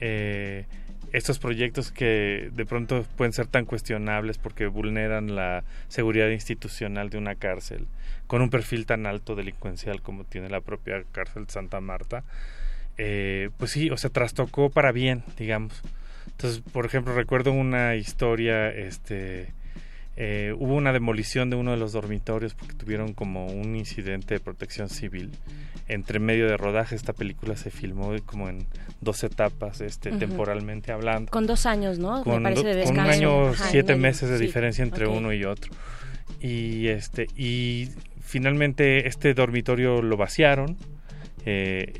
Eh, 0.00 0.66
estos 1.12 1.38
proyectos 1.38 1.90
que 1.90 2.50
de 2.52 2.66
pronto 2.66 3.04
pueden 3.16 3.32
ser 3.32 3.46
tan 3.46 3.64
cuestionables 3.64 4.38
porque 4.38 4.66
vulneran 4.66 5.34
la 5.34 5.64
seguridad 5.88 6.28
institucional 6.28 7.10
de 7.10 7.18
una 7.18 7.34
cárcel 7.34 7.86
con 8.26 8.42
un 8.42 8.50
perfil 8.50 8.86
tan 8.86 9.06
alto 9.06 9.34
delincuencial 9.34 10.02
como 10.02 10.22
tiene 10.22 10.48
la 10.48 10.60
propia 10.60 11.02
cárcel 11.10 11.46
de 11.46 11.52
Santa 11.52 11.80
Marta, 11.80 12.22
eh, 12.96 13.50
pues 13.56 13.72
sí, 13.72 13.90
o 13.90 13.96
sea, 13.96 14.10
trastocó 14.10 14.70
para 14.70 14.92
bien, 14.92 15.24
digamos. 15.36 15.82
Entonces, 16.28 16.62
por 16.72 16.86
ejemplo, 16.86 17.12
recuerdo 17.12 17.50
una 17.50 17.96
historia, 17.96 18.70
este, 18.70 19.52
eh, 20.22 20.54
hubo 20.58 20.74
una 20.74 20.92
demolición 20.92 21.48
de 21.48 21.56
uno 21.56 21.70
de 21.70 21.78
los 21.78 21.92
dormitorios 21.92 22.52
porque 22.52 22.74
tuvieron 22.74 23.14
como 23.14 23.46
un 23.46 23.74
incidente 23.74 24.34
de 24.34 24.40
protección 24.40 24.90
civil. 24.90 25.30
Entre 25.88 26.18
medio 26.18 26.46
de 26.46 26.58
rodaje 26.58 26.94
esta 26.94 27.14
película 27.14 27.56
se 27.56 27.70
filmó 27.70 28.14
como 28.26 28.50
en 28.50 28.66
dos 29.00 29.24
etapas 29.24 29.80
este 29.80 30.10
temporalmente 30.12 30.92
hablando. 30.92 31.30
Con 31.30 31.46
dos 31.46 31.64
años 31.64 31.98
no 31.98 32.22
con, 32.22 32.42
Me 32.42 32.50
parece 32.50 32.74
de 32.74 32.84
con 32.84 32.98
un 32.98 33.00
año 33.00 33.54
siete 33.54 33.96
meses 33.96 34.28
de 34.28 34.38
diferencia 34.38 34.82
entre 34.82 35.06
uno 35.06 35.32
y 35.32 35.46
otro. 35.46 35.72
Y 36.38 36.88
este 36.88 37.26
y 37.34 37.88
finalmente 38.20 39.08
este 39.08 39.32
dormitorio 39.32 40.02
lo 40.02 40.18
vaciaron 40.18 40.76
eh, 41.46 41.94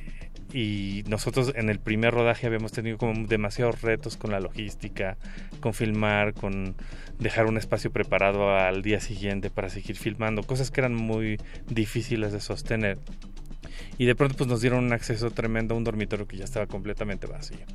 y 0.52 1.04
nosotros 1.08 1.52
en 1.54 1.70
el 1.70 1.78
primer 1.78 2.14
rodaje 2.14 2.46
habíamos 2.46 2.72
tenido 2.72 2.98
como 2.98 3.26
demasiados 3.26 3.82
retos 3.82 4.16
con 4.16 4.30
la 4.30 4.40
logística, 4.40 5.16
con 5.60 5.74
filmar, 5.74 6.34
con 6.34 6.74
dejar 7.18 7.46
un 7.46 7.56
espacio 7.56 7.90
preparado 7.90 8.50
al 8.50 8.82
día 8.82 9.00
siguiente 9.00 9.50
para 9.50 9.68
seguir 9.68 9.96
filmando, 9.96 10.42
cosas 10.42 10.70
que 10.70 10.80
eran 10.80 10.94
muy 10.94 11.38
difíciles 11.68 12.32
de 12.32 12.40
sostener 12.40 12.98
y 13.98 14.06
de 14.06 14.14
pronto 14.14 14.36
pues 14.36 14.48
nos 14.48 14.60
dieron 14.60 14.84
un 14.84 14.92
acceso 14.92 15.30
tremendo 15.30 15.74
a 15.74 15.78
un 15.78 15.84
dormitorio 15.84 16.26
que 16.26 16.36
ya 16.36 16.44
estaba 16.44 16.66
completamente 16.66 17.26
vacío. 17.26 17.66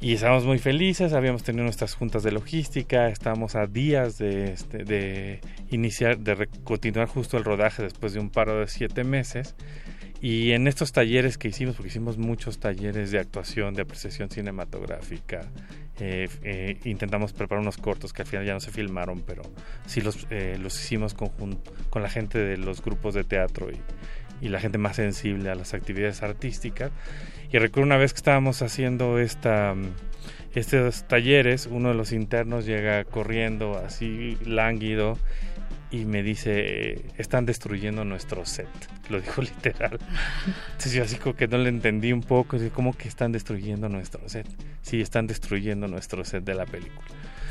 Y 0.00 0.14
estábamos 0.14 0.44
muy 0.44 0.58
felices, 0.58 1.12
habíamos 1.12 1.44
tenido 1.44 1.62
nuestras 1.62 1.94
juntas 1.94 2.24
de 2.24 2.32
logística, 2.32 3.08
estábamos 3.08 3.54
a 3.54 3.66
días 3.66 4.18
de, 4.18 4.52
este, 4.52 4.78
de 4.82 5.40
iniciar, 5.70 6.18
de 6.18 6.48
continuar 6.64 7.06
justo 7.06 7.38
el 7.38 7.44
rodaje 7.44 7.84
después 7.84 8.12
de 8.12 8.18
un 8.18 8.30
paro 8.30 8.58
de 8.58 8.66
siete 8.66 9.04
meses. 9.04 9.54
Y 10.22 10.52
en 10.52 10.68
estos 10.68 10.92
talleres 10.92 11.36
que 11.36 11.48
hicimos, 11.48 11.74
porque 11.74 11.88
hicimos 11.88 12.16
muchos 12.16 12.60
talleres 12.60 13.10
de 13.10 13.18
actuación, 13.18 13.74
de 13.74 13.82
apreciación 13.82 14.30
cinematográfica, 14.30 15.40
eh, 15.98 16.28
eh, 16.44 16.78
intentamos 16.84 17.32
preparar 17.32 17.60
unos 17.60 17.76
cortos 17.76 18.12
que 18.12 18.22
al 18.22 18.28
final 18.28 18.46
ya 18.46 18.54
no 18.54 18.60
se 18.60 18.70
filmaron, 18.70 19.22
pero 19.26 19.42
sí 19.84 20.00
los, 20.00 20.28
eh, 20.30 20.58
los 20.60 20.80
hicimos 20.80 21.14
conjunto, 21.14 21.72
con 21.90 22.02
la 22.02 22.08
gente 22.08 22.38
de 22.38 22.56
los 22.56 22.82
grupos 22.82 23.14
de 23.14 23.24
teatro 23.24 23.72
y, 23.72 23.80
y 24.40 24.48
la 24.48 24.60
gente 24.60 24.78
más 24.78 24.94
sensible 24.94 25.50
a 25.50 25.56
las 25.56 25.74
actividades 25.74 26.22
artísticas. 26.22 26.92
Y 27.52 27.58
recuerdo 27.58 27.86
una 27.86 27.96
vez 27.96 28.12
que 28.12 28.18
estábamos 28.18 28.62
haciendo 28.62 29.18
esta, 29.18 29.74
estos 30.54 31.08
talleres, 31.08 31.66
uno 31.66 31.88
de 31.88 31.94
los 31.96 32.12
internos 32.12 32.64
llega 32.64 33.02
corriendo 33.02 33.76
así 33.76 34.38
lánguido 34.46 35.18
y 35.92 36.04
me 36.06 36.22
dice, 36.22 37.02
están 37.18 37.46
destruyendo 37.46 38.04
nuestro 38.04 38.44
set. 38.46 38.66
Lo 39.10 39.20
dijo 39.20 39.42
literal. 39.42 39.98
Entonces 40.66 40.92
yo 40.92 41.04
así 41.04 41.16
como 41.16 41.36
que 41.36 41.46
no 41.46 41.58
le 41.58 41.68
entendí 41.68 42.12
un 42.12 42.22
poco, 42.22 42.56
¿cómo 42.74 42.96
que 42.96 43.08
están 43.08 43.30
destruyendo 43.32 43.88
nuestro 43.88 44.26
set? 44.28 44.46
Sí, 44.82 45.00
están 45.00 45.26
destruyendo 45.26 45.86
nuestro 45.88 46.24
set 46.24 46.42
de 46.44 46.54
la 46.54 46.66
película. 46.66 47.06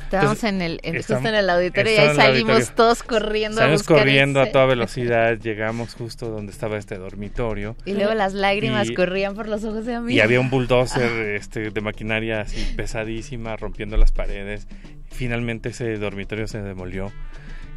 Estábamos 0.05 0.43
en 0.43 0.61
el, 0.61 0.81
en, 0.84 0.97
justo 0.97 1.18
en 1.19 1.27
el 1.35 1.49
auditorio 1.49 1.93
y 1.93 1.95
ahí 1.97 2.15
salimos 2.18 2.76
todos 2.76 3.01
corriendo 3.01 3.59
Salimos 3.59 3.84
a 3.84 3.85
corriendo 3.85 4.41
ese- 4.41 4.49
a 4.49 4.51
toda 4.51 4.65
velocidad, 4.76 5.38
llegamos 5.39 5.93
justo 5.93 6.30
donde 6.30 6.51
estaba 6.51 6.77
este 6.77 6.97
dormitorio. 6.97 7.77
Y 7.85 7.93
luego 7.93 8.13
las 8.13 8.34
lágrimas 8.34 8.89
Y- 8.89 8.93
corrían 8.93 9.35
por 9.35 9.47
los 9.47 9.63
ojos 9.63 9.85
de 9.85 10.01
mí. 10.01 10.13
Y 10.15 10.19
había 10.19 10.41
un 10.41 10.49
bulldozer 10.49 11.35
este, 11.38 11.69
de 11.72 11.80
maquinaria 11.81 12.41
así 12.41 12.73
pesadísima, 12.76 13.55
rompiendo 13.55 13.95
las 13.95 14.11
paredes. 14.11 14.68
Finalmente 15.09 15.69
ese 15.69 15.95
dormitorio 15.97 16.45
se 16.47 16.61
demolió. 16.61 17.09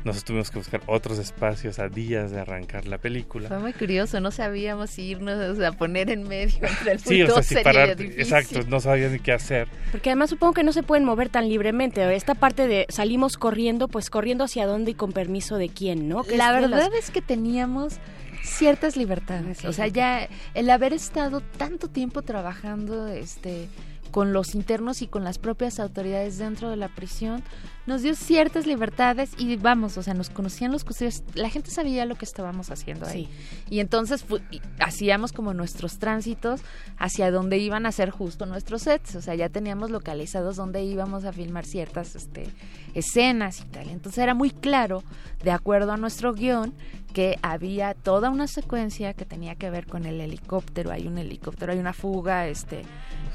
Nosotros 0.04 0.24
tuvimos 0.24 0.50
que 0.50 0.58
buscar 0.58 0.82
otros 0.86 1.18
espacios 1.18 1.78
a 1.78 1.88
días 1.88 2.30
de 2.30 2.40
arrancar 2.40 2.86
la 2.86 2.98
película. 2.98 3.48
Fue 3.48 3.58
muy 3.58 3.72
curioso, 3.72 4.20
no 4.20 4.30
sabíamos 4.30 4.90
si 4.90 5.02
irnos 5.02 5.58
a 5.60 5.72
poner 5.72 6.10
en 6.10 6.28
medio 6.28 6.56
entre 6.62 6.92
el 6.92 7.00
Sí, 7.00 7.22
o 7.22 7.30
sea, 7.32 7.42
si 7.42 7.54
y 7.54 7.58
el 7.58 7.62
parar, 7.64 8.00
exacto, 8.00 8.60
no 8.68 8.80
sabías 8.80 9.12
ni 9.12 9.18
qué 9.18 9.32
hacer. 9.32 9.66
Porque 9.92 10.10
además 10.10 10.30
supongo 10.30 10.52
que 10.52 10.62
no 10.62 10.72
se 10.72 10.82
pueden 10.82 11.04
mover 11.04 11.30
tan 11.30 11.48
libremente. 11.48 12.14
Esta 12.14 12.34
parte 12.34 12.66
de 12.68 12.86
salimos 12.90 13.38
corriendo, 13.38 13.88
pues 13.88 14.10
corriendo 14.10 14.44
hacia 14.44 14.66
dónde 14.66 14.90
y 14.90 14.94
con 14.94 15.12
permiso 15.12 15.56
de 15.56 15.70
quién, 15.70 16.08
¿no? 16.08 16.22
Que 16.22 16.36
La 16.36 16.52
verdad 16.52 16.90
las- 16.92 16.94
es 17.04 17.10
que 17.10 17.22
teníamos 17.22 17.94
ciertas 18.42 18.96
libertades. 18.96 19.64
O 19.64 19.72
sea, 19.72 19.86
ya 19.88 20.28
el 20.54 20.68
haber 20.70 20.92
estado 20.92 21.40
tanto 21.40 21.88
tiempo 21.88 22.20
trabajando 22.22 23.06
este 23.08 23.68
con 24.10 24.32
los 24.32 24.54
internos 24.54 25.02
y 25.02 25.08
con 25.08 25.24
las 25.24 25.38
propias 25.38 25.80
autoridades 25.80 26.38
dentro 26.38 26.70
de 26.70 26.76
la 26.76 26.88
prisión, 26.88 27.42
nos 27.86 28.02
dio 28.02 28.14
ciertas 28.14 28.66
libertades 28.66 29.30
y 29.38 29.56
vamos, 29.56 29.98
o 29.98 30.02
sea, 30.02 30.14
nos 30.14 30.30
conocían 30.30 30.72
los 30.72 30.84
custodios, 30.84 31.22
la 31.34 31.50
gente 31.50 31.70
sabía 31.70 32.04
lo 32.06 32.14
que 32.16 32.24
estábamos 32.24 32.70
haciendo 32.70 33.06
ahí. 33.06 33.28
Y 33.68 33.80
entonces 33.80 34.24
fu- 34.24 34.40
y 34.50 34.60
hacíamos 34.78 35.32
como 35.32 35.52
nuestros 35.54 35.98
tránsitos 35.98 36.62
hacia 36.98 37.30
donde 37.30 37.58
iban 37.58 37.84
a 37.86 37.92
ser 37.92 38.10
justo 38.10 38.46
nuestros 38.46 38.82
sets, 38.82 39.16
o 39.16 39.22
sea, 39.22 39.34
ya 39.34 39.48
teníamos 39.48 39.90
localizados 39.90 40.56
dónde 40.56 40.82
íbamos 40.84 41.24
a 41.24 41.32
filmar 41.32 41.66
ciertas 41.66 42.14
este, 42.16 42.46
escenas 42.94 43.60
y 43.60 43.64
tal. 43.64 43.90
Entonces 43.90 44.18
era 44.22 44.34
muy 44.34 44.50
claro, 44.50 45.02
de 45.42 45.50
acuerdo 45.50 45.92
a 45.92 45.96
nuestro 45.96 46.32
guion, 46.32 46.72
que 47.12 47.38
había 47.42 47.94
toda 47.94 48.28
una 48.30 48.48
secuencia 48.48 49.14
que 49.14 49.24
tenía 49.24 49.54
que 49.54 49.70
ver 49.70 49.86
con 49.86 50.04
el 50.04 50.20
helicóptero, 50.20 50.90
hay 50.90 51.06
un 51.06 51.16
helicóptero, 51.18 51.72
hay 51.72 51.78
una 51.78 51.92
fuga 51.92 52.48
este 52.48 52.80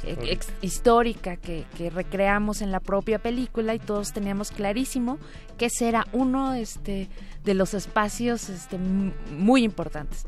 eh, 0.04 0.18
ex- 0.24 0.52
histórica 0.62 1.38
que, 1.38 1.66
que 1.78 1.90
recreamos 1.90 2.62
en 2.62 2.72
la 2.72 2.82
propia 2.82 3.20
película 3.20 3.74
y 3.74 3.80
todos 3.80 4.12
teníamos 4.12 4.39
clarísimo 4.52 5.20
que 5.58 5.66
ese 5.66 5.90
era 5.90 6.08
uno 6.14 6.54
este 6.54 7.10
de 7.44 7.54
los 7.54 7.74
espacios 7.74 8.50
este 8.50 8.78
muy 8.78 9.64
importantes. 9.64 10.26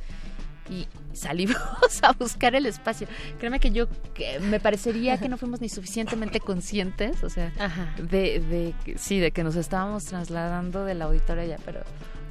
Y 0.70 0.88
salimos 1.14 1.58
a 2.04 2.14
buscar 2.14 2.56
el 2.56 2.66
espacio. 2.66 3.08
Créeme 3.40 3.60
que 3.60 3.72
yo 3.72 3.88
que 4.14 4.40
me 4.40 4.60
parecería 4.60 5.18
que 5.18 5.30
no 5.30 5.38
fuimos 5.38 5.62
ni 5.62 5.70
suficientemente 5.70 6.40
conscientes, 6.40 7.24
o 7.24 7.30
sea, 7.30 7.52
de, 7.98 8.40
de 8.40 8.74
sí, 8.98 9.20
de 9.20 9.32
que 9.32 9.44
nos 9.44 9.56
estábamos 9.56 10.06
trasladando 10.06 10.86
del 10.86 11.02
auditorio 11.02 11.44
ya, 11.44 11.58
pero 11.66 11.82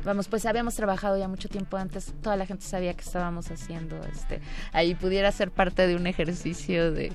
vamos, 0.04 0.28
pues 0.28 0.46
habíamos 0.46 0.74
trabajado 0.74 1.18
ya 1.18 1.28
mucho 1.28 1.48
tiempo 1.48 1.76
antes, 1.76 2.12
toda 2.22 2.36
la 2.36 2.46
gente 2.46 2.64
sabía 2.64 2.94
que 2.94 3.02
estábamos 3.02 3.50
haciendo 3.50 4.00
este 4.12 4.40
ahí 4.72 4.94
pudiera 4.94 5.30
ser 5.32 5.50
parte 5.50 5.86
de 5.86 5.96
un 5.96 6.06
ejercicio 6.06 6.92
de 6.92 7.12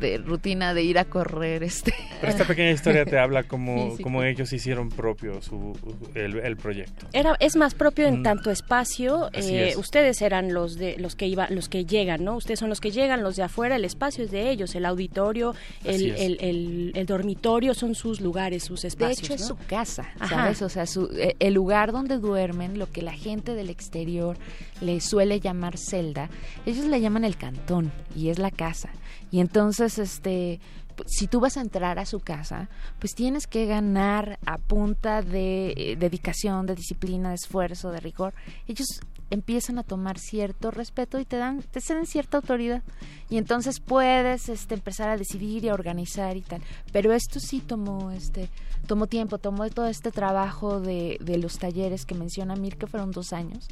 de 0.00 0.18
rutina 0.18 0.74
de 0.74 0.82
ir 0.82 0.98
a 0.98 1.04
correr 1.04 1.62
este 1.62 1.92
Pero 2.20 2.32
esta 2.32 2.44
pequeña 2.44 2.70
historia 2.70 3.04
te 3.04 3.18
habla 3.20 3.42
como, 3.44 3.96
como 4.02 4.22
ellos 4.22 4.52
hicieron 4.52 4.88
propio 4.88 5.40
su, 5.42 5.76
el, 6.14 6.38
el 6.38 6.56
proyecto. 6.56 7.06
Era, 7.12 7.36
es 7.40 7.56
más 7.56 7.74
propio 7.74 8.06
en 8.06 8.20
Mm. 8.20 8.22
tanto 8.24 8.50
espacio. 8.50 9.30
Así 9.34 9.54
eh, 9.54 9.68
es. 9.70 9.76
ustedes 9.76 10.22
eran 10.22 10.52
los 10.54 10.76
de 10.76 10.96
los 10.98 11.16
que 11.16 11.26
iba, 11.26 11.46
los 11.50 11.68
que 11.68 11.84
llegan, 11.84 12.24
¿no? 12.24 12.36
Ustedes 12.36 12.58
son 12.60 12.68
los 12.68 12.80
que 12.80 12.90
llegan, 12.90 13.22
los 13.22 13.36
de 13.36 13.42
afuera. 13.42 13.76
El 13.76 13.84
espacio 13.84 14.24
es 14.24 14.30
de 14.30 14.50
ellos, 14.50 14.74
el 14.74 14.84
auditorio, 14.86 15.54
el, 15.84 16.10
el, 16.12 16.38
el- 16.40 16.92
el 16.94 17.06
dormitorio 17.06 17.74
son 17.74 17.94
sus 17.94 18.20
lugares, 18.20 18.64
sus 18.64 18.82
De 18.82 18.88
espacios. 18.88 19.22
hecho, 19.30 19.34
es 19.34 19.44
su 19.46 19.56
casa, 19.56 20.08
Ajá. 20.18 20.28
¿sabes? 20.36 20.62
O 20.62 20.68
sea, 20.68 20.86
su- 20.86 21.10
eh, 21.16 21.36
el 21.38 21.54
lugar 21.54 21.92
donde 21.92 22.18
duermen, 22.18 22.78
lo 22.78 22.90
que 22.90 23.02
la 23.02 23.12
gente 23.12 23.54
del 23.54 23.70
exterior 23.70 24.36
le 24.80 25.00
suele 25.00 25.40
llamar 25.40 25.76
celda, 25.78 26.28
ellos 26.66 26.84
le 26.86 27.00
llaman 27.00 27.24
el 27.24 27.36
cantón 27.36 27.92
y 28.16 28.28
es 28.28 28.38
la 28.38 28.50
casa. 28.50 28.90
Y 29.32 29.40
entonces, 29.40 29.98
este, 29.98 30.60
p- 30.94 31.02
si 31.08 31.26
tú 31.26 31.40
vas 31.40 31.56
a 31.56 31.62
entrar 31.62 31.98
a 31.98 32.06
su 32.06 32.20
casa, 32.20 32.68
pues 33.00 33.14
tienes 33.14 33.48
que 33.48 33.66
ganar 33.66 34.38
a 34.46 34.58
punta 34.58 35.22
de 35.22 35.72
eh, 35.76 35.96
dedicación, 35.96 36.66
de 36.66 36.76
disciplina, 36.76 37.30
de 37.30 37.34
esfuerzo, 37.34 37.90
de 37.90 37.98
rigor. 37.98 38.34
Ellos 38.68 38.86
empiezan 39.30 39.78
a 39.78 39.82
tomar 39.82 40.18
cierto 40.18 40.70
respeto 40.70 41.18
y 41.18 41.24
te 41.24 41.38
dan, 41.38 41.62
te 41.62 41.80
ceden 41.80 42.04
cierta 42.06 42.36
autoridad. 42.36 42.82
Y 43.30 43.38
entonces 43.38 43.80
puedes 43.80 44.50
este, 44.50 44.74
empezar 44.74 45.08
a 45.08 45.16
decidir 45.16 45.64
y 45.64 45.70
a 45.70 45.74
organizar 45.74 46.36
y 46.36 46.42
tal. 46.42 46.60
Pero 46.92 47.12
esto 47.14 47.40
sí 47.40 47.60
tomó, 47.60 48.10
este, 48.10 48.50
tomó 48.86 49.06
tiempo, 49.06 49.38
tomó 49.38 49.66
todo 49.70 49.86
este 49.86 50.10
trabajo 50.12 50.78
de, 50.80 51.16
de 51.22 51.38
los 51.38 51.56
talleres 51.58 52.04
que 52.04 52.14
menciona 52.14 52.54
Mir, 52.56 52.76
que 52.76 52.86
fueron 52.86 53.10
dos 53.10 53.32
años 53.32 53.66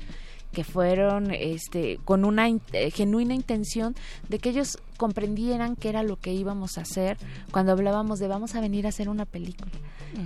que 0.52 0.64
fueron 0.64 1.30
este 1.30 1.98
con 2.04 2.24
una 2.24 2.48
in- 2.48 2.60
eh, 2.72 2.90
genuina 2.90 3.34
intención 3.34 3.94
de 4.28 4.38
que 4.38 4.50
ellos 4.50 4.78
comprendieran 4.96 5.76
qué 5.76 5.88
era 5.88 6.02
lo 6.02 6.16
que 6.16 6.32
íbamos 6.34 6.76
a 6.76 6.82
hacer 6.82 7.16
cuando 7.52 7.72
hablábamos 7.72 8.18
de 8.18 8.28
vamos 8.28 8.54
a 8.54 8.60
venir 8.60 8.86
a 8.86 8.90
hacer 8.90 9.08
una 9.08 9.24
película. 9.26 9.70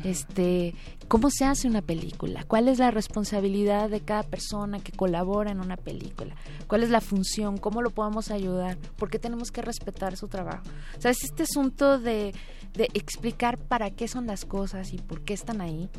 Este 0.02 0.74
cómo 1.08 1.28
se 1.30 1.44
hace 1.44 1.68
una 1.68 1.82
película 1.82 2.42
cuál 2.44 2.68
es 2.68 2.78
la 2.78 2.90
responsabilidad 2.90 3.90
de 3.90 4.00
cada 4.00 4.22
persona 4.22 4.78
que 4.80 4.92
colabora 4.92 5.50
en 5.50 5.60
una 5.60 5.76
película 5.76 6.34
cuál 6.66 6.82
es 6.82 6.88
la 6.90 7.02
función 7.02 7.58
cómo 7.58 7.82
lo 7.82 7.90
podemos 7.90 8.30
ayudar 8.30 8.78
por 8.96 9.10
qué 9.10 9.18
tenemos 9.18 9.50
que 9.50 9.60
respetar 9.60 10.16
su 10.16 10.26
trabajo 10.28 10.62
o 10.96 11.00
sea 11.02 11.10
es 11.10 11.22
este 11.22 11.42
asunto 11.42 11.98
de, 11.98 12.32
de 12.72 12.84
explicar 12.94 13.58
para 13.58 13.90
qué 13.90 14.08
son 14.08 14.26
las 14.26 14.46
cosas 14.46 14.94
y 14.94 14.96
por 14.98 15.20
qué 15.20 15.34
están 15.34 15.60
ahí 15.60 15.90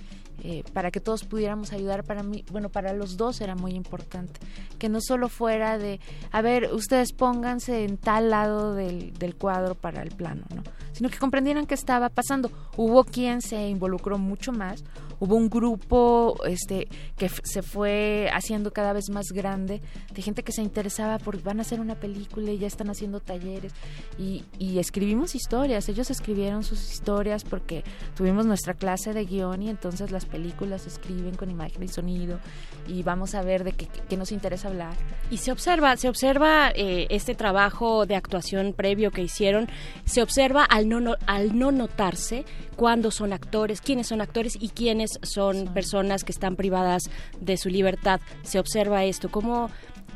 eh, 0.47 0.63
para 0.73 0.91
que 0.91 0.99
todos 0.99 1.23
pudiéramos 1.23 1.73
ayudar 1.73 2.03
para 2.03 2.21
mí 2.21 2.45
bueno 2.51 2.69
para 2.69 2.93
los 2.93 3.17
dos 3.17 3.41
era 3.41 3.55
muy 3.55 3.71
importante 3.71 4.39
que 4.77 4.89
no 4.89 5.01
solo 5.01 5.27
fuera 5.27 5.79
de 5.79 5.99
a 6.31 6.41
ver 6.43 6.71
ustedes 6.71 7.13
pónganse 7.13 7.83
en 7.83 7.97
tal 7.97 8.29
lado 8.29 8.75
del, 8.75 9.13
del 9.13 9.35
cuadro 9.35 9.73
para 9.73 10.03
el 10.03 10.11
plano 10.11 10.43
no 10.53 10.61
sino 10.95 11.09
que 11.09 11.17
comprendieran 11.19 11.67
qué 11.67 11.75
estaba 11.75 12.09
pasando. 12.09 12.49
Hubo 12.77 13.03
quien 13.03 13.41
se 13.41 13.67
involucró 13.67 14.17
mucho 14.17 14.51
más 14.51 14.83
hubo 15.19 15.35
un 15.35 15.49
grupo 15.49 16.37
este 16.45 16.87
que 17.17 17.29
se 17.29 17.61
fue 17.61 18.29
haciendo 18.33 18.71
cada 18.71 18.93
vez 18.93 19.09
más 19.09 19.27
grande 19.31 19.81
de 20.13 20.21
gente 20.21 20.43
que 20.43 20.51
se 20.51 20.61
interesaba 20.61 21.19
por 21.19 21.41
van 21.41 21.59
a 21.59 21.61
hacer 21.61 21.79
una 21.79 21.95
película 21.95 22.51
y 22.51 22.57
ya 22.57 22.67
están 22.67 22.89
haciendo 22.89 23.19
talleres 23.19 23.73
y, 24.17 24.43
y 24.57 24.79
escribimos 24.79 25.35
historias. 25.35 25.89
Ellos 25.89 26.09
escribieron 26.09 26.63
sus 26.63 26.91
historias 26.91 27.43
porque 27.43 27.83
tuvimos 28.15 28.45
nuestra 28.45 28.73
clase 28.73 29.13
de 29.13 29.25
guion 29.25 29.63
y 29.63 29.69
entonces 29.69 30.11
las 30.11 30.25
películas 30.25 30.83
se 30.83 30.89
escriben 30.89 31.35
con 31.35 31.49
imagen 31.49 31.83
y 31.83 31.87
sonido 31.87 32.39
y 32.87 33.03
vamos 33.03 33.35
a 33.35 33.41
ver 33.41 33.63
de 33.63 33.73
qué, 33.73 33.87
qué 33.87 34.17
nos 34.17 34.31
interesa 34.31 34.69
hablar. 34.69 34.95
Y 35.29 35.37
se 35.37 35.51
observa, 35.51 35.97
se 35.97 36.09
observa 36.09 36.71
eh, 36.75 37.07
este 37.09 37.35
trabajo 37.35 38.05
de 38.05 38.15
actuación 38.15 38.73
previo 38.73 39.11
que 39.11 39.21
hicieron, 39.21 39.67
se 40.05 40.21
observa 40.21 40.63
al 40.63 40.84
no, 40.89 40.99
no- 40.99 41.15
al 41.27 41.57
no 41.57 41.71
notarse 41.71 42.45
cuándo 42.75 43.11
son 43.11 43.33
actores, 43.33 43.81
quiénes 43.81 44.07
son 44.07 44.21
actores 44.21 44.57
y 44.59 44.69
quiénes 44.69 45.19
son 45.23 45.73
personas 45.73 46.23
que 46.23 46.31
están 46.31 46.55
privadas 46.55 47.09
de 47.39 47.57
su 47.57 47.69
libertad. 47.69 48.19
Se 48.43 48.59
observa 48.59 49.03
esto, 49.05 49.29
¿cómo, 49.29 49.69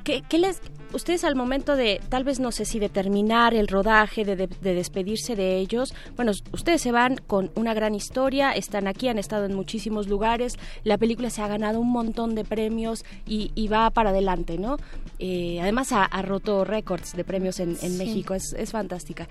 qué, 0.04 0.24
qué 0.28 0.38
les, 0.40 0.62
ustedes 0.94 1.24
al 1.24 1.36
momento 1.36 1.76
de, 1.76 2.02
tal 2.10 2.24
vez 2.24 2.40
no 2.40 2.52
sé 2.52 2.66
si 2.66 2.80
de 2.80 2.90
terminar 2.90 3.54
el 3.54 3.68
rodaje, 3.68 4.26
de, 4.26 4.36
de- 4.36 4.48
de 4.48 4.74
despedirse 4.74 5.36
de 5.36 5.58
ellos, 5.60 5.94
bueno, 6.16 6.32
ustedes 6.52 6.82
se 6.82 6.92
van 6.92 7.18
con 7.28 7.52
una 7.56 7.74
gran 7.74 7.96
historia, 7.96 8.52
están 8.52 8.88
aquí, 8.88 9.08
han 9.08 9.20
estado 9.20 9.46
en 9.46 9.54
muchísimos 9.56 10.08
lugares, 10.08 10.58
la 10.84 10.98
película 10.98 11.30
se 11.30 11.42
ha 11.42 11.48
ganado 11.48 11.80
un 11.80 11.92
montón 11.92 12.36
de 12.36 12.44
premios 12.44 13.06
y, 13.26 13.52
y 13.56 13.68
va 13.68 13.90
para 13.92 14.10
adelante, 14.10 14.58
¿no? 14.58 14.78
Eh, 15.20 15.60
además 15.62 15.92
ha, 15.92 16.04
ha 16.06 16.22
roto 16.22 16.64
récords 16.66 17.14
de 17.16 17.24
premios 17.24 17.60
en, 17.60 17.70
en 17.72 17.78
Sí. 17.92 17.98
México, 17.98 18.34
es, 18.34 18.54
es 18.54 18.72
fantástica. 18.72 19.28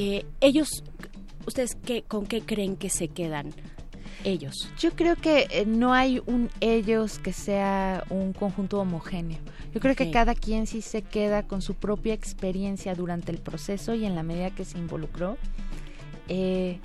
Eh, 0.00 0.24
ellos, 0.40 0.84
¿ustedes 1.44 1.76
qué, 1.84 2.02
con 2.02 2.26
qué 2.26 2.40
creen 2.42 2.76
que 2.76 2.88
se 2.88 3.08
quedan? 3.08 3.52
ellos? 4.24 4.68
Yo 4.78 4.90
creo 4.96 5.14
que 5.16 5.46
eh, 5.50 5.64
no 5.66 5.92
hay 5.92 6.20
un 6.26 6.50
ellos 6.60 7.18
que 7.20 7.32
sea 7.32 8.04
un 8.10 8.32
conjunto 8.32 8.80
homogéneo. 8.80 9.38
Yo 9.72 9.80
creo 9.80 9.94
que 9.94 10.10
cada 10.10 10.34
quien 10.34 10.66
sí 10.66 10.82
se 10.82 11.02
queda 11.02 11.44
con 11.44 11.62
su 11.62 11.74
propia 11.74 12.14
experiencia 12.14 12.94
durante 12.94 13.30
el 13.32 13.38
proceso 13.38 13.94
y 13.94 14.04
en 14.06 14.14
la 14.16 14.22
medida 14.24 14.50
que 14.50 14.64
se 14.64 14.76
involucró. 14.78 15.36
Eh, 16.28 16.78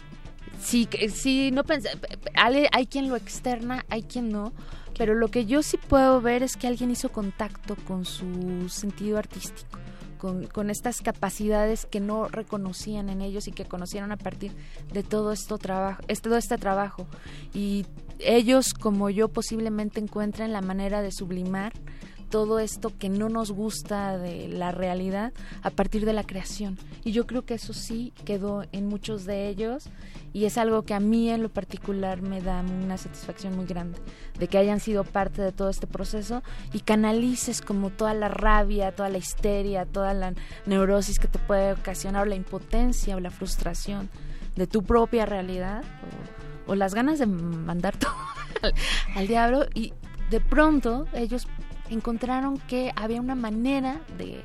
sí, 0.61 0.87
sí, 1.13 1.49
no 1.51 1.63
pens- 1.63 1.89
hay, 2.35 2.65
hay 2.71 2.85
quien 2.85 3.09
lo 3.09 3.15
externa, 3.15 3.83
hay 3.89 4.03
quien 4.03 4.29
no, 4.29 4.53
pero 4.97 5.15
lo 5.15 5.29
que 5.29 5.45
yo 5.45 5.63
sí 5.63 5.77
puedo 5.77 6.21
ver 6.21 6.43
es 6.43 6.55
que 6.55 6.67
alguien 6.67 6.91
hizo 6.91 7.09
contacto 7.11 7.75
con 7.87 8.05
su 8.05 8.69
sentido 8.69 9.17
artístico. 9.17 9.79
Con, 10.23 10.47
con 10.47 10.69
estas 10.69 11.01
capacidades 11.01 11.85
que 11.85 11.99
no 11.99 12.29
reconocían 12.29 13.09
en 13.09 13.19
ellos 13.19 13.49
y 13.49 13.51
que 13.51 13.65
conocieron 13.65 14.13
a 14.13 14.15
partir 14.15 14.53
de 14.93 15.03
todo 15.03 15.33
esto 15.33 15.57
trabajo, 15.57 16.01
este, 16.07 16.29
todo 16.29 16.37
este 16.37 16.57
trabajo. 16.57 17.07
Y 17.53 17.85
ellos, 18.19 18.73
como 18.73 19.09
yo, 19.09 19.27
posiblemente 19.27 19.99
encuentren 19.99 20.53
la 20.53 20.61
manera 20.61 21.01
de 21.01 21.11
sublimar 21.11 21.73
todo 22.33 22.57
esto 22.57 22.91
que 22.97 23.09
no 23.09 23.29
nos 23.29 23.51
gusta 23.51 24.17
de 24.17 24.47
la 24.47 24.71
realidad 24.71 25.33
a 25.61 25.69
partir 25.69 26.03
de 26.03 26.13
la 26.13 26.23
creación. 26.23 26.79
Y 27.03 27.11
yo 27.11 27.27
creo 27.27 27.45
que 27.45 27.53
eso 27.53 27.73
sí 27.73 28.11
quedó 28.25 28.63
en 28.71 28.87
muchos 28.87 29.25
de 29.25 29.49
ellos 29.49 29.83
y 30.33 30.45
es 30.45 30.57
algo 30.57 30.81
que 30.81 30.95
a 30.95 30.99
mí 30.99 31.29
en 31.29 31.43
lo 31.43 31.49
particular 31.49 32.23
me 32.23 32.41
da 32.41 32.61
una 32.61 32.97
satisfacción 32.97 33.55
muy 33.55 33.67
grande 33.67 33.99
de 34.39 34.47
que 34.47 34.57
hayan 34.57 34.79
sido 34.79 35.03
parte 35.03 35.43
de 35.43 35.51
todo 35.51 35.69
este 35.69 35.85
proceso 35.85 36.41
y 36.73 36.79
canalices 36.79 37.61
como 37.61 37.91
toda 37.91 38.15
la 38.15 38.29
rabia, 38.29 38.95
toda 38.95 39.09
la 39.09 39.19
histeria, 39.19 39.85
toda 39.85 40.15
la 40.15 40.33
neurosis 40.65 41.19
que 41.19 41.27
te 41.27 41.37
puede 41.37 41.73
ocasionar 41.73 42.23
o 42.23 42.25
la 42.25 42.33
impotencia 42.33 43.15
o 43.15 43.19
la 43.19 43.29
frustración 43.29 44.09
de 44.55 44.65
tu 44.65 44.81
propia 44.81 45.27
realidad 45.27 45.83
o, 46.65 46.73
las 46.73 46.95
ganas 46.95 47.19
de 47.19 47.27
mandar 47.27 47.95
todo 47.95 48.15
al, 48.63 48.73
al 49.17 49.27
diablo 49.27 49.67
y 49.75 49.93
de 50.31 50.39
pronto 50.39 51.05
ellos 51.13 51.47
encontraron 51.93 52.57
que 52.59 52.91
había 52.95 53.21
una 53.21 53.35
manera 53.35 54.01
de, 54.17 54.41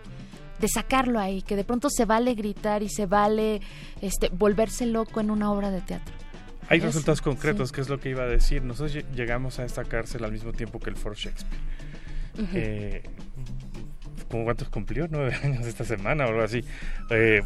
de 0.60 0.68
sacarlo 0.68 1.18
ahí, 1.20 1.42
que 1.42 1.56
de 1.56 1.64
pronto 1.64 1.88
se 1.90 2.04
vale 2.04 2.34
gritar 2.34 2.82
y 2.82 2.88
se 2.88 3.06
vale 3.06 3.60
este 4.00 4.28
volverse 4.30 4.86
loco 4.86 5.20
en 5.20 5.30
una 5.30 5.50
obra 5.50 5.70
de 5.70 5.80
teatro. 5.80 6.14
Hay 6.70 6.78
Eso, 6.78 6.88
resultados 6.88 7.22
concretos, 7.22 7.70
sí. 7.70 7.74
que 7.74 7.80
es 7.80 7.88
lo 7.88 7.98
que 7.98 8.10
iba 8.10 8.22
a 8.24 8.26
decir. 8.26 8.62
Nosotros 8.62 8.94
lle- 8.94 9.10
llegamos 9.14 9.58
a 9.58 9.64
esta 9.64 9.84
cárcel 9.84 10.22
al 10.24 10.32
mismo 10.32 10.52
tiempo 10.52 10.78
que 10.78 10.90
el 10.90 10.96
Foro 10.96 11.14
Shakespeare. 11.14 11.60
Ujú. 12.34 12.50
Eh, 12.54 13.02
¿cómo 14.30 14.44
¿Cuántos 14.44 14.68
cumplió? 14.68 15.08
¿Nueve 15.10 15.34
años 15.42 15.66
esta 15.66 15.84
semana 15.84 16.26
o 16.26 16.28
algo 16.28 16.42
así? 16.42 16.62
Eh, 17.10 17.42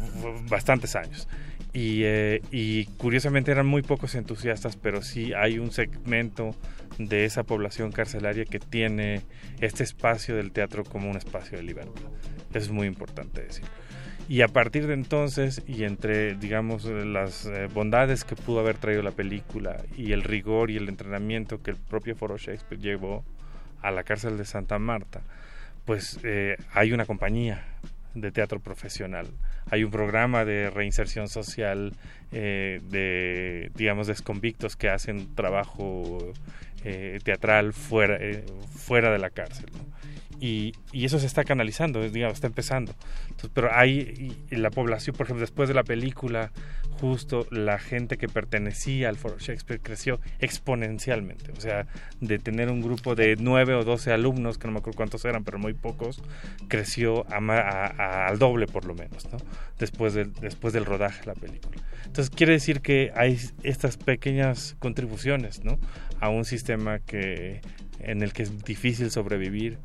bastantes 0.49 0.95
años. 0.95 1.27
Y, 1.71 2.01
eh, 2.03 2.41
y 2.51 2.85
curiosamente 2.97 3.49
eran 3.51 3.65
muy 3.65 3.81
pocos 3.81 4.13
entusiastas, 4.15 4.75
pero 4.75 5.01
sí 5.01 5.33
hay 5.33 5.57
un 5.57 5.71
segmento 5.71 6.55
de 6.97 7.25
esa 7.25 7.43
población 7.43 7.91
carcelaria 7.91 8.45
que 8.45 8.59
tiene 8.59 9.21
este 9.59 9.83
espacio 9.83 10.35
del 10.35 10.51
teatro 10.51 10.83
como 10.83 11.09
un 11.09 11.17
espacio 11.17 11.57
de 11.57 11.63
libertad. 11.63 12.03
Eso 12.49 12.59
es 12.65 12.71
muy 12.71 12.87
importante 12.87 13.41
decir. 13.41 13.65
Y 14.29 14.41
a 14.41 14.47
partir 14.47 14.87
de 14.87 14.93
entonces, 14.93 15.61
y 15.67 15.83
entre, 15.83 16.35
digamos, 16.35 16.85
las 16.85 17.45
eh, 17.45 17.67
bondades 17.73 18.23
que 18.23 18.35
pudo 18.35 18.61
haber 18.61 18.77
traído 18.77 19.01
la 19.01 19.11
película 19.11 19.83
y 19.97 20.13
el 20.13 20.23
rigor 20.23 20.71
y 20.71 20.77
el 20.77 20.87
entrenamiento 20.87 21.61
que 21.61 21.71
el 21.71 21.77
propio 21.77 22.15
Foro 22.15 22.37
Shakespeare 22.37 22.81
llevó 22.81 23.25
a 23.81 23.91
la 23.91 24.03
cárcel 24.03 24.37
de 24.37 24.45
Santa 24.45 24.79
Marta, 24.79 25.21
pues 25.83 26.19
eh, 26.23 26.55
hay 26.71 26.93
una 26.93 27.05
compañía 27.05 27.65
de 28.13 28.31
teatro 28.31 28.61
profesional, 28.61 29.27
hay 29.69 29.83
un 29.83 29.91
programa 29.91 30.45
de 30.45 30.69
reinserción 30.69 31.27
social 31.27 31.93
eh, 32.31 32.79
de, 32.89 33.71
digamos, 33.75 34.07
desconvictos 34.07 34.77
que 34.77 34.89
hacen 34.89 35.35
trabajo 35.35 36.33
eh, 36.83 37.19
teatral 37.23 37.73
fuera, 37.73 38.17
eh, 38.19 38.45
fuera 38.75 39.11
de 39.11 39.19
la 39.19 39.29
cárcel. 39.29 39.65
¿no? 39.73 39.83
Y, 40.39 40.73
y 40.91 41.05
eso 41.05 41.19
se 41.19 41.25
está 41.25 41.43
canalizando, 41.45 42.01
digamos, 42.09 42.35
está 42.35 42.47
empezando. 42.47 42.93
Entonces, 43.29 43.51
pero 43.53 43.69
hay 43.73 44.35
la 44.49 44.71
población, 44.71 45.15
por 45.15 45.25
ejemplo, 45.25 45.41
después 45.41 45.69
de 45.69 45.75
la 45.75 45.83
película, 45.83 46.51
justo 46.99 47.47
la 47.49 47.79
gente 47.79 48.17
que 48.17 48.27
pertenecía 48.27 49.07
al 49.09 49.15
Foro 49.17 49.37
Shakespeare 49.39 49.79
creció 49.81 50.19
exponencialmente. 50.39 51.51
O 51.57 51.61
sea, 51.61 51.85
de 52.19 52.39
tener 52.39 52.69
un 52.69 52.81
grupo 52.81 53.15
de 53.15 53.35
nueve 53.39 53.73
o 53.73 53.83
doce 53.83 54.11
alumnos, 54.11 54.57
que 54.57 54.67
no 54.67 54.73
me 54.73 54.79
acuerdo 54.79 54.97
cuántos 54.97 55.23
eran, 55.25 55.43
pero 55.43 55.59
muy 55.59 55.73
pocos, 55.73 56.21
creció 56.67 57.25
a 57.31 57.37
a- 57.37 57.85
a- 57.87 58.27
al 58.27 58.39
doble 58.39 58.67
por 58.67 58.85
lo 58.85 58.95
menos, 58.95 59.31
¿no? 59.31 59.37
Después 59.79 60.13
del, 60.13 60.33
después 60.33 60.73
del 60.73 60.85
rodaje 60.85 61.21
de 61.21 61.27
la 61.27 61.33
película. 61.35 61.81
Entonces 62.05 62.29
quiere 62.29 62.53
decir 62.53 62.81
que 62.81 63.11
hay 63.15 63.39
estas 63.63 63.97
pequeñas 63.97 64.75
contribuciones, 64.79 65.63
¿no? 65.63 65.79
A 66.23 66.29
un 66.29 66.45
sistema 66.45 66.99
que 66.99 67.59
en 67.99 68.21
el 68.21 68.31
que 68.31 68.43
es 68.43 68.63
difícil 68.63 69.11
sobrevivir 69.11 69.77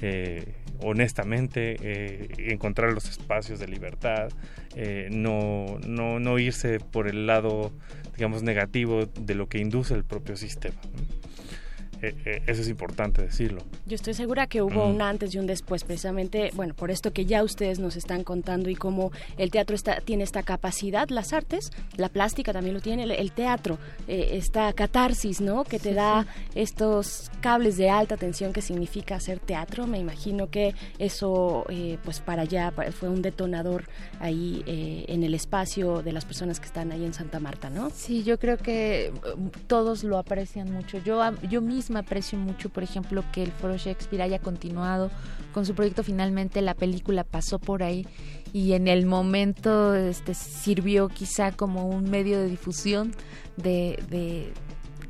eh, 0.00 0.54
honestamente, 0.80 1.76
eh, 1.82 2.28
encontrar 2.50 2.92
los 2.92 3.08
espacios 3.08 3.60
de 3.60 3.68
libertad, 3.68 4.30
eh, 4.74 5.08
no, 5.12 5.78
no, 5.86 6.18
no 6.18 6.38
irse 6.38 6.80
por 6.80 7.08
el 7.08 7.26
lado, 7.26 7.72
digamos, 8.16 8.42
negativo 8.42 9.04
de 9.06 9.34
lo 9.34 9.48
que 9.48 9.58
induce 9.58 9.94
el 9.94 10.04
propio 10.04 10.36
sistema. 10.36 10.80
Eh, 12.02 12.14
eh, 12.24 12.42
eso 12.46 12.60
es 12.62 12.68
importante 12.68 13.22
decirlo. 13.22 13.62
Yo 13.86 13.94
estoy 13.94 14.14
segura 14.14 14.46
que 14.48 14.60
hubo 14.60 14.86
Mm. 14.88 14.94
un 14.96 15.02
antes 15.02 15.34
y 15.34 15.38
un 15.38 15.46
después, 15.46 15.84
precisamente, 15.84 16.50
bueno, 16.54 16.74
por 16.74 16.90
esto 16.90 17.12
que 17.12 17.24
ya 17.24 17.42
ustedes 17.44 17.78
nos 17.78 17.96
están 17.96 18.24
contando 18.24 18.68
y 18.70 18.74
cómo 18.74 19.12
el 19.38 19.50
teatro 19.50 19.76
está, 19.76 20.00
tiene 20.00 20.24
esta 20.24 20.42
capacidad, 20.42 21.08
las 21.10 21.32
artes, 21.32 21.70
la 21.96 22.08
plástica 22.08 22.52
también 22.52 22.74
lo 22.74 22.80
tiene, 22.80 23.04
el, 23.04 23.12
el 23.12 23.30
teatro, 23.32 23.78
eh, 24.08 24.30
esta 24.32 24.72
catarsis, 24.72 25.40
¿no? 25.40 25.62
Que 25.64 25.78
te 25.78 25.90
Sí, 25.90 25.94
da 25.94 26.26
estos 26.54 27.30
cables 27.40 27.76
de 27.76 27.90
alta 27.90 28.16
tensión 28.16 28.52
que 28.52 28.62
significa 28.62 29.16
hacer 29.16 29.38
teatro. 29.38 29.86
Me 29.86 29.98
imagino 29.98 30.48
que 30.50 30.74
eso, 30.98 31.64
eh, 31.68 31.98
pues 32.04 32.20
para 32.20 32.42
allá 32.42 32.72
fue 32.98 33.08
un 33.08 33.20
detonador 33.22 33.84
ahí 34.20 34.62
eh, 34.66 35.04
en 35.08 35.22
el 35.22 35.34
espacio 35.34 36.02
de 36.02 36.12
las 36.12 36.24
personas 36.24 36.58
que 36.60 36.66
están 36.66 36.92
ahí 36.92 37.04
en 37.04 37.12
Santa 37.14 37.40
Marta, 37.40 37.68
¿no? 37.70 37.90
Sí, 37.90 38.22
yo 38.24 38.38
creo 38.38 38.56
que 38.56 39.06
eh, 39.06 39.12
todos 39.66 40.02
lo 40.04 40.18
aprecian 40.18 40.70
mucho. 40.72 40.98
Yo, 41.04 41.20
yo 41.48 41.60
misma 41.60 41.91
aprecio 41.96 42.38
mucho, 42.38 42.68
por 42.68 42.82
ejemplo, 42.82 43.24
que 43.32 43.42
el 43.42 43.52
Foro 43.52 43.76
Shakespeare 43.76 44.22
haya 44.22 44.38
continuado 44.38 45.10
con 45.52 45.66
su 45.66 45.74
proyecto. 45.74 46.02
Finalmente 46.02 46.62
la 46.62 46.74
película 46.74 47.24
pasó 47.24 47.58
por 47.58 47.82
ahí 47.82 48.06
y 48.52 48.72
en 48.72 48.88
el 48.88 49.06
momento 49.06 49.94
este, 49.94 50.34
sirvió 50.34 51.08
quizá 51.08 51.52
como 51.52 51.88
un 51.88 52.10
medio 52.10 52.38
de 52.38 52.46
difusión 52.46 53.12
de, 53.56 54.02
de, 54.10 54.52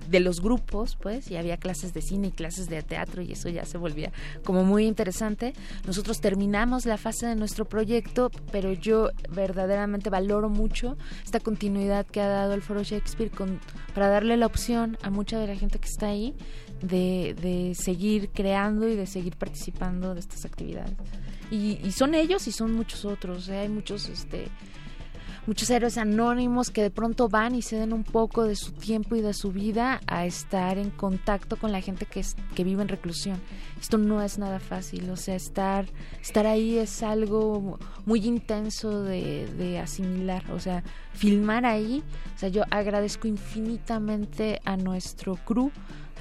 de 0.08 0.20
los 0.20 0.40
grupos, 0.40 0.96
pues, 1.00 1.30
y 1.30 1.36
había 1.36 1.56
clases 1.56 1.92
de 1.92 2.02
cine 2.02 2.28
y 2.28 2.30
clases 2.30 2.68
de 2.68 2.82
teatro 2.82 3.22
y 3.22 3.32
eso 3.32 3.48
ya 3.48 3.64
se 3.64 3.78
volvía 3.78 4.12
como 4.44 4.64
muy 4.64 4.86
interesante. 4.86 5.54
Nosotros 5.86 6.20
terminamos 6.20 6.86
la 6.86 6.98
fase 6.98 7.26
de 7.26 7.34
nuestro 7.34 7.64
proyecto, 7.64 8.30
pero 8.52 8.72
yo 8.72 9.10
verdaderamente 9.30 10.10
valoro 10.10 10.48
mucho 10.48 10.96
esta 11.24 11.40
continuidad 11.40 12.06
que 12.06 12.20
ha 12.20 12.28
dado 12.28 12.54
el 12.54 12.62
Foro 12.62 12.82
Shakespeare 12.82 13.30
con, 13.30 13.58
para 13.94 14.08
darle 14.08 14.36
la 14.36 14.46
opción 14.46 14.98
a 15.02 15.10
mucha 15.10 15.38
de 15.38 15.46
la 15.46 15.56
gente 15.56 15.78
que 15.78 15.88
está 15.88 16.08
ahí 16.08 16.34
de, 16.82 17.34
de 17.40 17.74
seguir 17.74 18.30
creando 18.30 18.88
y 18.88 18.96
de 18.96 19.06
seguir 19.06 19.36
participando 19.36 20.14
de 20.14 20.20
estas 20.20 20.44
actividades. 20.44 20.94
Y, 21.50 21.78
y 21.82 21.92
son 21.92 22.14
ellos 22.14 22.46
y 22.48 22.52
son 22.52 22.72
muchos 22.72 23.04
otros, 23.04 23.48
¿eh? 23.48 23.58
hay 23.58 23.68
muchos 23.68 24.08
este 24.08 24.48
muchos 25.46 25.68
héroes 25.70 25.98
anónimos 25.98 26.70
que 26.70 26.82
de 26.82 26.90
pronto 26.90 27.28
van 27.28 27.54
y 27.54 27.62
ceden 27.62 27.92
un 27.92 28.04
poco 28.04 28.44
de 28.44 28.54
su 28.54 28.72
tiempo 28.72 29.16
y 29.16 29.22
de 29.22 29.34
su 29.34 29.50
vida 29.50 30.00
a 30.06 30.24
estar 30.24 30.78
en 30.78 30.90
contacto 30.90 31.56
con 31.56 31.72
la 31.72 31.80
gente 31.80 32.06
que, 32.06 32.20
es, 32.20 32.36
que 32.54 32.64
vive 32.64 32.82
en 32.82 32.88
reclusión. 32.88 33.40
Esto 33.80 33.98
no 33.98 34.22
es 34.22 34.38
nada 34.38 34.60
fácil, 34.60 35.10
o 35.10 35.16
sea, 35.16 35.34
estar, 35.34 35.86
estar 36.20 36.46
ahí 36.46 36.78
es 36.78 37.02
algo 37.02 37.78
muy 38.06 38.24
intenso 38.24 39.02
de, 39.02 39.46
de 39.58 39.80
asimilar, 39.80 40.44
o 40.52 40.60
sea, 40.60 40.84
filmar 41.12 41.66
ahí, 41.66 42.04
o 42.36 42.38
sea, 42.38 42.48
yo 42.48 42.62
agradezco 42.70 43.26
infinitamente 43.26 44.60
a 44.64 44.76
nuestro 44.76 45.34
crew, 45.34 45.72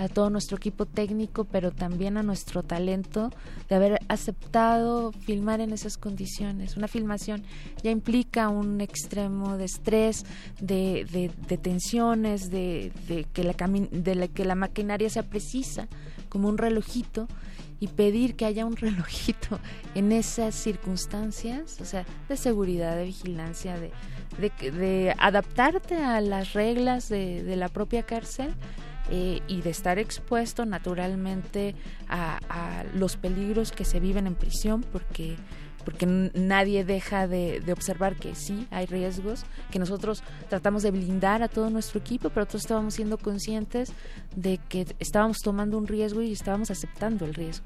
a 0.01 0.09
todo 0.09 0.31
nuestro 0.31 0.57
equipo 0.57 0.87
técnico, 0.87 1.43
pero 1.45 1.71
también 1.71 2.17
a 2.17 2.23
nuestro 2.23 2.63
talento 2.63 3.29
de 3.69 3.75
haber 3.75 3.99
aceptado 4.07 5.11
filmar 5.11 5.61
en 5.61 5.73
esas 5.73 5.97
condiciones. 5.97 6.75
Una 6.75 6.87
filmación 6.87 7.43
ya 7.83 7.91
implica 7.91 8.49
un 8.49 8.81
extremo 8.81 9.57
de 9.57 9.65
estrés, 9.65 10.25
de, 10.59 11.05
de, 11.11 11.31
de 11.47 11.57
tensiones, 11.57 12.49
de, 12.49 12.91
que 13.31 13.43
la 13.43 13.53
de 13.53 14.15
la 14.15 14.27
que 14.27 14.43
la 14.43 14.55
maquinaria 14.55 15.07
sea 15.07 15.21
precisa, 15.21 15.87
como 16.29 16.49
un 16.49 16.57
relojito, 16.57 17.27
y 17.79 17.87
pedir 17.87 18.35
que 18.35 18.45
haya 18.45 18.65
un 18.65 18.75
relojito 18.77 19.59
en 19.93 20.11
esas 20.11 20.55
circunstancias, 20.55 21.77
o 21.79 21.85
sea, 21.85 22.07
de 22.27 22.37
seguridad, 22.37 22.95
de 22.95 23.05
vigilancia, 23.05 23.77
de, 23.79 23.91
de, 24.39 24.71
de 24.71 25.15
adaptarte 25.19 25.97
a 25.97 26.21
las 26.21 26.53
reglas 26.53 27.07
de, 27.07 27.43
de 27.43 27.55
la 27.55 27.69
propia 27.69 28.01
cárcel 28.01 28.55
eh, 29.09 29.41
y 29.47 29.61
de 29.61 29.69
estar 29.69 29.99
expuesto 29.99 30.65
naturalmente 30.65 31.75
a, 32.07 32.39
los 32.93 33.17
peligros 33.17 33.71
que 33.71 33.85
se 33.85 33.99
viven 33.99 34.27
en 34.27 34.35
prisión, 34.35 34.83
porque 34.91 35.37
porque 35.83 36.05
nadie 36.05 36.85
deja 36.85 37.27
de, 37.27 37.59
de, 37.59 37.73
observar 37.73 38.15
que 38.15 38.35
sí 38.35 38.67
hay 38.69 38.85
riesgos, 38.85 39.45
que 39.71 39.79
nosotros 39.79 40.21
tratamos 40.47 40.83
de 40.83 40.91
blindar 40.91 41.41
a 41.41 41.47
todo 41.47 41.71
nuestro 41.71 41.99
equipo, 41.99 42.29
pero 42.29 42.45
todos 42.45 42.61
estábamos 42.61 42.93
siendo 42.93 43.17
conscientes 43.17 43.91
de 44.35 44.59
que 44.69 44.85
estábamos 44.99 45.39
tomando 45.39 45.79
un 45.79 45.87
riesgo 45.87 46.21
y 46.21 46.33
estábamos 46.33 46.69
aceptando 46.69 47.25
el 47.25 47.33
riesgo 47.33 47.65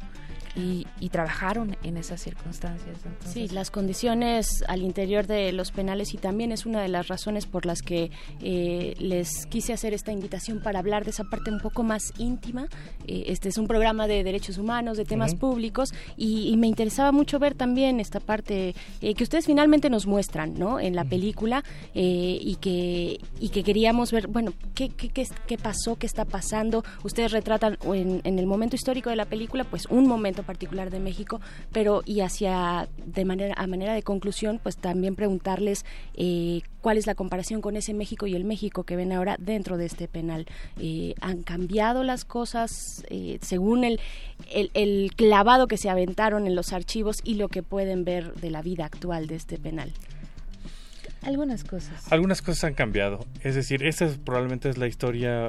y, 0.56 0.86
trabajaron 1.10 1.78
en 1.84 1.96
esas 1.96 2.22
circunstancias. 2.22 2.98
sí, 3.32 3.48
las 3.50 3.72
condiciones 3.72 4.64
al 4.68 4.82
interior 4.82 5.28
de 5.28 5.54
los 5.54 5.72
penales 5.72 6.14
y 6.14 6.18
también 6.18 6.52
es 6.52 6.66
una 6.66 6.82
de 6.82 6.90
las 6.90 7.08
razones 7.08 7.46
por 7.46 7.66
las 7.66 7.82
que 7.82 8.12
eh, 8.42 8.96
les 9.00 9.46
quise 9.46 9.72
hacer 9.72 9.94
esta 9.94 10.12
invitación 10.12 10.62
para 10.62 10.80
hablar 10.80 11.06
de 11.06 11.12
esa 11.12 11.24
parte 11.24 11.52
un 11.52 11.60
poco 11.60 11.84
más 11.84 12.12
íntima. 12.18 12.68
Eh, 13.08 13.26
este 13.28 13.48
es 13.50 13.58
un 13.58 13.68
programa 13.68 14.08
de 14.08 14.24
derechos 14.24 14.58
humanos, 14.58 14.98
de 14.98 15.06
temas 15.06 15.36
públicos 15.36 15.94
y, 16.18 16.56
me 16.56 16.68
interesaba 16.68 17.12
mucho 17.12 17.38
ver 17.38 17.54
también 17.54 18.00
esta 18.00 18.22
parte 18.22 18.76
eh, 19.02 19.14
que 19.14 19.24
ustedes 19.24 19.46
finalmente 19.46 19.90
nos 19.90 20.08
muestran 20.08 20.58
¿no? 20.58 20.80
en 20.80 20.96
la 20.96 21.04
película 21.04 21.64
y, 21.94 22.58
que, 22.62 23.20
y 23.40 23.50
que 23.50 23.64
queríamos 23.64 24.12
ver, 24.12 24.28
bueno, 24.28 24.54
¿qué, 24.74 24.90
qué, 24.90 25.10
qué, 25.10 25.58
pasó, 25.58 25.98
qué 25.98 26.06
está 26.06 26.24
pasando. 26.24 26.84
Ustedes 27.04 27.34
retratan 27.34 27.78
en, 27.94 28.22
en 28.24 28.40
el 28.40 28.48
momento 28.48 28.76
histórico 28.76 29.10
de 29.10 29.18
la 29.18 29.26
película, 29.26 29.66
pues 29.66 29.86
un 29.88 30.08
momento 30.08 30.44
particular 30.46 30.90
de 30.90 31.00
México, 31.00 31.42
pero 31.72 32.02
y 32.06 32.22
hacia 32.22 32.88
de 33.06 33.26
manera 33.26 33.56
a 33.58 33.68
manera 33.68 33.94
de 33.94 34.04
conclusión, 34.04 34.60
pues 34.62 34.78
también 34.78 35.16
preguntarles 35.16 35.86
eh, 36.16 36.62
cuál 36.82 36.98
es 36.98 37.08
la 37.08 37.16
comparación 37.16 37.62
con 37.62 37.76
ese 37.76 37.94
México 37.94 38.28
y 38.28 38.36
el 38.36 38.46
México 38.46 38.84
que 38.84 38.96
ven 38.96 39.12
ahora 39.12 39.36
dentro 39.40 39.78
de 39.78 39.86
este 39.86 40.08
penal. 40.08 40.46
Eh, 40.80 41.16
¿Han 41.22 41.44
cambiado 41.44 42.04
las 42.04 42.26
cosas 42.26 43.04
eh, 43.10 43.40
según 43.42 43.84
el, 43.84 44.00
el, 44.52 45.12
clavado 45.16 45.68
que 45.68 45.78
se 45.78 45.90
aventaron 45.90 46.48
en 46.48 46.56
los 46.56 46.74
archivos 46.74 47.20
y 47.24 47.36
lo 47.36 47.50
que 47.50 47.64
pueden 47.64 48.06
ver 48.06 48.34
de 48.36 48.52
la 48.52 48.62
vida 48.62 48.86
actual 48.86 49.28
de 49.28 49.36
este 49.36 49.58
penal? 49.58 49.92
Algunas 51.22 51.64
cosas. 51.64 52.12
Algunas 52.12 52.42
cosas 52.42 52.66
han 52.66 52.76
cambiado. 52.76 53.26
Es 53.42 53.56
decir, 53.56 53.84
esta 53.84 54.08
probablemente 54.24 54.70
es 54.70 54.78
la 54.78 54.86
historia 54.86 55.48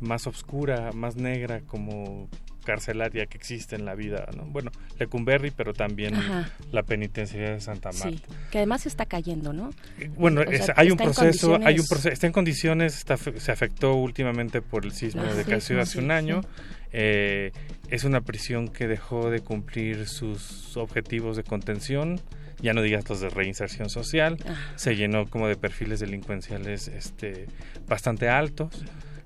más 0.00 0.26
oscura, 0.26 0.92
más 0.92 1.16
negra, 1.16 1.60
como 1.62 2.28
carcelaria 2.68 3.24
que 3.24 3.38
existe 3.38 3.76
en 3.76 3.86
la 3.86 3.94
vida, 3.94 4.28
¿no? 4.36 4.44
Bueno, 4.44 4.70
Lecumberri, 4.98 5.50
pero 5.50 5.72
también 5.72 6.12
la 6.70 6.82
penitenciaría 6.82 7.52
de 7.52 7.60
Santa 7.62 7.92
Marta. 7.92 8.10
Sí, 8.10 8.20
que 8.50 8.58
además 8.58 8.84
está 8.84 9.06
cayendo, 9.06 9.54
¿no? 9.54 9.70
Eh, 9.98 10.10
bueno, 10.14 10.42
hay 10.76 10.90
un 10.90 10.98
proceso, 10.98 11.58
hay 11.64 11.78
un 11.78 11.86
proceso, 11.86 12.10
está 12.10 12.26
en 12.26 12.34
condiciones, 12.34 13.06
se 13.38 13.52
afectó 13.52 13.94
últimamente 13.94 14.60
por 14.60 14.84
el 14.84 14.92
sismo 14.92 15.22
ah, 15.22 15.32
de 15.32 15.44
casi 15.44 15.72
hace 15.78 15.98
un 15.98 16.10
año. 16.10 16.42
Eh, 16.92 17.52
es 17.88 18.04
una 18.04 18.20
prisión 18.20 18.68
que 18.68 18.86
dejó 18.86 19.30
de 19.30 19.40
cumplir 19.40 20.06
sus 20.06 20.76
objetivos 20.76 21.38
de 21.38 21.44
contención 21.44 22.20
ya 22.60 22.72
no 22.72 22.82
digas 22.82 23.08
los 23.08 23.20
de 23.20 23.30
reinserción 23.30 23.88
social, 23.88 24.36
ah. 24.44 24.56
se 24.74 24.96
llenó 24.96 25.26
como 25.30 25.46
de 25.46 25.54
perfiles 25.54 26.00
delincuenciales 26.00 26.88
este, 26.88 27.46
bastante 27.86 28.28
altos 28.28 28.82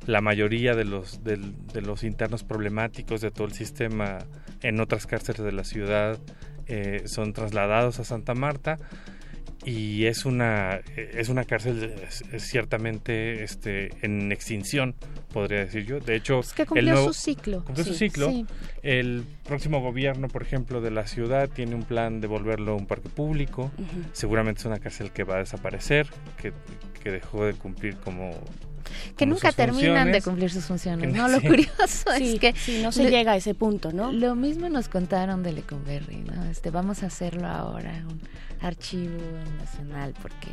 la 0.07 0.21
mayoría 0.21 0.75
de 0.75 0.85
los, 0.85 1.23
de, 1.25 1.39
los 1.81 2.05
internos 2.05 2.45
problemáticos 2.45 3.21
de 3.21 3.31
todo 3.31 3.47
el 3.47 3.53
sistema 3.53 4.19
en 4.63 4.81
otras 4.81 5.07
cárceles 5.07 5.43
de 5.43 5.53
la 5.53 5.65
ciudad 5.65 6.19
eh, 6.67 7.03
son 7.07 7.33
trasladados 7.33 7.99
a 8.01 8.05
Santa 8.05 8.35
Marta 8.35 8.79
y 9.65 10.07
es 10.07 10.25
una 10.25 10.81
es 10.97 11.29
una 11.29 11.45
cárcel 11.45 11.95
ciertamente 12.39 13.45
este 13.45 13.91
en 14.05 14.33
extinción 14.33 14.95
podría 15.33 15.61
decir 15.61 15.87
yo. 15.87 16.01
De 16.01 16.17
hecho 16.17 16.41
es 16.41 16.53
que 16.53 16.67
cumplió 16.67 17.05
su 17.05 17.13
ciclo. 17.13 17.65
Cumplió 17.65 17.85
su 17.85 17.95
ciclo. 17.95 18.31
el 18.83 19.25
próximo 19.45 19.81
gobierno 19.81 20.29
por 20.29 20.43
ejemplo 20.43 20.81
de 20.81 20.91
la 20.91 21.07
ciudad 21.07 21.49
tiene 21.49 21.75
un 21.75 21.85
plan 21.85 22.21
de 22.21 22.27
volverlo 22.27 22.77
un 22.77 22.87
parque 22.87 23.09
público. 23.09 23.71
Seguramente 24.13 24.61
es 24.61 24.67
una 24.67 24.79
cárcel 24.79 25.13
que 25.13 25.25
va 25.25 25.37
a 25.37 25.39
desaparecer 25.39 26.09
que, 26.41 26.53
que 27.03 27.11
dejó 27.11 27.45
de 27.45 27.55
cumplir 27.55 27.97
como 27.99 28.33
que 29.17 29.27
nunca 29.27 29.53
terminan 29.53 30.13
de 30.13 30.23
cumplir 30.23 30.51
sus 30.51 30.65
funciones, 30.65 31.15
¿no? 31.15 31.29
Lo 31.29 31.41
curioso 31.41 32.13
es 32.19 32.41
que 32.41 32.55
no 32.83 32.93
se 32.93 33.11
llega 33.11 33.33
a 33.33 33.37
ese 33.37 33.55
punto, 33.55 33.93
¿no? 33.93 34.13
Lo 34.13 34.35
mismo 34.35 34.69
nos 34.69 34.89
contaron 34.89 35.43
de 35.43 35.53
Lecumberri, 35.53 36.19
¿no? 36.19 36.45
Este, 36.45 36.71
vamos 36.71 37.03
a 37.03 37.07
hacerlo 37.07 37.47
ahora, 37.47 38.05
un 38.09 38.21
archivo 38.61 39.19
nacional, 39.59 40.15
porque 40.21 40.49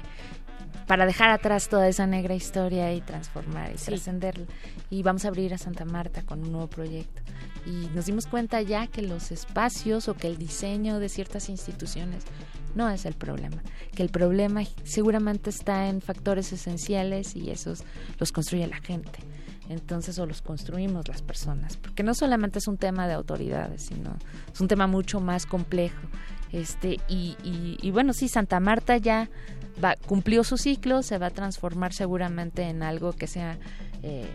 para 0.90 1.06
dejar 1.06 1.30
atrás 1.30 1.70
toda 1.70 1.88
esa 1.88 2.08
negra 2.08 2.34
historia 2.34 2.92
y 2.94 3.02
transformar 3.02 3.72
y 3.72 3.76
trascenderla. 3.76 4.48
Y 4.90 5.04
vamos 5.04 5.24
a 5.24 5.28
abrir 5.28 5.54
a 5.54 5.60
Santa 5.60 5.86
Marta 5.86 6.24
con 6.24 6.42
un 6.42 6.52
nuevo 6.52 6.68
proyecto. 6.68 7.22
Y 7.66 7.88
nos 7.94 8.08
dimos 8.08 8.26
cuenta 8.26 8.60
ya 8.64 8.88
que 8.88 9.04
los 9.04 9.32
espacios 9.32 10.08
o 10.08 10.16
que 10.16 10.26
el 10.26 10.40
diseño 10.40 10.98
de 10.98 11.10
ciertas 11.10 11.50
instituciones 11.50 12.24
no 12.76 12.90
es 12.90 13.06
el 13.06 13.14
problema, 13.14 13.62
que 13.96 14.04
el 14.04 14.10
problema 14.10 14.64
seguramente 14.84 15.50
está 15.50 15.88
en 15.88 16.02
factores 16.02 16.52
esenciales 16.54 17.36
y 17.36 17.50
esos 17.50 17.84
los 18.20 18.32
construye 18.32 18.68
la 18.68 18.78
gente. 18.78 19.20
Entonces, 19.70 20.18
o 20.18 20.26
los 20.26 20.42
construimos 20.42 21.08
las 21.08 21.22
personas, 21.22 21.78
porque 21.78 22.02
no 22.02 22.16
solamente 22.16 22.58
es 22.58 22.68
un 22.68 22.78
tema 22.78 23.08
de 23.08 23.14
autoridades, 23.14 23.84
sino 23.84 24.18
es 24.52 24.60
un 24.60 24.68
tema 24.68 24.88
mucho 24.88 25.20
más 25.20 25.46
complejo. 25.46 26.02
Este, 26.52 27.00
y, 27.08 27.38
y, 27.44 27.92
bueno, 27.92 28.14
sí, 28.14 28.28
Santa 28.28 28.60
Marta 28.60 28.98
ya 28.98 29.30
va, 29.84 29.96
cumplió 30.08 30.44
su 30.44 30.58
ciclo, 30.58 31.04
se 31.04 31.20
va 31.20 31.28
a 31.28 31.30
transformar 31.30 31.94
seguramente 31.94 32.64
en 32.64 32.82
algo 32.82 33.14
que 33.14 33.28
sea 33.28 33.60
eh, 34.02 34.28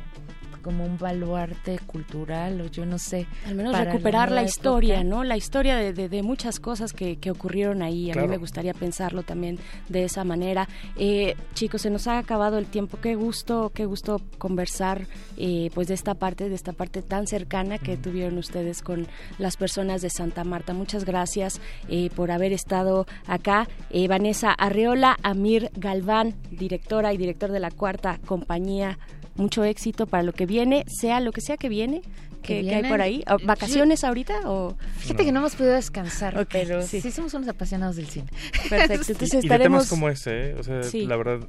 como 0.64 0.84
un 0.84 0.98
baluarte 0.98 1.78
cultural 1.86 2.60
o 2.62 2.66
yo 2.66 2.86
no 2.86 2.98
sé. 2.98 3.26
Al 3.46 3.54
menos 3.54 3.78
recuperar 3.78 4.32
la, 4.32 4.42
historia, 4.42 5.04
¿no? 5.04 5.22
La 5.22 5.36
historia 5.36 5.76
de, 5.76 5.92
de, 5.92 6.22
muchas 6.22 6.58
cosas 6.58 6.92
que, 6.92 7.16
que 7.16 7.30
ocurrieron 7.30 7.82
ahí. 7.82 8.10
A 8.10 8.14
mí 8.14 8.26
me 8.26 8.38
gustaría 8.38 8.72
pensarlo 8.72 9.22
también 9.22 9.58
de 9.88 10.04
esa 10.04 10.24
manera. 10.24 10.66
Eh, 10.96 11.36
chicos, 11.52 11.82
se 11.82 11.90
nos 11.90 12.06
ha 12.06 12.18
acabado 12.18 12.56
el 12.56 12.66
tiempo. 12.66 12.98
Qué 13.00 13.14
gusto, 13.14 13.70
qué 13.74 13.84
gusto 13.84 14.22
conversar 14.38 15.06
eh, 15.36 15.70
pues 15.74 15.88
de 15.88 15.94
esta 15.94 16.14
parte, 16.14 16.48
de 16.48 16.54
esta 16.54 16.72
parte 16.72 17.02
tan 17.02 17.26
cercana 17.26 17.78
que 17.78 17.98
tuvieron 17.98 18.38
ustedes 18.38 18.80
con 18.80 19.06
las 19.38 19.58
personas 19.58 20.00
de 20.00 20.08
Santa 20.08 20.44
Marta. 20.44 20.72
Muchas 20.72 21.04
gracias 21.04 21.60
eh, 21.88 22.08
por 22.16 22.30
haber 22.30 22.52
estado 22.52 23.06
acá. 23.26 23.68
Vanessa 24.08 24.52
Arreola, 24.52 25.16
Amir 25.22 25.70
Galván, 25.76 26.34
directora 26.50 27.12
y 27.12 27.18
director 27.18 27.50
de 27.52 27.60
la 27.60 27.70
cuarta 27.70 28.18
compañía 28.26 28.98
mucho 29.36 29.64
éxito 29.64 30.06
para 30.06 30.22
lo 30.22 30.32
que 30.32 30.46
viene, 30.46 30.84
sea 30.88 31.20
lo 31.20 31.32
que 31.32 31.40
sea 31.40 31.56
que 31.56 31.68
viene. 31.68 32.02
Que, 32.42 32.74
hay 32.74 32.84
por 32.84 33.00
ahí? 33.00 33.24
¿Vacaciones 33.44 34.04
ahorita? 34.04 34.42
O... 34.44 34.76
Fíjate 34.98 35.24
que 35.24 35.32
no 35.32 35.40
hemos 35.40 35.56
podido 35.56 35.72
descansar, 35.72 36.46
pero 36.52 36.82
sí. 36.82 37.00
somos 37.10 37.32
unos 37.32 37.48
apasionados 37.48 37.96
del 37.96 38.06
cine. 38.06 38.26
Perfecto, 38.68 39.12
entonces 39.12 39.34
y, 39.34 39.38
estaremos... 39.38 39.84
temas 39.84 39.88
como 39.88 40.10
este, 40.10 40.50
¿eh? 40.50 40.54
o 40.58 40.62
sea, 40.62 40.82
la 40.92 41.16
verdad, 41.16 41.48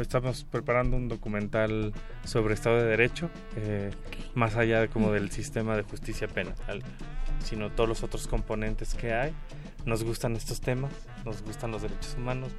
estamos 0.00 0.44
preparando 0.44 0.96
un 0.96 1.08
documental 1.08 1.92
sobre 2.24 2.54
Estado 2.54 2.76
de 2.76 2.84
Derecho, 2.84 3.28
eh, 3.56 3.90
más 4.34 4.54
allá 4.54 4.82
de, 4.82 4.88
como 4.88 5.10
del 5.10 5.32
sistema 5.32 5.76
de 5.76 5.82
justicia 5.82 6.28
penal, 6.28 6.54
sino 7.44 7.70
todos 7.70 7.88
los 7.88 8.04
otros 8.04 8.28
componentes 8.28 8.94
que 8.94 9.14
hay. 9.14 9.32
Nos 9.84 10.04
gustan 10.04 10.36
estos 10.36 10.60
temas, 10.60 10.92
nos 11.24 11.42
gustan 11.42 11.72
los 11.72 11.82
derechos 11.82 12.14
humanos, 12.16 12.52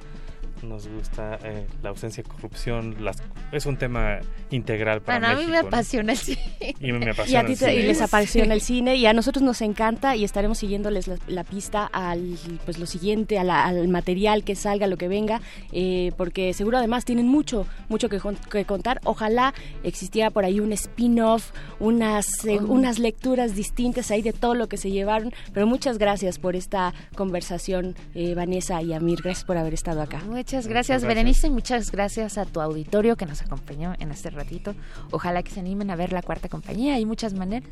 nos 0.62 0.88
gusta 0.88 1.38
eh, 1.44 1.66
la 1.82 1.90
ausencia 1.90 2.22
de 2.22 2.28
corrupción, 2.28 2.96
las, 3.00 3.22
es 3.52 3.66
un 3.66 3.76
tema 3.76 4.18
integral 4.50 5.02
para 5.02 5.18
bueno, 5.18 5.34
a 5.34 5.44
mí 5.44 5.50
me 5.50 5.58
apasiona 5.58 6.12
el 6.12 6.18
cine. 6.18 6.74
Y, 6.80 6.92
me 6.92 7.10
apasiona 7.10 7.48
y 7.48 7.52
a 7.52 7.56
ti 7.56 7.82
les 7.82 8.00
apasiona 8.00 8.54
el 8.54 8.60
cine 8.68 8.96
y 8.96 9.06
a 9.06 9.12
nosotros 9.12 9.42
nos 9.42 9.60
encanta 9.62 10.16
y 10.16 10.24
estaremos 10.24 10.58
siguiéndoles 10.58 11.10
la, 11.26 11.44
pista 11.44 11.86
al 11.86 12.38
pues 12.64 12.78
lo 12.78 12.86
siguiente, 12.86 13.38
al 13.38 13.88
material 13.88 14.44
que 14.44 14.54
salga, 14.54 14.86
lo 14.86 14.96
que 14.96 15.08
venga, 15.08 15.40
eh, 15.72 16.12
porque 16.16 16.52
seguro 16.52 16.78
además 16.78 17.04
tienen 17.04 17.28
mucho, 17.28 17.66
mucho 17.88 18.08
que, 18.08 18.20
que, 18.50 18.64
contar. 18.64 19.00
Ojalá 19.04 19.54
existiera 19.82 20.30
por 20.30 20.44
ahí 20.44 20.60
un 20.60 20.72
spin-off, 20.72 21.52
unas, 21.80 22.44
eh, 22.44 22.58
unas 22.58 22.98
lecturas 22.98 23.54
distintas 23.54 24.10
ahí 24.10 24.22
de 24.22 24.32
todo 24.32 24.54
lo 24.54 24.68
que 24.68 24.76
se 24.76 24.90
llevaron, 24.90 25.32
pero 25.52 25.66
muchas 25.66 25.98
gracias 25.98 26.38
por 26.38 26.56
esta 26.56 26.94
conversación, 27.14 27.94
Vanessa 28.34 28.82
y 28.82 28.92
Amir, 28.92 29.20
gracias 29.22 29.44
por 29.44 29.56
haber 29.56 29.74
estado 29.74 30.02
acá. 30.02 30.22
Muchas 30.48 30.66
gracias, 30.66 31.04
Berenice, 31.04 31.48
y 31.48 31.50
muchas 31.50 31.92
gracias 31.92 32.38
a 32.38 32.46
tu 32.46 32.62
auditorio 32.62 33.16
que 33.16 33.26
nos 33.26 33.42
acompañó 33.42 33.92
en 33.98 34.10
este 34.10 34.30
ratito. 34.30 34.74
Ojalá 35.10 35.42
que 35.42 35.50
se 35.50 35.60
animen 35.60 35.90
a 35.90 35.94
ver 35.94 36.10
la 36.10 36.22
cuarta 36.22 36.48
compañía. 36.48 36.94
Hay 36.94 37.04
muchas 37.04 37.34
maneras. 37.34 37.68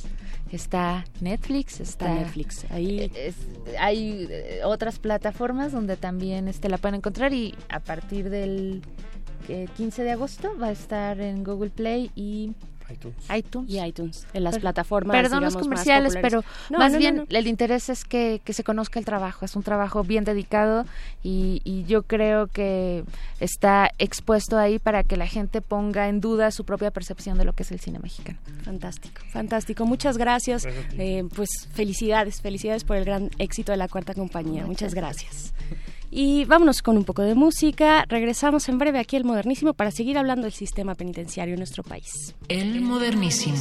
Está 0.53 1.07
Netflix, 1.23 1.81
está, 1.81 2.13
Netflix. 2.13 2.67
Ahí 2.69 3.11
hay 3.79 4.29
eh, 4.31 4.61
otras 4.63 4.99
plataformas 4.99 5.73
donde 5.73 5.97
también 5.97 6.49
este, 6.49 6.69
la 6.69 6.77
pueden 6.77 6.97
encontrar 6.97 7.33
y 7.33 7.55
a 7.71 7.81
partir 7.81 8.29
del 8.29 8.83
15 9.75 10.03
de 10.03 10.11
agosto 10.11 10.53
va 10.61 10.67
a 10.67 10.73
estar 10.73 11.19
en 11.19 11.45
Google 11.45 11.71
Play 11.71 12.11
y 12.15 12.53
iTunes. 12.91 13.69
Y 13.69 13.81
iTunes, 13.81 14.27
en 14.33 14.45
las 14.45 14.59
plataformas. 14.59 15.17
Perdón 15.17 15.43
los 15.43 15.55
más 15.55 15.63
comerciales, 15.63 16.17
pero. 16.21 16.45
No, 16.71 16.79
más 16.79 16.93
no, 16.93 16.97
no, 16.97 16.99
bien 16.99 17.17
no. 17.17 17.25
el 17.29 17.47
interés 17.47 17.89
es 17.89 18.05
que, 18.05 18.41
que 18.45 18.53
se 18.53 18.65
conozca 18.65 18.99
el 18.99 19.05
trabajo. 19.05 19.45
Es 19.45 19.57
un 19.57 19.63
trabajo 19.63 20.03
bien 20.03 20.25
dedicado 20.25 20.85
y, 21.23 21.61
y 21.65 21.85
yo 21.85 22.03
creo 22.03 22.47
que 22.47 23.05
está 23.41 23.91
expuesto 23.99 24.59
ahí 24.59 24.79
para 24.79 25.05
que 25.05 25.17
la 25.17 25.27
gente 25.27 25.61
ponga 25.61 26.09
en 26.09 26.21
duda 26.21 26.51
su 26.51 26.65
propia 26.65 26.91
percepción 26.91 27.39
de 27.39 27.45
lo 27.45 27.53
que 27.53 27.63
es 27.63 27.73
el 27.73 27.81
cine 27.81 27.99
mexicano. 27.99 28.39
Fantástico, 28.63 29.23
fantástico. 29.31 29.87
Muchas 29.87 30.17
gracias. 30.17 30.67
Eh, 30.99 31.25
pues 31.35 31.49
felicidades, 31.73 32.41
felicidades 32.41 32.85
por 32.85 32.97
el 32.97 33.05
gran 33.05 33.31
éxito 33.39 33.73
de 33.73 33.79
la 33.79 33.89
cuarta 33.89 34.15
compañía. 34.15 34.67
Muchas 34.67 34.95
gracias. 34.95 35.53
Y 36.11 36.45
vámonos 36.45 36.83
con 36.83 36.97
un 36.97 37.05
poco 37.05 37.23
de 37.23 37.35
música. 37.35 38.05
Regresamos 38.09 38.69
en 38.69 38.79
breve 38.79 38.99
aquí 38.99 39.17
al 39.17 39.25
Modernísimo 39.25 39.75
para 39.75 39.91
seguir 39.91 40.19
hablando 40.19 40.45
del 40.45 40.53
sistema 40.53 40.95
penitenciario 40.95 41.55
en 41.55 41.61
nuestro 41.61 41.83
país. 41.83 42.35
El 42.49 42.81
modernísimo. 42.81 43.57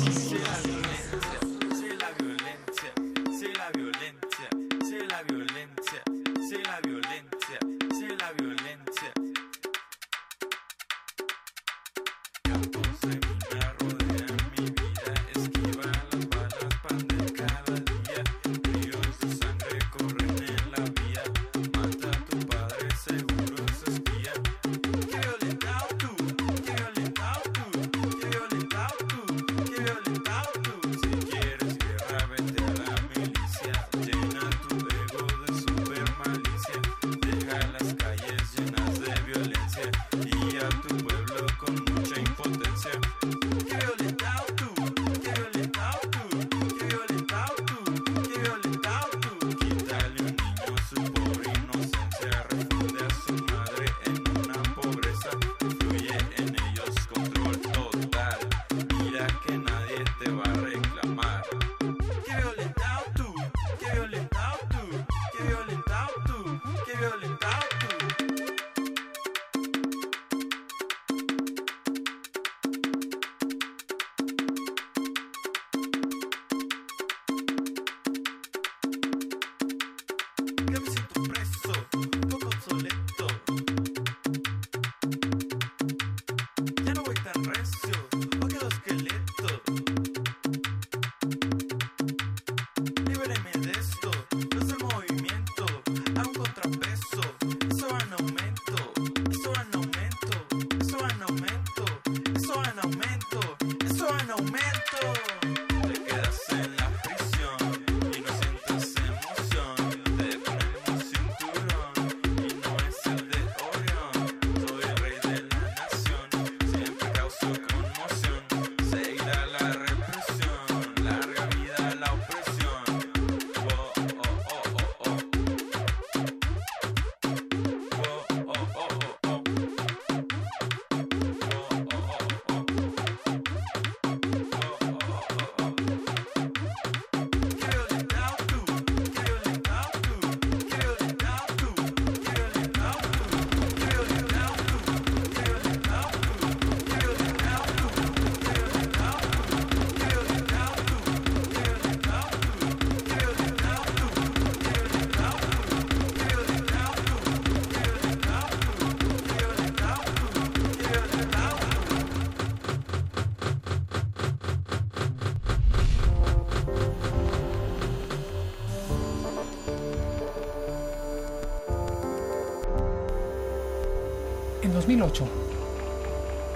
2008 174.98 175.28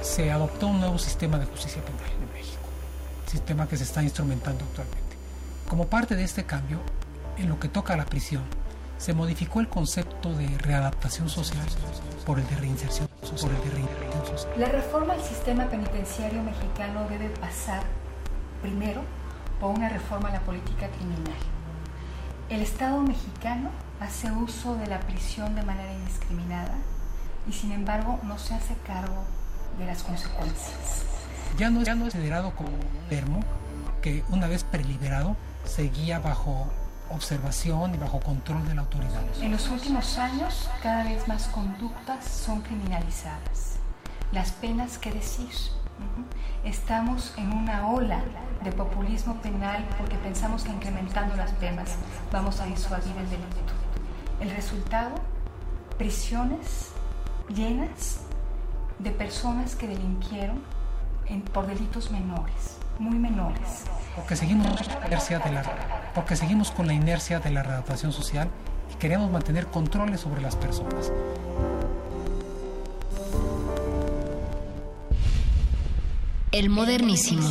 se 0.01 0.31
adoptó 0.31 0.67
un 0.67 0.79
nuevo 0.79 0.97
sistema 0.97 1.37
de 1.37 1.45
justicia 1.45 1.83
penal 1.83 2.09
en 2.21 2.33
México, 2.33 2.63
sistema 3.25 3.67
que 3.67 3.75
se 3.75 3.83
está 3.83 4.01
instrumentando 4.01 4.63
actualmente. 4.63 5.17
Como 5.67 5.87
parte 5.87 6.15
de 6.15 6.23
este 6.23 6.45
cambio, 6.45 6.79
en 7.37 7.49
lo 7.49 7.59
que 7.59 7.67
toca 7.67 7.95
a 7.95 7.97
la 7.97 8.05
prisión, 8.05 8.43
se 8.97 9.13
modificó 9.13 9.59
el 9.59 9.67
concepto 9.67 10.33
de 10.33 10.47
readaptación 10.59 11.27
social 11.27 11.65
por 12.25 12.39
el 12.39 12.47
de 12.47 12.55
reinserción 12.55 13.09
social. 13.23 13.51
La 14.57 14.69
reforma 14.69 15.13
al 15.13 15.23
sistema 15.23 15.69
penitenciario 15.69 16.41
mexicano 16.41 17.07
debe 17.09 17.29
pasar 17.29 17.83
primero 18.61 19.01
por 19.59 19.75
una 19.75 19.89
reforma 19.89 20.29
a 20.29 20.33
la 20.33 20.41
política 20.41 20.87
criminal. 20.97 21.39
El 22.49 22.61
Estado 22.61 23.01
mexicano 23.01 23.69
hace 23.99 24.31
uso 24.31 24.75
de 24.75 24.87
la 24.87 25.01
prisión 25.01 25.55
de 25.55 25.63
manera 25.63 25.93
indiscriminada 25.93 26.75
y 27.49 27.53
sin 27.53 27.71
embargo 27.71 28.19
no 28.23 28.37
se 28.37 28.53
hace 28.53 28.75
cargo 28.85 29.23
de 29.79 29.85
las 29.85 30.03
consecuencias. 30.03 31.03
Ya 31.57 31.69
no, 31.69 31.81
ya 31.81 31.95
no 31.95 32.05
es 32.05 32.13
considerado 32.13 32.51
como 32.55 32.69
un 32.69 32.81
enfermo 33.03 33.39
que 34.01 34.23
una 34.29 34.47
vez 34.47 34.63
preliberado 34.63 35.35
seguía 35.65 36.19
bajo 36.19 36.67
observación 37.09 37.95
y 37.95 37.97
bajo 37.97 38.19
control 38.19 38.67
de 38.67 38.75
la 38.75 38.81
autoridad. 38.81 39.21
En 39.41 39.51
los 39.51 39.67
últimos 39.69 40.17
años, 40.19 40.69
cada 40.83 41.03
vez 41.03 41.27
más 41.27 41.47
conductas 41.47 42.23
son 42.23 42.61
criminalizadas. 42.61 43.77
Las 44.31 44.51
penas, 44.51 44.99
¿qué 44.99 45.11
decir? 45.11 45.49
Estamos 46.63 47.33
en 47.37 47.51
una 47.51 47.87
ola 47.87 48.21
de 48.63 48.71
populismo 48.71 49.35
penal 49.41 49.85
porque 49.97 50.17
pensamos 50.17 50.63
que 50.63 50.71
incrementando 50.71 51.35
las 51.35 51.51
penas 51.53 51.95
vamos 52.31 52.59
a 52.59 52.65
disuadir 52.65 53.17
el 53.17 53.29
delito. 53.29 53.73
El 54.39 54.51
resultado, 54.51 55.15
prisiones 55.97 56.91
llenas 57.55 58.21
de 58.99 59.11
personas 59.11 59.75
que 59.75 59.87
delinquieron 59.87 60.61
en- 61.27 61.41
por 61.41 61.67
delitos 61.67 62.11
menores, 62.11 62.77
muy 62.99 63.17
menores. 63.17 63.83
Porque 64.15 64.35
seguimos, 64.35 64.67
con 64.67 64.99
la 64.99 65.07
inercia 65.07 65.39
de 65.39 65.51
la, 65.51 65.63
porque 66.13 66.35
seguimos 66.35 66.71
con 66.71 66.87
la 66.87 66.93
inercia 66.93 67.39
de 67.39 67.51
la 67.51 67.63
readaptación 67.63 68.11
social 68.11 68.49
y 68.91 68.95
queremos 68.97 69.31
mantener 69.31 69.67
controles 69.67 70.19
sobre 70.21 70.41
las 70.41 70.55
personas. 70.55 71.11
El 76.51 76.69
modernísimo. 76.69 77.47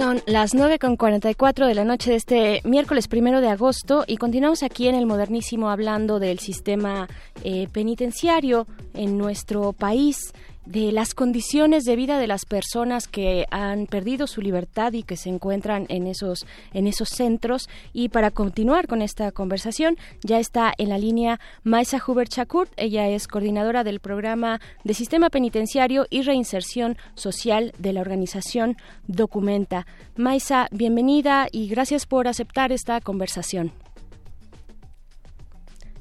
Son 0.00 0.22
las 0.24 0.54
9 0.54 0.78
con 0.78 0.96
44 0.96 1.66
de 1.66 1.74
la 1.74 1.84
noche 1.84 2.12
de 2.12 2.16
este 2.16 2.62
miércoles 2.64 3.06
primero 3.06 3.42
de 3.42 3.48
agosto 3.48 4.04
y 4.06 4.16
continuamos 4.16 4.62
aquí 4.62 4.88
en 4.88 4.94
el 4.94 5.04
Modernísimo 5.04 5.68
hablando 5.68 6.18
del 6.18 6.38
sistema 6.38 7.06
eh, 7.44 7.68
penitenciario 7.70 8.66
en 8.94 9.18
nuestro 9.18 9.74
país 9.74 10.32
de 10.70 10.92
las 10.92 11.14
condiciones 11.14 11.82
de 11.82 11.96
vida 11.96 12.20
de 12.20 12.28
las 12.28 12.44
personas 12.44 13.08
que 13.08 13.44
han 13.50 13.86
perdido 13.86 14.28
su 14.28 14.40
libertad 14.40 14.92
y 14.92 15.02
que 15.02 15.16
se 15.16 15.28
encuentran 15.28 15.86
en 15.88 16.06
esos 16.06 16.46
en 16.72 16.86
esos 16.86 17.08
centros 17.08 17.68
y 17.92 18.10
para 18.10 18.30
continuar 18.30 18.86
con 18.86 19.02
esta 19.02 19.32
conversación 19.32 19.96
ya 20.22 20.38
está 20.38 20.72
en 20.78 20.90
la 20.90 20.98
línea 20.98 21.40
Maisa 21.64 22.00
Huber 22.06 22.28
Chakurt, 22.28 22.70
ella 22.76 23.08
es 23.08 23.26
coordinadora 23.26 23.82
del 23.82 23.98
programa 23.98 24.60
de 24.84 24.94
Sistema 24.94 25.28
Penitenciario 25.28 26.06
y 26.08 26.22
Reinserción 26.22 26.96
Social 27.14 27.72
de 27.78 27.92
la 27.92 28.02
organización 28.02 28.76
Documenta. 29.08 29.88
Maisa, 30.14 30.68
bienvenida 30.70 31.48
y 31.50 31.68
gracias 31.68 32.06
por 32.06 32.28
aceptar 32.28 32.70
esta 32.70 33.00
conversación. 33.00 33.72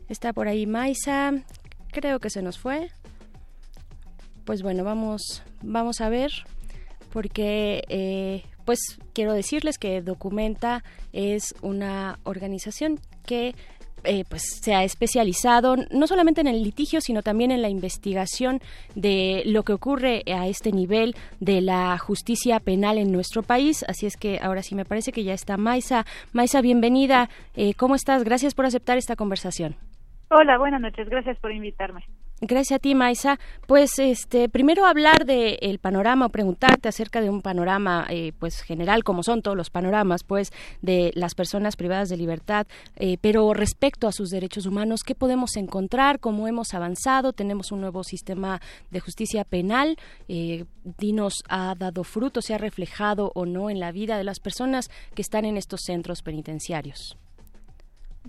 Está 0.07 0.31
por 0.31 0.47
ahí 0.47 0.67
Maisa, 0.67 1.33
creo 1.91 2.19
que 2.19 2.29
se 2.29 2.43
nos 2.43 2.59
fue 2.59 2.91
pues 4.45 4.61
bueno, 4.61 4.83
vamos, 4.83 5.43
vamos 5.61 6.01
a 6.01 6.09
ver, 6.09 6.31
porque 7.11 7.83
eh, 7.89 8.43
pues 8.65 8.79
quiero 9.13 9.33
decirles 9.33 9.77
que 9.77 10.01
Documenta 10.01 10.83
es 11.11 11.55
una 11.61 12.19
organización 12.23 12.99
que 13.25 13.55
eh, 14.03 14.23
pues 14.29 14.43
se 14.61 14.73
ha 14.73 14.83
especializado 14.83 15.75
no 15.91 16.07
solamente 16.07 16.41
en 16.41 16.47
el 16.47 16.63
litigio, 16.63 17.01
sino 17.01 17.21
también 17.21 17.51
en 17.51 17.61
la 17.61 17.69
investigación 17.69 18.59
de 18.95 19.43
lo 19.45 19.63
que 19.63 19.73
ocurre 19.73 20.23
a 20.27 20.47
este 20.47 20.71
nivel 20.71 21.15
de 21.39 21.61
la 21.61 21.97
justicia 21.97 22.59
penal 22.59 22.97
en 22.97 23.11
nuestro 23.11 23.43
país. 23.43 23.83
Así 23.87 24.05
es 24.05 24.15
que 24.17 24.39
ahora 24.41 24.63
sí 24.63 24.75
me 24.75 24.85
parece 24.85 25.11
que 25.11 25.23
ya 25.23 25.33
está 25.33 25.57
Maisa. 25.57 26.05
Maisa, 26.31 26.61
bienvenida. 26.61 27.29
Eh, 27.55 27.73
¿Cómo 27.73 27.95
estás? 27.95 28.23
Gracias 28.23 28.53
por 28.53 28.65
aceptar 28.65 28.97
esta 28.97 29.15
conversación. 29.15 29.75
Hola, 30.29 30.57
buenas 30.57 30.79
noches. 30.79 31.09
Gracias 31.09 31.37
por 31.39 31.51
invitarme. 31.51 32.05
Gracias 32.41 32.77
a 32.77 32.79
ti, 32.79 32.95
Maisa. 32.95 33.37
Pues, 33.67 33.99
este, 33.99 34.47
primero 34.47 34.85
hablar 34.85 35.25
del 35.25 35.57
el 35.61 35.79
panorama 35.79 36.27
o 36.27 36.29
preguntarte 36.29 36.87
acerca 36.87 37.19
de 37.19 37.29
un 37.29 37.41
panorama, 37.41 38.05
eh, 38.09 38.31
pues, 38.39 38.61
general, 38.61 39.03
como 39.03 39.23
son 39.23 39.41
todos 39.41 39.57
los 39.57 39.69
panoramas, 39.69 40.23
pues, 40.23 40.51
de 40.81 41.11
las 41.15 41.35
personas 41.35 41.75
privadas 41.75 42.07
de 42.07 42.15
libertad, 42.15 42.65
eh, 42.95 43.17
pero 43.19 43.53
respecto 43.53 44.07
a 44.07 44.13
sus 44.13 44.29
derechos 44.29 44.65
humanos, 44.65 45.01
¿qué 45.03 45.15
podemos 45.15 45.57
encontrar? 45.57 46.19
¿Cómo 46.19 46.47
hemos 46.47 46.73
avanzado? 46.73 47.33
Tenemos 47.33 47.73
un 47.73 47.81
nuevo 47.81 48.05
sistema 48.05 48.61
de 48.89 49.01
justicia 49.01 49.43
penal. 49.43 49.97
Eh, 50.29 50.63
Dinos 50.97 51.43
ha 51.49 51.75
dado 51.75 52.05
fruto, 52.05 52.41
se 52.41 52.53
ha 52.53 52.57
reflejado 52.57 53.33
o 53.35 53.45
no 53.45 53.69
en 53.69 53.81
la 53.81 53.91
vida 53.91 54.17
de 54.17 54.23
las 54.23 54.39
personas 54.39 54.89
que 55.13 55.21
están 55.21 55.43
en 55.43 55.57
estos 55.57 55.81
centros 55.81 56.21
penitenciarios. 56.21 57.17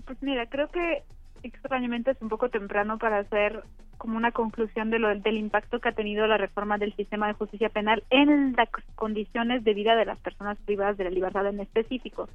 Pues 0.05 0.17
mira, 0.21 0.47
creo 0.47 0.67
que 0.69 1.03
extrañamente 1.43 2.11
es 2.11 2.21
un 2.21 2.29
poco 2.29 2.49
temprano 2.49 2.97
para 2.97 3.19
hacer 3.19 3.63
como 3.97 4.17
una 4.17 4.31
conclusión 4.31 4.89
de 4.89 4.99
lo, 4.99 5.15
del 5.19 5.37
impacto 5.37 5.79
que 5.79 5.89
ha 5.89 5.93
tenido 5.93 6.25
la 6.25 6.37
reforma 6.37 6.77
del 6.77 6.95
sistema 6.95 7.27
de 7.27 7.33
justicia 7.33 7.69
penal 7.69 8.03
en 8.09 8.53
las 8.57 8.69
condiciones 8.95 9.63
de 9.63 9.73
vida 9.73 9.95
de 9.95 10.05
las 10.05 10.19
personas 10.19 10.57
privadas 10.65 10.97
de 10.97 11.03
la 11.03 11.11
libertad 11.11 11.45
en 11.45 11.59
específico. 11.59 12.27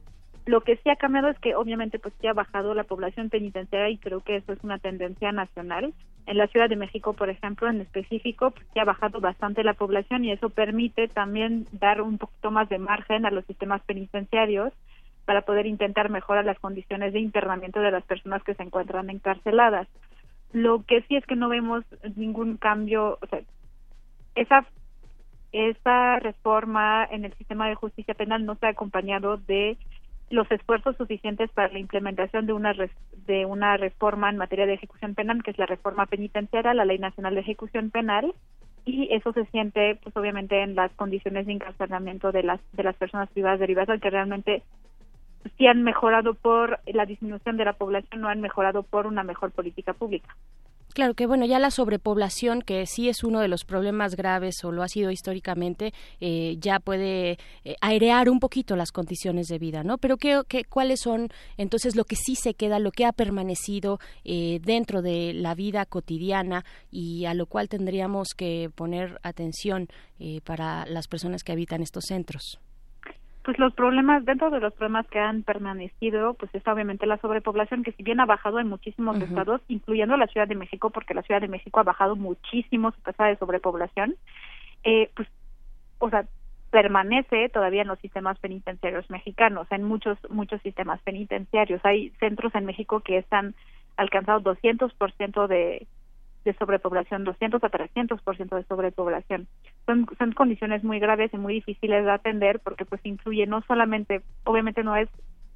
Lo 0.46 0.60
que 0.60 0.76
sí 0.76 0.90
ha 0.90 0.96
cambiado 0.96 1.28
es 1.28 1.38
que 1.40 1.56
obviamente 1.56 1.98
pues 1.98 2.14
sí 2.20 2.28
ha 2.28 2.32
bajado 2.32 2.72
la 2.72 2.84
población 2.84 3.30
penitenciaria 3.30 3.90
y 3.90 3.98
creo 3.98 4.20
que 4.20 4.36
eso 4.36 4.52
es 4.52 4.62
una 4.62 4.78
tendencia 4.78 5.32
nacional. 5.32 5.92
En 6.26 6.38
la 6.38 6.46
Ciudad 6.46 6.68
de 6.68 6.76
México, 6.76 7.14
por 7.14 7.30
ejemplo, 7.30 7.68
en 7.68 7.80
específico, 7.80 8.52
pues 8.52 8.64
sí 8.72 8.78
ha 8.78 8.84
bajado 8.84 9.20
bastante 9.20 9.64
la 9.64 9.74
población 9.74 10.24
y 10.24 10.30
eso 10.30 10.50
permite 10.50 11.08
también 11.08 11.66
dar 11.72 12.00
un 12.00 12.18
poquito 12.18 12.52
más 12.52 12.68
de 12.68 12.78
margen 12.78 13.26
a 13.26 13.32
los 13.32 13.44
sistemas 13.44 13.82
penitenciarios 13.82 14.72
para 15.26 15.42
poder 15.42 15.66
intentar 15.66 16.08
mejorar 16.08 16.46
las 16.46 16.58
condiciones 16.58 17.12
de 17.12 17.20
internamiento 17.20 17.80
de 17.80 17.90
las 17.90 18.04
personas 18.04 18.42
que 18.42 18.54
se 18.54 18.62
encuentran 18.62 19.10
encarceladas. 19.10 19.86
Lo 20.52 20.84
que 20.84 21.02
sí 21.02 21.16
es 21.16 21.26
que 21.26 21.36
no 21.36 21.50
vemos 21.50 21.84
ningún 22.16 22.56
cambio, 22.56 23.18
o 23.20 23.26
sea, 23.26 23.40
esa 24.34 24.66
esa 25.52 26.18
reforma 26.18 27.06
en 27.10 27.24
el 27.24 27.32
sistema 27.34 27.68
de 27.68 27.74
justicia 27.74 28.14
penal 28.14 28.44
no 28.44 28.56
se 28.56 28.66
ha 28.66 28.70
acompañado 28.70 29.38
de 29.38 29.78
los 30.28 30.50
esfuerzos 30.50 30.96
suficientes 30.96 31.50
para 31.52 31.72
la 31.72 31.78
implementación 31.78 32.46
de 32.46 32.52
una 32.52 32.74
de 33.26 33.46
una 33.46 33.76
reforma 33.76 34.28
en 34.28 34.36
materia 34.36 34.66
de 34.66 34.74
ejecución 34.74 35.14
penal, 35.14 35.42
que 35.42 35.52
es 35.52 35.58
la 35.58 35.66
reforma 35.66 36.06
penitenciaria, 36.06 36.74
la 36.74 36.84
Ley 36.84 36.98
Nacional 36.98 37.34
de 37.34 37.40
Ejecución 37.40 37.90
Penal, 37.90 38.34
y 38.84 39.12
eso 39.12 39.32
se 39.32 39.46
siente, 39.46 39.98
pues 40.02 40.16
obviamente, 40.16 40.62
en 40.62 40.74
las 40.74 40.92
condiciones 40.92 41.46
de 41.46 41.52
encarcelamiento 41.52 42.32
de 42.32 42.42
las 42.42 42.60
de 42.72 42.82
las 42.82 42.96
personas 42.96 43.30
privadas 43.30 43.60
de 43.60 43.68
libertad, 43.68 44.00
que 44.00 44.10
realmente 44.10 44.62
sí 45.56 45.66
han 45.66 45.82
mejorado 45.82 46.34
por 46.34 46.80
la 46.86 47.06
disminución 47.06 47.56
de 47.56 47.64
la 47.64 47.74
población, 47.74 48.20
no 48.20 48.28
han 48.28 48.40
mejorado 48.40 48.82
por 48.82 49.06
una 49.06 49.22
mejor 49.22 49.50
política 49.52 49.92
pública. 49.92 50.34
Claro 50.96 51.12
que 51.12 51.26
bueno, 51.26 51.44
ya 51.44 51.58
la 51.58 51.70
sobrepoblación, 51.70 52.62
que 52.62 52.86
sí 52.86 53.10
es 53.10 53.22
uno 53.22 53.40
de 53.40 53.48
los 53.48 53.66
problemas 53.66 54.16
graves 54.16 54.64
o 54.64 54.72
lo 54.72 54.82
ha 54.82 54.88
sido 54.88 55.10
históricamente, 55.10 55.92
eh, 56.20 56.56
ya 56.58 56.80
puede 56.80 57.32
eh, 57.64 57.76
airear 57.82 58.30
un 58.30 58.40
poquito 58.40 58.76
las 58.76 58.92
condiciones 58.92 59.48
de 59.48 59.58
vida, 59.58 59.84
¿no? 59.84 59.98
Pero 59.98 60.16
¿qué, 60.16 60.40
qué, 60.48 60.64
cuáles 60.64 61.00
son 61.00 61.28
entonces 61.58 61.96
lo 61.96 62.04
que 62.04 62.16
sí 62.16 62.34
se 62.34 62.54
queda, 62.54 62.78
lo 62.78 62.92
que 62.92 63.04
ha 63.04 63.12
permanecido 63.12 63.98
eh, 64.24 64.58
dentro 64.62 65.02
de 65.02 65.34
la 65.34 65.54
vida 65.54 65.84
cotidiana 65.84 66.64
y 66.90 67.26
a 67.26 67.34
lo 67.34 67.44
cual 67.44 67.68
tendríamos 67.68 68.28
que 68.34 68.70
poner 68.74 69.20
atención 69.22 69.88
eh, 70.18 70.40
para 70.46 70.86
las 70.86 71.08
personas 71.08 71.44
que 71.44 71.52
habitan 71.52 71.82
estos 71.82 72.04
centros? 72.06 72.58
Pues 73.46 73.60
los 73.60 73.72
problemas, 73.74 74.24
dentro 74.24 74.50
de 74.50 74.58
los 74.58 74.72
problemas 74.74 75.06
que 75.06 75.20
han 75.20 75.44
permanecido, 75.44 76.34
pues 76.34 76.52
está 76.52 76.72
obviamente 76.72 77.06
la 77.06 77.16
sobrepoblación, 77.18 77.84
que 77.84 77.92
si 77.92 78.02
bien 78.02 78.18
ha 78.18 78.26
bajado 78.26 78.58
en 78.58 78.66
muchísimos 78.66 79.16
uh 79.16 79.20
-huh. 79.20 79.28
estados, 79.28 79.60
incluyendo 79.68 80.16
la 80.16 80.26
Ciudad 80.26 80.48
de 80.48 80.56
México, 80.56 80.90
porque 80.90 81.14
la 81.14 81.22
Ciudad 81.22 81.40
de 81.40 81.46
México 81.46 81.78
ha 81.78 81.84
bajado 81.84 82.16
muchísimo 82.16 82.90
su 82.90 83.00
tasa 83.02 83.26
de 83.26 83.36
sobrepoblación, 83.36 84.16
eh, 84.82 85.10
pues, 85.14 85.28
o 86.00 86.10
sea, 86.10 86.24
permanece 86.72 87.48
todavía 87.50 87.82
en 87.82 87.88
los 87.88 88.00
sistemas 88.00 88.36
penitenciarios 88.40 89.08
mexicanos, 89.10 89.68
en 89.70 89.84
muchos, 89.84 90.18
muchos 90.28 90.60
sistemas 90.62 91.00
penitenciarios. 91.02 91.80
Hay 91.84 92.10
centros 92.18 92.52
en 92.56 92.66
México 92.66 92.98
que 92.98 93.18
están 93.18 93.54
alcanzado 93.96 94.40
200% 94.40 95.46
de, 95.46 95.86
de 96.46 96.54
sobrepoblación, 96.54 97.24
200 97.24 97.62
a 97.62 97.68
300% 97.68 98.56
de 98.56 98.64
sobrepoblación. 98.64 99.46
Son, 99.84 100.06
son 100.16 100.32
condiciones 100.32 100.82
muy 100.84 100.98
graves 100.98 101.34
y 101.34 101.36
muy 101.36 101.54
difíciles 101.54 102.04
de 102.04 102.10
atender 102.10 102.60
porque 102.60 102.86
pues 102.86 103.04
influye 103.04 103.46
no 103.46 103.62
solamente, 103.62 104.22
obviamente 104.44 104.82
no 104.82 104.96
es 104.96 105.08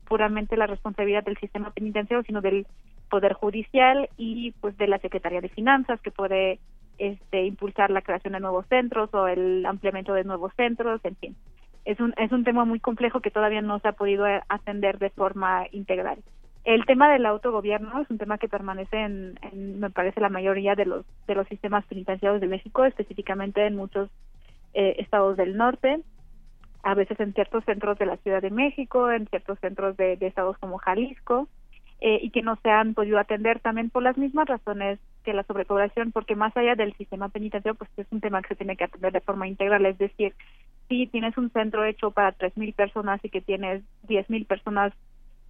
puramente 0.07 0.57
la 0.57 0.67
responsabilidad 0.67 1.25
del 1.25 1.39
sistema 1.39 1.71
penitenciario, 1.71 2.25
sino 2.25 2.41
del 2.41 2.67
Poder 3.09 3.33
Judicial 3.33 4.09
y 4.17 4.51
pues 4.61 4.77
de 4.77 4.89
la 4.89 4.99
Secretaría 4.99 5.41
de 5.41 5.49
Finanzas 5.49 6.01
que 6.01 6.11
puede 6.11 6.59
este, 6.99 7.47
impulsar 7.47 7.91
la 7.91 8.03
creación 8.03 8.33
de 8.33 8.41
nuevos 8.41 8.67
centros 8.67 9.15
o 9.15 9.29
el 9.29 9.65
ampliamiento 9.65 10.12
de 10.12 10.25
nuevos 10.25 10.53
centros, 10.57 11.01
en 11.05 11.17
fin. 11.17 11.37
Es 11.85 11.99
un, 12.01 12.12
es 12.19 12.31
un 12.33 12.45
tema 12.45 12.65
muy 12.65 12.81
complejo 12.81 13.21
que 13.21 13.31
todavía 13.31 13.62
no 13.62 13.79
se 13.79 13.89
ha 13.89 13.93
podido 13.93 14.27
atender 14.49 14.99
de 14.99 15.11
forma 15.11 15.67
integral. 15.73 16.19
El 16.65 16.85
tema 16.85 17.11
del 17.11 17.24
autogobierno 17.27 18.03
es 18.03 18.11
un 18.11 18.19
tema 18.19 18.39
que 18.39 18.49
permanece 18.49 18.99
en, 18.99 19.39
me 19.81 19.91
parece, 19.91 20.20
la 20.20 20.28
mayoría 20.28 20.74
de 20.74 20.85
los 20.85 21.07
de 21.27 21.35
los 21.35 21.49
sistemas 21.49 21.87
penitenciarios 21.87 22.41
de 22.41 22.49
México, 22.49 22.85
específicamente 22.85 23.66
en 23.66 23.77
muchos 23.77 24.11
eh, 24.74 24.97
estados 24.99 25.37
del 25.37 25.57
norte, 25.57 26.01
a 26.82 26.95
veces 26.95 27.19
en 27.19 27.32
ciertos 27.32 27.65
centros 27.65 27.99
de 27.99 28.07
la 28.07 28.19
Ciudad 28.19 28.43
de 28.43 28.51
México, 28.51 29.11
en 29.11 29.27
ciertos 29.28 29.59
centros 29.61 29.97
de, 29.97 30.16
de 30.16 30.27
estados 30.27 30.59
como 30.59 30.78
Jalisco, 30.78 31.49
eh, 32.03 32.19
y 32.23 32.31
que 32.31 32.41
no 32.41 32.57
se 32.62 32.70
han 32.70 32.95
podido 32.95 33.19
atender 33.19 33.61
también 33.61 33.91
por 33.91 34.03
las 34.03 34.16
mismas 34.16 34.49
razones 34.49 34.99
que 35.23 35.35
la 35.35 35.43
sobrepoblación, 35.43 36.12
porque 36.12 36.35
más 36.35 36.57
allá 36.57 36.74
del 36.74 36.95
sistema 36.95 37.28
penitenciario, 37.28 37.77
pues 37.77 37.91
es 37.99 38.07
un 38.11 38.20
tema 38.20 38.41
que 38.41 38.49
se 38.49 38.57
tiene 38.57 38.77
que 38.77 38.85
atender 38.85 39.12
de 39.12 39.20
forma 39.20 39.47
integral, 39.47 39.85
es 39.85 39.99
decir, 39.99 40.35
si 40.89 41.07
tienes 41.09 41.37
un 41.37 41.51
centro 41.51 41.85
hecho 41.85 42.11
para 42.11 42.32
3.000 42.32 42.74
personas 42.74 43.23
y 43.23 43.28
que 43.28 43.43
tienes 43.43 43.82
10.000 44.09 44.47
personas 44.47 44.95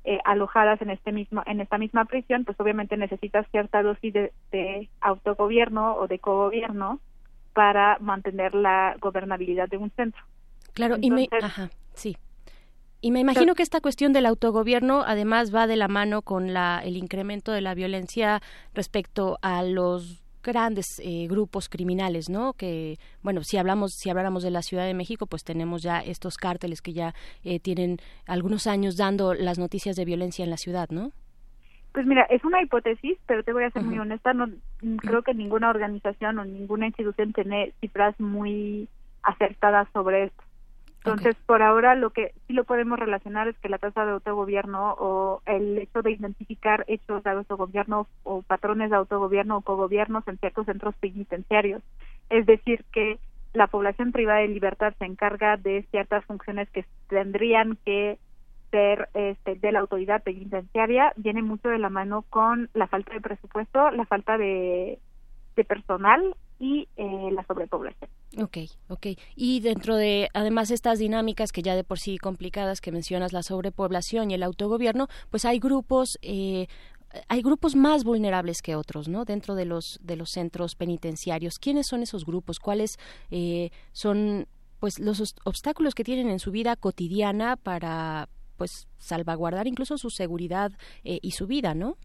eh, 0.05 0.19
alojadas 0.25 0.81
en 0.83 0.91
este 0.91 1.13
mismo 1.13 1.43
en 1.47 1.61
esta 1.61 1.79
misma 1.79 2.05
prisión 2.07 2.45
pues 2.45 2.59
obviamente 2.59 2.97
necesitas 2.97 3.47
cierta 3.51 3.83
dosis 3.83 4.13
de, 4.13 4.33
de 4.51 4.89
autogobierno 5.01 5.95
o 5.97 6.07
de 6.07 6.19
cogobierno 6.19 7.01
para 7.53 7.99
mantener 8.01 8.55
la 8.55 8.97
gobernabilidad 9.01 9.69
de 9.69 9.77
un 9.77 9.91
centro. 9.91 10.23
Claro 10.73 10.95
Entonces, 10.95 11.29
y 11.29 11.31
me 11.31 11.45
ajá 11.45 11.71
sí. 11.95 12.17
Y 13.03 13.13
me 13.13 13.21
imagino 13.21 13.55
que 13.55 13.63
esta 13.63 13.81
cuestión 13.81 14.13
del 14.13 14.27
autogobierno 14.27 15.03
además 15.07 15.55
va 15.55 15.67
de 15.67 15.77
la 15.77 15.89
mano 15.89 16.21
con 16.21 16.53
la, 16.53 16.83
el 16.85 16.99
incremento 16.99 17.51
de 17.51 17.63
la 17.63 17.75
violencia 17.75 18.43
respecto 18.75 19.39
a 19.41 19.63
los 19.63 20.20
grandes 20.43 20.87
eh, 21.03 21.27
grupos 21.29 21.69
criminales, 21.69 22.29
¿no? 22.29 22.53
Que, 22.55 22.99
bueno, 23.23 23.43
si 23.43 23.57
hablamos, 23.57 23.93
si 23.93 24.11
habláramos 24.11 24.43
de 24.43 24.51
la 24.51 24.63
Ciudad 24.63 24.87
de 24.87 24.95
México, 24.95 25.27
pues 25.27 25.45
tenemos 25.45 25.83
ya 25.83 26.01
estos 26.01 26.37
cárteles 26.37 26.83
que 26.83 26.93
ya 26.93 27.15
eh, 27.45 27.61
tienen 27.61 27.99
algunos 28.27 28.67
años 28.67 28.97
dando 28.97 29.35
las 29.35 29.59
noticias 29.59 29.97
de 29.97 30.05
violencia 30.05 30.45
en 30.45 30.51
la 30.51 30.57
ciudad, 30.57 30.89
¿no? 30.91 31.13
Pues 31.93 32.07
mira, 32.07 32.23
es 32.31 32.45
una 32.45 32.63
hipótesis, 32.63 33.19
pero 33.27 33.43
te 33.43 33.53
voy 33.53 33.65
a 33.65 33.71
ser 33.71 33.83
uh 33.83 33.85
-huh. 33.85 33.89
muy 33.89 33.99
honesta, 33.99 34.33
no 34.33 34.49
creo 34.99 35.23
que 35.23 35.35
ninguna 35.35 35.71
organización 35.71 36.39
o 36.39 36.45
ninguna 36.45 36.87
institución 36.87 37.33
tiene 37.33 37.73
cifras 37.81 38.19
muy 38.21 38.89
acertadas 39.23 39.89
sobre 39.93 40.25
esto. 40.25 40.43
Entonces, 41.03 41.35
por 41.47 41.63
ahora 41.63 41.95
lo 41.95 42.11
que 42.11 42.35
sí 42.47 42.53
lo 42.53 42.65
podemos 42.65 42.99
relacionar 42.99 43.49
es 43.49 43.59
que 43.59 43.71
la 43.71 43.79
tasa 43.79 44.05
de 44.05 44.13
autogobierno 44.13 44.95
o 44.99 45.41
el 45.47 45.79
hecho 45.79 46.03
de 46.03 46.13
identificar 46.13 46.85
hechos 46.89 47.25
de 47.25 47.31
autogobierno 47.31 48.07
o 48.23 48.43
patrones 48.43 48.91
de 48.91 48.97
autogobierno 48.97 49.57
o 49.57 49.61
cogobiernos 49.63 50.29
en 50.29 50.37
ciertos 50.37 50.67
centros 50.67 50.95
penitenciarios. 50.97 51.83
Es 52.29 52.45
decir, 52.45 52.85
que 52.93 53.19
la 53.55 53.67
población 53.67 54.13
privada 54.13 54.41
de 54.41 54.49
libertad 54.49 54.93
se 54.99 55.07
encarga 55.07 55.57
de 55.57 55.87
ciertas 55.91 56.23
funciones 56.27 56.69
que 56.71 56.85
tendrían 57.09 57.79
que 57.87 58.19
ser 58.71 59.09
este, 59.15 59.55
de 59.55 59.73
la 59.73 59.81
autoridad 59.81 60.23
penitenciaria, 60.23 61.15
viene 61.17 61.43
mucho 61.43 61.71
de 61.71 61.79
la 61.79 61.89
mano 61.89 62.27
con 62.29 62.69
la 62.75 62.87
falta 62.87 63.15
de 63.15 63.23
presupuesto, 63.23 63.91
la 63.91 64.05
falta 64.05 64.37
de, 64.37 64.99
de 65.57 65.65
personal 65.65 66.37
y 66.61 66.87
eh, 66.97 67.31
la 67.33 67.45
sobrepoblación. 67.47 68.09
Ok, 68.39 68.59
ok. 68.89 69.07
Y 69.35 69.59
dentro 69.61 69.97
de, 69.97 70.29
además, 70.35 70.71
estas 70.71 71.01
dinámicas 71.01 71.51
que 71.51 71.63
ya 71.63 71.75
de 71.75 71.83
por 71.83 71.99
sí 71.99 72.19
complicadas 72.19 72.81
que 72.81 72.93
mencionas, 72.93 73.33
la 73.33 73.43
sobrepoblación 73.43 74.31
y 74.31 74.35
el 74.35 74.43
autogobierno, 74.45 75.09
pues 75.31 75.45
hay 75.47 75.59
grupos, 75.59 76.19
eh, 76.23 76.69
hay 77.27 77.43
grupos 77.43 77.75
más 77.75 78.05
vulnerables 78.05 78.63
que 78.63 78.77
otros, 78.77 79.09
¿no? 79.09 79.25
Dentro 79.25 79.57
de 79.57 79.65
los 79.65 79.99
de 80.03 80.15
los 80.15 80.31
centros 80.31 80.77
penitenciarios. 80.77 81.59
¿Quiénes 81.59 81.89
son 81.89 82.03
esos 82.03 82.25
grupos? 82.25 82.61
¿Cuáles 82.61 82.99
eh, 83.33 83.71
son, 83.93 84.47
pues, 84.79 85.01
los 85.01 85.19
os- 85.19 85.35
obstáculos 85.45 85.95
que 85.97 86.05
tienen 86.05 86.29
en 86.31 86.39
su 86.39 86.51
vida 86.53 86.77
cotidiana 86.77 87.57
para, 87.57 88.29
pues, 88.57 88.87
salvaguardar 88.99 89.67
incluso 89.67 89.97
su 89.99 90.11
seguridad 90.11 90.71
eh, 91.03 91.19
y 91.23 91.33
su 91.33 91.47
vida, 91.49 91.75
¿no? 91.75 91.97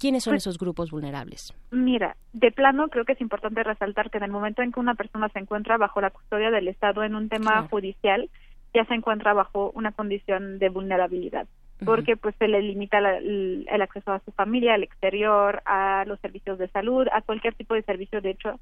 ¿Quiénes 0.00 0.24
son 0.24 0.32
Pues- 0.32 0.44
esos 0.44 0.58
grupos 0.58 0.90
vulnerables? 0.90 1.52
Mira, 1.70 2.16
de 2.32 2.50
plano 2.50 2.88
creo 2.88 3.04
que 3.04 3.12
es 3.12 3.20
importante 3.20 3.62
resaltar 3.62 4.10
que 4.10 4.16
en 4.16 4.24
el 4.24 4.30
momento 4.30 4.62
en 4.62 4.72
que 4.72 4.80
una 4.80 4.94
persona 4.94 5.28
se 5.28 5.38
encuentra 5.38 5.76
bajo 5.76 6.00
la 6.00 6.08
custodia 6.08 6.50
del 6.50 6.68
Estado 6.68 7.04
en 7.04 7.14
un 7.14 7.28
tema 7.28 7.50
Claro. 7.52 7.68
judicial, 7.68 8.30
ya 8.72 8.86
se 8.86 8.94
encuentra 8.94 9.34
bajo 9.34 9.70
una 9.74 9.92
condición 9.92 10.58
de 10.58 10.70
vulnerabilidad, 10.70 11.46
porque 11.84 12.16
pues 12.16 12.34
se 12.38 12.48
le 12.48 12.62
limita 12.62 13.00
la- 13.02 13.18
el, 13.18 13.66
el 13.70 13.82
acceso 13.82 14.12
a 14.12 14.20
su 14.20 14.32
familia, 14.32 14.72
al 14.72 14.82
exterior, 14.84 15.60
a 15.66 16.04
los 16.06 16.18
servicios 16.20 16.58
de 16.58 16.68
salud, 16.68 17.06
a 17.12 17.20
cualquier 17.20 17.54
tipo 17.54 17.74
de 17.74 17.82
servicio, 17.82 18.22
de 18.22 18.30
hecho, 18.30 18.58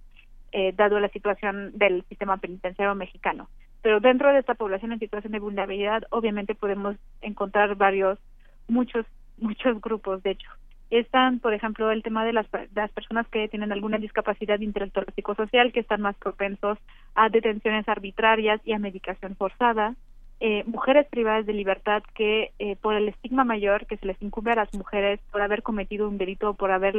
eh, 0.50 0.72
dado 0.76 0.98
la 0.98 1.08
situación 1.10 1.70
del 1.78 2.02
sistema 2.08 2.38
penitenciario 2.38 2.96
mexicano. 2.96 3.48
Pero 3.82 4.00
dentro 4.00 4.32
de 4.32 4.40
esta 4.40 4.54
población 4.54 4.90
en 4.92 4.98
situación 4.98 5.32
de 5.32 5.38
vulnerabilidad, 5.38 6.02
obviamente 6.10 6.56
podemos 6.56 6.96
encontrar 7.20 7.76
varios, 7.76 8.18
muchos, 8.66 9.06
muchos 9.36 9.80
grupos, 9.80 10.20
de 10.24 10.30
hecho. 10.32 10.50
Están, 10.90 11.38
por 11.40 11.52
ejemplo, 11.52 11.90
el 11.90 12.02
tema 12.02 12.24
de 12.24 12.32
las, 12.32 12.50
de 12.50 12.68
las 12.74 12.90
personas 12.92 13.26
que 13.28 13.48
tienen 13.48 13.72
alguna 13.72 13.98
discapacidad 13.98 14.58
intelectual 14.60 15.06
psicosocial, 15.14 15.72
que 15.72 15.80
están 15.80 16.00
más 16.00 16.16
propensos 16.16 16.78
a 17.14 17.28
detenciones 17.28 17.88
arbitrarias 17.88 18.60
y 18.64 18.72
a 18.72 18.78
medicación 18.78 19.36
forzada. 19.36 19.94
Eh, 20.40 20.62
mujeres 20.66 21.06
privadas 21.08 21.46
de 21.46 21.52
libertad 21.52 22.02
que, 22.14 22.52
eh, 22.58 22.76
por 22.76 22.94
el 22.94 23.08
estigma 23.08 23.44
mayor 23.44 23.86
que 23.86 23.96
se 23.96 24.06
les 24.06 24.20
incumbe 24.22 24.52
a 24.52 24.56
las 24.56 24.72
mujeres 24.72 25.20
por 25.32 25.42
haber 25.42 25.62
cometido 25.62 26.08
un 26.08 26.16
delito 26.16 26.50
o 26.50 26.54
por 26.54 26.70
haber 26.70 26.94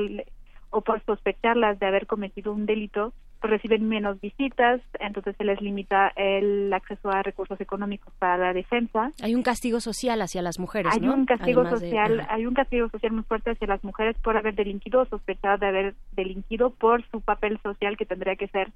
o 0.72 0.82
por 0.82 1.04
sospecharlas 1.06 1.80
de 1.80 1.86
haber 1.88 2.08
cometido 2.08 2.54
un 2.54 2.66
delito, 2.66 3.14
pues 3.40 3.52
reciben 3.52 3.88
menos 3.88 4.20
visitas, 4.20 4.82
entonces 5.00 5.36
se 5.38 5.46
les 5.46 5.62
limita 5.62 6.12
el 6.16 6.72
acceso 6.74 7.10
a 7.10 7.24
recursos 7.24 7.60
económicos 7.62 8.14
para 8.20 8.38
la 8.38 8.54
defensa. 8.54 9.12
Hay 9.22 9.34
un 9.34 9.44
castigo 9.44 9.80
social 9.80 10.22
hacia 10.22 10.42
las 10.42 10.60
mujeres, 10.60 10.94
Hay 10.94 11.00
¿no? 11.00 11.14
un 11.14 11.26
castigo 11.26 11.62
Además 11.62 11.80
social, 11.80 12.28
hay 12.30 12.46
un 12.46 12.54
castigo 12.54 12.90
social 12.90 13.14
muy 13.14 13.24
fuerte 13.24 13.52
hacia 13.52 13.68
las 13.68 13.84
mujeres 13.84 14.18
por 14.22 14.36
haber 14.36 14.56
delinquido 14.56 15.02
o 15.02 15.06
sospechado 15.06 15.58
de 15.58 15.68
haber 15.68 15.96
delinquido 16.12 16.72
por 16.72 17.04
su 17.10 17.22
papel 17.22 17.60
social 17.64 17.96
que 17.98 18.06
tendría 18.06 18.36
que 18.36 18.48
ser 18.48 18.72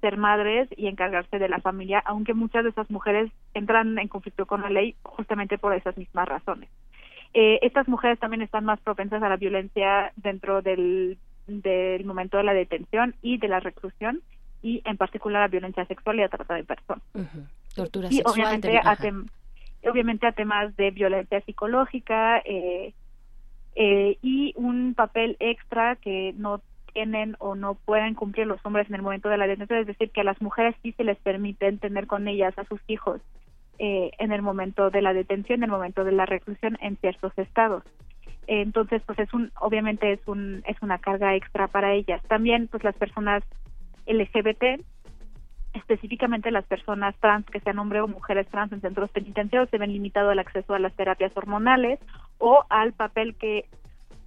ser 0.00 0.16
madres 0.16 0.68
y 0.76 0.86
encargarse 0.86 1.40
de 1.40 1.48
la 1.48 1.58
familia, 1.58 2.00
aunque 2.06 2.32
muchas 2.32 2.62
de 2.62 2.70
esas 2.70 2.88
mujeres 2.88 3.32
entran 3.52 3.98
en 3.98 4.06
conflicto 4.06 4.46
con 4.46 4.62
la 4.62 4.70
ley 4.70 4.94
justamente 5.02 5.58
por 5.58 5.74
esas 5.74 5.96
mismas 5.96 6.28
razones. 6.28 6.68
Eh, 7.34 7.58
estas 7.62 7.88
mujeres 7.88 8.18
también 8.18 8.42
están 8.42 8.64
más 8.64 8.80
propensas 8.80 9.22
a 9.22 9.28
la 9.28 9.36
violencia 9.36 10.12
dentro 10.16 10.62
del, 10.62 11.18
del 11.48 12.04
momento 12.04 12.36
de 12.36 12.44
la 12.44 12.54
detención 12.54 13.14
y 13.22 13.38
de 13.38 13.48
la 13.48 13.60
reclusión 13.60 14.22
y 14.62 14.82
en 14.84 14.96
particular 14.96 15.42
la 15.42 15.48
violencia 15.48 15.84
sexual 15.86 16.16
y 16.16 16.20
la 16.20 16.28
trata 16.28 16.54
de 16.54 16.64
personas 16.64 17.02
Ujú. 17.14 17.46
Tortura 17.74 18.08
y 18.10 18.16
sexual. 18.16 18.34
obviamente 18.34 18.76
a, 18.76 18.98
obviamente 19.90 20.26
a 20.26 20.32
temas 20.32 20.76
de 20.76 20.90
violencia 20.90 21.40
psicológica 21.42 22.38
eh, 22.44 22.92
eh, 23.74 24.18
y 24.22 24.52
un 24.56 24.94
papel 24.94 25.36
extra 25.40 25.96
que 25.96 26.34
no 26.36 26.60
tienen 26.92 27.36
o 27.38 27.54
no 27.54 27.74
pueden 27.74 28.14
cumplir 28.14 28.46
los 28.46 28.64
hombres 28.64 28.88
en 28.88 28.96
el 28.96 29.02
momento 29.02 29.28
de 29.28 29.38
la 29.38 29.46
detención, 29.46 29.78
es 29.78 29.86
decir, 29.86 30.10
que 30.10 30.22
a 30.22 30.24
las 30.24 30.40
mujeres 30.42 30.74
sí 30.82 30.92
se 30.92 31.04
les 31.04 31.18
permiten 31.18 31.78
tener 31.78 32.06
con 32.06 32.26
ellas 32.26 32.58
a 32.58 32.64
sus 32.64 32.80
hijos 32.88 33.20
eh, 33.78 34.10
en 34.18 34.32
el 34.32 34.42
momento 34.42 34.90
de 34.90 35.02
la 35.02 35.12
detención, 35.12 35.60
en 35.60 35.64
el 35.64 35.70
momento 35.70 36.02
de 36.02 36.12
la 36.12 36.26
reclusión 36.26 36.76
en 36.80 36.96
ciertos 36.96 37.32
estados. 37.36 37.84
Entonces, 38.48 39.02
pues 39.04 39.18
es 39.18 39.32
un, 39.34 39.52
obviamente 39.60 40.12
es 40.12 40.20
un, 40.26 40.62
es 40.66 40.76
una 40.80 40.98
carga 40.98 41.36
extra 41.36 41.68
para 41.68 41.92
ellas. 41.92 42.22
También, 42.28 42.66
pues 42.66 42.82
las 42.82 42.96
personas 42.96 43.44
LGBT 44.06 44.80
específicamente 45.74 46.50
las 46.50 46.64
personas 46.64 47.14
trans 47.20 47.46
que 47.46 47.60
sean 47.60 47.78
hombre 47.78 48.00
o 48.00 48.08
mujeres 48.08 48.46
trans 48.48 48.72
en 48.72 48.80
centros 48.80 49.10
penitenciarios 49.10 49.68
se 49.70 49.78
ven 49.78 49.92
limitado 49.92 50.30
el 50.32 50.38
acceso 50.38 50.74
a 50.74 50.78
las 50.78 50.94
terapias 50.94 51.36
hormonales 51.36 51.98
o 52.38 52.64
al 52.70 52.92
papel 52.94 53.36
que 53.36 53.66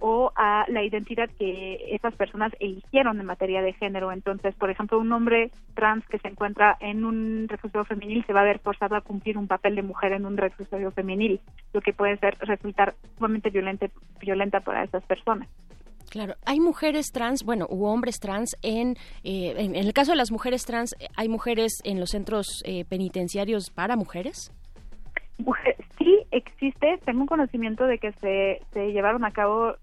o 0.04 0.32
a 0.34 0.64
la 0.68 0.82
identidad 0.82 1.30
que 1.38 1.94
esas 1.94 2.14
personas 2.16 2.52
eligieron 2.58 3.20
en 3.20 3.26
materia 3.26 3.62
de 3.62 3.72
género. 3.72 4.10
Entonces, 4.10 4.54
por 4.56 4.68
ejemplo, 4.68 4.98
un 4.98 5.12
hombre 5.12 5.52
trans 5.74 6.04
que 6.08 6.18
se 6.18 6.26
encuentra 6.28 6.76
en 6.80 7.04
un 7.04 7.46
reclusorio 7.48 7.84
femenil 7.84 8.24
se 8.26 8.32
va 8.32 8.40
a 8.40 8.44
ver 8.44 8.58
forzado 8.58 8.96
a 8.96 9.00
cumplir 9.00 9.38
un 9.38 9.46
papel 9.46 9.76
de 9.76 9.82
mujer 9.82 10.12
en 10.12 10.26
un 10.26 10.36
reclusorio 10.36 10.90
femenil, 10.90 11.40
lo 11.72 11.80
que 11.80 11.92
puede 11.92 12.16
ser 12.16 12.36
resultar 12.40 12.94
sumamente 13.16 13.50
violente, 13.50 13.92
violenta 14.20 14.60
para 14.60 14.82
esas 14.82 15.04
personas. 15.04 15.48
Claro, 16.10 16.34
hay 16.44 16.58
mujeres 16.60 17.12
trans, 17.12 17.44
bueno, 17.44 17.66
u 17.70 17.86
hombres 17.86 18.18
trans 18.18 18.56
en, 18.62 18.96
eh, 19.24 19.54
en, 19.56 19.76
en 19.76 19.86
el 19.86 19.92
caso 19.92 20.10
de 20.10 20.18
las 20.18 20.30
mujeres 20.32 20.66
trans, 20.66 20.94
¿hay 21.16 21.28
mujeres 21.28 21.80
en 21.84 22.00
los 22.00 22.10
centros 22.10 22.62
eh, 22.66 22.84
penitenciarios 22.84 23.70
para 23.70 23.96
mujeres? 23.96 24.52
Mujer- 25.38 25.76
sí 25.96 26.18
existe, 26.30 26.98
tengo 27.04 27.22
un 27.22 27.26
conocimiento 27.26 27.86
de 27.86 27.98
que 27.98 28.12
se, 28.20 28.60
se 28.72 28.92
llevaron 28.92 29.24
a 29.24 29.30
cabo 29.30 29.74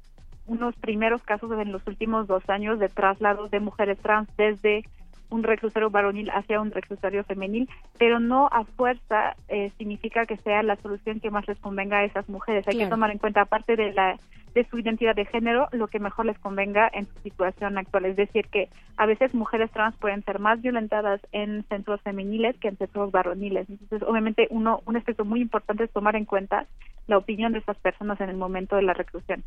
unos 0.50 0.76
primeros 0.76 1.22
casos 1.22 1.52
en 1.52 1.72
los 1.72 1.86
últimos 1.88 2.28
dos 2.28 2.48
años 2.50 2.80
de 2.80 2.90
traslados 2.90 3.52
de 3.52 3.60
mujeres 3.60 3.98
trans 4.00 4.28
desde 4.36 4.84
un 5.30 5.44
reclusorio 5.44 5.92
varonil 5.92 6.30
hacia 6.32 6.60
un 6.60 6.72
reclusorio 6.72 7.24
femenil, 7.24 7.70
pero 8.00 8.20
no 8.20 8.48
a 8.52 8.64
fuerza 8.64 9.36
eh, 9.48 9.72
significa 9.78 10.26
que 10.26 10.38
sea 10.38 10.64
la 10.64 10.76
solución 10.78 11.20
que 11.20 11.30
más 11.30 11.48
les 11.48 11.60
convenga 11.60 12.00
a 12.00 12.04
esas 12.04 12.28
mujeres. 12.30 12.68
Hay 12.68 12.78
que 12.78 12.88
tomar 12.88 13.12
en 13.12 13.20
cuenta, 13.20 13.42
aparte 13.42 13.76
de 13.76 13.94
la 13.94 14.18
de 14.54 14.66
su 14.70 14.78
identidad 14.78 15.16
de 15.16 15.26
género, 15.26 15.68
lo 15.72 15.88
que 15.88 16.00
mejor 16.00 16.26
les 16.26 16.38
convenga 16.40 16.90
en 16.94 17.08
su 17.08 17.20
situación 17.22 17.78
actual. 17.78 18.06
Es 18.06 18.16
decir, 18.16 18.48
que 18.48 18.70
a 18.98 19.06
veces 19.06 19.34
mujeres 19.34 19.72
trans 19.72 19.96
pueden 19.98 20.24
ser 20.24 20.40
más 20.40 20.62
violentadas 20.62 21.22
en 21.32 21.64
centros 21.70 22.02
femeniles 22.02 22.58
que 22.58 22.70
en 22.70 22.78
centros 22.78 23.12
varoniles. 23.12 23.70
Entonces, 23.70 24.08
obviamente, 24.08 24.48
uno 24.50 24.82
un 24.86 24.98
aspecto 24.98 25.26
muy 25.26 25.42
importante 25.42 25.84
es 25.84 25.92
tomar 25.92 26.16
en 26.16 26.26
cuenta 26.26 26.66
la 27.08 27.18
opinión 27.18 27.54
de 27.54 27.60
estas 27.60 27.78
personas 27.78 28.20
en 28.22 28.30
el 28.30 28.38
momento 28.38 28.76
de 28.76 28.84
la 28.84 28.94
reclusión. 28.94 29.44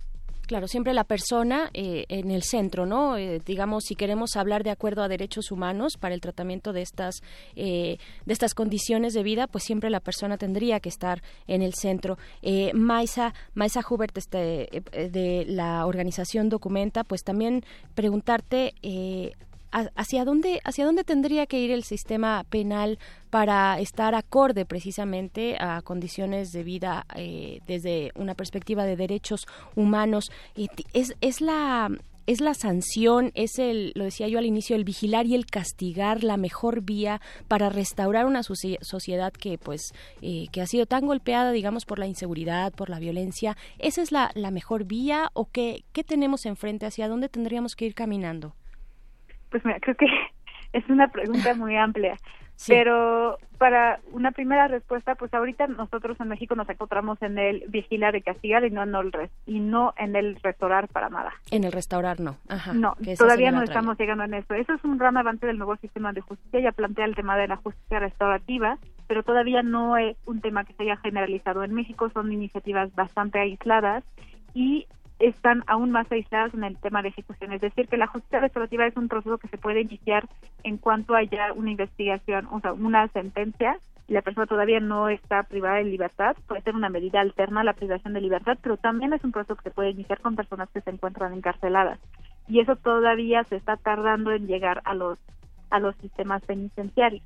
Claro, 0.46 0.66
siempre 0.66 0.92
la 0.92 1.04
persona 1.04 1.70
eh, 1.72 2.04
en 2.08 2.30
el 2.30 2.42
centro, 2.42 2.84
¿no? 2.84 3.16
Eh, 3.16 3.40
digamos, 3.46 3.84
si 3.84 3.94
queremos 3.94 4.36
hablar 4.36 4.64
de 4.64 4.70
acuerdo 4.70 5.02
a 5.02 5.08
derechos 5.08 5.52
humanos 5.52 5.96
para 5.96 6.14
el 6.14 6.20
tratamiento 6.20 6.72
de 6.72 6.82
estas 6.82 7.22
eh, 7.54 7.98
de 8.26 8.32
estas 8.32 8.52
condiciones 8.52 9.14
de 9.14 9.22
vida, 9.22 9.46
pues 9.46 9.64
siempre 9.64 9.88
la 9.88 10.00
persona 10.00 10.36
tendría 10.36 10.80
que 10.80 10.88
estar 10.88 11.22
en 11.46 11.62
el 11.62 11.74
centro. 11.74 12.18
Eh, 12.42 12.72
Maisa, 12.74 13.32
Maisa 13.54 13.80
Hubert, 13.88 14.18
este, 14.18 14.76
eh, 14.76 15.01
de 15.08 15.44
la 15.46 15.86
organización 15.86 16.48
Documenta, 16.48 17.04
pues 17.04 17.24
también 17.24 17.64
preguntarte 17.94 18.74
eh, 18.82 19.32
hacia 19.72 20.24
dónde 20.24 20.60
hacia 20.64 20.84
dónde 20.84 21.02
tendría 21.02 21.46
que 21.46 21.58
ir 21.58 21.70
el 21.70 21.82
sistema 21.82 22.44
penal 22.50 22.98
para 23.30 23.80
estar 23.80 24.14
acorde 24.14 24.66
precisamente 24.66 25.56
a 25.58 25.80
condiciones 25.82 26.52
de 26.52 26.62
vida 26.62 27.06
eh, 27.14 27.60
desde 27.66 28.12
una 28.14 28.34
perspectiva 28.34 28.84
de 28.84 28.96
derechos 28.96 29.46
humanos. 29.74 30.30
Y 30.54 30.68
es 30.92 31.14
es 31.20 31.40
la 31.40 31.90
es 32.26 32.40
la 32.40 32.54
sanción, 32.54 33.30
es 33.34 33.58
el, 33.58 33.92
lo 33.94 34.04
decía 34.04 34.28
yo 34.28 34.38
al 34.38 34.46
inicio, 34.46 34.76
el 34.76 34.84
vigilar 34.84 35.26
y 35.26 35.34
el 35.34 35.46
castigar 35.46 36.22
la 36.24 36.36
mejor 36.36 36.82
vía 36.82 37.20
para 37.48 37.68
restaurar 37.68 38.26
una 38.26 38.40
socie- 38.42 38.78
sociedad 38.80 39.32
que 39.32 39.58
pues 39.58 39.92
eh, 40.22 40.46
que 40.52 40.60
ha 40.60 40.66
sido 40.66 40.86
tan 40.86 41.06
golpeada, 41.06 41.50
digamos, 41.52 41.84
por 41.84 41.98
la 41.98 42.06
inseguridad, 42.06 42.72
por 42.72 42.90
la 42.90 42.98
violencia. 42.98 43.56
¿Esa 43.78 44.02
es 44.02 44.12
la, 44.12 44.30
la 44.34 44.50
mejor 44.50 44.84
vía 44.84 45.30
o 45.34 45.48
qué, 45.50 45.84
qué 45.92 46.04
tenemos 46.04 46.46
enfrente? 46.46 46.86
¿Hacia 46.86 47.08
dónde 47.08 47.28
tendríamos 47.28 47.74
que 47.76 47.86
ir 47.86 47.94
caminando? 47.94 48.54
Pues 49.50 49.64
mira, 49.64 49.78
creo 49.80 49.96
que 49.96 50.06
es 50.72 50.88
una 50.88 51.08
pregunta 51.08 51.54
muy 51.54 51.76
amplia, 51.76 52.16
Pero 52.68 53.38
para 53.58 53.98
una 54.12 54.30
primera 54.30 54.68
respuesta, 54.68 55.14
pues 55.16 55.32
ahorita 55.34 55.66
nosotros 55.66 56.18
en 56.20 56.28
México 56.28 56.54
nos 56.54 56.68
encontramos 56.68 57.20
en 57.22 57.38
el 57.38 57.64
vigilar 57.68 58.14
y 58.14 58.22
castigar 58.22 58.64
y 58.64 58.70
no 58.70 58.82
en 58.82 58.94
el, 58.94 59.10
res- 59.12 59.30
y 59.46 59.58
no 59.60 59.94
en 59.96 60.14
el 60.16 60.36
restaurar 60.42 60.88
para 60.88 61.08
nada. 61.08 61.32
En 61.50 61.64
el 61.64 61.72
restaurar 61.72 62.20
no. 62.20 62.36
Ajá. 62.48 62.72
No, 62.72 62.94
todavía 63.18 63.50
no 63.50 63.62
estamos 63.64 63.98
llegando 63.98 64.24
en 64.24 64.34
eso. 64.34 64.54
Eso 64.54 64.74
es 64.74 64.84
un 64.84 64.98
gran 64.98 65.16
avance 65.16 65.46
del 65.46 65.58
nuevo 65.58 65.76
sistema 65.76 66.12
de 66.12 66.20
justicia. 66.20 66.60
Ya 66.60 66.72
plantea 66.72 67.04
el 67.04 67.14
tema 67.16 67.36
de 67.36 67.48
la 67.48 67.56
justicia 67.56 67.98
restaurativa, 67.98 68.78
pero 69.08 69.22
todavía 69.22 69.62
no 69.62 69.96
es 69.96 70.16
un 70.26 70.40
tema 70.40 70.64
que 70.64 70.72
se 70.74 70.84
haya 70.84 70.96
generalizado 70.98 71.64
en 71.64 71.74
México. 71.74 72.10
Son 72.10 72.30
iniciativas 72.32 72.94
bastante 72.94 73.40
aisladas 73.40 74.04
y 74.54 74.86
están 75.22 75.62
aún 75.68 75.92
más 75.92 76.10
aisladas 76.10 76.52
en 76.52 76.64
el 76.64 76.76
tema 76.78 77.00
de 77.00 77.08
ejecución. 77.08 77.52
Es 77.52 77.60
decir, 77.60 77.88
que 77.88 77.96
la 77.96 78.08
justicia 78.08 78.40
restaurativa 78.40 78.86
es 78.86 78.96
un 78.96 79.08
proceso 79.08 79.38
que 79.38 79.48
se 79.48 79.58
puede 79.58 79.80
iniciar 79.80 80.28
en 80.64 80.78
cuanto 80.78 81.14
haya 81.14 81.52
una 81.52 81.70
investigación, 81.70 82.48
o 82.50 82.60
sea, 82.60 82.72
una 82.72 83.06
sentencia 83.08 83.78
y 84.08 84.14
la 84.14 84.22
persona 84.22 84.46
todavía 84.46 84.80
no 84.80 85.08
está 85.08 85.44
privada 85.44 85.76
de 85.76 85.84
libertad. 85.84 86.36
Puede 86.48 86.62
ser 86.62 86.74
una 86.74 86.88
medida 86.88 87.20
alterna 87.20 87.60
a 87.60 87.64
la 87.64 87.74
privación 87.74 88.14
de 88.14 88.20
libertad, 88.20 88.58
pero 88.60 88.76
también 88.76 89.12
es 89.12 89.22
un 89.22 89.30
proceso 89.30 89.54
que 89.54 89.62
se 89.62 89.70
puede 89.70 89.90
iniciar 89.90 90.20
con 90.20 90.34
personas 90.34 90.68
que 90.70 90.80
se 90.80 90.90
encuentran 90.90 91.32
encarceladas. 91.34 92.00
Y 92.48 92.58
eso 92.58 92.74
todavía 92.74 93.44
se 93.44 93.56
está 93.56 93.76
tardando 93.76 94.32
en 94.32 94.46
llegar 94.48 94.82
a 94.84 94.94
los 94.94 95.18
a 95.70 95.78
los 95.78 95.96
sistemas 95.96 96.42
penitenciarios. 96.44 97.22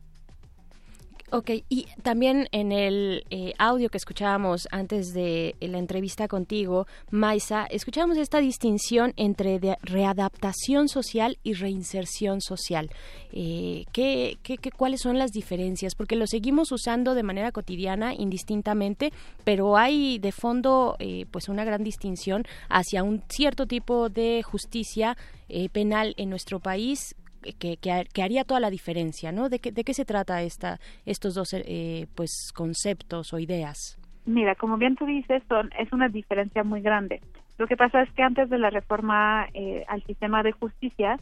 Ok, 1.33 1.51
y 1.69 1.87
también 2.05 2.47
en 2.53 2.71
el 2.71 3.25
eh, 3.31 3.53
audio 3.59 3.89
que 3.91 3.97
escuchábamos 3.99 4.69
antes 4.71 5.13
de 5.13 5.57
la 5.61 5.79
entrevista 5.79 6.29
contigo, 6.29 6.87
Maisa, 7.11 7.67
escuchábamos 7.69 8.17
esta 8.17 8.39
distinción 8.39 9.13
entre 9.17 9.59
readaptación 9.83 10.89
social 10.89 11.37
y 11.43 11.55
reinserción 11.55 12.41
social. 12.41 12.91
Eh, 13.33 13.87
¿qué, 13.93 14.39
qué, 14.45 14.57
qué- 14.57 14.71
cuáles 14.71 15.01
son 15.01 15.19
las 15.19 15.33
diferencias? 15.33 15.97
Porque 15.97 16.15
lo 16.15 16.29
seguimos 16.29 16.71
usando 16.71 17.15
de 17.17 17.25
manera 17.25 17.51
cotidiana, 17.51 18.15
indistintamente, 18.15 19.13
pero 19.43 19.77
hay 19.77 20.19
de 20.21 20.31
fondo 20.31 20.95
eh, 21.01 21.27
pues 21.33 21.49
una 21.49 21.65
gran 21.65 21.83
distinción 21.83 22.45
hacia 22.69 23.03
un 23.03 23.25
cierto 23.29 23.67
tipo 23.67 24.09
de 24.11 24.45
justicia 24.45 25.17
eh, 25.49 25.69
penal 25.71 26.15
en 26.19 26.31
nuestro 26.31 26.61
país 26.61 27.17
que, 27.55 27.77
que, 27.77 28.07
que 28.13 28.23
haría 28.23 28.45
toda 28.45 28.61
la 28.61 28.71
diferencia, 28.71 29.33
¿no? 29.33 29.49
¿De 29.49 29.59
qué, 29.59 29.73
de 29.73 29.85
qué 29.85 29.95
se 29.95 30.05
trata 30.05 30.43
esta, 30.43 30.79
estos 31.05 31.35
dos 31.35 31.53
eh, 31.55 32.07
pues 32.15 32.53
conceptos 32.55 33.33
o 33.33 33.39
ideas? 33.39 33.99
Mira, 34.25 34.55
como 34.57 34.77
bien 34.77 34.97
tú 34.97 35.07
dices, 35.07 35.43
son, 35.49 35.71
es 35.79 35.93
una 35.93 36.09
diferencia 36.09 36.65
muy 36.65 36.81
grande. 36.81 37.21
Lo 37.59 37.67
que 37.67 37.77
pasa 37.77 38.03
es 38.03 38.11
que 38.13 38.23
antes 38.23 38.51
de 38.51 38.59
la 38.59 38.71
reforma 38.71 39.47
eh, 39.55 39.85
al 39.89 40.03
sistema 40.03 40.43
de 40.43 40.53
justicia, 40.53 41.19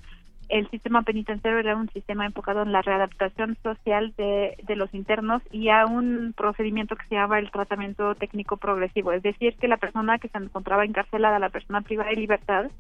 el 0.48 0.68
sistema 0.70 1.02
penitenciario 1.02 1.58
era 1.58 1.76
un 1.76 1.88
sistema 1.90 2.26
enfocado 2.26 2.62
en 2.62 2.72
la 2.72 2.82
readaptación 2.82 3.56
social 3.62 4.12
de, 4.16 4.56
de 4.62 4.76
los 4.76 4.92
internos 4.94 5.42
y 5.50 5.68
a 5.68 5.86
un 5.86 6.34
procedimiento 6.36 6.96
que 6.96 7.06
se 7.06 7.14
llama 7.14 7.38
el 7.38 7.50
tratamiento 7.50 8.14
técnico 8.14 8.56
progresivo, 8.56 9.12
es 9.12 9.22
decir, 9.22 9.54
que 9.56 9.68
la 9.68 9.76
persona 9.76 10.18
que 10.18 10.28
se 10.28 10.38
encontraba 10.38 10.84
encarcelada, 10.84 11.38
la 11.38 11.50
persona 11.50 11.80
privada 11.80 12.10
de 12.10 12.16
libertad, 12.16 12.70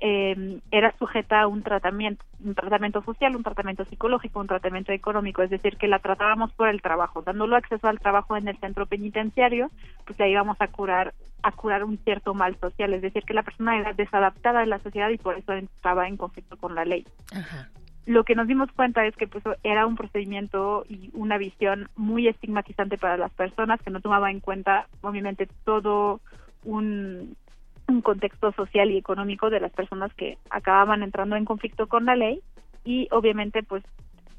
eh, 0.00 0.60
era 0.70 0.94
sujeta 0.98 1.42
a 1.42 1.46
un 1.46 1.62
tratamiento, 1.62 2.24
un 2.42 2.54
tratamiento 2.54 3.02
social, 3.02 3.36
un 3.36 3.42
tratamiento 3.42 3.84
psicológico, 3.84 4.40
un 4.40 4.46
tratamiento 4.46 4.92
económico, 4.92 5.42
es 5.42 5.50
decir, 5.50 5.76
que 5.76 5.88
la 5.88 5.98
tratábamos 5.98 6.52
por 6.52 6.68
el 6.68 6.80
trabajo, 6.80 7.22
dándole 7.22 7.56
acceso 7.56 7.86
al 7.86 8.00
trabajo 8.00 8.36
en 8.36 8.48
el 8.48 8.56
centro 8.58 8.86
penitenciario, 8.86 9.70
pues 10.06 10.18
le 10.18 10.30
íbamos 10.30 10.56
a 10.60 10.68
curar, 10.68 11.12
a 11.42 11.52
curar 11.52 11.84
un 11.84 11.98
cierto 11.98 12.32
mal 12.32 12.56
social, 12.56 12.94
es 12.94 13.02
decir, 13.02 13.24
que 13.24 13.34
la 13.34 13.42
persona 13.42 13.78
era 13.78 13.92
desadaptada 13.92 14.60
de 14.60 14.66
la 14.66 14.78
sociedad 14.78 15.10
y 15.10 15.18
por 15.18 15.36
eso 15.36 15.52
estaba 15.52 16.08
en 16.08 16.16
conflicto 16.16 16.56
con 16.56 16.74
la 16.74 16.84
ley. 16.86 17.06
Lo 18.06 18.24
que 18.24 18.34
nos 18.34 18.48
dimos 18.48 18.72
cuenta 18.72 19.06
es 19.06 19.14
que 19.14 19.28
pues 19.28 19.44
era 19.62 19.86
un 19.86 19.96
procedimiento 19.96 20.84
y 20.88 21.10
una 21.12 21.36
visión 21.36 21.90
muy 21.94 22.26
estigmatizante 22.26 22.96
para 22.96 23.18
las 23.18 23.32
personas 23.32 23.80
que 23.82 23.90
no 23.90 24.00
tomaba 24.00 24.30
en 24.30 24.40
cuenta 24.40 24.86
obviamente 25.02 25.46
todo 25.64 26.20
un 26.64 27.36
un 27.90 28.02
contexto 28.02 28.52
social 28.52 28.90
y 28.90 28.96
económico 28.96 29.50
de 29.50 29.60
las 29.60 29.72
personas 29.72 30.12
que 30.14 30.38
acababan 30.50 31.02
entrando 31.02 31.36
en 31.36 31.44
conflicto 31.44 31.86
con 31.86 32.04
la 32.06 32.16
ley 32.16 32.40
y 32.84 33.08
obviamente 33.10 33.62
pues 33.62 33.84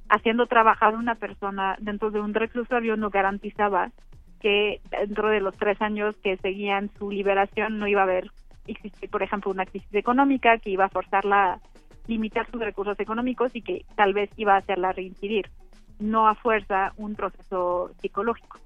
haciendo 0.10 0.48
trabajar 0.48 0.96
una 0.96 1.16
persona 1.16 1.76
dentro 1.80 2.12
de 2.12 2.20
un 2.20 2.34
reclusorio 2.34 2.98
no 2.98 3.10
garantizaba 3.10 3.92
que 4.40 4.82
dentro 4.90 5.30
de 5.30 5.40
los 5.40 5.56
tres 5.56 5.82
años 5.82 6.16
que 6.24 6.38
seguían 6.38 6.90
su 6.98 7.12
liberación 7.12 7.78
no 7.78 7.88
iba 7.88 8.02
a 8.02 8.06
haber 8.06 8.32
por 9.10 9.24
ejemplo 9.24 9.52
una 9.52 9.66
crisis 9.66 9.94
económica 9.94 10.58
que 10.58 10.72
iba 10.72 10.86
a 10.86 10.90
forzarla 10.90 11.54
a 11.54 11.60
limitar 12.08 12.50
sus 12.50 12.62
recursos 12.62 13.00
económicos 13.00 13.56
y 13.56 13.62
que 13.62 13.86
tal 13.96 14.14
vez 14.14 14.30
iba 14.38 14.56
a 14.56 14.58
hacerla 14.58 14.92
reincidir. 14.92 15.50
No 16.00 16.28
a 16.28 16.36
fuerza 16.36 16.94
un 16.98 17.16
proceso 17.16 17.92
psicológico 18.02 18.60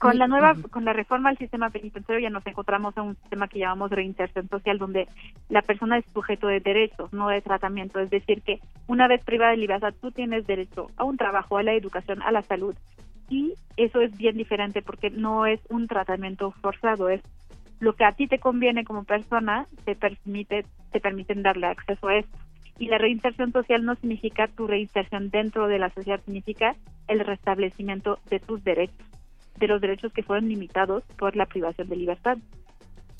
con 0.00 0.16
la 0.18 0.26
nueva, 0.28 0.56
con 0.70 0.86
la 0.86 0.94
reforma 0.94 1.28
al 1.28 1.36
sistema 1.36 1.68
penitenciario 1.68 2.22
ya 2.22 2.30
nos 2.30 2.46
encontramos 2.46 2.96
en 2.96 3.02
un 3.02 3.16
sistema 3.16 3.48
que 3.48 3.58
llamamos 3.58 3.90
reinserción 3.90 4.48
social, 4.48 4.78
donde 4.78 5.06
la 5.50 5.60
persona 5.60 5.98
es 5.98 6.06
sujeto 6.14 6.46
de 6.46 6.60
derechos, 6.60 7.12
no 7.12 7.28
de 7.28 7.42
tratamiento. 7.42 8.00
Es 8.00 8.08
decir, 8.08 8.40
que 8.40 8.60
una 8.86 9.08
vez 9.08 9.22
privada 9.22 9.50
de 9.50 9.58
libertad, 9.58 9.92
tú 10.00 10.10
tienes 10.10 10.46
derecho 10.46 10.86
a 10.96 11.04
un 11.04 11.18
trabajo, 11.18 11.58
a 11.58 11.62
la 11.62 11.74
educación, 11.74 12.22
a 12.22 12.32
la 12.32 12.40
salud. 12.40 12.74
Y 13.28 13.52
eso 13.76 14.00
es 14.00 14.16
bien 14.16 14.38
diferente 14.38 14.80
porque 14.80 15.10
no 15.10 15.44
es 15.44 15.60
un 15.68 15.86
tratamiento 15.86 16.52
forzado, 16.62 17.10
es 17.10 17.20
lo 17.78 17.92
que 17.92 18.04
a 18.04 18.12
ti 18.12 18.26
te 18.26 18.38
conviene 18.38 18.84
como 18.84 19.04
persona, 19.04 19.66
te 19.84 19.96
permite, 19.96 20.64
te 20.92 21.00
permiten 21.00 21.42
darle 21.42 21.66
acceso 21.66 22.08
a 22.08 22.16
esto. 22.16 22.38
Y 22.78 22.86
la 22.86 22.96
reinserción 22.96 23.52
social 23.52 23.84
no 23.84 23.96
significa 23.96 24.48
tu 24.48 24.66
reinserción 24.66 25.28
dentro 25.28 25.68
de 25.68 25.78
la 25.78 25.90
sociedad, 25.90 26.22
significa 26.24 26.74
el 27.06 27.20
restablecimiento 27.20 28.18
de 28.30 28.40
tus 28.40 28.64
derechos 28.64 29.09
de 29.60 29.68
los 29.68 29.80
derechos 29.80 30.12
que 30.12 30.22
fueron 30.22 30.48
limitados 30.48 31.04
por 31.16 31.36
la 31.36 31.46
privación 31.46 31.88
de 31.88 31.96
libertad. 31.96 32.38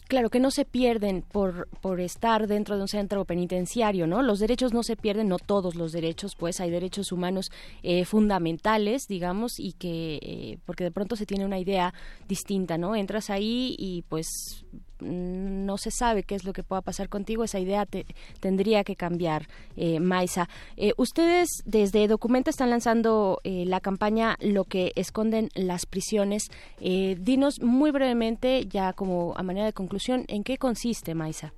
Claro, 0.09 0.29
que 0.29 0.41
no 0.41 0.51
se 0.51 0.65
pierden 0.65 1.23
por, 1.23 1.69
por 1.81 2.01
estar 2.01 2.49
dentro 2.49 2.75
de 2.75 2.83
un 2.83 2.89
centro 2.89 3.25
penitenciario, 3.25 4.09
¿no? 4.09 4.23
Los 4.23 4.41
derechos 4.41 4.75
no 4.75 4.83
se 4.83 4.97
pierden, 4.97 5.29
no 5.29 5.39
todos 5.39 5.77
los 5.77 5.93
derechos, 5.93 6.35
pues 6.35 6.61
hay 6.61 6.69
derechos 6.69 7.13
humanos 7.13 7.53
eh, 7.85 8.05
fundamentales, 8.05 9.07
digamos, 9.07 9.61
y 9.61 9.75
que, 9.75 10.19
eh, 10.21 10.59
porque 10.67 10.83
de 10.83 10.91
pronto 10.91 11.15
se 11.15 11.27
tiene 11.27 11.45
una 11.45 11.61
idea 11.61 11.95
distinta, 12.27 12.77
¿no? 12.77 12.97
Entras 12.97 13.31
ahí 13.31 13.77
y 13.79 14.03
pues 14.09 14.67
no 15.01 15.79
se 15.79 15.91
sabe 15.91 16.23
qué 16.23 16.35
es 16.35 16.45
lo 16.45 16.53
que 16.53 16.63
pueda 16.63 16.83
pasar 16.83 17.09
contigo, 17.09 17.45
esa 17.45 17.59
idea 17.59 17.87
te, 17.87 18.07
tendría 18.41 18.85
que 18.85 18.97
cambiar, 18.97 19.47
eh, 19.77 20.01
Maisa. 20.01 20.49
Eh, 20.77 20.93
ustedes 20.97 21.49
desde 21.65 22.09
Documenta 22.09 22.51
están 22.51 22.71
lanzando 22.71 23.41
eh, 23.45 23.65
la 23.67 23.81
campaña 23.81 24.37
Lo 24.41 24.65
que 24.65 24.93
esconden 24.97 25.49
las 25.55 25.87
prisiones. 25.87 26.51
Eh, 26.81 27.17
dinos 27.19 27.61
muy 27.61 27.91
brevemente, 27.91 28.67
ya 28.67 28.93
como 28.93 29.35
a 29.37 29.43
manera 29.43 29.67
de 29.67 29.73
conclusión, 29.73 30.25
¿en 30.29 30.45
qué 30.45 30.59
consiste, 30.59 31.15
Maisa? 31.15 31.53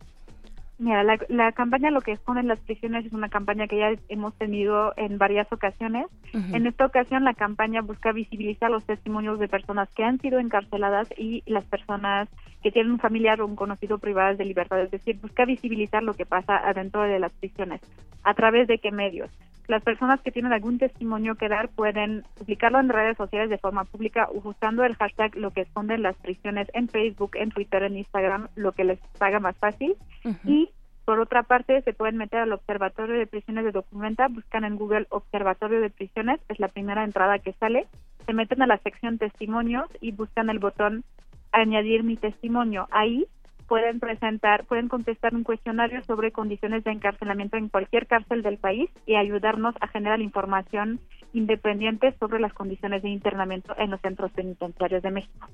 Mira, 0.78 1.04
la, 1.04 1.16
la 1.28 1.52
campaña 1.52 1.90
Lo 1.90 2.00
que 2.00 2.12
esconden 2.12 2.48
las 2.48 2.58
prisiones 2.60 3.06
es 3.06 3.12
una 3.12 3.28
campaña 3.28 3.68
que 3.68 3.78
ya 3.78 3.90
hemos 4.08 4.34
tenido 4.34 4.92
en 4.96 5.18
varias 5.18 5.52
ocasiones. 5.52 6.06
En 6.32 6.66
esta 6.66 6.86
ocasión 6.86 7.24
la 7.24 7.34
campaña 7.34 7.82
busca 7.82 8.10
visibilizar 8.10 8.70
los 8.70 8.84
testimonios 8.84 9.38
de 9.38 9.48
personas 9.48 9.88
que 9.94 10.02
han 10.02 10.18
sido 10.18 10.38
encarceladas 10.38 11.06
y 11.16 11.42
las 11.46 11.64
personas 11.64 12.28
que 12.62 12.70
tienen 12.70 12.92
un 12.92 12.98
familiar 12.98 13.40
o 13.40 13.46
un 13.46 13.56
conocido 13.56 13.98
privadas 13.98 14.38
de 14.38 14.44
libertad, 14.44 14.80
es 14.80 14.90
decir, 14.90 15.18
busca 15.20 15.44
visibilizar 15.44 16.02
lo 16.02 16.14
que 16.14 16.26
pasa 16.26 16.56
adentro 16.56 17.02
de 17.02 17.18
las 17.18 17.32
prisiones. 17.32 17.80
¿A 18.22 18.34
través 18.34 18.68
de 18.68 18.78
qué 18.78 18.92
medios? 18.92 19.30
Las 19.68 19.82
personas 19.82 20.20
que 20.20 20.32
tienen 20.32 20.52
algún 20.52 20.78
testimonio 20.78 21.36
que 21.36 21.48
dar 21.48 21.68
pueden 21.68 22.24
publicarlo 22.36 22.80
en 22.80 22.88
redes 22.88 23.16
sociales 23.16 23.48
de 23.48 23.58
forma 23.58 23.84
pública 23.84 24.28
usando 24.32 24.84
el 24.84 24.96
hashtag 24.96 25.36
lo 25.36 25.50
que 25.52 25.62
esconden 25.62 26.02
las 26.02 26.16
prisiones 26.16 26.68
en 26.74 26.88
Facebook, 26.88 27.32
en 27.34 27.50
Twitter, 27.50 27.82
en 27.84 27.96
Instagram, 27.96 28.48
lo 28.56 28.72
que 28.72 28.84
les 28.84 28.98
haga 29.20 29.40
más 29.40 29.56
fácil. 29.56 29.96
Y 30.44 30.70
por 31.04 31.20
otra 31.20 31.42
parte, 31.42 31.82
se 31.82 31.92
pueden 31.92 32.16
meter 32.16 32.40
al 32.40 32.52
Observatorio 32.52 33.18
de 33.18 33.26
Prisiones 33.26 33.64
de 33.64 33.72
Documenta, 33.72 34.28
buscan 34.28 34.64
en 34.64 34.76
Google 34.76 35.06
Observatorio 35.10 35.80
de 35.80 35.90
Prisiones, 35.90 36.40
es 36.48 36.60
la 36.60 36.68
primera 36.68 37.04
entrada 37.04 37.38
que 37.38 37.52
sale, 37.54 37.86
se 38.26 38.32
meten 38.32 38.62
a 38.62 38.66
la 38.66 38.78
sección 38.78 39.18
testimonios 39.18 39.88
y 40.00 40.12
buscan 40.12 40.48
el 40.48 40.58
botón 40.58 41.04
añadir 41.52 42.02
mi 42.02 42.16
testimonio. 42.16 42.86
Ahí 42.90 43.26
pueden 43.68 44.00
presentar, 44.00 44.66
pueden 44.66 44.88
contestar 44.88 45.34
un 45.34 45.44
cuestionario 45.44 46.02
sobre 46.04 46.30
condiciones 46.30 46.84
de 46.84 46.90
encarcelamiento 46.90 47.56
en 47.56 47.68
cualquier 47.68 48.06
cárcel 48.06 48.42
del 48.42 48.58
país 48.58 48.90
y 49.06 49.14
ayudarnos 49.16 49.74
a 49.80 49.88
generar 49.88 50.20
información 50.20 51.00
independiente 51.32 52.12
sobre 52.20 52.38
las 52.38 52.52
condiciones 52.52 53.02
de 53.02 53.08
internamiento 53.08 53.74
en 53.78 53.90
los 53.90 54.00
centros 54.02 54.30
penitenciarios 54.32 55.02
de 55.02 55.10
México. 55.10 55.48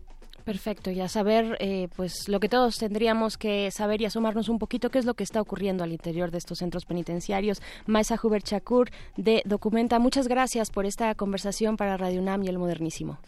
Perfecto, 0.44 0.90
y 0.90 1.00
a 1.00 1.08
saber, 1.08 1.58
eh, 1.60 1.88
pues 1.94 2.28
lo 2.28 2.40
que 2.40 2.48
todos 2.48 2.78
tendríamos 2.78 3.36
que 3.36 3.70
saber 3.70 4.00
y 4.00 4.06
asomarnos 4.06 4.48
un 4.48 4.58
poquito 4.58 4.88
qué 4.88 4.98
es 4.98 5.04
lo 5.04 5.14
que 5.14 5.22
está 5.22 5.40
ocurriendo 5.40 5.84
al 5.84 5.92
interior 5.92 6.30
de 6.30 6.38
estos 6.38 6.58
centros 6.58 6.86
penitenciarios. 6.86 7.60
Maisa 7.86 8.16
Huber 8.20 8.42
Chakur 8.42 8.88
de 9.16 9.42
Documenta, 9.44 9.98
muchas 9.98 10.26
gracias 10.26 10.70
por 10.70 10.86
esta 10.86 11.14
conversación 11.14 11.76
para 11.76 11.96
Radio 11.98 12.20
UNAM 12.20 12.42
y 12.44 12.48
el 12.48 12.58
Modernísimo. 12.58 13.18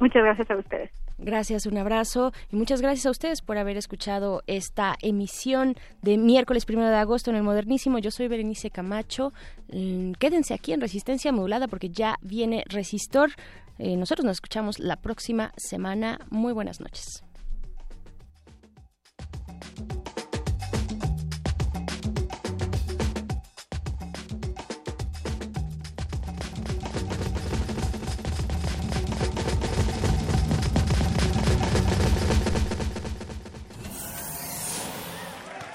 Muchas 0.00 0.22
gracias 0.24 0.50
a 0.50 0.56
ustedes. 0.56 0.90
Gracias, 1.20 1.66
un 1.66 1.76
abrazo 1.76 2.32
y 2.52 2.54
muchas 2.54 2.80
gracias 2.80 3.06
a 3.06 3.10
ustedes 3.10 3.42
por 3.42 3.58
haber 3.58 3.76
escuchado 3.76 4.42
esta 4.46 4.94
emisión 5.02 5.74
de 6.00 6.16
miércoles 6.16 6.64
primero 6.64 6.88
de 6.88 6.94
agosto 6.94 7.30
en 7.30 7.36
el 7.36 7.42
Modernísimo. 7.42 7.98
Yo 7.98 8.12
soy 8.12 8.28
Berenice 8.28 8.70
Camacho. 8.70 9.32
Mm, 9.72 10.12
Quédense 10.12 10.54
aquí 10.54 10.72
en 10.72 10.80
Resistencia 10.80 11.32
Modulada 11.32 11.66
porque 11.66 11.90
ya 11.90 12.18
viene 12.22 12.62
Resistor. 12.68 13.32
Eh, 13.78 13.96
nosotros 13.96 14.24
nos 14.24 14.36
escuchamos 14.36 14.78
la 14.78 14.94
próxima 14.94 15.52
semana. 15.56 16.20
Muy 16.30 16.52
buenas 16.52 16.80
noches. 16.80 17.24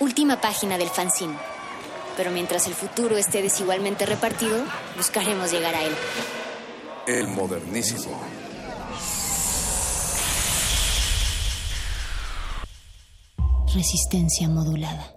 Última 0.04 0.42
página 0.42 0.78
del 0.78 0.90
fanzine. 0.90 1.38
Pero 2.18 2.30
mientras 2.30 2.68
el 2.68 2.74
futuro 2.74 3.16
esté 3.16 3.42
desigualmente 3.42 4.06
repartido, 4.06 4.62
buscaremos 4.98 5.50
llegar 5.50 5.74
a 5.74 5.82
él. 5.82 5.96
El 7.08 7.30
modernísimo. 7.30 8.22
Resistencia 13.74 14.50
modulada. 14.50 15.16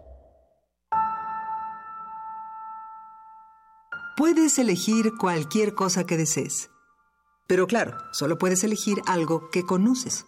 Puedes 4.16 4.56
elegir 4.60 5.16
cualquier 5.18 5.74
cosa 5.74 6.06
que 6.06 6.16
desees. 6.16 6.70
Pero 7.48 7.66
claro, 7.66 7.96
solo 8.12 8.38
puedes 8.38 8.62
elegir 8.62 8.98
algo 9.06 9.50
que 9.50 9.64
conoces. 9.64 10.26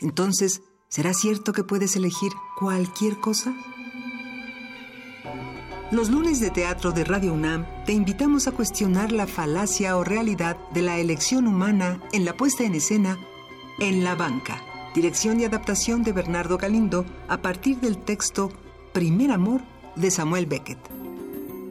Entonces, 0.00 0.62
¿será 0.88 1.12
cierto 1.12 1.52
que 1.52 1.62
puedes 1.62 1.94
elegir 1.94 2.32
cualquier 2.58 3.20
cosa? 3.20 3.52
Los 5.90 6.10
lunes 6.10 6.38
de 6.38 6.50
teatro 6.50 6.92
de 6.92 7.02
Radio 7.02 7.32
UNAM 7.32 7.64
te 7.86 7.94
invitamos 7.94 8.46
a 8.46 8.52
cuestionar 8.52 9.10
la 9.10 9.26
falacia 9.26 9.96
o 9.96 10.04
realidad 10.04 10.58
de 10.74 10.82
la 10.82 10.98
elección 10.98 11.46
humana 11.46 12.02
en 12.12 12.26
la 12.26 12.36
puesta 12.36 12.62
en 12.64 12.74
escena 12.74 13.18
En 13.78 14.04
la 14.04 14.14
banca, 14.14 14.62
dirección 14.94 15.40
y 15.40 15.46
adaptación 15.46 16.02
de 16.02 16.12
Bernardo 16.12 16.58
Galindo 16.58 17.06
a 17.26 17.40
partir 17.40 17.80
del 17.80 17.96
texto 17.96 18.52
Primer 18.92 19.30
Amor 19.30 19.62
de 19.96 20.10
Samuel 20.10 20.44
Beckett. 20.44 20.78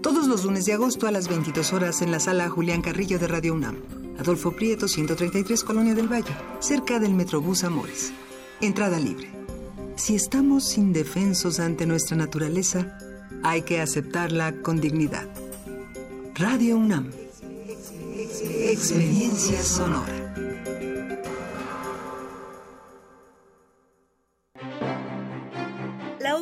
Todos 0.01 0.25
los 0.25 0.45
lunes 0.45 0.65
de 0.65 0.73
agosto 0.73 1.05
a 1.05 1.11
las 1.11 1.27
22 1.27 1.71
horas 1.73 2.01
en 2.01 2.09
la 2.09 2.19
sala 2.19 2.49
Julián 2.49 2.81
Carrillo 2.81 3.19
de 3.19 3.27
Radio 3.27 3.53
UNAM. 3.53 3.75
Adolfo 4.17 4.51
Prieto, 4.51 4.87
133 4.87 5.63
Colonia 5.63 5.93
del 5.93 6.11
Valle, 6.11 6.35
cerca 6.59 6.97
del 6.97 7.13
Metrobús 7.13 7.63
Amores. 7.63 8.11
Entrada 8.61 8.99
libre. 8.99 9.29
Si 9.95 10.15
estamos 10.15 10.75
indefensos 10.75 11.59
ante 11.59 11.85
nuestra 11.85 12.17
naturaleza, 12.17 12.97
hay 13.43 13.61
que 13.61 13.81
aceptarla 13.81 14.53
con 14.61 14.79
dignidad. 14.79 15.27
Radio 16.35 16.77
UNAM. 16.77 17.11
Experiencia 18.69 19.63
sonora. 19.63 20.26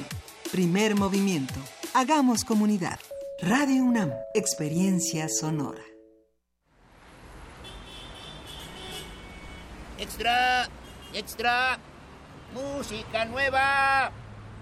Primer 0.52 0.94
movimiento. 0.96 1.56
Hagamos 1.96 2.46
comunidad. 2.46 3.00
Radio 3.42 3.84
UNAM. 3.84 4.12
Experiencia 4.36 5.30
sonora. 5.30 5.82
Extra, 9.98 10.70
extra, 11.14 11.80
música 12.54 13.26
nueva. 13.26 14.12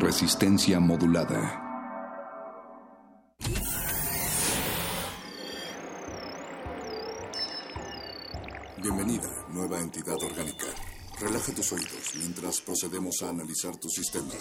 Resistencia 0.00 0.80
modulada. 0.80 1.60
Bienvenida, 8.78 9.28
nueva 9.50 9.78
entidad 9.78 10.16
orgánica. 10.22 10.64
Relaja 11.20 11.52
tus 11.52 11.72
oídos 11.72 12.14
mientras 12.16 12.62
procedemos 12.62 13.20
a 13.22 13.28
analizar 13.28 13.76
tu 13.76 13.90
sistema. 13.90 14.32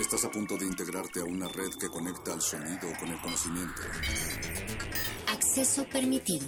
Estás 0.00 0.24
a 0.24 0.30
punto 0.30 0.56
de 0.56 0.64
integrarte 0.64 1.20
a 1.20 1.24
una 1.24 1.48
red 1.48 1.70
que 1.78 1.90
conecta 1.90 2.32
al 2.32 2.40
sonido 2.40 2.88
con 2.98 3.08
el 3.10 3.20
conocimiento. 3.20 3.82
Acceso 5.30 5.84
permitido. 5.84 6.46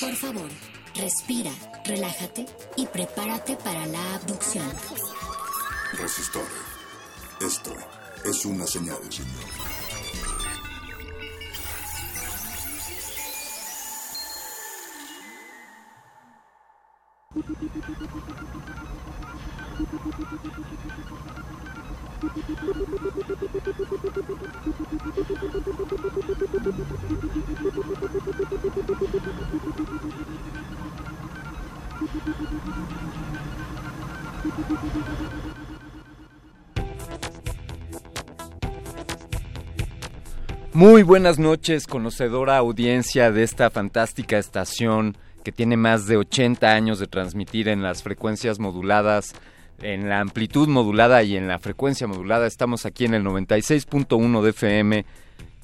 Por 0.00 0.14
favor, 0.16 0.50
respira, 0.96 1.52
relájate 1.84 2.46
y 2.76 2.86
prepárate 2.86 3.56
para 3.56 3.86
la 3.86 4.14
abducción. 4.16 4.66
Resistor. 5.98 6.46
Esto 7.40 7.74
es 8.24 8.44
una 8.44 8.66
señal. 8.66 8.98
Muy 40.80 41.02
buenas 41.02 41.38
noches, 41.38 41.86
conocedora 41.86 42.56
audiencia 42.56 43.30
de 43.30 43.42
esta 43.42 43.68
fantástica 43.68 44.38
estación 44.38 45.14
que 45.44 45.52
tiene 45.52 45.76
más 45.76 46.06
de 46.06 46.16
80 46.16 46.72
años 46.72 46.98
de 46.98 47.06
transmitir 47.06 47.68
en 47.68 47.82
las 47.82 48.02
frecuencias 48.02 48.58
moduladas, 48.58 49.34
en 49.82 50.08
la 50.08 50.20
amplitud 50.20 50.68
modulada 50.68 51.22
y 51.22 51.36
en 51.36 51.48
la 51.48 51.58
frecuencia 51.58 52.06
modulada. 52.06 52.46
Estamos 52.46 52.86
aquí 52.86 53.04
en 53.04 53.12
el 53.12 53.22
96.1 53.24 54.40
de 54.40 54.48
FM 54.48 55.04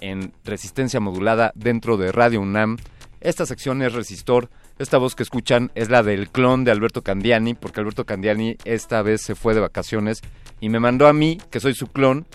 en 0.02 0.34
resistencia 0.44 1.00
modulada 1.00 1.50
dentro 1.54 1.96
de 1.96 2.12
Radio 2.12 2.42
UNAM. 2.42 2.76
Esta 3.22 3.46
sección 3.46 3.80
es 3.80 3.94
Resistor, 3.94 4.50
Esta 4.78 4.98
voz 4.98 5.14
que 5.14 5.22
escuchan 5.22 5.72
es 5.74 5.88
la 5.88 6.02
del 6.02 6.28
clon 6.28 6.64
de 6.64 6.72
Alberto 6.72 7.00
Candiani, 7.00 7.54
porque 7.54 7.80
Alberto 7.80 8.04
Candiani 8.04 8.58
esta 8.66 9.00
vez 9.00 9.22
se 9.22 9.34
fue 9.34 9.54
de 9.54 9.60
vacaciones 9.60 10.20
y 10.60 10.68
me 10.68 10.78
mandó 10.78 11.06
a 11.06 11.14
mí, 11.14 11.38
que 11.50 11.60
soy 11.60 11.72
su 11.72 11.86
clon, 11.86 12.26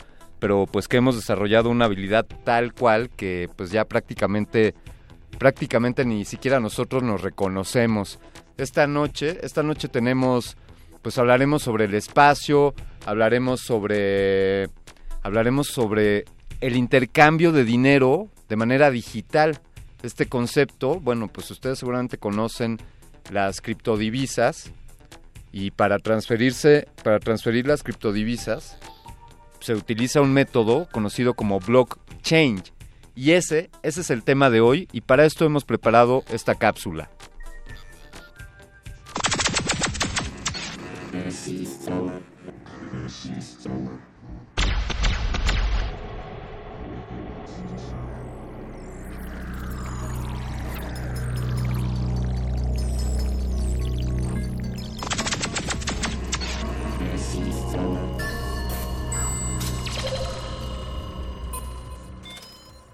pero 0.41 0.65
pues 0.65 0.87
que 0.87 0.97
hemos 0.97 1.15
desarrollado 1.15 1.69
una 1.69 1.85
habilidad 1.85 2.25
tal 2.43 2.73
cual 2.73 3.11
que 3.11 3.47
pues 3.55 3.69
ya 3.69 3.85
prácticamente 3.85 4.73
prácticamente 5.37 6.03
ni 6.03 6.25
siquiera 6.25 6.59
nosotros 6.59 7.03
nos 7.03 7.21
reconocemos. 7.21 8.19
Esta 8.57 8.87
noche, 8.87 9.37
esta 9.43 9.61
noche 9.61 9.87
tenemos 9.87 10.57
pues 11.03 11.19
hablaremos 11.19 11.61
sobre 11.61 11.85
el 11.85 11.93
espacio, 11.93 12.73
hablaremos 13.05 13.61
sobre 13.61 14.67
hablaremos 15.21 15.67
sobre 15.67 16.25
el 16.59 16.75
intercambio 16.75 17.51
de 17.51 17.63
dinero 17.63 18.27
de 18.49 18.55
manera 18.55 18.89
digital. 18.89 19.59
Este 20.01 20.25
concepto, 20.25 20.99
bueno, 20.99 21.27
pues 21.27 21.51
ustedes 21.51 21.77
seguramente 21.77 22.17
conocen 22.17 22.79
las 23.31 23.61
criptodivisas 23.61 24.71
y 25.51 25.69
para 25.69 25.99
transferirse, 25.99 26.87
para 27.03 27.19
transferir 27.19 27.67
las 27.67 27.83
criptodivisas 27.83 28.79
se 29.61 29.73
utiliza 29.75 30.21
un 30.21 30.33
método 30.33 30.89
conocido 30.91 31.35
como 31.35 31.59
blockchain. 31.59 32.61
Y 33.15 33.31
ese, 33.31 33.69
ese 33.83 34.01
es 34.01 34.09
el 34.09 34.23
tema 34.23 34.49
de 34.49 34.61
hoy 34.61 34.87
y 34.91 35.01
para 35.01 35.25
esto 35.25 35.45
hemos 35.45 35.63
preparado 35.63 36.23
esta 36.29 36.55
cápsula. 36.55 37.09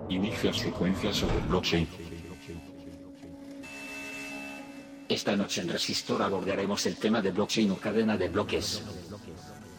Inicia 0.09 0.51
secuencia 0.51 1.13
sobre 1.13 1.37
blockchain. 1.47 1.87
Esta 5.07 5.35
noche 5.35 5.61
en 5.61 5.69
Resistor 5.69 6.23
abordaremos 6.23 6.87
el 6.87 6.95
tema 6.95 7.21
de 7.21 7.29
blockchain 7.29 7.69
o 7.69 7.77
cadena 7.77 8.17
de 8.17 8.29
bloques. 8.29 8.81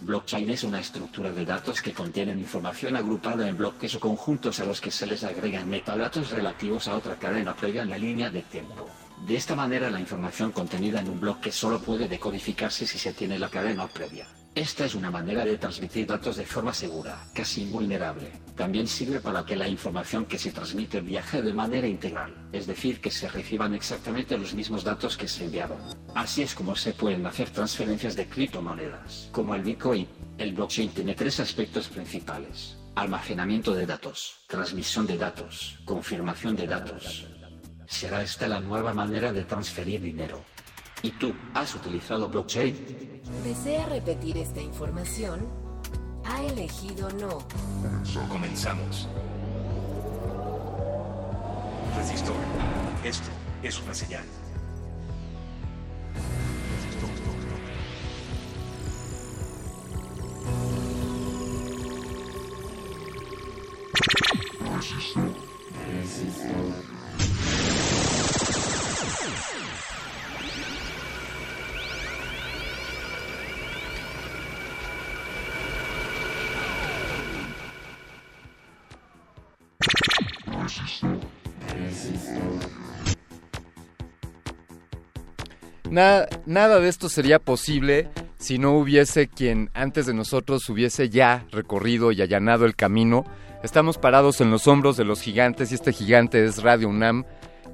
Blockchain 0.02 0.48
es 0.48 0.64
una 0.64 0.80
estructura 0.80 1.30
de 1.30 1.44
datos 1.44 1.82
que 1.82 1.92
contienen 1.92 2.38
información 2.38 2.96
agrupada 2.96 3.46
en 3.46 3.58
bloques 3.58 3.94
o 3.94 4.00
conjuntos 4.00 4.58
a 4.58 4.64
los 4.64 4.80
que 4.80 4.90
se 4.90 5.06
les 5.06 5.24
agregan 5.24 5.68
metadatos 5.68 6.30
relativos 6.30 6.88
a 6.88 6.96
otra 6.96 7.16
cadena 7.16 7.54
previa 7.54 7.82
en 7.82 7.90
la 7.90 7.98
línea 7.98 8.30
de 8.30 8.40
tiempo. 8.40 8.88
De 9.26 9.36
esta 9.36 9.54
manera 9.54 9.90
la 9.90 10.00
información 10.00 10.52
contenida 10.52 11.00
en 11.00 11.10
un 11.10 11.20
bloque 11.20 11.52
solo 11.52 11.80
puede 11.80 12.08
decodificarse 12.08 12.86
si 12.86 12.98
se 12.98 13.12
tiene 13.12 13.38
la 13.38 13.50
cadena 13.50 13.86
previa. 13.88 14.26
Esta 14.54 14.84
es 14.84 14.96
una 14.96 15.12
manera 15.12 15.44
de 15.44 15.58
transmitir 15.58 16.08
datos 16.08 16.36
de 16.36 16.44
forma 16.44 16.74
segura, 16.74 17.24
casi 17.32 17.62
invulnerable. 17.62 18.32
También 18.56 18.88
sirve 18.88 19.20
para 19.20 19.44
que 19.46 19.54
la 19.54 19.68
información 19.68 20.24
que 20.24 20.38
se 20.38 20.50
transmite 20.50 21.00
viaje 21.00 21.40
de 21.40 21.54
manera 21.54 21.86
integral, 21.86 22.34
es 22.52 22.66
decir, 22.66 23.00
que 23.00 23.12
se 23.12 23.28
reciban 23.28 23.74
exactamente 23.74 24.36
los 24.36 24.52
mismos 24.52 24.82
datos 24.82 25.16
que 25.16 25.28
se 25.28 25.44
enviaron. 25.44 25.78
Así 26.16 26.42
es 26.42 26.56
como 26.56 26.74
se 26.74 26.92
pueden 26.92 27.24
hacer 27.26 27.50
transferencias 27.50 28.16
de 28.16 28.26
criptomonedas, 28.26 29.28
como 29.30 29.54
el 29.54 29.62
Bitcoin. 29.62 30.08
El 30.36 30.52
blockchain 30.52 30.90
tiene 30.90 31.14
tres 31.14 31.38
aspectos 31.38 31.88
principales. 31.88 32.76
Almacenamiento 32.96 33.72
de 33.72 33.86
datos, 33.86 34.40
transmisión 34.48 35.06
de 35.06 35.16
datos, 35.16 35.78
confirmación 35.84 36.56
de 36.56 36.66
datos. 36.66 37.28
¿Será 37.86 38.20
esta 38.22 38.48
la 38.48 38.60
nueva 38.60 38.92
manera 38.94 39.32
de 39.32 39.44
transferir 39.44 40.00
dinero? 40.00 40.42
¿Y 41.02 41.12
tú 41.12 41.32
has 41.54 41.74
utilizado 41.74 42.28
blockchain? 42.28 43.19
¿Desea 43.44 43.86
repetir 43.86 44.36
esta 44.36 44.60
información? 44.60 45.46
Ha 46.24 46.42
elegido 46.42 47.08
no. 47.10 47.38
Comenzamos. 48.28 49.08
Resistor. 51.96 52.36
Esto 53.04 53.30
es 53.62 53.80
una 53.82 53.94
señal. 53.94 54.24
Nada, 85.90 86.28
de 86.78 86.88
esto 86.88 87.08
sería 87.08 87.40
posible 87.40 88.08
si 88.38 88.58
no 88.58 88.78
hubiese 88.78 89.26
quien 89.26 89.70
antes 89.74 90.06
de 90.06 90.14
nosotros 90.14 90.68
hubiese 90.68 91.08
ya 91.08 91.44
recorrido 91.50 92.12
y 92.12 92.22
allanado 92.22 92.64
el 92.64 92.76
camino. 92.76 93.24
Estamos 93.64 93.98
parados 93.98 94.40
en 94.40 94.52
los 94.52 94.68
hombros 94.68 94.96
de 94.96 95.04
los 95.04 95.20
gigantes 95.20 95.72
y 95.72 95.74
este 95.74 95.92
gigante 95.92 96.44
es 96.44 96.62
Radio 96.62 96.88
UNAM 96.88 97.24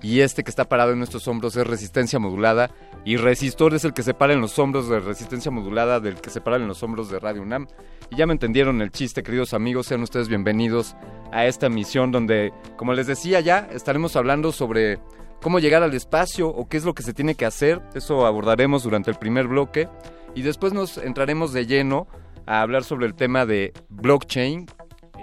y 0.03 0.21
este 0.21 0.45
que 0.45 0.51
está 0.51 0.65
parado 0.65 0.93
en 0.93 0.99
nuestros 0.99 1.29
hombros 1.29 1.57
es 1.57 1.67
resistencia 1.67 2.19
modulada 2.19 2.71
y 3.05 3.19
resistor 3.19 3.75
es 3.75 3.85
el 3.85 3.93
que 3.93 4.03
se 4.03 4.15
para 4.15 4.33
en 4.33 4.41
los 4.41 4.59
hombros 4.59 4.89
de 4.89 4.99
resistencia 4.99 5.51
modulada 5.51 6.01
del 6.01 6.21
que 6.21 6.31
se 6.31 6.41
para 6.41 6.57
en 6.57 6.67
los 6.67 6.83
hombros 6.83 7.11
de 7.11 7.19
Radio 7.19 7.43
UNAM. 7.43 7.67
Y 8.11 8.17
ya 8.17 8.27
me 8.27 8.33
entendieron 8.33 8.81
el 8.81 8.91
chiste, 8.93 9.23
queridos 9.23 9.53
amigos, 9.53 9.89
sean 9.89 10.03
ustedes 10.03 10.29
bienvenidos 10.29 10.97
a 11.33 11.45
esta 11.45 11.69
misión 11.69 12.13
donde, 12.13 12.53
como 12.77 12.95
les 12.95 13.07
decía 13.07 13.41
ya, 13.41 13.69
estaremos 13.73 14.17
hablando 14.17 14.53
sobre 14.53 14.99
cómo 15.43 15.59
llegar 15.59 15.83
al 15.83 15.95
espacio 15.95 16.49
o 16.49 16.69
qué 16.69 16.77
es 16.77 16.85
lo 16.85 16.95
que 16.95 17.03
se 17.03 17.15
tiene 17.15 17.35
que 17.35 17.47
hacer. 17.47 17.81
Eso 17.95 18.27
abordaremos 18.27 18.83
durante 18.83 19.11
el 19.11 19.17
primer 19.17 19.49
bloque. 19.49 19.89
Y 20.35 20.43
después 20.43 20.73
nos 20.73 20.99
entraremos 20.99 21.53
de 21.53 21.67
lleno 21.67 22.07
a 22.47 22.61
hablar 22.61 22.85
sobre 22.85 23.07
el 23.07 23.15
tema 23.15 23.47
de 23.47 23.73
blockchain, 23.89 24.67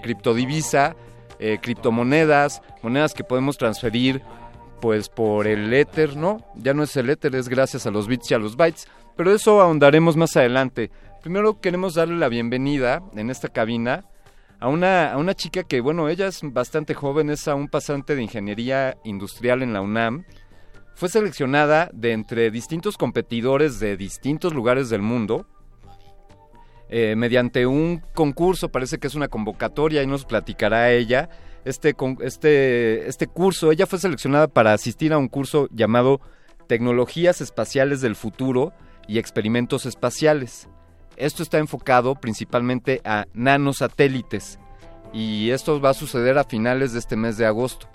criptodivisa, 0.01 0.95
eh, 1.39 1.59
criptomonedas, 1.61 2.61
monedas 2.81 3.13
que 3.13 3.23
podemos 3.23 3.57
transferir 3.57 4.21
pues 4.81 5.07
por 5.07 5.47
el 5.47 5.73
éter, 5.73 6.17
¿no? 6.17 6.45
Ya 6.55 6.73
no 6.73 6.83
es 6.83 6.97
el 6.97 7.09
éter, 7.09 7.35
es 7.35 7.47
gracias 7.47 7.85
a 7.85 7.91
los 7.91 8.07
bits 8.07 8.31
y 8.31 8.33
a 8.33 8.39
los 8.39 8.57
bytes. 8.57 8.87
Pero 9.15 9.31
eso 9.31 9.61
ahondaremos 9.61 10.17
más 10.17 10.35
adelante. 10.35 10.91
Primero 11.21 11.61
queremos 11.61 11.93
darle 11.93 12.17
la 12.17 12.27
bienvenida 12.27 13.01
en 13.15 13.29
esta 13.29 13.47
cabina 13.47 14.03
a 14.63 14.69
una, 14.69 15.11
a 15.11 15.17
una 15.17 15.33
chica 15.33 15.63
que, 15.63 15.81
bueno, 15.81 16.07
ella 16.07 16.27
es 16.27 16.39
bastante 16.41 16.93
joven, 16.93 17.29
es 17.29 17.49
a 17.49 17.55
un 17.55 17.67
pasante 17.67 18.15
de 18.15 18.23
ingeniería 18.23 18.95
industrial 19.03 19.61
en 19.61 19.73
la 19.73 19.81
UNAM. 19.81 20.23
Fue 20.95 21.09
seleccionada 21.09 21.89
de 21.91 22.13
entre 22.13 22.49
distintos 22.49 22.97
competidores 22.97 23.81
de 23.81 23.97
distintos 23.97 24.53
lugares 24.53 24.89
del 24.89 25.01
mundo 25.01 25.45
eh, 26.87 27.15
mediante 27.17 27.65
un 27.67 28.01
concurso, 28.15 28.69
parece 28.69 28.99
que 28.99 29.07
es 29.07 29.15
una 29.15 29.27
convocatoria 29.27 30.01
y 30.01 30.07
nos 30.07 30.23
platicará 30.23 30.93
ella. 30.93 31.27
Este, 31.65 31.93
este, 32.21 33.09
este 33.09 33.27
curso, 33.27 33.69
ella 33.69 33.85
fue 33.85 33.99
seleccionada 33.99 34.47
para 34.47 34.71
asistir 34.71 35.11
a 35.11 35.17
un 35.17 35.27
curso 35.27 35.67
llamado 35.71 36.21
Tecnologías 36.69 37.41
Espaciales 37.41 37.99
del 37.99 38.15
Futuro 38.15 38.71
y 39.09 39.17
Experimentos 39.17 39.85
Espaciales. 39.85 40.69
Esto 41.17 41.43
está 41.43 41.57
enfocado 41.57 42.15
principalmente 42.15 43.01
a 43.05 43.25
nanosatélites 43.33 44.59
y 45.13 45.51
esto 45.51 45.79
va 45.79 45.91
a 45.91 45.93
suceder 45.93 46.37
a 46.37 46.43
finales 46.43 46.93
de 46.93 46.99
este 46.99 47.15
mes 47.15 47.37
de 47.37 47.45
agosto. 47.45 47.87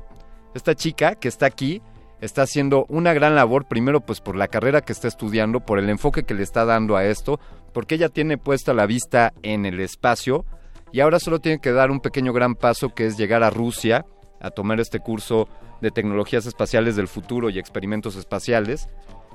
Esta 0.55 0.75
chica 0.75 1.15
que 1.15 1.29
está 1.29 1.47
aquí 1.47 1.83
está 2.21 2.43
haciendo 2.43 2.87
una 2.89 3.13
gran 3.13 3.35
labor, 3.35 3.67
primero 3.67 4.01
pues 4.01 4.21
por 4.21 4.37
la 4.37 4.49
carrera 4.49 4.81
que 4.81 4.93
está 4.93 5.09
estudiando, 5.09 5.61
por 5.61 5.79
el 5.79 5.89
enfoque 5.89 6.25
que 6.25 6.35
le 6.35 6.43
está 6.43 6.65
dando 6.65 6.97
a 6.97 7.05
esto, 7.05 7.39
porque 7.73 7.97
ella 7.97 8.09
tiene 8.09 8.39
puesta 8.39 8.73
la 8.73 8.87
vista 8.87 9.33
en 9.43 9.67
el 9.67 9.81
espacio 9.81 10.45
y 10.93 11.01
ahora 11.01 11.21
solo 11.21 11.39
tiene 11.39 11.61
que 11.61 11.73
dar 11.73 11.91
un 11.91 12.01
pequeño 12.01 12.33
gran 12.33 12.55
paso 12.55 12.95
que 12.95 13.07
es 13.07 13.17
llegar 13.17 13.43
a 13.43 13.51
Rusia 13.51 14.07
a 14.41 14.51
tomar 14.51 14.81
este 14.81 15.01
curso 15.01 15.49
de 15.81 15.91
tecnologías 15.91 16.47
espaciales 16.47 16.97
del 16.97 17.09
futuro 17.09 17.51
y 17.51 17.59
experimentos 17.59 18.17
espaciales. 18.17 18.89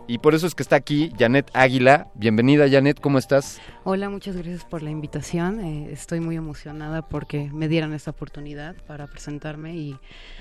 Y 0.05 0.17
por 0.17 0.35
eso 0.35 0.47
es 0.47 0.53
que 0.53 0.63
está 0.63 0.75
aquí 0.75 1.11
Janet 1.17 1.49
Águila. 1.53 2.11
Bienvenida 2.15 2.69
Janet, 2.69 2.99
¿cómo 2.99 3.17
estás? 3.17 3.61
Hola, 3.85 4.09
muchas 4.09 4.35
gracias 4.35 4.65
por 4.65 4.83
la 4.83 4.89
invitación. 4.89 5.61
Eh, 5.61 5.89
estoy 5.93 6.19
muy 6.19 6.35
emocionada 6.35 7.07
porque 7.07 7.49
me 7.53 7.69
dieran 7.69 7.93
esta 7.93 8.11
oportunidad 8.11 8.75
para 8.85 9.07
presentarme 9.07 9.75
y 9.75 9.97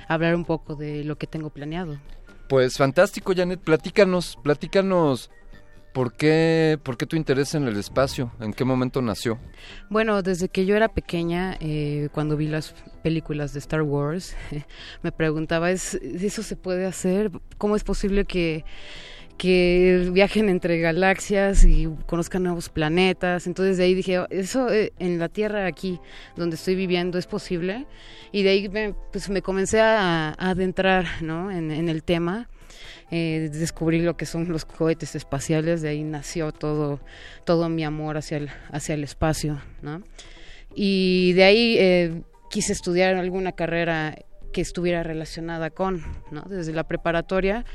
hablar 0.09 0.35
un 0.35 0.45
poco 0.45 0.75
de 0.75 1.05
lo 1.05 1.17
que 1.17 1.29
tengo 1.29 1.51
planeado. 1.51 1.99
Pues 2.49 2.77
fantástico, 2.77 3.35
Janet. 3.37 3.61
Platícanos, 3.61 4.37
platícanos. 4.43 5.31
¿Por 5.93 6.15
qué, 6.15 6.79
¿Por 6.83 6.97
qué 6.97 7.07
tu 7.07 7.17
interés 7.17 7.55
en 7.55 7.69
el 7.69 7.77
espacio? 7.77 8.33
¿En 8.41 8.55
qué 8.55 8.65
momento 8.65 9.03
nació? 9.03 9.39
Bueno, 9.91 10.23
desde 10.23 10.49
que 10.49 10.65
yo 10.65 10.75
era 10.75 10.89
pequeña, 10.89 11.57
eh, 11.61 12.09
cuando 12.13 12.37
vi 12.37 12.49
las 12.49 12.75
películas 13.03 13.53
de 13.53 13.59
Star 13.59 13.83
Wars, 13.83 14.35
me 15.03 15.13
preguntaba, 15.13 15.71
¿es, 15.71 15.95
¿eso 15.95 16.43
se 16.43 16.57
puede 16.57 16.87
hacer? 16.87 17.31
¿Cómo 17.59 17.77
es 17.77 17.85
posible 17.85 18.25
que, 18.25 18.65
que 19.39 20.09
viajen 20.13 20.49
entre 20.49 20.79
galaxias 20.81 21.65
y 21.65 21.89
conozcan 22.07 22.45
nuevos 22.45 22.69
planetas? 22.69 23.47
Entonces 23.47 23.77
de 23.77 23.85
ahí 23.85 23.95
dije, 23.95 24.25
eso 24.31 24.73
eh, 24.73 24.93
en 24.99 25.19
la 25.19 25.29
Tierra 25.29 25.67
aquí, 25.67 26.01
donde 26.37 26.57
estoy 26.57 26.75
viviendo, 26.75 27.19
es 27.19 27.27
posible. 27.27 27.87
Y 28.31 28.43
de 28.43 28.51
ahí 28.51 28.69
me, 28.69 28.95
pues, 29.13 29.29
me 29.29 29.43
comencé 29.43 29.81
a, 29.81 30.31
a 30.31 30.51
adentrar 30.51 31.07
¿no? 31.21 31.51
en, 31.51 31.71
en 31.71 31.89
el 31.89 32.03
tema 32.03 32.49
eh, 33.15 33.51
descubrí 33.53 34.01
lo 34.01 34.17
que 34.17 34.25
son 34.25 34.49
los 34.49 34.65
cohetes 34.65 35.15
espaciales, 35.15 35.83
de 35.83 35.91
ahí 35.91 36.03
nació 36.03 36.51
todo, 36.51 36.99
todo 37.45 37.69
mi 37.69 37.85
amor 37.85 38.17
hacia 38.17 38.39
el, 38.39 38.49
hacia 38.71 38.95
el 38.95 39.05
espacio, 39.05 39.61
¿no? 39.83 40.03
Y 40.75 41.35
de 41.35 41.45
ahí 41.45 41.77
eh, 41.79 42.23
quise 42.49 42.73
estudiar 42.73 43.17
alguna 43.17 43.53
carrera 43.53 44.17
que 44.55 44.63
estuviera 44.63 45.03
relacionada 45.03 45.69
con, 45.69 46.03
¿no? 46.31 46.41
Desde 46.49 46.73
la 46.73 46.85
preparatoria 46.85 47.67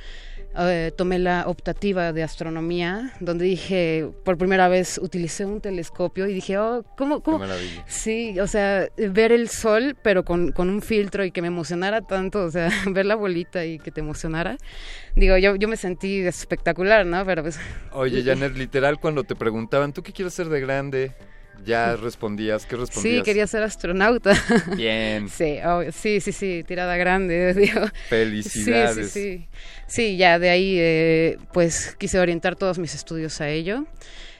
eh, 0.59 0.91
tomé 0.95 1.19
la 1.19 1.43
optativa 1.47 2.13
de 2.13 2.23
astronomía, 2.23 3.13
donde 3.19 3.45
dije, 3.45 4.09
por 4.23 4.37
primera 4.37 4.67
vez 4.67 4.99
utilicé 5.01 5.45
un 5.45 5.61
telescopio 5.61 6.27
y 6.27 6.33
dije, 6.33 6.57
oh, 6.57 6.83
¿cómo? 6.97 7.21
cómo? 7.21 7.39
Qué 7.39 7.45
maravilla. 7.45 7.85
Sí, 7.87 8.39
o 8.39 8.47
sea, 8.47 8.87
ver 8.97 9.31
el 9.31 9.49
sol, 9.49 9.95
pero 10.01 10.25
con, 10.25 10.51
con 10.51 10.69
un 10.69 10.81
filtro 10.81 11.23
y 11.23 11.31
que 11.31 11.41
me 11.41 11.47
emocionara 11.47 12.01
tanto, 12.01 12.43
o 12.45 12.51
sea, 12.51 12.69
ver 12.91 13.05
la 13.05 13.15
bolita 13.15 13.65
y 13.65 13.79
que 13.79 13.91
te 13.91 14.01
emocionara. 14.01 14.57
Digo, 15.15 15.37
yo, 15.37 15.55
yo 15.55 15.67
me 15.67 15.77
sentí 15.77 16.19
espectacular, 16.19 17.05
¿no? 17.05 17.25
Pero 17.25 17.43
pues... 17.43 17.59
Oye, 17.91 18.23
Janet, 18.25 18.55
literal, 18.55 18.99
cuando 18.99 19.23
te 19.23 19.35
preguntaban, 19.35 19.93
¿tú 19.93 20.03
qué 20.03 20.11
quieres 20.11 20.33
ser 20.33 20.49
de 20.49 20.59
grande? 20.59 21.15
Ya 21.65 21.95
respondías, 21.95 22.65
¿qué 22.65 22.75
respondías? 22.75 23.17
Sí, 23.17 23.23
quería 23.23 23.47
ser 23.47 23.63
astronauta. 23.63 24.33
Bien. 24.75 25.27
Sí, 25.37 25.57
obvio, 25.65 25.91
sí, 25.91 26.19
sí, 26.21 26.31
sí, 26.31 26.63
tirada 26.67 26.95
grande, 26.97 27.53
digo. 27.55 27.81
Felicidades. 28.09 29.11
Sí, 29.11 29.21
sí, 29.21 29.37
sí. 29.39 29.47
Sí, 29.87 30.17
ya 30.17 30.39
de 30.39 30.49
ahí, 30.49 30.75
eh, 30.79 31.37
pues 31.53 31.95
quise 31.97 32.19
orientar 32.19 32.55
todos 32.55 32.79
mis 32.79 32.95
estudios 32.95 33.39
a 33.41 33.49
ello. 33.49 33.85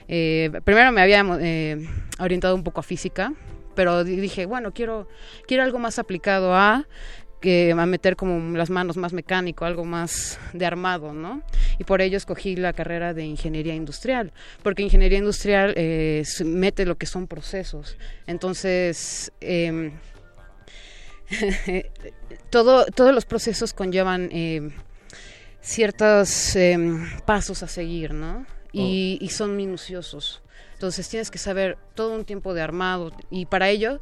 Eh, 0.08 0.50
primero 0.64 0.90
me 0.92 1.02
había 1.02 1.24
eh, 1.40 1.76
orientado 2.18 2.54
un 2.54 2.64
poco 2.64 2.80
a 2.80 2.82
física, 2.82 3.32
pero 3.74 4.04
di- 4.04 4.16
dije, 4.16 4.46
bueno, 4.46 4.72
quiero, 4.72 5.08
quiero 5.46 5.62
algo 5.62 5.78
más 5.78 5.98
aplicado 5.98 6.54
a 6.54 6.86
que 7.40 7.72
a 7.72 7.86
meter 7.86 8.16
como 8.16 8.56
las 8.56 8.70
manos 8.70 8.96
más 8.96 9.12
mecánico, 9.12 9.64
algo 9.64 9.84
más 9.84 10.38
de 10.52 10.66
armado, 10.66 11.12
¿no? 11.12 11.42
Y 11.78 11.84
por 11.84 12.00
ello 12.00 12.16
escogí 12.16 12.56
la 12.56 12.72
carrera 12.72 13.14
de 13.14 13.24
ingeniería 13.24 13.74
industrial, 13.74 14.32
porque 14.62 14.82
ingeniería 14.82 15.18
industrial 15.18 15.74
eh, 15.76 16.24
mete 16.44 16.84
lo 16.84 16.96
que 16.96 17.06
son 17.06 17.26
procesos. 17.26 17.96
Entonces, 18.26 19.32
em, 19.40 19.92
todo, 22.50 22.86
todos 22.86 23.14
los 23.14 23.24
procesos 23.24 23.72
conllevan 23.72 24.28
em, 24.32 24.70
ciertos 25.60 26.56
em, 26.56 27.08
pasos 27.24 27.62
a 27.62 27.68
seguir, 27.68 28.14
¿no? 28.14 28.46
Y, 28.72 29.18
y 29.20 29.28
son 29.30 29.56
minuciosos. 29.56 30.42
Entonces 30.74 31.08
tienes 31.08 31.30
que 31.30 31.38
saber 31.38 31.76
todo 31.94 32.14
un 32.14 32.24
tiempo 32.24 32.54
de 32.54 32.60
armado 32.60 33.12
y 33.30 33.46
para 33.46 33.68
ello, 33.68 34.00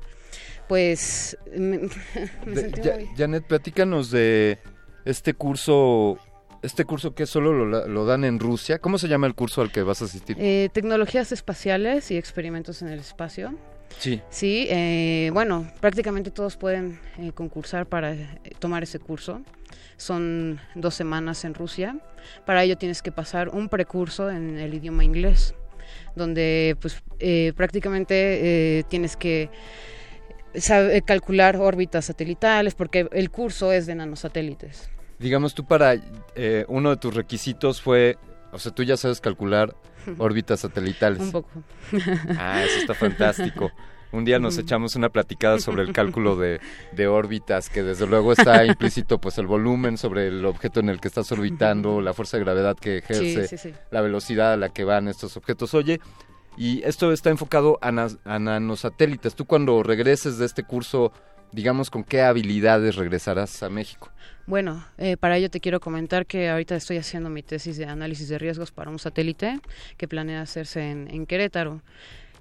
pues 0.69 1.37
me, 1.57 1.79
me 2.47 2.53
De- 2.55 2.61
sentí 2.61 2.83
Ja- 2.83 2.97
muy... 2.97 3.09
Janet, 3.17 3.45
platícanos 3.45 4.11
de 4.11 4.59
este 5.05 5.35
curso, 5.35 6.19
este 6.63 6.85
curso 6.85 7.15
que 7.15 7.27
solo 7.27 7.53
lo, 7.53 7.87
lo 7.89 8.05
dan 8.05 8.25
en 8.25 8.39
Rusia. 8.41 8.79
¿Cómo 8.79 8.99
se 8.99 9.09
llama 9.09 9.27
el 9.27 9.35
curso 9.35 9.63
al 9.63 9.71
que 9.71 9.83
vas 9.83 10.03
a 10.03 10.07
asistir? 10.07 10.37
Eh, 10.41 10.69
tecnologías 10.73 11.31
espaciales 11.33 12.11
y 12.11 12.17
experimentos 12.17 12.83
en 12.83 12.89
el 12.89 12.99
espacio. 12.99 13.55
Sí. 13.99 14.21
Sí, 14.31 14.67
eh, 14.69 15.31
bueno, 15.33 15.71
prácticamente 15.81 16.31
todos 16.31 16.57
pueden 16.57 16.99
eh, 17.19 17.31
concursar 17.33 17.87
para 17.87 18.15
eh, 18.15 18.29
tomar 18.59 18.83
ese 18.83 18.99
curso. 18.99 19.43
Son 19.97 20.61
dos 20.75 20.95
semanas 20.95 21.45
en 21.45 21.55
Rusia. 21.55 21.97
Para 22.45 22.65
ello 22.65 22.77
tienes 22.77 23.01
que 23.01 23.13
pasar 23.13 23.49
un 23.51 23.69
precurso 23.69 24.29
en 24.31 24.59
el 24.59 24.75
idioma 24.75 25.05
inglés, 25.05 25.55
donde 26.17 26.77
pues 26.81 27.03
eh, 27.21 27.53
prácticamente 27.57 28.85
tienes 28.89 29.17
que 29.17 29.49
sabe- 30.59 31.03
calcular 31.03 31.57
órbitas 31.57 32.05
satelitales, 32.07 32.75
porque 32.75 33.09
el 33.13 33.31
curso 33.31 33.73
es 33.73 33.87
de 33.87 33.95
nanosatélites. 33.95 34.91
Digamos, 35.19 35.55
tú 35.55 35.65
para 35.65 35.95
eh, 36.35 36.65
uno 36.69 36.91
de 36.91 36.97
tus 36.97 37.15
requisitos 37.15 37.81
fue, 37.81 38.19
o 38.53 38.59
sea, 38.59 38.73
tú 38.73 38.83
ya 38.83 38.97
sabes 38.97 39.21
calcular 39.21 39.75
órbitas 40.19 40.61
satelitales. 40.61 41.21
Un 41.21 41.33
poco. 41.33 41.51
Ah, 42.39 42.63
eso 42.65 42.79
está 42.79 42.95
fantástico. 42.95 43.71
Un 44.13 44.25
día 44.25 44.39
nos 44.39 44.57
echamos 44.57 44.95
una 44.95 45.09
platicada 45.09 45.59
sobre 45.59 45.83
el 45.83 45.93
cálculo 45.93 46.37
de, 46.37 46.61
de 46.93 47.07
órbitas, 47.09 47.69
que 47.69 47.83
desde 47.83 48.07
luego 48.07 48.33
está 48.33 48.65
implícito 48.67 49.21
pues 49.21 49.37
el 49.39 49.47
volumen 49.47 49.99
sobre 49.99 50.29
el 50.29 50.45
objeto 50.45 50.81
en 50.81 50.89
el 50.89 51.01
que 51.01 51.09
estás 51.09 51.31
orbitando, 51.33 52.01
la 52.01 52.15
fuerza 52.15 52.37
de 52.37 52.45
gravedad 52.45 52.77
que 52.77 52.99
ejerce, 52.99 53.49
sí, 53.49 53.59
sí. 53.59 53.75
la 53.91 54.01
velocidad 54.01 54.53
a 54.53 54.57
la 54.57 54.69
que 54.69 54.85
van 54.85 55.09
estos 55.09 55.37
objetos. 55.37 55.75
Oye, 55.75 56.01
y 56.57 56.83
esto 56.85 57.13
está 57.13 57.31
enfocado 57.31 57.79
a, 57.81 57.89
a 57.89 58.39
nanosatélites. 58.39 59.35
Tú 59.35 59.45
cuando 59.45 59.83
regreses 59.83 60.39
de 60.39 60.47
este 60.47 60.63
curso, 60.63 61.13
digamos, 61.53 61.91
¿con 61.91 62.05
qué 62.05 62.23
habilidades 62.23 62.97
regresarás 62.97 63.63
a 63.63 63.69
México? 63.69 64.11
Bueno, 64.47 64.85
eh, 64.99 65.17
para 65.17 65.37
ello 65.37 65.51
te 65.51 65.61
quiero 65.61 65.81
comentar 65.81 66.27
que 66.27 66.49
ahorita 66.49 66.77
estoy 66.77 66.99
haciendo 66.99 67.31
mi 67.31 67.43
tesis 67.43 67.77
de 67.77 67.87
análisis 67.87 68.29
de 68.29 68.39
riesgos 68.39 68.71
para 68.71 68.91
un 68.91 68.99
satélite 68.99 69.61
que 69.97 70.07
planea 70.07 70.41
hacerse 70.41 70.91
en, 70.91 71.09
en 71.11 71.27
Querétaro. 71.27 71.83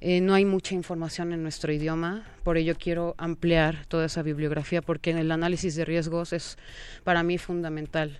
Eh, 0.01 0.21
no 0.21 0.33
hay 0.33 0.45
mucha 0.45 0.75
información 0.75 1.33
en 1.33 1.41
nuestro 1.41 1.71
idioma, 1.71 2.25
por 2.43 2.57
ello 2.57 2.75
quiero 2.77 3.15
ampliar 3.17 3.85
toda 3.87 4.05
esa 4.05 4.21
bibliografía 4.21 4.81
porque 4.81 5.11
el 5.11 5.31
análisis 5.31 5.75
de 5.75 5.85
riesgos 5.85 6.33
es 6.33 6.57
para 7.03 7.23
mí 7.23 7.37
fundamental 7.37 8.19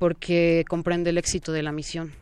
porque 0.00 0.64
comprende 0.66 1.10
el 1.10 1.18
éxito 1.18 1.52
de 1.52 1.62
la 1.62 1.72
misión. 1.72 2.12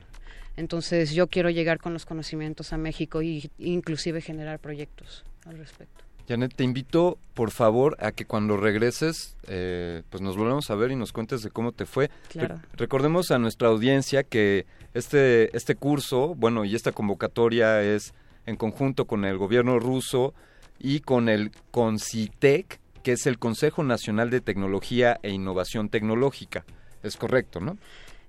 Entonces 0.58 1.12
yo 1.12 1.28
quiero 1.28 1.50
llegar 1.50 1.78
con 1.78 1.92
los 1.92 2.04
conocimientos 2.04 2.72
a 2.72 2.76
México 2.78 3.22
y 3.22 3.48
inclusive 3.58 4.20
generar 4.20 4.58
proyectos 4.58 5.24
al 5.46 5.56
respecto. 5.56 6.04
Janet, 6.28 6.52
te 6.54 6.64
invito, 6.64 7.16
por 7.32 7.50
favor, 7.50 7.96
a 8.00 8.12
que 8.12 8.26
cuando 8.26 8.58
regreses, 8.58 9.36
eh, 9.46 10.02
pues 10.10 10.20
nos 10.20 10.36
volvamos 10.36 10.68
a 10.70 10.74
ver 10.74 10.90
y 10.90 10.96
nos 10.96 11.12
cuentes 11.12 11.40
de 11.42 11.50
cómo 11.50 11.72
te 11.72 11.86
fue. 11.86 12.10
Claro. 12.28 12.56
Re- 12.56 12.62
recordemos 12.74 13.30
a 13.30 13.38
nuestra 13.38 13.68
audiencia 13.68 14.24
que 14.24 14.66
este, 14.92 15.56
este 15.56 15.74
curso, 15.74 16.34
bueno, 16.34 16.66
y 16.66 16.74
esta 16.74 16.92
convocatoria 16.92 17.80
es 17.82 18.12
en 18.44 18.56
conjunto 18.56 19.06
con 19.06 19.24
el 19.24 19.38
gobierno 19.38 19.78
ruso 19.78 20.34
y 20.78 21.00
con 21.00 21.28
el 21.30 21.50
CONCITEC, 21.70 22.78
que 23.02 23.12
es 23.12 23.26
el 23.26 23.38
Consejo 23.38 23.82
Nacional 23.82 24.28
de 24.28 24.40
Tecnología 24.40 25.18
e 25.22 25.30
Innovación 25.30 25.88
Tecnológica. 25.88 26.64
Es 27.02 27.16
correcto, 27.16 27.60
¿no? 27.60 27.78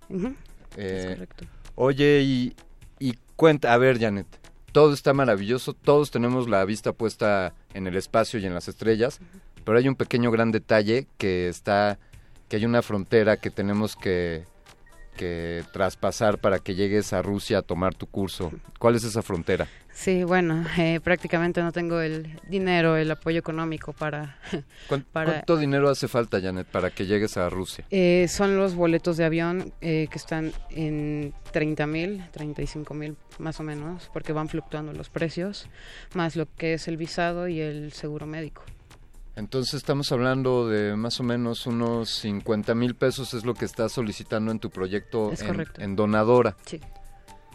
Ujú, 0.09 0.35
Eh, 0.77 0.97
es 0.99 1.05
correcto. 1.15 1.45
Oye, 1.81 2.19
y, 2.23 2.55
y 2.99 3.13
cuenta, 3.37 3.73
a 3.73 3.77
ver, 3.77 4.01
Janet, 4.01 4.27
todo 4.73 4.93
está 4.93 5.13
maravilloso, 5.13 5.71
todos 5.71 6.11
tenemos 6.11 6.49
la 6.49 6.65
vista 6.65 6.91
puesta 6.91 7.53
en 7.73 7.87
el 7.87 7.95
espacio 7.95 8.37
y 8.37 8.45
en 8.45 8.53
las 8.53 8.67
estrellas, 8.67 9.21
pero 9.63 9.77
hay 9.77 9.87
un 9.87 9.95
pequeño 9.95 10.29
gran 10.29 10.51
detalle 10.51 11.07
que 11.17 11.47
está, 11.47 11.97
que 12.49 12.57
hay 12.57 12.65
una 12.65 12.81
frontera 12.81 13.37
que 13.37 13.49
tenemos 13.49 13.95
que, 13.95 14.43
que 15.15 15.63
traspasar 15.71 16.39
para 16.39 16.59
que 16.59 16.75
llegues 16.75 17.13
a 17.13 17.21
Rusia 17.21 17.59
a 17.59 17.61
tomar 17.61 17.95
tu 17.95 18.07
curso. 18.07 18.51
¿Cuál 18.77 18.95
es 18.95 19.05
esa 19.05 19.21
frontera? 19.21 19.69
Sí, 19.99 20.23
bueno, 20.23 20.63
eh, 20.77 21.01
prácticamente 21.03 21.61
no 21.61 21.73
tengo 21.73 21.99
el 21.99 22.39
dinero, 22.47 22.95
el 22.95 23.11
apoyo 23.11 23.37
económico 23.37 23.91
para... 23.91 24.37
¿Cuán- 24.87 25.05
para 25.11 25.31
¿Cuánto 25.33 25.57
dinero 25.57 25.89
hace 25.89 26.07
falta, 26.07 26.39
Janet, 26.39 26.67
para 26.67 26.89
que 26.89 27.05
llegues 27.05 27.35
a 27.35 27.49
Rusia? 27.49 27.83
Eh, 27.91 28.27
son 28.29 28.55
los 28.55 28.75
boletos 28.75 29.17
de 29.17 29.25
avión 29.25 29.73
eh, 29.81 30.07
que 30.09 30.17
están 30.17 30.53
en 30.69 31.33
30 31.51 31.85
mil, 31.85 32.23
35 32.31 32.93
mil 32.93 33.17
más 33.39 33.59
o 33.59 33.63
menos, 33.63 34.09
porque 34.13 34.31
van 34.31 34.47
fluctuando 34.47 34.93
los 34.93 35.09
precios, 35.09 35.67
más 36.13 36.37
lo 36.37 36.47
que 36.55 36.75
es 36.75 36.87
el 36.87 36.95
visado 36.95 37.49
y 37.49 37.59
el 37.59 37.91
seguro 37.91 38.25
médico. 38.25 38.63
Entonces 39.35 39.73
estamos 39.73 40.13
hablando 40.13 40.69
de 40.69 40.95
más 40.95 41.19
o 41.19 41.23
menos 41.23 41.67
unos 41.67 42.09
50 42.09 42.73
mil 42.73 42.95
pesos 42.95 43.33
es 43.33 43.43
lo 43.43 43.53
que 43.53 43.65
estás 43.65 43.91
solicitando 43.91 44.49
en 44.53 44.59
tu 44.59 44.69
proyecto 44.69 45.33
Es 45.33 45.41
en, 45.41 45.65
en 45.77 45.95
Donadora. 45.97 46.55
Sí. 46.65 46.79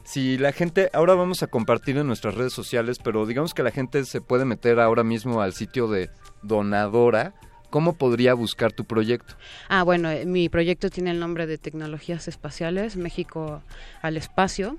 Si 0.04 0.36
la 0.36 0.52
gente, 0.52 0.90
ahora 0.92 1.14
vamos 1.14 1.42
a 1.42 1.46
compartir 1.46 1.96
en 1.96 2.06
nuestras 2.06 2.34
redes 2.34 2.52
sociales, 2.52 2.98
pero 3.02 3.24
digamos 3.24 3.54
que 3.54 3.62
la 3.62 3.70
gente 3.70 4.04
se 4.04 4.20
puede 4.20 4.44
meter 4.44 4.78
ahora 4.78 5.02
mismo 5.02 5.40
al 5.40 5.54
sitio 5.54 5.88
de 5.88 6.10
Donadora. 6.42 7.32
¿Cómo 7.70 7.94
podría 7.94 8.34
buscar 8.34 8.70
tu 8.70 8.84
proyecto? 8.84 9.34
Ah, 9.68 9.82
bueno, 9.82 10.10
eh, 10.10 10.26
mi 10.26 10.48
proyecto 10.50 10.90
tiene 10.90 11.10
el 11.10 11.18
nombre 11.18 11.46
de 11.46 11.56
Tecnologías 11.56 12.28
Espaciales, 12.28 12.96
México 12.96 13.62
al 14.02 14.18
Espacio. 14.18 14.76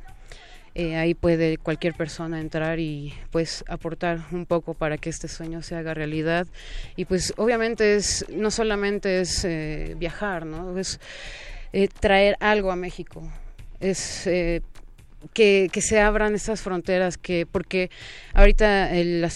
Eh, 0.75 0.95
ahí 0.95 1.15
puede 1.15 1.57
cualquier 1.57 1.95
persona 1.95 2.39
entrar 2.39 2.79
y 2.79 3.13
pues 3.31 3.65
aportar 3.67 4.19
un 4.31 4.45
poco 4.45 4.75
para 4.75 4.97
que 4.97 5.09
este 5.09 5.27
sueño 5.27 5.63
se 5.63 5.75
haga 5.75 5.95
realidad. 5.95 6.47
Y 6.95 7.05
pues 7.05 7.33
obviamente 7.37 7.95
es 7.95 8.25
no 8.29 8.51
solamente 8.51 9.21
es 9.21 9.43
eh, 9.43 9.95
viajar, 9.97 10.45
¿no? 10.45 10.77
Es 10.77 10.99
traer 11.99 12.37
algo 12.39 12.71
a 12.71 12.75
México. 12.75 13.27
Es 13.79 14.29
que, 15.33 15.69
que 15.71 15.81
se 15.81 15.99
abran 15.99 16.35
esas 16.35 16.61
fronteras, 16.61 17.17
que 17.17 17.45
porque 17.45 17.89
ahorita 18.33 18.95
el, 18.95 19.29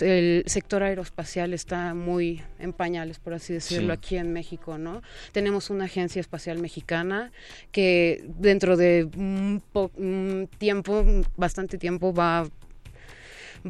sector 0.45 0.84
aeroespacial 0.84 1.53
está 1.53 1.94
muy 1.94 2.41
en 2.60 2.74
pañales, 2.74 3.20
por 3.20 3.34
así 3.34 3.53
decirlo, 3.53 3.94
Sí. 3.94 3.98
aquí 3.98 4.18
en 4.18 4.34
México, 4.34 4.78
¿no? 4.78 5.02
Tenemos 5.32 5.70
una 5.70 5.86
agencia 5.86 6.20
espacial 6.20 6.60
mexicana 6.60 7.32
que 7.72 8.24
dentro 8.28 8.78
de 8.78 9.07
un, 9.16 9.61
po- 9.72 9.91
un 9.98 10.49
tiempo, 10.57 11.06
bastante 11.38 11.78
tiempo, 11.78 12.14
va 12.14 12.48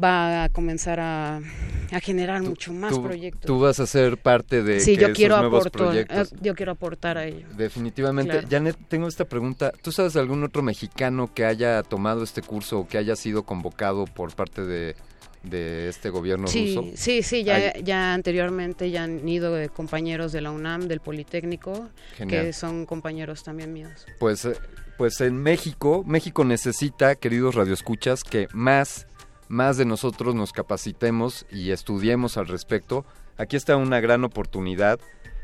va 0.00 0.44
a 0.44 0.48
comenzar 0.48 1.00
a, 1.00 1.38
a 1.38 2.00
generar 2.00 2.42
mucho 2.42 2.72
más 2.72 2.92
tú, 2.94 3.02
proyectos. 3.02 3.46
tú 3.46 3.58
vas 3.58 3.80
a 3.80 3.86
ser 3.86 4.16
parte 4.18 4.62
de 4.62 4.80
sí, 4.80 4.94
que 4.94 5.00
yo 5.00 5.06
esos 5.08 5.16
quiero 5.16 5.38
nuevos 5.40 5.68
proyectos. 5.70 6.32
eh, 6.32 6.36
yo 6.40 6.54
quiero 6.54 6.72
aportar 6.72 7.18
a 7.18 7.24
ello. 7.26 7.46
Definitivamente. 7.56 8.32
Claro. 8.32 8.48
Janet, 8.50 8.76
tengo 8.88 9.08
esta 9.08 9.24
pregunta. 9.24 9.72
¿Tú 9.82 9.92
sabes 9.92 10.12
de 10.14 10.20
algún 10.20 10.44
otro 10.44 10.62
mexicano 10.62 11.32
que 11.34 11.44
haya 11.44 11.82
tomado 11.82 12.22
este 12.22 12.42
curso 12.42 12.80
o 12.80 12.88
que 12.88 12.98
haya 12.98 13.16
sido 13.16 13.42
convocado 13.44 14.04
por 14.04 14.34
parte 14.34 14.64
de, 14.64 14.94
de 15.42 15.88
este 15.88 16.10
gobierno 16.10 16.46
Sí, 16.46 16.76
ruso? 16.76 16.90
sí, 16.94 17.22
sí, 17.22 17.42
ya, 17.44 17.56
Hay- 17.56 17.82
ya 17.82 18.14
anteriormente 18.14 18.90
ya 18.90 19.04
han 19.04 19.26
ido 19.28 19.56
compañeros 19.72 20.32
de 20.32 20.40
la 20.42 20.50
UNAM, 20.50 20.86
del 20.88 21.00
Politécnico, 21.00 21.88
Genial. 22.16 22.46
que 22.46 22.52
son 22.52 22.86
compañeros 22.86 23.42
también 23.42 23.72
míos. 23.72 24.06
Pues, 24.18 24.44
eh, 24.44 24.52
pues 24.98 25.20
en 25.22 25.36
México, 25.42 26.04
México 26.06 26.44
necesita, 26.44 27.14
queridos 27.14 27.54
radioescuchas, 27.54 28.22
que 28.22 28.48
más, 28.52 29.06
más 29.50 29.76
de 29.76 29.84
nosotros 29.84 30.36
nos 30.36 30.52
capacitemos 30.52 31.44
y 31.50 31.72
estudiemos 31.72 32.36
al 32.36 32.46
respecto. 32.46 33.04
Aquí 33.36 33.56
está 33.56 33.76
una 33.76 33.98
gran 33.98 34.22
oportunidad. 34.22 35.00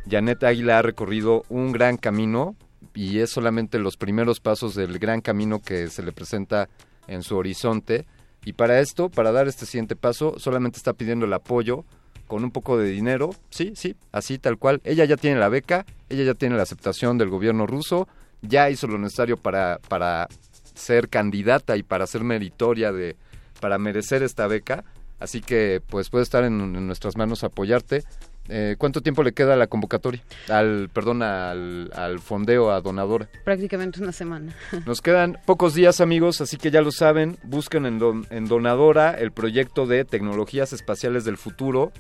Janet 0.09 0.45
Águila 0.45 0.79
ha 0.79 0.83
recorrido 0.83 1.43
un 1.49 1.73
gran 1.73 1.97
camino 1.97 2.55
y 2.95 3.19
es 3.19 3.31
solamente 3.31 3.81
los 3.81 3.97
primeros 3.97 4.39
pasos 4.39 4.77
del 4.77 5.01
gran 5.01 5.21
camino 5.23 5.61
que 5.61 5.89
se 5.89 6.05
le 6.05 6.13
presenta 6.13 6.69
en 7.09 7.25
su 7.25 7.37
horizonte. 7.37 8.07
Y 8.45 8.53
para 8.53 8.79
esto, 8.79 9.09
para 9.09 9.33
dar 9.33 9.49
este 9.49 9.67
siguiente 9.67 9.97
paso, 9.97 10.39
solamente 10.39 10.77
está 10.77 10.93
pidiendo 10.93 11.27
el 11.27 11.33
apoyo 11.33 11.85
con 12.29 12.45
un 12.45 12.53
poco 12.53 12.79
de 12.79 12.89
dinero, 12.89 13.31
sí, 13.51 13.73
sí, 13.75 13.97
así 14.13 14.39
tal 14.39 14.57
cual. 14.57 14.81
Ella 14.85 15.05
ya 15.05 15.17
tiene 15.17 15.41
la 15.41 15.49
beca, 15.49 15.85
ella 16.09 16.23
ya 16.23 16.35
tiene 16.35 16.57
la 16.57 16.63
aceptación 16.63 17.19
del 17.19 17.29
gobierno 17.29 17.67
ruso, 17.67 18.07
ya 18.41 18.71
hizo 18.71 18.87
lo 18.87 18.99
necesario 18.99 19.37
para, 19.37 19.81
para 19.89 20.29
ser 20.75 21.09
candidata 21.09 21.77
y 21.77 21.83
para 21.83 22.07
ser 22.07 22.23
meritoria 22.23 22.93
de, 22.93 23.17
para 23.61 23.79
merecer 23.79 24.23
esta 24.23 24.47
beca. 24.47 24.85
Así 25.19 25.41
que 25.41 25.81
pues 25.89 26.11
puede 26.11 26.25
estar 26.25 26.45
en, 26.45 26.61
en 26.61 26.87
nuestras 26.87 27.17
manos 27.17 27.43
apoyarte. 27.45 28.05
Eh, 28.49 28.77
¿Cuánto 28.79 29.01
tiempo 29.01 29.23
le 29.25 29.33
queda 29.33 29.55
a 29.55 29.57
la 29.57 29.67
convocatoria? 29.67 30.23
Al, 30.49 30.89
perdón, 30.93 31.23
al, 31.23 31.91
al 31.95 32.21
fondeo, 32.21 32.71
a 32.71 32.81
donadora. 32.81 33.29
Prácticamente 33.45 34.01
una 34.01 34.13
semana. 34.13 34.55
Nos 34.87 35.01
quedan 35.01 35.39
pocos 35.47 35.75
días, 35.75 36.01
amigos, 36.01 36.41
así 36.41 36.57
que 36.59 36.71
ya 36.71 36.81
lo 36.83 36.93
saben. 36.93 37.39
Busquen 37.43 37.87
en, 37.87 37.99
Don- 37.99 38.27
en 38.31 38.45
Donadora 38.47 39.13
el 39.13 39.33
proyecto 39.33 39.87
de 39.87 40.05
tecnologías 40.05 40.73
espaciales 40.73 41.25
del 41.25 41.39
futuro. 41.39 41.93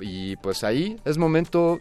Y 0.00 0.36
pues 0.36 0.64
ahí 0.64 0.96
es 1.04 1.18
momento, 1.18 1.78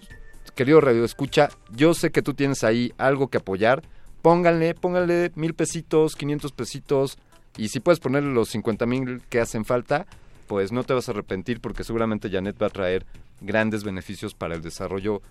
querido 0.55 0.81
Radio 0.81 1.03
Escucha. 1.03 1.49
Yo 1.71 1.93
sé 1.93 2.11
que 2.11 2.21
tú 2.21 2.33
tienes 2.33 2.63
ahí 2.63 2.93
algo 2.97 3.29
que 3.29 3.37
apoyar. 3.39 3.81
Pónganle, 4.21 4.73
pónganle 4.75 5.31
mil 5.35 5.53
pesitos, 5.53 6.15
500 6.15 6.51
pesitos. 6.51 7.17
Y 7.57 7.69
si 7.69 7.80
puedes 7.80 7.99
ponerle 7.99 8.34
los 8.34 8.49
50 8.49 8.86
mil 8.86 9.22
que 9.30 9.40
hacen 9.40 9.65
falta, 9.65 10.06
pues 10.48 10.72
no 10.72 10.84
te 10.84 10.94
vas 10.94 11.07
a 11.07 11.11
arrepentir 11.11 11.61
porque 11.61 11.84
seguramente 11.84 12.30
Janet 12.30 12.61
va 12.61 12.68
a 12.68 12.72
traer 12.72 13.06
grandes 13.41 13.84
beneficios 13.84 14.34
para 14.34 14.56
el 14.56 14.61
desarrollo 14.61 15.22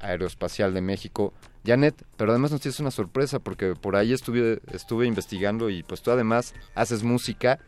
aeroespacial 0.00 0.74
de 0.74 0.80
México. 0.80 1.32
Janet, 1.64 2.04
pero 2.16 2.30
además 2.30 2.52
nos 2.52 2.60
tienes 2.60 2.80
una 2.80 2.90
sorpresa 2.90 3.38
porque 3.38 3.74
por 3.74 3.96
ahí 3.96 4.12
estuve, 4.12 4.60
estuve 4.72 5.06
investigando 5.06 5.70
y 5.70 5.82
pues 5.82 6.02
tú 6.02 6.10
además 6.10 6.54
haces 6.74 7.02
música 7.02 7.58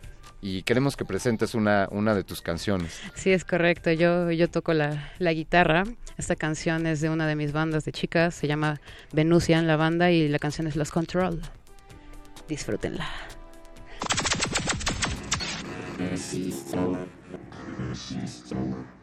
y 0.43 0.63
queremos 0.63 0.97
que 0.97 1.05
presentes 1.05 1.55
una, 1.55 1.89
una 1.91 2.15
de 2.15 2.23
tus 2.23 2.43
canciones. 2.43 3.01
Sí, 3.15 3.33
es 3.33 3.45
correcto. 3.45 3.91
Yo, 3.91 4.31
yo 4.31 4.49
toco 4.49 4.75
la, 4.75 5.13
la 5.19 5.33
guitarra. 5.33 5.85
Esta 6.19 6.37
canción 6.37 6.87
es 6.87 7.01
de 7.01 7.09
una 7.11 7.27
de 7.27 7.37
mis 7.37 7.53
bandas 7.53 7.85
de 7.85 7.93
chicas. 7.93 8.35
Se 8.35 8.47
llama 8.47 8.81
Venusian, 9.13 9.67
la 9.67 9.77
banda, 9.77 10.11
y 10.11 10.29
la 10.29 10.39
canción 10.39 10.67
es 10.67 10.77
Los 10.77 10.91
Control. 10.91 11.41
Disfrútenla. 12.49 13.07
Система. 15.97 17.09
Система. 17.95 18.96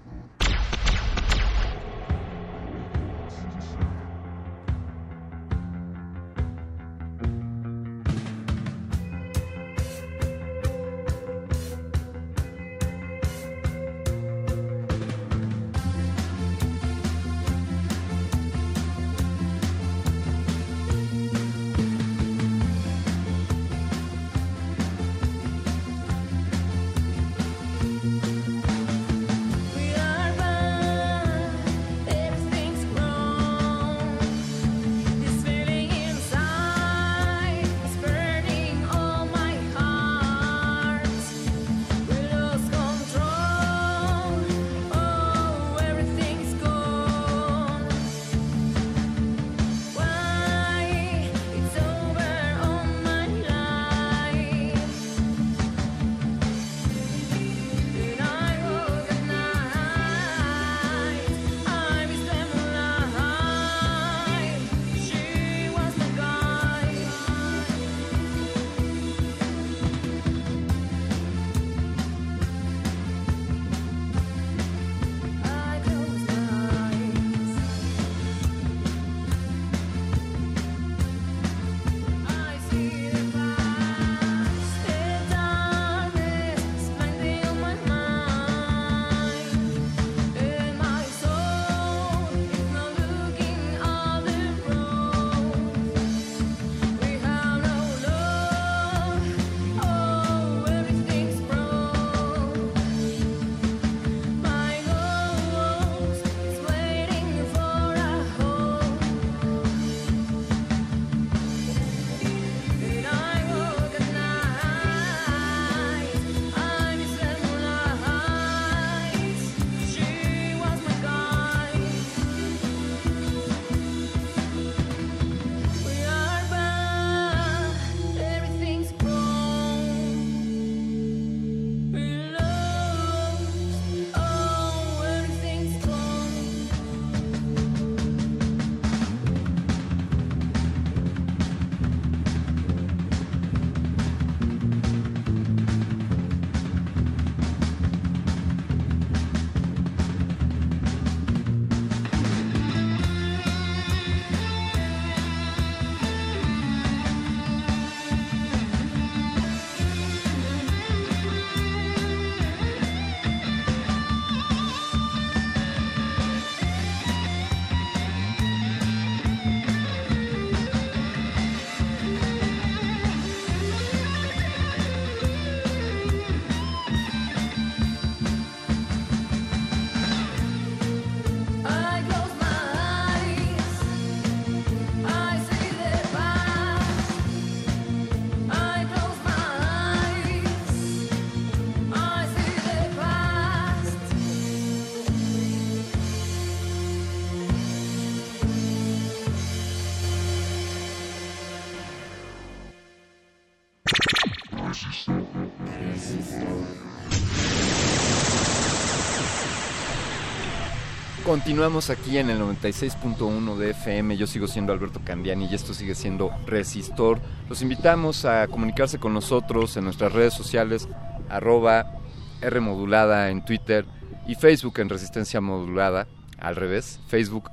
Continuamos 211.33 211.89
aquí 211.89 212.19
en 212.19 212.29
el 212.29 212.39
96.1 212.39 213.55
de 213.55 213.71
FM. 213.71 214.17
Yo 214.17 214.27
sigo 214.27 214.45
siendo 214.45 214.71
Alberto 214.71 215.01
Candiani 215.03 215.47
y 215.47 215.55
esto 215.55 215.73
sigue 215.73 215.95
siendo 215.95 216.29
Resistor. 216.45 217.19
Los 217.49 217.63
invitamos 217.63 218.25
a 218.25 218.47
comunicarse 218.47 218.99
con 218.99 219.15
nosotros 219.15 219.75
en 219.75 219.85
nuestras 219.85 220.13
redes 220.13 220.35
sociales, 220.35 220.87
arroba 221.29 221.91
Rmodulada 222.39 223.31
en 223.31 223.43
Twitter 223.43 223.83
y 224.27 224.35
Facebook 224.35 224.79
en 224.79 224.89
Resistencia 224.89 225.41
Modulada, 225.41 226.05
al 226.37 226.55
revés, 226.55 226.99
Facebook 227.07 227.49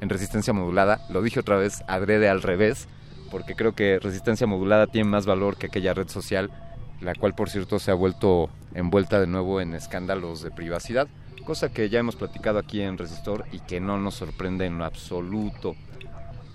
en 0.00 0.08
Resistencia 0.08 0.52
Modulada. 0.52 1.00
Lo 1.10 1.20
dije 1.20 1.40
otra 1.40 1.56
vez, 1.56 1.82
adrede 1.88 2.28
al 2.28 2.42
revés, 2.42 2.86
porque 3.32 3.56
creo 3.56 3.74
que 3.74 3.98
Resistencia 3.98 4.46
Modulada 4.46 4.86
tiene 4.86 5.10
más 5.10 5.26
valor 5.26 5.56
que 5.56 5.66
aquella 5.66 5.94
red 5.94 6.08
social, 6.08 6.52
la 7.00 7.12
cual 7.16 7.34
por 7.34 7.50
cierto 7.50 7.80
se 7.80 7.90
ha 7.90 7.94
vuelto 7.94 8.50
envuelta 8.72 9.18
de 9.18 9.26
nuevo 9.26 9.60
en 9.60 9.74
escándalos 9.74 10.42
de 10.42 10.52
privacidad 10.52 11.08
cosa 11.46 11.72
que 11.72 11.88
ya 11.88 12.00
hemos 12.00 12.16
platicado 12.16 12.58
aquí 12.58 12.82
en 12.82 12.98
Resistor 12.98 13.46
y 13.52 13.60
que 13.60 13.80
no 13.80 13.96
nos 13.98 14.16
sorprende 14.16 14.66
en 14.66 14.76
lo 14.76 14.84
absoluto. 14.84 15.76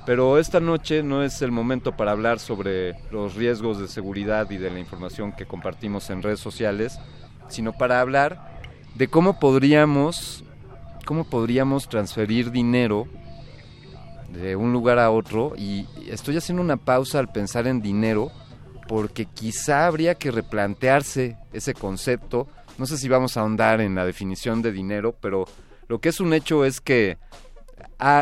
Pero 0.06 0.38
esta 0.38 0.60
noche 0.60 1.02
no 1.02 1.24
es 1.24 1.42
el 1.42 1.52
momento 1.52 1.96
para 1.96 2.12
hablar 2.12 2.40
sobre 2.40 2.96
los 3.10 3.36
riesgos 3.36 3.80
de 3.80 3.88
seguridad 3.88 4.52
y 4.52 4.58
de 4.58 4.70
la 4.70 4.80
información 4.80 5.32
que 5.32 5.46
compartimos 5.46 6.10
en 6.10 6.22
redes 6.22 6.40
sociales, 6.40 7.00
sino 7.48 7.72
para 7.72 8.02
hablar 8.02 8.52
de 8.96 9.08
cómo 9.08 9.40
podríamos 9.40 10.44
cómo 11.06 11.24
podríamos 11.24 11.90
transferir 11.90 12.52
dinero 12.52 13.08
de 14.32 14.56
un 14.56 14.72
lugar 14.72 15.00
a 15.00 15.10
otro 15.10 15.54
y 15.58 15.88
estoy 16.08 16.38
haciendo 16.38 16.62
una 16.62 16.78
pausa 16.78 17.20
al 17.20 17.32
pensar 17.32 17.66
en 17.66 17.82
dinero 17.82 18.32
porque 18.88 19.26
quizá 19.26 19.88
habría 19.88 20.16
que 20.16 20.32
replantearse 20.32 21.38
ese 21.54 21.74
concepto 21.74 22.48
no 22.82 22.88
sé 22.88 22.98
si 22.98 23.08
vamos 23.08 23.38
a 23.38 23.42
ahondar 23.42 23.80
en 23.80 23.94
la 23.94 24.08
definición 24.08 24.64
de 24.64 24.72
dinero, 24.72 25.16
pero 25.22 25.46
lo 25.88 26.02
que 26.02 26.10
es 26.10 26.20
un 26.20 26.34
hecho 26.34 26.66
es 26.66 26.82
que 26.82 27.20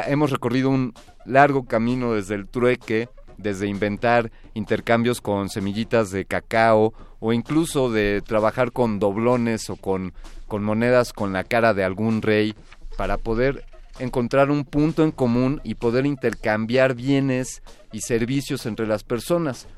hemos 0.05 0.31
recorrido 0.31 0.69
un 0.69 0.93
largo 1.25 1.63
camino 1.63 2.11
desde 2.11 2.35
el 2.35 2.45
trueque, 2.45 3.07
desde 3.37 3.67
inventar 3.67 4.33
intercambios 4.55 5.21
con 5.21 5.47
semillitas 5.47 6.11
de 6.11 6.25
cacao 6.25 6.93
o 7.21 7.31
incluso 7.31 7.89
de 7.89 8.21
trabajar 8.21 8.73
con 8.73 8.99
doblones 8.99 9.69
o 9.69 9.77
con, 9.77 10.11
con 10.45 10.61
monedas 10.61 11.13
con 11.13 11.31
la 11.31 11.45
cara 11.45 11.73
de 11.73 11.85
algún 11.85 12.21
rey 12.21 12.53
para 12.97 13.15
poder 13.15 13.63
encontrar 13.97 14.51
un 14.51 14.65
punto 14.65 15.05
en 15.05 15.11
común 15.11 15.61
y 15.63 15.75
poder 15.75 16.05
intercambiar 16.05 16.95
bienes 16.95 17.63
y 17.93 18.01
servicios 18.01 18.65
entre 18.65 18.87
las 18.87 19.05
personas 19.05 19.69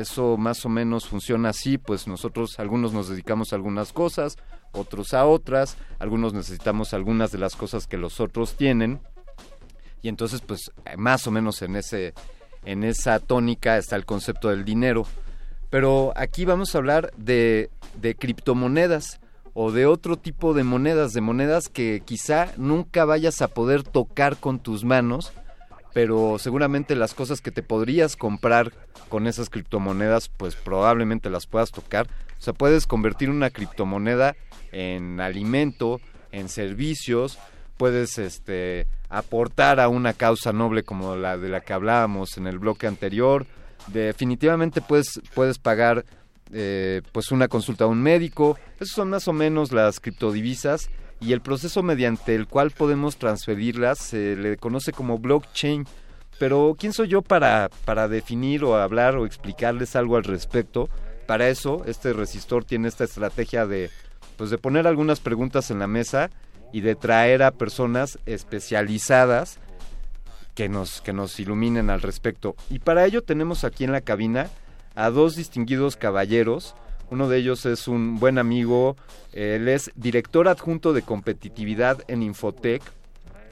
eso 0.00 0.36
más 0.36 0.64
o 0.64 0.68
menos 0.68 1.06
funciona 1.06 1.50
así, 1.50 1.78
pues 1.78 2.06
nosotros 2.06 2.58
algunos 2.58 2.92
nos 2.92 3.08
dedicamos 3.08 3.52
a 3.52 3.56
algunas 3.56 3.92
cosas, 3.92 4.36
otros 4.72 5.14
a 5.14 5.24
otras, 5.24 5.76
algunos 5.98 6.32
necesitamos 6.32 6.94
algunas 6.94 7.32
de 7.32 7.38
las 7.38 7.56
cosas 7.56 7.86
que 7.86 7.96
los 7.96 8.20
otros 8.20 8.56
tienen 8.56 9.00
y 10.02 10.08
entonces 10.08 10.40
pues 10.40 10.70
más 10.98 11.26
o 11.26 11.30
menos 11.30 11.62
en 11.62 11.76
ese 11.76 12.14
en 12.64 12.84
esa 12.84 13.18
tónica 13.18 13.76
está 13.76 13.96
el 13.96 14.04
concepto 14.04 14.48
del 14.48 14.64
dinero. 14.64 15.06
Pero 15.70 16.12
aquí 16.16 16.44
vamos 16.44 16.74
a 16.74 16.78
hablar 16.78 17.12
de, 17.16 17.70
de 18.00 18.14
criptomonedas 18.14 19.20
o 19.54 19.70
de 19.70 19.86
otro 19.86 20.16
tipo 20.16 20.54
de 20.54 20.64
monedas, 20.64 21.12
de 21.12 21.20
monedas 21.20 21.68
que 21.68 22.02
quizá 22.04 22.52
nunca 22.56 23.04
vayas 23.04 23.42
a 23.42 23.48
poder 23.48 23.82
tocar 23.82 24.36
con 24.36 24.58
tus 24.58 24.84
manos, 24.84 25.32
pero 25.94 26.38
seguramente 26.40 26.96
las 26.96 27.14
cosas 27.14 27.40
que 27.40 27.52
te 27.52 27.62
podrías 27.62 28.16
comprar 28.16 28.72
con 29.08 29.28
esas 29.28 29.48
criptomonedas, 29.48 30.28
pues 30.28 30.56
probablemente 30.56 31.30
las 31.30 31.46
puedas 31.46 31.70
tocar. 31.70 32.08
O 32.38 32.42
sea, 32.42 32.52
puedes 32.52 32.86
convertir 32.86 33.30
una 33.30 33.48
criptomoneda 33.50 34.34
en 34.72 35.20
alimento, 35.20 36.00
en 36.32 36.48
servicios, 36.48 37.38
puedes 37.76 38.18
este 38.18 38.88
aportar 39.08 39.78
a 39.78 39.88
una 39.88 40.14
causa 40.14 40.52
noble 40.52 40.82
como 40.82 41.14
la 41.14 41.38
de 41.38 41.48
la 41.48 41.60
que 41.60 41.72
hablábamos 41.72 42.36
en 42.38 42.48
el 42.48 42.58
bloque 42.58 42.88
anterior. 42.88 43.46
Definitivamente 43.86 44.80
puedes, 44.80 45.20
puedes 45.32 45.58
pagar 45.58 46.04
eh, 46.52 47.02
pues 47.12 47.30
una 47.30 47.46
consulta 47.46 47.84
a 47.84 47.86
un 47.86 48.02
médico. 48.02 48.58
Esas 48.80 48.96
son 48.96 49.10
más 49.10 49.28
o 49.28 49.32
menos 49.32 49.70
las 49.70 50.00
criptodivisas 50.00 50.90
y 51.24 51.32
el 51.32 51.40
proceso 51.40 51.82
mediante 51.82 52.34
el 52.34 52.46
cual 52.46 52.70
podemos 52.70 53.16
transferirlas 53.16 53.98
se 53.98 54.36
le 54.36 54.56
conoce 54.58 54.92
como 54.92 55.18
blockchain. 55.18 55.86
Pero 56.38 56.76
¿quién 56.78 56.92
soy 56.92 57.08
yo 57.08 57.22
para, 57.22 57.70
para 57.84 58.08
definir 58.08 58.64
o 58.64 58.76
hablar 58.76 59.16
o 59.16 59.24
explicarles 59.24 59.96
algo 59.96 60.16
al 60.16 60.24
respecto? 60.24 60.90
Para 61.26 61.48
eso, 61.48 61.82
este 61.86 62.12
resistor 62.12 62.64
tiene 62.64 62.88
esta 62.88 63.04
estrategia 63.04 63.66
de, 63.66 63.90
pues 64.36 64.50
de 64.50 64.58
poner 64.58 64.86
algunas 64.86 65.20
preguntas 65.20 65.70
en 65.70 65.78
la 65.78 65.86
mesa 65.86 66.30
y 66.72 66.82
de 66.82 66.94
traer 66.94 67.42
a 67.42 67.52
personas 67.52 68.18
especializadas 68.26 69.58
que 70.54 70.68
nos, 70.68 71.00
que 71.00 71.12
nos 71.12 71.40
iluminen 71.40 71.88
al 71.88 72.02
respecto. 72.02 72.54
Y 72.68 72.80
para 72.80 73.06
ello 73.06 73.22
tenemos 73.22 73.64
aquí 73.64 73.84
en 73.84 73.92
la 73.92 74.02
cabina 74.02 74.50
a 74.94 75.08
dos 75.10 75.36
distinguidos 75.36 75.96
caballeros 75.96 76.74
uno 77.10 77.28
de 77.28 77.38
ellos 77.38 77.66
es 77.66 77.88
un 77.88 78.18
buen 78.18 78.38
amigo, 78.38 78.96
él 79.32 79.68
es 79.68 79.90
director 79.94 80.48
adjunto 80.48 80.92
de 80.92 81.02
competitividad 81.02 82.02
en 82.08 82.22
Infotec. 82.22 82.82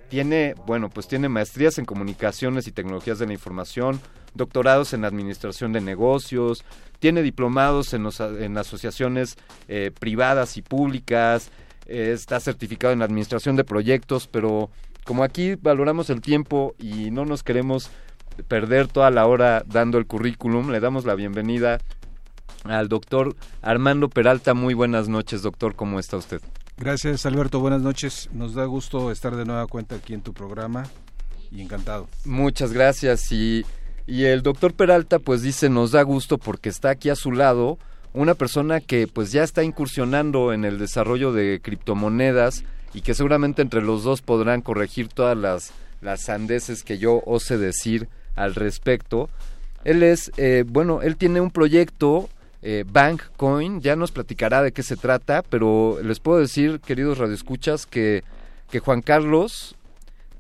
Tiene, 0.09 0.55
bueno, 0.66 0.91
pues 0.91 1.09
tiene 1.09 1.29
maestrías 1.29 1.79
en 1.79 1.87
comunicaciones 1.87 2.66
y 2.66 2.73
tecnologías 2.73 3.19
de 3.19 3.27
la 3.27 3.33
información, 3.33 4.01
doctorados 4.35 4.93
en 4.93 5.05
administración 5.05 5.73
de 5.73 5.81
negocios, 5.81 6.65
tiene 6.99 7.23
diplomados 7.23 7.95
en, 7.95 8.07
en 8.41 8.59
asociaciones 8.59 9.37
eh, 9.69 9.91
privadas 9.99 10.57
y 10.57 10.62
públicas, 10.62 11.51
está 11.87 12.41
certificado 12.41 12.93
en 12.93 13.03
administración 13.03 13.57
de 13.57 13.65
proyectos, 13.65 14.29
pero 14.29 14.70
como 15.05 15.24
aquí 15.24 15.57
valoramos 15.57 16.11
el 16.11 16.20
tiempo 16.20 16.74
y 16.79 17.11
no 17.11 17.24
nos 17.24 17.43
queremos 17.43 17.91
perder 18.49 18.87
toda 18.89 19.11
la 19.11 19.27
hora 19.27 19.62
dando 19.66 19.99
el 19.99 20.07
currículum, 20.07 20.70
le 20.70 20.81
damos 20.81 21.05
la 21.05 21.15
bienvenida 21.15 21.79
al 22.64 22.89
doctor 22.89 23.34
Armando 23.60 24.09
Peralta. 24.09 24.55
Muy 24.55 24.74
buenas 24.74 25.09
noches, 25.09 25.43
doctor. 25.43 25.74
¿Cómo 25.74 25.98
está 25.98 26.16
usted? 26.16 26.40
Gracias, 26.76 27.26
Alberto. 27.26 27.60
Buenas 27.60 27.82
noches. 27.82 28.28
Nos 28.32 28.55
da 28.55 28.64
gusto 28.64 29.10
estar 29.10 29.36
de 29.36 29.44
nueva 29.44 29.66
cuenta 29.66 29.97
aquí 29.97 30.14
en 30.14 30.22
tu 30.22 30.32
programa 30.32 30.84
y 31.51 31.62
encantado. 31.62 32.09
Muchas 32.24 32.72
gracias. 32.72 33.30
Y, 33.30 33.64
y 34.06 34.24
el 34.24 34.43
doctor 34.43 34.74
Peralta 34.74 35.18
pues 35.18 35.43
dice, 35.43 35.68
nos 35.68 35.93
da 35.93 36.02
gusto 36.02 36.39
porque 36.39 36.68
está 36.68 36.90
aquí 36.90 37.10
a 37.10 37.16
su 37.16 37.32
lado 37.32 37.78
una 38.14 38.34
persona 38.34 38.80
que 38.80 39.06
pues 39.06 39.32
ya 39.32 39.43
está 39.43 39.62
incursionando 39.62 40.53
en 40.53 40.64
el 40.64 40.78
desarrollo 40.78 41.32
de 41.32 41.61
criptomonedas 41.62 42.64
y 42.95 43.01
que 43.01 43.14
seguramente 43.14 43.62
entre 43.62 43.82
los 43.82 44.04
dos 44.04 44.20
podrán 44.20 44.61
corregir 44.61 45.09
todas 45.09 45.37
las, 45.37 45.72
las 46.01 46.22
sandeces 46.22 46.82
que 46.82 46.98
yo 46.98 47.22
ose 47.24 47.56
decir 47.56 48.09
al 48.35 48.54
respecto. 48.54 49.30
Él 49.85 50.03
es, 50.03 50.30
eh, 50.37 50.64
bueno, 50.66 51.01
él 51.03 51.16
tiene 51.16 51.40
un 51.40 51.51
proyecto 51.51 52.28
eh, 52.63 52.85
Bankcoin. 52.87 53.81
Ya 53.81 53.97
nos 53.97 54.13
platicará 54.13 54.63
de 54.63 54.73
qué 54.73 54.82
se 54.82 54.97
trata, 54.97 55.43
pero 55.43 55.99
les 56.03 56.21
puedo 56.21 56.39
decir, 56.39 56.81
queridos 56.81 57.19
radioescuchas, 57.19 57.87
que, 57.87 58.24
que 58.71 58.79
Juan 58.79 59.03
Carlos 59.03 59.77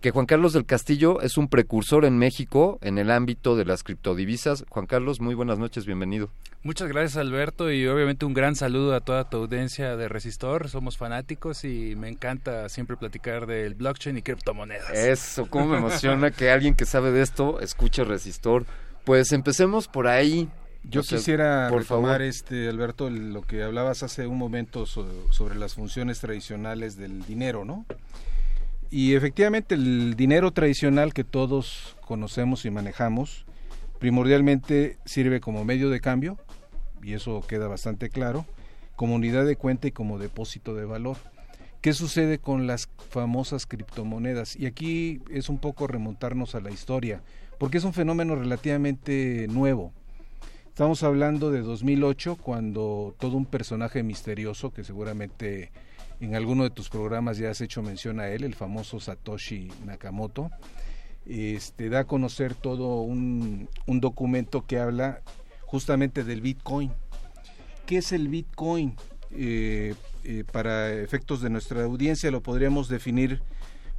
que 0.02 0.10
Juan 0.10 0.26
Carlos 0.26 0.52
del 0.52 0.66
Castillo 0.66 1.20
es 1.20 1.38
un 1.38 1.46
precursor 1.46 2.04
en 2.04 2.18
México 2.18 2.78
en 2.82 2.98
el 2.98 3.08
ámbito 3.08 3.54
de 3.54 3.64
las 3.64 3.84
criptodivisas. 3.84 4.64
Juan 4.68 4.86
Carlos, 4.86 5.20
muy 5.20 5.36
buenas 5.36 5.60
noches, 5.60 5.86
bienvenido. 5.86 6.28
Muchas 6.64 6.88
gracias 6.88 7.16
Alberto 7.16 7.70
y 7.70 7.86
obviamente 7.86 8.26
un 8.26 8.34
gran 8.34 8.56
saludo 8.56 8.96
a 8.96 9.00
toda 9.00 9.30
tu 9.30 9.36
audiencia 9.36 9.96
de 9.96 10.08
Resistor. 10.08 10.68
Somos 10.68 10.98
fanáticos 10.98 11.64
y 11.64 11.94
me 11.96 12.08
encanta 12.08 12.68
siempre 12.68 12.96
platicar 12.96 13.46
del 13.46 13.74
blockchain 13.74 14.18
y 14.18 14.22
criptomonedas. 14.22 14.90
Eso, 14.90 15.46
cómo 15.46 15.66
me 15.66 15.78
emociona 15.78 16.32
que 16.32 16.50
alguien 16.50 16.74
que 16.74 16.84
sabe 16.84 17.12
de 17.12 17.22
esto 17.22 17.60
escuche 17.60 18.02
Resistor. 18.02 18.66
Pues 19.04 19.30
empecemos 19.30 19.86
por 19.86 20.08
ahí. 20.08 20.48
Yo 20.84 21.02
quisiera 21.02 21.68
por 21.70 21.82
retomar, 21.82 22.22
este, 22.22 22.68
Alberto, 22.68 23.08
lo 23.08 23.42
que 23.42 23.62
hablabas 23.62 24.02
hace 24.02 24.26
un 24.26 24.38
momento 24.38 24.86
sobre 24.86 25.54
las 25.54 25.74
funciones 25.74 26.20
tradicionales 26.20 26.96
del 26.96 27.24
dinero, 27.24 27.64
¿no? 27.64 27.86
Y 28.90 29.14
efectivamente 29.14 29.74
el 29.74 30.16
dinero 30.16 30.50
tradicional 30.50 31.14
que 31.14 31.24
todos 31.24 31.96
conocemos 32.04 32.64
y 32.64 32.70
manejamos 32.70 33.46
primordialmente 33.98 34.98
sirve 35.04 35.40
como 35.40 35.64
medio 35.64 35.88
de 35.88 36.00
cambio, 36.00 36.36
y 37.02 37.12
eso 37.14 37.40
queda 37.46 37.68
bastante 37.68 38.10
claro, 38.10 38.44
como 38.96 39.14
unidad 39.14 39.46
de 39.46 39.54
cuenta 39.54 39.86
y 39.86 39.92
como 39.92 40.18
depósito 40.18 40.74
de 40.74 40.84
valor. 40.84 41.16
¿Qué 41.80 41.92
sucede 41.92 42.38
con 42.38 42.66
las 42.66 42.88
famosas 43.10 43.64
criptomonedas? 43.66 44.56
Y 44.56 44.66
aquí 44.66 45.20
es 45.30 45.48
un 45.48 45.58
poco 45.58 45.86
remontarnos 45.86 46.56
a 46.56 46.60
la 46.60 46.72
historia, 46.72 47.22
porque 47.58 47.78
es 47.78 47.84
un 47.84 47.92
fenómeno 47.92 48.34
relativamente 48.34 49.46
nuevo 49.48 49.92
Estamos 50.72 51.02
hablando 51.02 51.50
de 51.50 51.60
2008, 51.60 52.36
cuando 52.36 53.14
todo 53.18 53.36
un 53.36 53.44
personaje 53.44 54.02
misterioso, 54.02 54.72
que 54.72 54.84
seguramente 54.84 55.70
en 56.18 56.34
alguno 56.34 56.62
de 56.64 56.70
tus 56.70 56.88
programas 56.88 57.36
ya 57.36 57.50
has 57.50 57.60
hecho 57.60 57.82
mención 57.82 58.20
a 58.20 58.28
él, 58.28 58.42
el 58.42 58.54
famoso 58.54 58.98
Satoshi 58.98 59.68
Nakamoto, 59.84 60.50
este, 61.26 61.90
da 61.90 62.00
a 62.00 62.04
conocer 62.04 62.54
todo 62.54 63.02
un, 63.02 63.68
un 63.86 64.00
documento 64.00 64.64
que 64.64 64.78
habla 64.78 65.20
justamente 65.66 66.24
del 66.24 66.40
Bitcoin. 66.40 66.90
¿qué 67.84 67.98
es 67.98 68.10
el 68.12 68.28
Bitcoin? 68.28 68.96
Eh, 69.30 69.94
eh, 70.24 70.44
para 70.50 70.90
efectos 70.94 71.42
de 71.42 71.50
nuestra 71.50 71.84
audiencia 71.84 72.30
lo 72.30 72.42
podríamos 72.42 72.88
definir 72.88 73.42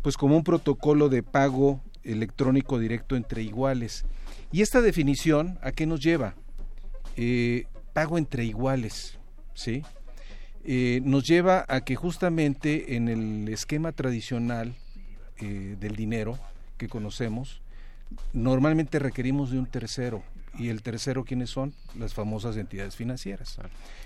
pues 0.02 0.18
como 0.18 0.36
un 0.36 0.44
protocolo 0.44 1.08
de 1.08 1.22
pago 1.22 1.82
electrónico 2.04 2.80
directo 2.80 3.16
entre 3.16 3.44
iguales. 3.44 4.06
Y 4.52 4.64
esta 4.64 4.82
definición, 4.82 5.60
¿a 5.62 5.72
qué 5.72 5.86
nos 5.86 6.02
lleva? 6.02 6.34
Eh, 7.18 7.66
pago 7.94 8.18
entre 8.18 8.46
iguales, 8.46 9.18
¿sí? 9.54 9.84
Eh, 10.66 11.02
nos 11.04 11.28
lleva 11.28 11.66
a 11.68 11.82
que 11.82 11.96
justamente 11.96 12.96
en 12.96 13.10
el 13.10 13.50
esquema 13.50 13.92
tradicional 13.92 14.74
eh, 15.38 15.76
del 15.80 15.96
dinero 15.96 16.40
que 16.78 16.88
conocemos, 16.88 17.62
normalmente 18.32 19.00
requerimos 19.00 19.52
de 19.52 19.60
un 19.60 19.66
tercero. 19.66 20.24
¿Y 20.58 20.70
el 20.70 20.84
tercero 20.84 21.26
quiénes 21.26 21.50
son? 21.50 21.74
Las 21.98 22.14
famosas 22.14 22.58
entidades 22.58 22.96
financieras. 22.96 23.58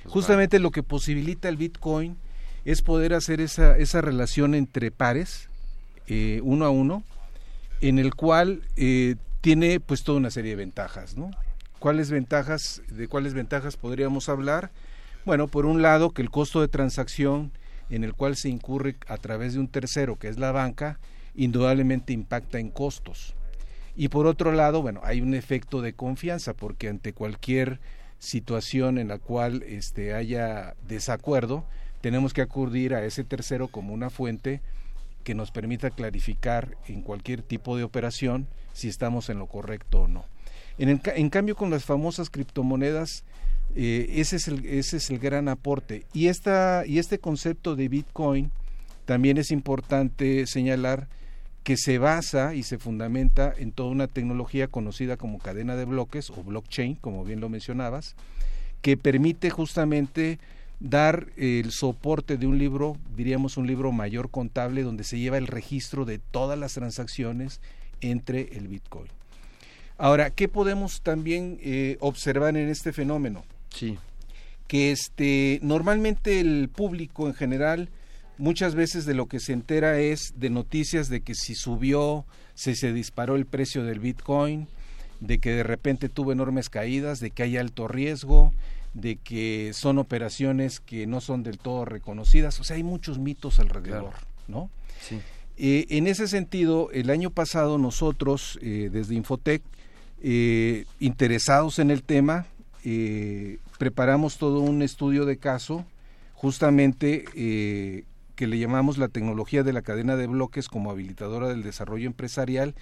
Justamente 0.05 0.59
lo 0.59 0.71
que 0.71 0.81
posibilita 0.81 1.49
el 1.49 1.57
Bitcoin 1.57 2.15
es 2.63 2.81
poder 2.81 3.13
hacer 3.13 3.41
esa, 3.41 3.77
esa 3.77 4.01
relación 4.01 4.55
entre 4.55 4.91
pares, 4.91 5.49
eh, 6.07 6.39
uno 6.43 6.65
a 6.65 6.69
uno, 6.69 7.03
en 7.81 7.99
el 7.99 8.15
cual 8.15 8.61
eh, 8.77 9.15
tiene 9.41 9.79
pues 9.79 10.03
toda 10.03 10.17
una 10.17 10.31
serie 10.31 10.51
de 10.51 10.57
ventajas, 10.57 11.17
¿no? 11.17 11.31
¿Cuáles 11.87 12.11
ventajas, 12.11 12.81
de 12.89 13.07
cuáles 13.07 13.33
ventajas 13.33 13.77
podríamos 13.77 14.27
hablar? 14.27 14.71
Bueno, 15.23 15.47
por 15.47 15.65
un 15.65 15.81
lado 15.81 16.11
que 16.11 16.21
el 16.21 16.29
costo 16.29 16.59
de 16.59 16.67
transacción 16.67 17.53
en 17.89 18.03
el 18.03 18.13
cual 18.13 18.35
se 18.35 18.49
incurre 18.49 18.97
a 19.07 19.15
través 19.15 19.53
de 19.53 19.61
un 19.61 19.69
tercero, 19.69 20.17
que 20.17 20.27
es 20.27 20.37
la 20.37 20.51
banca, 20.51 20.99
indudablemente 21.33 22.11
impacta 22.11 22.59
en 22.59 22.71
costos. 22.71 23.35
Y 23.95 24.09
por 24.09 24.27
otro 24.27 24.51
lado, 24.51 24.81
bueno, 24.81 24.99
hay 25.01 25.21
un 25.21 25.33
efecto 25.33 25.81
de 25.81 25.93
confianza, 25.93 26.53
porque 26.53 26.89
ante 26.89 27.13
cualquier 27.13 27.79
situación 28.19 28.97
en 28.97 29.07
la 29.07 29.17
cual 29.17 29.63
este, 29.65 30.13
haya 30.13 30.75
desacuerdo, 30.89 31.63
tenemos 32.01 32.33
que 32.33 32.41
acudir 32.41 32.95
a 32.95 33.05
ese 33.05 33.23
tercero 33.23 33.69
como 33.69 33.93
una 33.93 34.09
fuente 34.09 34.59
que 35.23 35.35
nos 35.35 35.51
permita 35.51 35.89
clarificar 35.89 36.75
en 36.89 37.01
cualquier 37.01 37.43
tipo 37.43 37.77
de 37.77 37.85
operación 37.85 38.45
si 38.73 38.89
estamos 38.89 39.29
en 39.29 39.39
lo 39.39 39.47
correcto 39.47 40.01
o 40.01 40.07
no. 40.09 40.25
En, 40.77 41.29
cambio, 41.29 41.55
con 41.55 41.69
las 41.69 41.85
famosas 41.85 42.29
criptomonedas, 42.29 43.23
eh, 43.75 44.07
ese, 44.15 44.35
es 44.35 44.47
el, 44.47 44.65
ese 44.65 44.97
es 44.97 45.09
el 45.09 45.19
gran 45.19 45.49
aporte. 45.49 46.05
Y, 46.13 46.27
esta, 46.27 46.83
y 46.85 46.99
este 46.99 47.19
concepto 47.19 47.75
de 47.75 47.87
Bitcoin 47.87 48.51
también 49.05 49.37
es 49.37 49.51
importante 49.51 50.45
señalar 50.45 51.07
que 51.63 51.77
se 51.77 51.97
basa 51.97 52.55
y 52.55 52.63
se 52.63 52.77
fundamenta 52.77 53.53
en 53.57 53.71
toda 53.71 53.89
una 53.89 54.07
tecnología 54.07 54.67
conocida 54.67 55.17
como 55.17 55.39
cadena 55.39 55.75
de 55.75 55.85
bloques 55.85 56.29
o 56.29 56.43
blockchain, 56.43 56.95
como 56.95 57.25
bien 57.25 57.41
lo 57.41 57.49
mencionabas, 57.49 58.15
que 58.81 58.95
permite 58.95 59.49
justamente 59.49 60.39
dar 60.79 61.27
el 61.35 61.71
soporte 61.71 62.37
de 62.37 62.47
un 62.47 62.57
libro, 62.57 62.95
diríamos 63.15 63.57
un 63.57 63.67
libro 63.67 63.91
mayor 63.91 64.29
contable, 64.29 64.83
donde 64.83 65.03
se 65.03 65.19
lleva 65.19 65.37
el 65.37 65.47
registro 65.47 66.05
de 66.05 66.19
todas 66.19 66.57
las 66.57 66.73
transacciones 66.73 67.59
entre 67.99 68.57
el 68.57 68.67
Bitcoin. 68.67 69.16
Ahora, 69.97 70.29
¿qué 70.29 70.47
podemos 70.47 71.01
también 71.01 71.59
eh, 71.61 71.97
observar 71.99 72.55
en 72.55 72.69
este 72.69 72.93
fenómeno? 72.93 73.43
Sí. 73.73 73.97
Que 74.67 74.91
este, 74.91 75.59
normalmente 75.63 76.39
el 76.39 76.69
público 76.69 77.27
en 77.27 77.33
general 77.33 77.89
muchas 78.37 78.75
veces 78.75 79.05
de 79.05 79.15
lo 79.15 79.27
que 79.27 79.39
se 79.39 79.53
entera 79.53 79.99
es 79.99 80.33
de 80.37 80.49
noticias 80.49 81.09
de 81.09 81.21
que 81.21 81.33
si 81.33 81.55
subió, 81.55 82.25
si 82.53 82.75
se 82.75 82.93
disparó 82.93 83.35
el 83.35 83.45
precio 83.45 83.83
del 83.83 83.99
Bitcoin, 83.99 84.67
de 85.19 85.39
que 85.39 85.51
de 85.51 85.63
repente 85.63 86.09
tuvo 86.09 86.31
enormes 86.31 86.69
caídas, 86.69 87.19
de 87.19 87.31
que 87.31 87.43
hay 87.43 87.57
alto 87.57 87.87
riesgo, 87.87 88.53
de 88.93 89.15
que 89.15 89.71
son 89.73 89.97
operaciones 89.97 90.79
que 90.79 91.07
no 91.07 91.21
son 91.21 91.43
del 91.43 91.57
todo 91.57 91.85
reconocidas, 91.85 92.59
o 92.59 92.63
sea, 92.63 92.75
hay 92.75 92.83
muchos 92.83 93.17
mitos 93.17 93.59
alrededor, 93.59 94.13
¿no? 94.47 94.69
Sí. 95.01 95.19
Eh, 95.57 95.87
en 95.89 96.05
ese 96.05 96.27
sentido, 96.27 96.91
el 96.91 97.09
año 97.09 97.31
pasado 97.31 97.79
nosotros, 97.79 98.59
eh, 98.61 98.89
desde 98.91 99.15
Infotec, 99.15 99.63
eh, 100.21 100.85
interesados 100.99 101.79
en 101.79 101.91
el 101.91 102.03
tema, 102.03 102.45
eh, 102.83 103.59
preparamos 103.77 104.37
todo 104.37 104.61
un 104.61 104.81
estudio 104.81 105.25
de 105.25 105.37
caso, 105.37 105.85
justamente 106.33 107.25
eh, 107.35 108.05
que 108.35 108.47
le 108.47 108.59
llamamos 108.59 108.97
la 108.97 109.07
tecnología 109.07 109.63
de 109.63 109.73
la 109.73 109.81
cadena 109.81 110.15
de 110.15 110.27
bloques 110.27 110.69
como 110.69 110.91
habilitadora 110.91 111.49
del 111.49 111.63
desarrollo 111.63 112.07
empresarial 112.07 112.75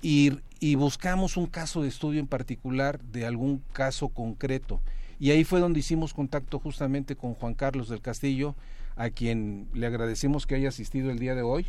y, 0.00 0.38
y 0.60 0.74
buscamos 0.76 1.36
un 1.36 1.46
caso 1.46 1.82
de 1.82 1.88
estudio 1.88 2.20
en 2.20 2.26
particular 2.26 3.00
de 3.00 3.26
algún 3.26 3.62
caso 3.72 4.08
concreto. 4.08 4.80
Y 5.18 5.30
ahí 5.30 5.44
fue 5.44 5.60
donde 5.60 5.80
hicimos 5.80 6.14
contacto 6.14 6.58
justamente 6.58 7.14
con 7.14 7.34
Juan 7.34 7.54
Carlos 7.54 7.88
del 7.88 8.00
Castillo, 8.00 8.56
a 8.96 9.10
quien 9.10 9.68
le 9.72 9.86
agradecemos 9.86 10.46
que 10.46 10.56
haya 10.56 10.68
asistido 10.68 11.10
el 11.10 11.18
día 11.18 11.34
de 11.34 11.42
hoy, 11.42 11.66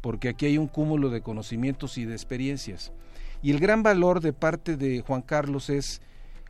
porque 0.00 0.28
aquí 0.28 0.46
hay 0.46 0.58
un 0.58 0.66
cúmulo 0.66 1.10
de 1.10 1.20
conocimientos 1.20 1.98
y 1.98 2.04
de 2.04 2.14
experiencias. 2.14 2.92
Y 3.42 3.50
el 3.50 3.60
gran 3.60 3.82
valor 3.82 4.20
de 4.20 4.32
parte 4.32 4.76
de 4.76 5.02
Juan 5.06 5.22
Carlos 5.22 5.70
es, 5.70 6.00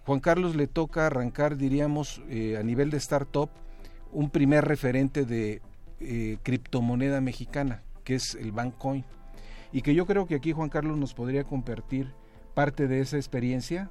Juan 0.05 0.21
Carlos 0.21 0.57
le 0.57 0.67
toca 0.67 1.07
arrancar, 1.07 1.57
diríamos, 1.57 2.23
eh, 2.29 2.57
a 2.59 2.63
nivel 2.63 2.91
de 2.91 2.97
startup, 2.99 3.51
un 4.13 4.31
primer 4.31 4.65
referente 4.65 5.25
de 5.25 5.61
eh, 6.01 6.39
criptomoneda 6.43 7.21
mexicana, 7.21 7.83
que 8.05 8.15
es 8.15 8.35
el 8.35 8.53
Bankcoin. 8.53 9.05
Y 9.73 9.83
que 9.83 9.95
yo 9.95 10.07
creo 10.07 10.27
que 10.27 10.37
aquí 10.37 10.53
Juan 10.53 10.71
Carlos 10.71 10.97
nos 10.97 11.13
podría 11.13 11.45
compartir 11.45 12.13
parte 12.55 12.87
de 12.87 13.01
esa 13.01 13.17
experiencia 13.17 13.91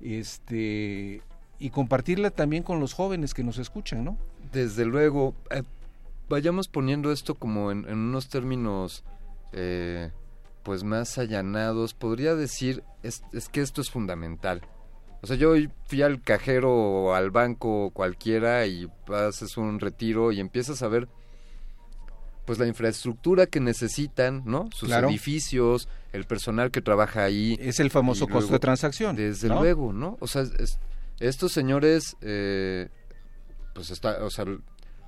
este, 0.00 1.22
y 1.58 1.70
compartirla 1.70 2.30
también 2.30 2.62
con 2.62 2.80
los 2.80 2.94
jóvenes 2.94 3.34
que 3.34 3.42
nos 3.42 3.58
escuchan, 3.58 4.04
¿no? 4.04 4.16
Desde 4.52 4.84
luego, 4.84 5.34
eh, 5.50 5.62
vayamos 6.28 6.68
poniendo 6.68 7.12
esto 7.12 7.34
como 7.34 7.70
en, 7.70 7.86
unos 7.86 8.28
términos 8.28 9.04
pues 10.66 10.82
más 10.82 11.16
allanados. 11.16 11.94
Podría 11.94 12.34
decir, 12.34 12.82
es, 13.04 13.22
es, 13.32 13.48
que 13.48 13.60
esto 13.60 13.80
es 13.80 13.88
fundamental. 13.88 14.62
O 15.22 15.26
sea, 15.28 15.36
yo 15.36 15.54
fui 15.86 16.02
al 16.02 16.20
cajero 16.20 16.74
o 16.74 17.14
al 17.14 17.30
banco 17.30 17.90
cualquiera 17.92 18.66
y 18.66 18.90
haces 19.08 19.56
un 19.56 19.78
retiro 19.78 20.32
y 20.32 20.40
empiezas 20.40 20.82
a 20.82 20.88
ver 20.88 21.06
pues 22.44 22.58
la 22.58 22.66
infraestructura 22.66 23.46
que 23.46 23.60
necesitan, 23.60 24.42
¿no? 24.44 24.68
Sus 24.72 24.88
Claro. 24.88 25.08
edificios, 25.08 25.88
el 26.12 26.24
personal 26.24 26.70
que 26.72 26.80
trabaja 26.82 27.22
ahí. 27.22 27.56
Es 27.60 27.78
el 27.80 27.90
famoso 27.90 28.26
costo 28.26 28.52
de 28.52 28.58
transacción. 28.58 29.14
Desde 29.14 29.48
¿no? 29.48 29.60
luego, 29.60 29.92
¿no? 29.92 30.16
O 30.20 30.26
sea, 30.26 30.42
es- 30.42 30.78
estos 31.20 31.52
señores, 31.52 32.16
eh, 32.22 32.88
pues 33.72 33.90
está, 33.90 34.24
o 34.24 34.30
sea, 34.30 34.44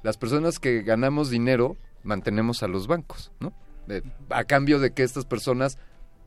las 0.04 0.16
personas 0.16 0.58
que 0.60 0.82
ganamos 0.82 1.30
dinero 1.30 1.76
mantenemos 2.04 2.62
a 2.62 2.68
los 2.68 2.86
bancos, 2.86 3.32
¿no? 3.40 3.52
A 4.30 4.44
cambio 4.44 4.78
de 4.80 4.92
que 4.92 5.02
estas 5.02 5.24
personas, 5.24 5.78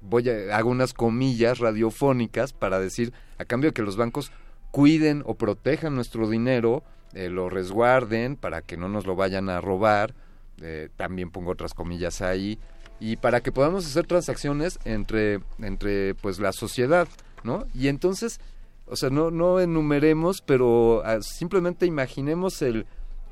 voy 0.01 0.29
a 0.29 0.55
hago 0.55 0.69
unas 0.69 0.93
comillas 0.93 1.59
radiofónicas 1.59 2.53
para 2.53 2.79
decir, 2.79 3.13
a 3.37 3.45
cambio 3.45 3.69
de 3.69 3.73
que 3.73 3.81
los 3.81 3.97
bancos 3.97 4.31
cuiden 4.71 5.23
o 5.25 5.35
protejan 5.35 5.95
nuestro 5.95 6.29
dinero, 6.29 6.83
eh, 7.13 7.29
lo 7.29 7.49
resguarden 7.49 8.35
para 8.37 8.61
que 8.61 8.77
no 8.77 8.87
nos 8.87 9.05
lo 9.05 9.15
vayan 9.15 9.49
a 9.49 9.61
robar, 9.61 10.13
eh, 10.61 10.89
también 10.95 11.29
pongo 11.29 11.51
otras 11.51 11.73
comillas 11.73 12.21
ahí, 12.21 12.57
y 12.99 13.17
para 13.17 13.41
que 13.41 13.51
podamos 13.51 13.85
hacer 13.85 14.05
transacciones 14.05 14.79
entre, 14.85 15.39
entre 15.59 16.15
pues 16.15 16.39
la 16.39 16.53
sociedad, 16.53 17.07
¿no? 17.43 17.65
Y 17.73 17.87
entonces, 17.87 18.39
o 18.85 18.95
sea, 18.95 19.09
no, 19.09 19.31
no 19.31 19.59
enumeremos, 19.59 20.41
pero 20.41 21.01
ah, 21.03 21.19
simplemente 21.21 21.85
imaginemos 21.85 22.61
el 22.61 22.85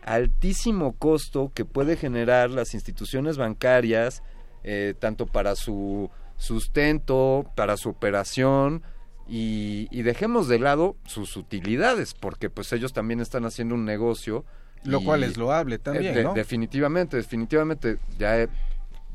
altísimo 0.03 0.93
costo 0.93 1.51
que 1.53 1.65
puede 1.65 1.95
generar 1.97 2.49
las 2.49 2.73
instituciones 2.73 3.37
bancarias, 3.37 4.23
eh, 4.63 4.93
tanto 4.99 5.25
para 5.25 5.55
su 5.55 6.09
sustento, 6.37 7.45
para 7.55 7.77
su 7.77 7.89
operación, 7.89 8.83
y, 9.27 9.87
y 9.91 10.01
dejemos 10.01 10.47
de 10.47 10.59
lado 10.59 10.95
sus 11.05 11.37
utilidades, 11.37 12.13
porque 12.13 12.49
pues 12.49 12.71
ellos 12.73 12.93
también 12.93 13.19
están 13.19 13.45
haciendo 13.45 13.75
un 13.75 13.85
negocio. 13.85 14.43
Lo 14.83 14.99
y- 15.01 15.05
cual 15.05 15.23
es 15.23 15.37
loable 15.37 15.77
también, 15.77 16.13
eh, 16.13 16.17
de- 16.17 16.23
¿no? 16.23 16.33
Definitivamente, 16.33 17.17
definitivamente, 17.17 17.97
ya 18.17 18.39
he- 18.39 18.49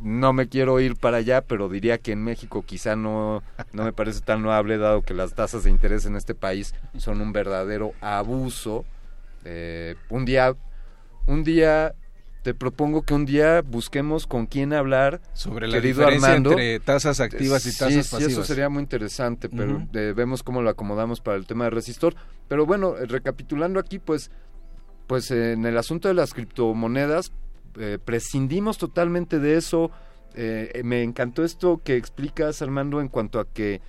no 0.00 0.32
me 0.32 0.48
quiero 0.48 0.78
ir 0.80 0.96
para 0.96 1.18
allá, 1.18 1.40
pero 1.40 1.68
diría 1.68 1.98
que 1.98 2.12
en 2.12 2.22
México 2.22 2.62
quizá 2.66 2.94
no, 2.96 3.42
no 3.72 3.84
me 3.84 3.92
parece 3.92 4.20
tan 4.20 4.42
loable, 4.42 4.76
dado 4.78 5.02
que 5.02 5.14
las 5.14 5.34
tasas 5.34 5.64
de 5.64 5.70
interés 5.70 6.04
en 6.04 6.16
este 6.16 6.34
país 6.34 6.74
son 6.98 7.20
un 7.20 7.32
verdadero 7.32 7.92
abuso. 8.00 8.84
Eh, 9.44 9.94
un 10.10 10.24
día, 10.24 10.54
un 11.26 11.44
día, 11.44 11.94
te 12.42 12.54
propongo 12.54 13.02
que 13.02 13.14
un 13.14 13.24
día 13.24 13.62
busquemos 13.62 14.26
con 14.26 14.46
quién 14.46 14.72
hablar 14.72 15.20
Sobre 15.32 15.66
la 15.66 15.74
querido 15.80 16.00
diferencia 16.00 16.28
Armando. 16.28 16.50
entre 16.52 16.80
tasas 16.80 17.20
activas 17.20 17.64
y 17.66 17.70
Sí, 17.72 17.78
tasas 17.78 18.06
sí, 18.06 18.10
pasivas. 18.10 18.32
eso 18.32 18.44
sería 18.44 18.68
muy 18.68 18.82
interesante, 18.82 19.48
pero 19.48 19.86
eh, 19.94 20.12
vemos 20.14 20.42
cómo 20.42 20.60
lo 20.62 20.70
acomodamos 20.70 21.20
para 21.20 21.36
el 21.36 21.46
tema 21.46 21.64
de 21.64 21.70
resistor. 21.70 22.14
Pero 22.48 22.66
bueno, 22.66 22.96
eh, 22.98 23.06
recapitulando 23.06 23.80
aquí, 23.80 23.98
pues, 23.98 24.30
pues 25.06 25.30
eh, 25.30 25.52
en 25.52 25.64
el 25.64 25.78
asunto 25.78 26.08
de 26.08 26.14
las 26.14 26.34
criptomonedas, 26.34 27.32
eh, 27.78 27.98
prescindimos 28.04 28.76
totalmente 28.78 29.38
de 29.40 29.56
eso. 29.56 29.90
Eh, 30.34 30.82
me 30.84 31.02
encantó 31.02 31.44
esto 31.44 31.80
que 31.82 31.96
explicas, 31.96 32.60
Armando, 32.60 33.00
en 33.00 33.08
cuanto 33.08 33.40
a 33.40 33.46
que 33.46 33.80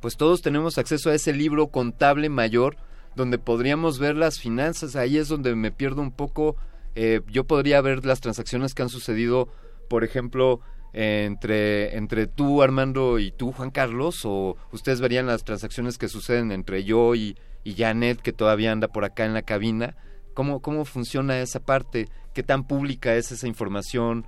pues 0.00 0.16
todos 0.16 0.42
tenemos 0.42 0.78
acceso 0.78 1.10
a 1.10 1.14
ese 1.14 1.32
libro 1.32 1.68
contable 1.68 2.28
mayor 2.28 2.76
donde 3.14 3.38
podríamos 3.38 3.98
ver 3.98 4.16
las 4.16 4.38
finanzas. 4.38 4.96
Ahí 4.96 5.18
es 5.18 5.28
donde 5.28 5.54
me 5.54 5.72
pierdo 5.72 6.02
un 6.02 6.12
poco. 6.12 6.56
Eh, 6.94 7.20
yo 7.28 7.44
podría 7.44 7.80
ver 7.80 8.04
las 8.04 8.20
transacciones 8.20 8.74
que 8.74 8.82
han 8.82 8.88
sucedido, 8.88 9.48
por 9.88 10.04
ejemplo, 10.04 10.60
entre, 10.92 11.96
entre 11.96 12.26
tú, 12.26 12.62
Armando, 12.62 13.18
y 13.18 13.32
tú, 13.32 13.52
Juan 13.52 13.70
Carlos, 13.70 14.24
o 14.24 14.56
ustedes 14.72 15.00
verían 15.00 15.26
las 15.26 15.44
transacciones 15.44 15.98
que 15.98 16.08
suceden 16.08 16.52
entre 16.52 16.84
yo 16.84 17.14
y, 17.14 17.36
y 17.64 17.74
Janet, 17.74 18.20
que 18.20 18.32
todavía 18.32 18.72
anda 18.72 18.88
por 18.88 19.04
acá 19.04 19.24
en 19.24 19.34
la 19.34 19.42
cabina. 19.42 19.96
¿Cómo, 20.34 20.60
¿Cómo 20.60 20.84
funciona 20.84 21.40
esa 21.40 21.60
parte? 21.60 22.08
¿Qué 22.34 22.42
tan 22.42 22.66
pública 22.66 23.14
es 23.14 23.32
esa 23.32 23.46
información? 23.46 24.26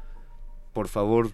Por 0.73 0.89
favor, 0.89 1.33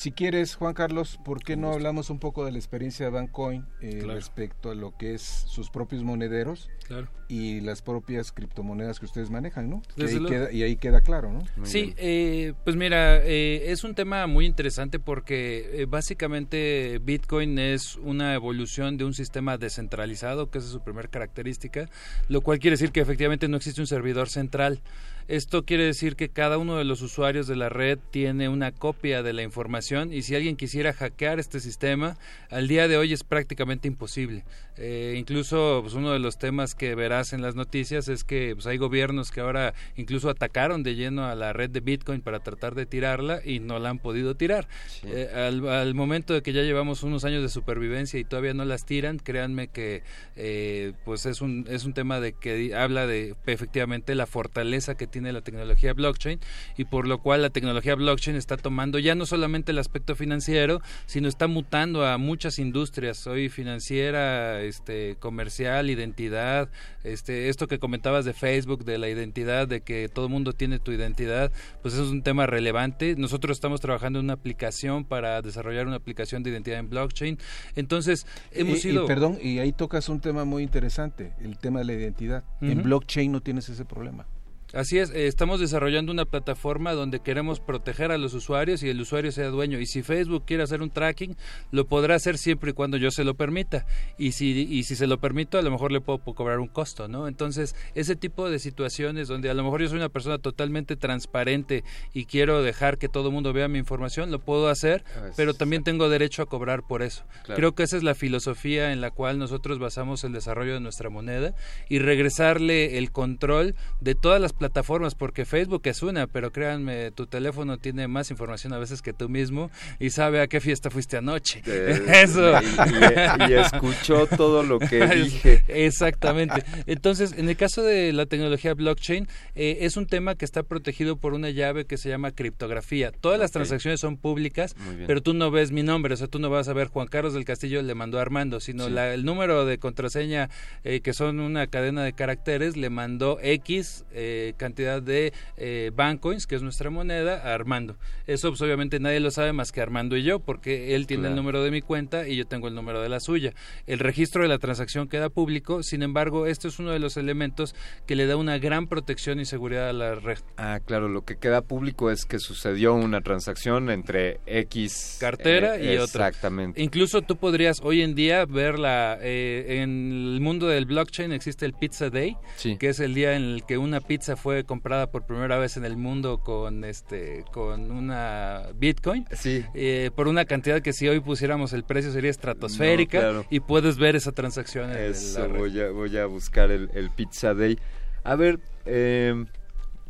Si 0.00 0.12
quieres, 0.12 0.54
Juan 0.54 0.72
Carlos, 0.72 1.18
¿por 1.26 1.42
qué 1.44 1.58
no 1.58 1.74
hablamos 1.74 2.08
un 2.08 2.18
poco 2.18 2.46
de 2.46 2.52
la 2.52 2.56
experiencia 2.56 3.04
de 3.04 3.12
Bancoin 3.12 3.66
eh, 3.82 3.98
Claro. 3.98 4.14
respecto 4.14 4.70
a 4.70 4.74
lo 4.74 4.96
que 4.96 5.12
es 5.12 5.20
sus 5.20 5.68
propios 5.68 6.02
monederos 6.04 6.70
Claro. 6.88 7.08
y 7.28 7.60
las 7.60 7.82
propias 7.82 8.32
criptomonedas 8.32 8.98
que 8.98 9.04
ustedes 9.04 9.28
manejan, 9.28 9.68
¿no? 9.68 9.82
Que 9.94 10.04
Desde 10.04 10.16
ahí 10.16 10.22
luego. 10.22 10.34
queda- 10.46 10.52
y 10.52 10.62
ahí 10.62 10.76
queda 10.76 11.02
claro, 11.02 11.30
¿no? 11.34 11.42
Sí, 11.66 11.92
eh, 11.98 12.54
pues 12.64 12.76
mira, 12.76 13.18
eh, 13.22 13.64
es 13.72 13.84
un 13.84 13.94
tema 13.94 14.26
muy 14.26 14.46
interesante 14.46 14.98
porque 14.98 15.82
eh, 15.82 15.84
básicamente 15.86 16.98
Bitcoin 17.04 17.58
es 17.58 17.96
una 17.96 18.32
evolución 18.32 18.96
de 18.96 19.04
un 19.04 19.12
sistema 19.12 19.58
descentralizado, 19.58 20.50
que 20.50 20.56
esa 20.58 20.66
es 20.68 20.72
su 20.72 20.80
primera 20.80 21.08
característica, 21.08 21.90
lo 22.28 22.40
cual 22.40 22.58
quiere 22.58 22.72
decir 22.78 22.90
que 22.90 23.00
efectivamente 23.00 23.48
no 23.48 23.58
existe 23.58 23.82
un 23.82 23.86
servidor 23.86 24.30
central. 24.30 24.80
Esto 25.28 25.64
quiere 25.64 25.84
decir 25.84 26.16
que 26.16 26.28
cada 26.28 26.58
uno 26.58 26.76
de 26.76 26.84
los 26.84 27.02
usuarios 27.02 27.46
de 27.46 27.56
la 27.56 27.68
red 27.68 27.98
tiene 28.10 28.48
una 28.48 28.72
copia 28.72 29.22
de 29.22 29.32
la 29.32 29.42
información 29.42 30.12
y 30.12 30.22
si 30.22 30.34
alguien 30.34 30.56
quisiera 30.56 30.92
hackear 30.92 31.38
este 31.38 31.60
sistema, 31.60 32.16
al 32.50 32.68
día 32.68 32.88
de 32.88 32.96
hoy 32.96 33.12
es 33.12 33.24
prácticamente 33.24 33.88
imposible. 33.88 34.44
Eh, 34.76 35.16
incluso 35.18 35.80
pues, 35.82 35.94
uno 35.94 36.12
de 36.12 36.18
los 36.18 36.38
temas 36.38 36.74
que 36.74 36.94
verás 36.94 37.32
en 37.32 37.42
las 37.42 37.54
noticias 37.54 38.08
es 38.08 38.24
que 38.24 38.54
pues, 38.54 38.66
hay 38.66 38.78
gobiernos 38.78 39.30
que 39.30 39.40
ahora 39.40 39.74
incluso 39.96 40.30
atacaron 40.30 40.82
de 40.82 40.94
lleno 40.94 41.26
a 41.26 41.34
la 41.34 41.52
red 41.52 41.70
de 41.70 41.80
Bitcoin 41.80 42.22
para 42.22 42.40
tratar 42.40 42.74
de 42.74 42.86
tirarla 42.86 43.40
y 43.44 43.60
no 43.60 43.78
la 43.78 43.90
han 43.90 43.98
podido 43.98 44.34
tirar. 44.34 44.68
Eh, 45.04 45.28
al, 45.34 45.68
al 45.68 45.94
momento 45.94 46.32
de 46.32 46.42
que 46.42 46.52
ya 46.52 46.62
llevamos 46.62 47.02
unos 47.02 47.24
años 47.24 47.42
de 47.42 47.48
supervivencia 47.48 48.18
y 48.18 48.24
todavía 48.24 48.54
no 48.54 48.64
las 48.64 48.86
tiran, 48.86 49.18
créanme 49.18 49.68
que 49.68 50.02
eh, 50.36 50.94
pues 51.04 51.26
es 51.26 51.40
un, 51.40 51.66
es 51.68 51.84
un 51.84 51.92
tema 51.92 52.20
de 52.20 52.32
que 52.32 52.74
habla 52.74 53.06
de 53.06 53.34
efectivamente 53.46 54.14
la 54.14 54.26
fortaleza 54.26 54.94
que 54.94 55.06
tiene 55.06 55.19
la 55.20 55.42
tecnología 55.42 55.92
blockchain 55.92 56.40
y 56.76 56.84
por 56.84 57.06
lo 57.06 57.18
cual 57.18 57.42
la 57.42 57.50
tecnología 57.50 57.94
blockchain 57.94 58.36
está 58.36 58.56
tomando 58.56 58.98
ya 58.98 59.14
no 59.14 59.26
solamente 59.26 59.72
el 59.72 59.78
aspecto 59.78 60.16
financiero, 60.16 60.80
sino 61.06 61.28
está 61.28 61.46
mutando 61.46 62.06
a 62.06 62.18
muchas 62.18 62.58
industrias, 62.58 63.26
hoy 63.26 63.48
financiera, 63.48 64.62
este 64.62 65.16
comercial, 65.18 65.90
identidad, 65.90 66.70
este 67.04 67.48
esto 67.48 67.68
que 67.68 67.78
comentabas 67.78 68.24
de 68.24 68.32
Facebook, 68.32 68.84
de 68.84 68.98
la 68.98 69.08
identidad, 69.08 69.68
de 69.68 69.82
que 69.82 70.08
todo 70.08 70.26
el 70.26 70.32
mundo 70.32 70.52
tiene 70.52 70.78
tu 70.78 70.92
identidad, 70.92 71.52
pues 71.82 71.94
eso 71.94 72.04
es 72.04 72.10
un 72.10 72.22
tema 72.22 72.46
relevante. 72.46 73.14
Nosotros 73.16 73.56
estamos 73.56 73.80
trabajando 73.80 74.18
en 74.18 74.26
una 74.26 74.34
aplicación 74.34 75.04
para 75.04 75.42
desarrollar 75.42 75.86
una 75.86 75.96
aplicación 75.96 76.42
de 76.42 76.50
identidad 76.50 76.78
en 76.78 76.88
blockchain. 76.88 77.38
Entonces, 77.76 78.26
hemos 78.52 78.74
y, 78.74 78.78
y 78.78 78.80
sido 78.80 79.06
perdón, 79.06 79.38
y 79.42 79.58
ahí 79.58 79.72
tocas 79.72 80.08
un 80.08 80.20
tema 80.20 80.44
muy 80.44 80.62
interesante, 80.62 81.32
el 81.40 81.58
tema 81.58 81.80
de 81.80 81.84
la 81.86 81.92
identidad. 81.94 82.44
En 82.60 82.82
blockchain 82.82 83.32
no 83.32 83.40
tienes 83.40 83.68
ese 83.68 83.84
problema. 83.84 84.26
Así 84.72 84.98
es, 84.98 85.10
eh, 85.10 85.26
estamos 85.26 85.60
desarrollando 85.60 86.12
una 86.12 86.24
plataforma 86.24 86.92
donde 86.92 87.20
queremos 87.20 87.60
proteger 87.60 88.12
a 88.12 88.18
los 88.18 88.34
usuarios 88.34 88.82
y 88.82 88.88
el 88.88 89.00
usuario 89.00 89.32
sea 89.32 89.48
dueño. 89.48 89.78
Y 89.80 89.86
si 89.86 90.02
Facebook 90.02 90.44
quiere 90.46 90.62
hacer 90.62 90.82
un 90.82 90.90
tracking, 90.90 91.36
lo 91.70 91.86
podrá 91.86 92.14
hacer 92.14 92.38
siempre 92.38 92.70
y 92.70 92.74
cuando 92.74 92.96
yo 92.96 93.10
se 93.10 93.24
lo 93.24 93.34
permita. 93.34 93.86
Y 94.18 94.32
si, 94.32 94.50
y 94.62 94.84
si 94.84 94.96
se 94.96 95.06
lo 95.06 95.18
permito, 95.18 95.58
a 95.58 95.62
lo 95.62 95.70
mejor 95.70 95.92
le 95.92 96.00
puedo 96.00 96.18
cobrar 96.18 96.60
un 96.60 96.68
costo, 96.68 97.08
¿no? 97.08 97.28
Entonces, 97.28 97.74
ese 97.94 98.16
tipo 98.16 98.48
de 98.48 98.58
situaciones 98.58 99.28
donde 99.28 99.50
a 99.50 99.54
lo 99.54 99.64
mejor 99.64 99.82
yo 99.82 99.88
soy 99.88 99.98
una 99.98 100.08
persona 100.08 100.38
totalmente 100.38 100.96
transparente 100.96 101.84
y 102.12 102.26
quiero 102.26 102.62
dejar 102.62 102.98
que 102.98 103.08
todo 103.08 103.28
el 103.28 103.34
mundo 103.34 103.52
vea 103.52 103.68
mi 103.68 103.78
información, 103.78 104.30
lo 104.30 104.38
puedo 104.38 104.68
hacer, 104.68 105.04
Ah, 105.16 105.30
pero 105.36 105.54
también 105.54 105.82
tengo 105.82 106.08
derecho 106.08 106.42
a 106.42 106.46
cobrar 106.46 106.82
por 106.86 107.02
eso. 107.02 107.24
Claro. 107.44 107.56
Creo 107.56 107.74
que 107.74 107.82
esa 107.82 107.96
es 107.96 108.02
la 108.02 108.14
filosofía 108.14 108.92
en 108.92 109.00
la 109.00 109.10
cual 109.10 109.38
nosotros 109.38 109.78
basamos 109.78 110.24
el 110.24 110.32
desarrollo 110.32 110.74
de 110.74 110.80
nuestra 110.80 111.10
moneda 111.10 111.54
y 111.88 111.98
regresarle 111.98 112.98
el 112.98 113.10
control 113.10 113.74
de 114.00 114.14
todas 114.14 114.40
las 114.40 114.52
plataformas, 114.60 115.14
porque 115.14 115.46
Facebook 115.46 115.80
es 115.84 116.02
una, 116.02 116.26
pero 116.26 116.52
créanme, 116.52 117.10
tu 117.12 117.26
teléfono 117.26 117.78
tiene 117.78 118.06
más 118.08 118.30
información 118.30 118.74
a 118.74 118.78
veces 118.78 119.00
que 119.00 119.14
tú 119.14 119.30
mismo 119.30 119.70
y 119.98 120.10
sabe 120.10 120.42
a 120.42 120.48
qué 120.48 120.60
fiesta 120.60 120.90
fuiste 120.90 121.16
anoche. 121.16 121.62
Eh, 121.66 121.98
Eso. 122.22 122.52
y- 122.60 123.46
y- 123.46 123.50
y 123.50 123.54
escuchó 123.54 124.26
todo 124.26 124.62
lo 124.62 124.78
que 124.78 125.06
dije. 125.24 125.64
Exactamente. 125.68 126.62
Entonces, 126.86 127.32
en 127.36 127.48
el 127.48 127.56
caso 127.56 127.82
de 127.82 128.12
la 128.12 128.26
tecnología 128.26 128.74
blockchain, 128.74 129.26
eh, 129.54 129.78
es 129.80 129.96
un 129.96 130.06
tema 130.06 130.34
que 130.34 130.44
está 130.44 130.62
protegido 130.62 131.16
por 131.16 131.32
una 131.32 131.48
llave 131.48 131.86
que 131.86 131.96
se 131.96 132.10
llama 132.10 132.30
criptografía. 132.32 133.12
Todas 133.12 133.40
las 133.40 133.50
transacciones 133.52 133.98
son 134.00 134.18
públicas, 134.18 134.76
pero 135.06 135.22
tú 135.22 135.32
no 135.32 135.50
ves 135.50 135.72
mi 135.72 135.82
nombre, 135.82 136.12
o 136.12 136.16
sea, 136.18 136.26
tú 136.28 136.38
no 136.38 136.50
vas 136.50 136.68
a 136.68 136.74
ver 136.74 136.88
Juan 136.88 137.06
Carlos 137.08 137.32
del 137.32 137.46
Castillo 137.46 137.80
le 137.80 137.94
mandó 137.94 138.18
a 138.18 138.22
Armando, 138.22 138.60
sino 138.60 138.84
Sí. 138.86 138.90
la- 138.92 139.14
el 139.14 139.24
número 139.24 139.64
de 139.64 139.78
contraseña, 139.78 140.50
eh, 140.84 141.00
que 141.00 141.14
son 141.14 141.40
una 141.40 141.66
cadena 141.66 142.04
de 142.04 142.12
caracteres, 142.12 142.76
le 142.76 142.90
mandó 142.90 143.38
X 143.42 144.04
eh, 144.12 144.49
cantidad 144.54 145.02
de 145.02 145.32
eh, 145.56 145.90
Bancoins, 145.94 146.46
que 146.46 146.54
es 146.56 146.62
nuestra 146.62 146.90
moneda, 146.90 147.42
a 147.44 147.54
Armando. 147.54 147.96
Eso 148.26 148.48
pues, 148.48 148.60
obviamente 148.62 149.00
nadie 149.00 149.20
lo 149.20 149.30
sabe 149.30 149.52
más 149.52 149.72
que 149.72 149.80
Armando 149.80 150.16
y 150.16 150.22
yo, 150.22 150.38
porque 150.40 150.94
él 150.94 151.06
tiene 151.06 151.22
el 151.24 151.30
Claro. 151.30 151.42
número 151.42 151.62
de 151.64 151.70
mi 151.70 151.80
cuenta 151.82 152.26
y 152.28 152.36
yo 152.36 152.46
tengo 152.46 152.68
el 152.68 152.74
número 152.74 153.00
de 153.02 153.08
la 153.08 153.20
suya. 153.20 153.52
El 153.86 153.98
registro 153.98 154.42
de 154.42 154.48
la 154.48 154.58
transacción 154.58 155.08
queda 155.08 155.28
público, 155.28 155.82
sin 155.82 156.02
embargo, 156.02 156.46
esto 156.46 156.68
es 156.68 156.78
uno 156.78 156.90
de 156.92 156.98
los 156.98 157.16
elementos 157.16 157.74
que 158.06 158.16
le 158.16 158.26
da 158.26 158.36
una 158.36 158.58
gran 158.58 158.86
protección 158.88 159.40
y 159.40 159.44
seguridad 159.44 159.88
a 159.88 159.92
la 159.92 160.14
red. 160.14 160.38
Ah, 160.56 160.80
claro, 160.84 161.08
lo 161.08 161.24
que 161.24 161.36
queda 161.36 161.62
público 161.62 162.10
es 162.10 162.24
que 162.24 162.38
sucedió 162.38 162.94
una 162.94 163.20
transacción 163.20 163.90
entre 163.90 164.40
X 164.46 165.16
cartera 165.20 165.76
eh, 165.76 165.94
y 165.94 165.98
otra. 165.98 166.28
Exactamente. 166.28 166.82
Incluso 166.82 167.22
tú 167.22 167.36
podrías 167.36 167.80
hoy 167.82 168.02
en 168.02 168.14
día 168.14 168.44
verla 168.46 169.18
eh, 169.20 169.80
en 169.82 170.34
el 170.34 170.40
mundo 170.40 170.66
del 170.66 170.86
blockchain 170.86 171.32
existe 171.32 171.66
el 171.66 171.72
Pizza 171.74 172.10
Day, 172.10 172.36
Sí. 172.56 172.76
que 172.78 172.88
es 172.88 173.00
el 173.00 173.14
día 173.14 173.34
en 173.36 173.42
el 173.42 173.64
que 173.66 173.78
una 173.78 174.00
pizza 174.00 174.36
fue 174.40 174.64
comprada 174.64 175.10
por 175.10 175.26
primera 175.26 175.58
vez 175.58 175.76
en 175.76 175.84
el 175.84 175.96
mundo 175.96 176.38
con 176.42 176.84
este 176.84 177.44
con 177.52 177.90
una 177.92 178.62
Bitcoin. 178.74 179.26
Sí. 179.32 179.64
Eh, 179.74 180.10
por 180.16 180.26
una 180.28 180.44
cantidad 180.46 180.80
que 180.82 180.92
si 180.92 181.06
hoy 181.08 181.20
pusiéramos 181.20 181.72
el 181.72 181.84
precio 181.84 182.10
sería 182.12 182.30
estratosférica 182.30 183.18
No, 183.18 183.22
claro. 183.24 183.46
y 183.50 183.60
puedes 183.60 183.98
ver 183.98 184.16
esa 184.16 184.32
transacción 184.32 184.90
en 184.90 184.96
Eso, 185.12 185.40
la 185.40 185.46
red. 185.48 185.58
voy 185.58 185.80
a, 185.80 185.90
voy 185.90 186.16
a 186.18 186.26
buscar 186.26 186.70
el, 186.70 186.90
el 186.94 187.10
Pizza 187.10 187.54
Day. 187.54 187.78
A 188.24 188.34
ver, 188.34 188.58
eh, 188.86 189.44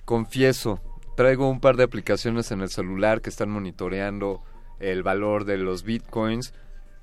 confieso, 0.05 0.81
traigo 1.17 1.49
un 1.49 1.61
par 1.61 1.77
de 1.77 1.85
aplicaciones 1.85 2.51
en 2.51 2.61
el 2.61 2.71
celular 2.71 3.21
que 3.21 3.31
están 3.31 3.51
monitoreando 3.51 4.43
el 4.79 5.03
valor 5.03 5.45
de 5.45 5.59
los 5.59 5.83
bitcoins. 5.85 6.53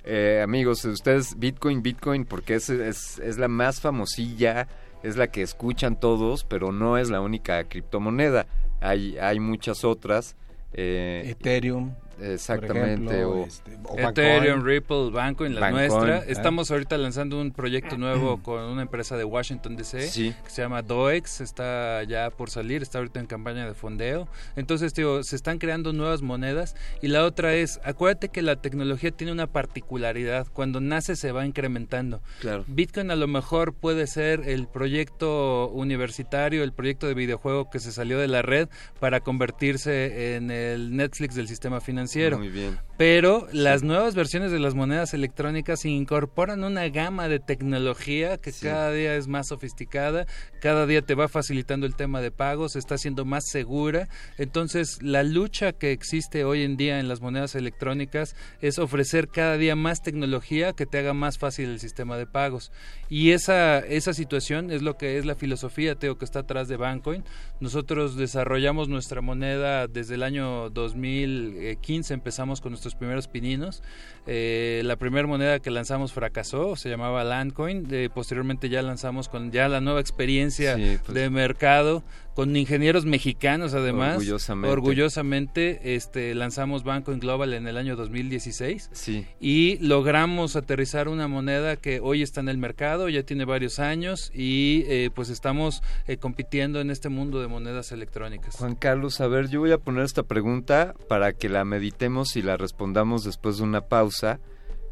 Eh, 0.04 0.40
amigos, 0.42 0.84
ustedes, 0.84 1.38
Bitcoin, 1.38 1.82
Bitcoin, 1.82 2.24
porque 2.24 2.54
es, 2.54 2.70
es, 2.70 3.18
es 3.18 3.36
la 3.36 3.48
más 3.48 3.80
famosilla, 3.80 4.66
es 5.02 5.16
la 5.16 5.28
que 5.28 5.42
escuchan 5.42 5.98
todos, 5.98 6.44
pero 6.44 6.72
no 6.72 6.98
es 6.98 7.10
la 7.10 7.20
única 7.20 7.62
criptomoneda. 7.64 8.46
Hay, 8.80 9.16
hay 9.18 9.40
muchas 9.40 9.84
otras. 9.84 10.36
eh, 10.72 11.22
Ethereum. 11.26 11.94
Exactamente. 12.20 13.14
ejemplo, 13.14 13.30
o, 13.30 13.46
este, 13.46 13.78
o 13.84 13.98
Ethereum, 13.98 14.64
Ripple, 14.64 15.10
Bancoin, 15.10 15.54
la 15.54 15.60
Bancoin, 15.60 15.88
nuestra. 15.88 16.16
ah. 16.18 16.24
Estamos 16.26 16.70
ahorita 16.70 16.96
lanzando 16.98 17.40
un 17.40 17.52
proyecto 17.52 17.96
nuevo 17.96 18.38
con 18.42 18.62
una 18.64 18.82
empresa 18.82 19.16
de 19.16 19.24
Washington 19.24 19.76
DC 19.76 20.08
Sí. 20.08 20.34
que 20.44 20.50
se 20.50 20.62
llama 20.62 20.82
DOEX, 20.82 21.40
está 21.40 22.02
ya 22.04 22.30
por 22.30 22.50
salir, 22.50 22.82
está 22.82 22.98
ahorita 22.98 23.20
en 23.20 23.26
campaña 23.26 23.66
de 23.66 23.74
fondeo. 23.74 24.28
Entonces, 24.56 24.94
digo, 24.94 25.22
se 25.22 25.36
están 25.36 25.58
creando 25.58 25.92
nuevas 25.92 26.22
monedas 26.22 26.74
y 27.02 27.08
la 27.08 27.24
otra 27.24 27.54
es, 27.54 27.80
acuérdate 27.84 28.28
que 28.28 28.42
la 28.42 28.56
tecnología 28.56 29.10
tiene 29.10 29.32
una 29.32 29.46
particularidad, 29.46 30.46
cuando 30.52 30.80
nace 30.80 31.16
se 31.16 31.32
va 31.32 31.46
incrementando. 31.46 32.20
Claro. 32.40 32.64
Bitcoin 32.66 33.10
a 33.10 33.16
lo 33.16 33.26
mejor 33.28 33.74
puede 33.74 34.06
ser 34.06 34.48
el 34.48 34.66
proyecto 34.66 35.68
universitario, 35.68 36.64
el 36.64 36.72
proyecto 36.72 37.06
de 37.06 37.14
videojuego 37.14 37.70
que 37.70 37.78
se 37.78 37.92
salió 37.92 38.18
de 38.18 38.28
la 38.28 38.42
red 38.42 38.68
para 39.00 39.20
convertirse 39.20 40.34
en 40.36 40.50
el 40.50 40.96
Netflix 40.96 41.34
del 41.34 41.46
sistema 41.48 41.80
financiero. 41.80 42.07
Muy 42.38 42.48
bien. 42.48 42.78
Pero 42.98 43.46
las 43.52 43.84
nuevas 43.84 44.16
versiones 44.16 44.50
de 44.50 44.58
las 44.58 44.74
monedas 44.74 45.14
electrónicas 45.14 45.84
incorporan 45.84 46.64
una 46.64 46.88
gama 46.88 47.28
de 47.28 47.38
tecnología 47.38 48.38
que 48.38 48.50
cada 48.52 48.90
día 48.90 49.14
es 49.14 49.28
más 49.28 49.46
sofisticada, 49.46 50.26
cada 50.60 50.84
día 50.84 51.00
te 51.00 51.14
va 51.14 51.28
facilitando 51.28 51.86
el 51.86 51.94
tema 51.94 52.20
de 52.20 52.32
pagos, 52.32 52.74
está 52.74 52.98
siendo 52.98 53.24
más 53.24 53.44
segura. 53.46 54.08
Entonces, 54.36 55.00
la 55.00 55.22
lucha 55.22 55.72
que 55.72 55.92
existe 55.92 56.42
hoy 56.42 56.64
en 56.64 56.76
día 56.76 56.98
en 56.98 57.06
las 57.06 57.20
monedas 57.20 57.54
electrónicas 57.54 58.34
es 58.60 58.80
ofrecer 58.80 59.28
cada 59.28 59.56
día 59.58 59.76
más 59.76 60.02
tecnología 60.02 60.72
que 60.72 60.84
te 60.84 60.98
haga 60.98 61.14
más 61.14 61.38
fácil 61.38 61.68
el 61.68 61.78
sistema 61.78 62.16
de 62.16 62.26
pagos. 62.26 62.72
Y 63.08 63.30
esa, 63.30 63.78
esa 63.78 64.12
situación 64.12 64.72
es 64.72 64.82
lo 64.82 64.96
que 64.96 65.18
es 65.18 65.24
la 65.24 65.36
filosofía, 65.36 65.94
Teo, 65.94 66.18
que 66.18 66.24
está 66.24 66.40
atrás 66.40 66.66
de 66.66 66.76
Bancoin. 66.76 67.22
Nosotros 67.60 68.16
desarrollamos 68.16 68.88
nuestra 68.88 69.20
moneda 69.20 69.86
desde 69.86 70.16
el 70.16 70.24
año 70.24 70.68
2015, 70.70 72.12
empezamos 72.12 72.60
con 72.60 72.72
nuestros 72.72 72.87
nuestros 72.88 72.98
primeros 72.98 73.28
pininos. 73.28 73.82
Eh, 74.26 74.82
la 74.84 74.96
primera 74.96 75.26
moneda 75.26 75.58
que 75.60 75.70
lanzamos 75.70 76.12
fracasó, 76.12 76.74
se 76.76 76.88
llamaba 76.88 77.22
Landcoin. 77.24 77.86
Eh, 77.90 78.08
posteriormente 78.14 78.68
ya 78.68 78.82
lanzamos 78.82 79.28
con 79.28 79.52
ya 79.52 79.68
la 79.68 79.80
nueva 79.80 80.00
experiencia 80.00 80.76
Sí, 80.76 80.98
pues. 81.04 81.14
de 81.14 81.30
mercado 81.30 82.02
con 82.38 82.54
ingenieros 82.54 83.04
mexicanos 83.04 83.74
además. 83.74 84.18
Orgullosamente. 84.18 84.72
Orgullosamente, 84.72 85.96
este, 85.96 86.36
lanzamos 86.36 86.84
Bancoin 86.84 87.18
Global 87.18 87.52
en 87.52 87.66
el 87.66 87.76
año 87.76 87.96
2016 87.96 88.90
Sí. 88.92 89.26
y 89.40 89.76
logramos 89.84 90.54
aterrizar 90.54 91.08
una 91.08 91.26
moneda 91.26 91.74
que 91.74 91.98
hoy 91.98 92.22
está 92.22 92.38
en 92.38 92.48
el 92.48 92.56
mercado, 92.56 93.08
ya 93.08 93.24
tiene 93.24 93.44
varios 93.44 93.80
años 93.80 94.30
y 94.32 94.84
eh, 94.86 95.10
pues 95.12 95.30
estamos 95.30 95.82
eh, 96.06 96.18
compitiendo 96.18 96.80
en 96.80 96.90
este 96.92 97.08
mundo 97.08 97.40
de 97.40 97.48
monedas 97.48 97.90
electrónicas. 97.90 98.54
Juan 98.54 98.76
Carlos, 98.76 99.20
a 99.20 99.26
ver, 99.26 99.48
yo 99.48 99.58
voy 99.58 99.72
a 99.72 99.78
poner 99.78 100.04
esta 100.04 100.22
pregunta 100.22 100.94
para 101.08 101.32
que 101.32 101.48
la 101.48 101.64
meditemos 101.64 102.36
y 102.36 102.42
la 102.42 102.56
respondamos 102.56 103.24
después 103.24 103.58
de 103.58 103.64
una 103.64 103.80
pausa. 103.80 104.38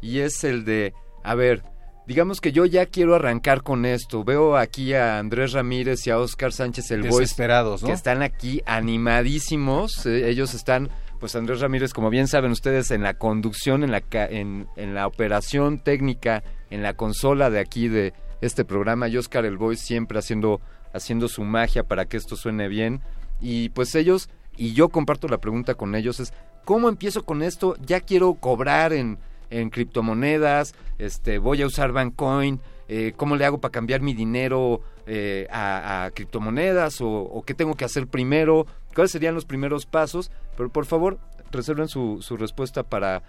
Y 0.01 0.19
es 0.19 0.43
el 0.43 0.65
de, 0.65 0.93
a 1.23 1.33
ver, 1.33 1.63
digamos 2.07 2.39
que 2.39 2.53
yo 2.53 2.65
ya 2.65 2.85
quiero 2.85 3.15
arrancar 3.15 3.61
con 3.63 3.85
esto. 3.85 4.23
Veo 4.23 4.57
aquí 4.57 4.93
a 4.93 5.19
Andrés 5.19 5.51
Ramírez 5.51 6.07
y 6.07 6.09
a 6.09 6.17
Oscar 6.17 6.53
Sánchez 6.53 6.89
el 6.91 7.03
Desesperados, 7.03 7.81
¿no? 7.83 7.89
que 7.89 7.93
están 7.93 8.23
aquí 8.23 8.61
animadísimos. 8.65 10.05
Eh, 10.05 10.29
ellos 10.29 10.53
están, 10.53 10.89
pues 11.19 11.35
Andrés 11.35 11.59
Ramírez, 11.59 11.93
como 11.93 12.09
bien 12.09 12.29
saben 12.29 12.51
ustedes, 12.51 12.91
en 12.91 13.03
la 13.03 13.15
conducción, 13.15 13.83
en 13.83 13.91
la, 13.91 14.01
en, 14.11 14.67
en 14.77 14.95
la 14.95 15.05
operación 15.05 15.79
técnica, 15.79 16.43
en 16.69 16.81
la 16.81 16.93
consola 16.93 17.49
de 17.49 17.59
aquí 17.59 17.89
de 17.89 18.13
este 18.39 18.63
programa. 18.63 19.09
Y 19.09 19.17
Oscar 19.17 19.45
el 19.45 19.57
Voice 19.57 19.85
siempre 19.85 20.17
haciendo, 20.17 20.61
haciendo 20.93 21.27
su 21.27 21.43
magia 21.43 21.83
para 21.83 22.05
que 22.05 22.15
esto 22.15 22.37
suene 22.37 22.69
bien. 22.69 23.01
Y 23.41 23.69
pues 23.69 23.93
ellos, 23.95 24.29
y 24.55 24.71
yo 24.71 24.87
comparto 24.89 25.27
la 25.27 25.39
pregunta 25.39 25.75
con 25.75 25.93
ellos, 25.93 26.21
es 26.21 26.31
¿cómo 26.63 26.87
empiezo 26.87 27.23
con 27.23 27.43
esto? 27.43 27.75
Ya 27.85 27.99
quiero 27.99 28.33
cobrar 28.35 28.93
en, 28.93 29.19
en 29.49 29.69
criptomonedas, 29.69 30.75
este, 30.97 31.37
voy 31.37 31.61
a 31.61 31.67
usar 31.67 31.91
Bancoin, 31.91 32.59
eh, 32.87 33.13
¿cómo 33.15 33.35
le 33.35 33.45
hago 33.45 33.59
para 33.59 33.71
cambiar 33.71 34.01
mi 34.01 34.13
dinero 34.13 34.81
eh, 35.05 35.47
a, 35.51 36.09
criptomonedas? 36.13 36.99
O, 37.01 37.43
qué 37.45 37.53
tengo 37.53 37.75
que 37.75 37.85
hacer 37.85 38.07
primero? 38.07 38.65
¿Cuáles 38.93 39.11
serían 39.11 39.35
los 39.35 39.45
primeros 39.45 39.85
pasos? 39.85 40.31
Pero 40.55 40.69
por 40.69 40.85
favor, 40.85 41.19
reserven 41.51 41.87
su, 41.87 42.19
su 42.21 42.37
respuesta 42.37 42.83
para, 42.83 43.23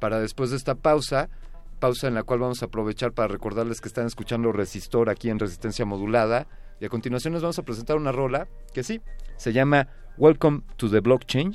para 0.00 0.20
después 0.20 0.50
de 0.50 0.56
esta 0.56 0.74
pausa 0.74 1.28
pausa 1.84 2.08
en 2.08 2.14
la 2.14 2.22
cual 2.22 2.40
vamos 2.40 2.62
a 2.62 2.66
aprovechar 2.66 3.12
para 3.12 3.28
recordarles 3.28 3.82
que 3.82 3.88
están 3.88 4.06
escuchando 4.06 4.52
Resistor 4.52 5.10
aquí 5.10 5.28
en 5.28 5.38
Resistencia 5.38 5.84
Modulada. 5.84 6.46
Y 6.80 6.86
a 6.86 6.88
continuación 6.88 7.34
les 7.34 7.42
vamos 7.42 7.58
a 7.58 7.62
presentar 7.62 7.96
una 7.96 8.10
rola 8.10 8.48
que 8.72 8.82
sí, 8.82 9.02
se 9.36 9.52
llama 9.52 9.88
Welcome 10.16 10.62
to 10.76 10.88
the 10.88 11.00
Blockchain. 11.00 11.54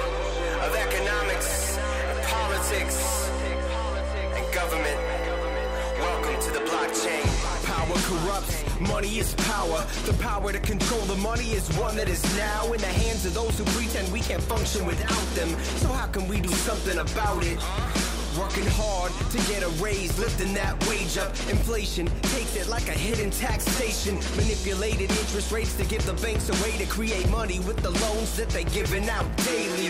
to 6.41 6.51
the 6.51 6.59
blockchain. 6.59 7.23
Power 7.65 7.95
corrupts, 8.09 8.63
money 8.79 9.19
is 9.19 9.35
power. 9.35 9.85
The 10.05 10.13
power 10.13 10.51
to 10.51 10.59
control 10.59 11.01
the 11.01 11.15
money 11.17 11.51
is 11.51 11.69
one 11.77 11.95
that 11.97 12.09
is 12.09 12.23
now 12.35 12.73
in 12.73 12.81
the 12.81 12.87
hands 12.87 13.25
of 13.25 13.35
those 13.35 13.57
who 13.57 13.63
pretend 13.65 14.11
we 14.11 14.21
can't 14.21 14.41
function 14.41 14.85
without 14.85 15.35
them. 15.35 15.49
So, 15.77 15.89
how 15.89 16.07
can 16.07 16.27
we 16.27 16.41
do 16.41 16.49
something 16.49 16.97
about 16.97 17.43
it? 17.43 18.20
Working 18.39 18.67
hard 18.67 19.11
to 19.31 19.37
get 19.51 19.61
a 19.61 19.69
raise, 19.83 20.17
lifting 20.17 20.53
that 20.53 20.79
wage 20.87 21.17
up. 21.17 21.31
Inflation 21.49 22.07
takes 22.31 22.55
it 22.55 22.67
like 22.67 22.87
a 22.87 22.93
hidden 22.93 23.29
taxation. 23.29 24.15
Manipulated 24.37 25.11
interest 25.11 25.51
rates 25.51 25.75
to 25.75 25.83
give 25.83 26.05
the 26.05 26.13
banks 26.13 26.47
a 26.47 26.53
way 26.63 26.71
to 26.77 26.85
create 26.85 27.29
money 27.29 27.59
with 27.59 27.77
the 27.77 27.89
loans 27.89 28.37
that 28.37 28.47
they're 28.49 28.63
giving 28.63 29.09
out 29.09 29.25
daily. 29.43 29.89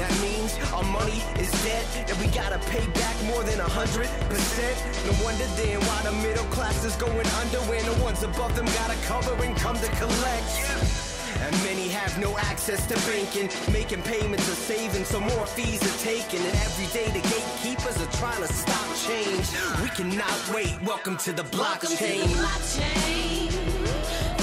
That 0.00 0.10
means 0.22 0.56
our 0.72 0.84
money 0.84 1.20
is 1.38 1.50
debt, 1.62 1.84
and 2.08 2.18
we 2.18 2.28
gotta 2.32 2.58
pay 2.70 2.86
back 2.96 3.16
more 3.24 3.44
than 3.44 3.60
a 3.60 3.68
hundred 3.68 4.08
percent. 4.30 4.76
No 5.04 5.12
wonder 5.22 5.44
then 5.60 5.80
why 5.80 6.00
the 6.02 6.16
middle 6.22 6.46
class 6.46 6.82
is 6.82 6.96
going 6.96 7.26
under 7.44 7.58
when 7.68 7.84
the 7.84 8.02
ones 8.02 8.22
above 8.22 8.56
them 8.56 8.64
gotta 8.64 8.96
cover 9.04 9.34
and 9.44 9.54
come 9.56 9.76
to 9.76 9.88
collect. 10.00 11.09
And 11.42 11.54
many 11.64 11.88
have 11.88 12.18
no 12.18 12.36
access 12.38 12.86
to 12.88 12.94
banking, 13.10 13.48
making 13.72 14.02
payments 14.02 14.46
or 14.48 14.54
saving, 14.54 15.04
so 15.04 15.20
more 15.20 15.46
fees 15.46 15.82
are 15.82 15.98
taken. 16.04 16.38
And 16.44 16.54
every 16.56 16.86
day 16.92 17.06
the 17.06 17.26
gatekeepers 17.28 17.96
are 18.00 18.12
trying 18.18 18.42
to 18.46 18.52
stop 18.52 18.86
change. 19.08 19.48
We 19.82 19.88
cannot 19.88 20.36
wait. 20.54 20.76
Welcome 20.82 21.16
to 21.18 21.32
the 21.32 21.42
Welcome 21.56 21.88
to 21.90 21.96
the 21.96 22.02
blockchain. 22.02 22.24
blockchain. 22.44 23.50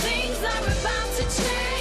Things 0.08 0.40
are 0.40 0.64
about 0.66 1.09
to 1.17 1.43
change. 1.43 1.76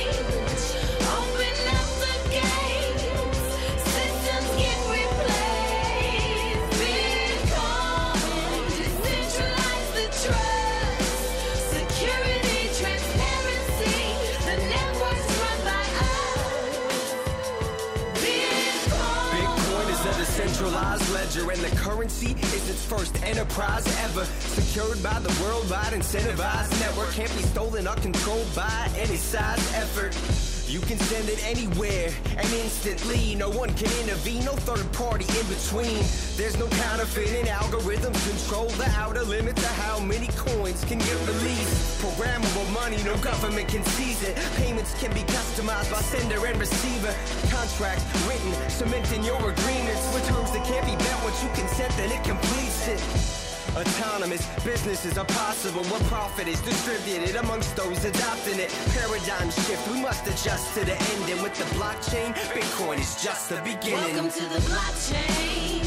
And 21.50 21.60
the 21.60 21.76
currency 21.76 22.32
is 22.32 22.68
its 22.68 22.84
first 22.84 23.22
enterprise 23.22 23.86
ever. 24.04 24.24
Secured 24.24 25.02
by 25.02 25.18
the 25.20 25.28
worldwide 25.42 25.92
incentivized 25.92 26.78
network, 26.80 27.10
can't 27.12 27.34
be 27.36 27.42
stolen 27.42 27.86
or 27.86 27.94
controlled 27.96 28.48
by 28.54 28.90
any 28.96 29.16
size 29.16 29.74
effort. 29.74 30.55
You 30.68 30.80
can 30.80 30.98
send 30.98 31.28
it 31.28 31.38
anywhere 31.46 32.10
and 32.36 32.52
instantly. 32.52 33.36
No 33.36 33.48
one 33.50 33.72
can 33.74 33.86
intervene, 34.02 34.44
no 34.44 34.52
third 34.66 34.90
party 34.92 35.24
in 35.38 35.46
between. 35.46 36.02
There's 36.34 36.58
no 36.58 36.66
counterfeiting 36.82 37.46
algorithms 37.46 38.18
control 38.28 38.66
the 38.70 38.90
outer 38.98 39.22
limits 39.22 39.62
of 39.62 39.70
how 39.86 40.00
many 40.00 40.26
coins 40.34 40.84
can 40.84 40.98
get 40.98 41.18
released. 41.28 42.02
Programmable 42.02 42.68
money, 42.74 43.00
no 43.04 43.16
government 43.18 43.68
can 43.68 43.84
seize 43.84 44.22
it. 44.24 44.36
Payments 44.56 44.92
can 44.98 45.14
be 45.14 45.22
customized 45.30 45.92
by 45.92 46.02
sender 46.02 46.44
and 46.44 46.58
receiver. 46.58 47.14
Contracts 47.48 48.04
written, 48.26 48.52
cementing 48.68 49.22
your 49.22 49.38
agreements 49.38 50.02
with 50.12 50.26
terms 50.26 50.50
that 50.50 50.66
can't 50.66 50.84
be 50.84 50.96
met 50.96 51.22
once 51.22 51.42
you 51.44 51.48
consent, 51.50 51.94
then 51.96 52.10
it 52.10 52.24
completes 52.24 52.88
it. 52.88 53.35
Autonomous 53.76 54.46
businesses 54.64 55.18
are 55.18 55.26
possible 55.26 55.84
where 55.84 56.00
profit 56.08 56.48
is 56.48 56.58
distributed 56.62 57.36
amongst 57.36 57.76
those 57.76 58.02
adopting 58.06 58.58
it. 58.58 58.70
Paradigm 58.94 59.50
shift, 59.50 59.86
we 59.90 60.00
must 60.00 60.26
adjust 60.26 60.72
to 60.72 60.84
the 60.86 60.96
ending. 61.12 61.42
With 61.42 61.54
the 61.58 61.64
blockchain, 61.76 62.32
Bitcoin 62.54 62.98
is 62.98 63.22
just 63.22 63.50
the 63.50 63.56
beginning. 63.56 64.14
Welcome 64.14 64.30
to 64.30 64.48
the 64.48 64.60
blockchain. 64.70 65.82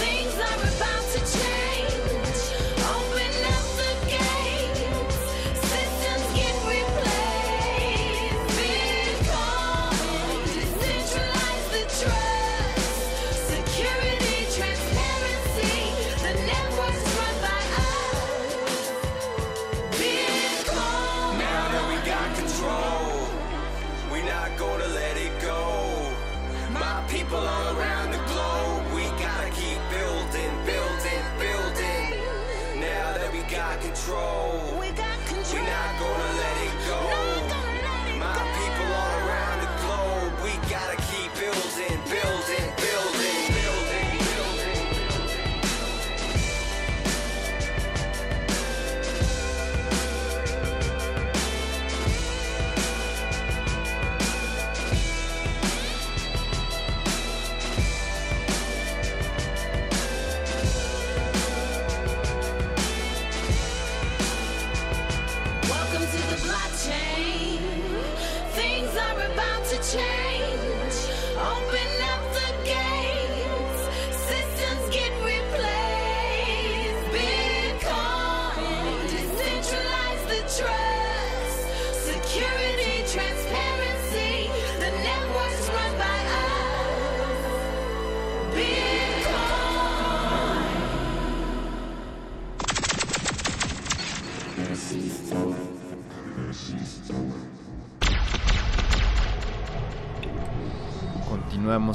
Things 0.00 0.34
are 0.36 0.56
about 0.56 1.04
to 1.12 1.38
change. 1.38 1.65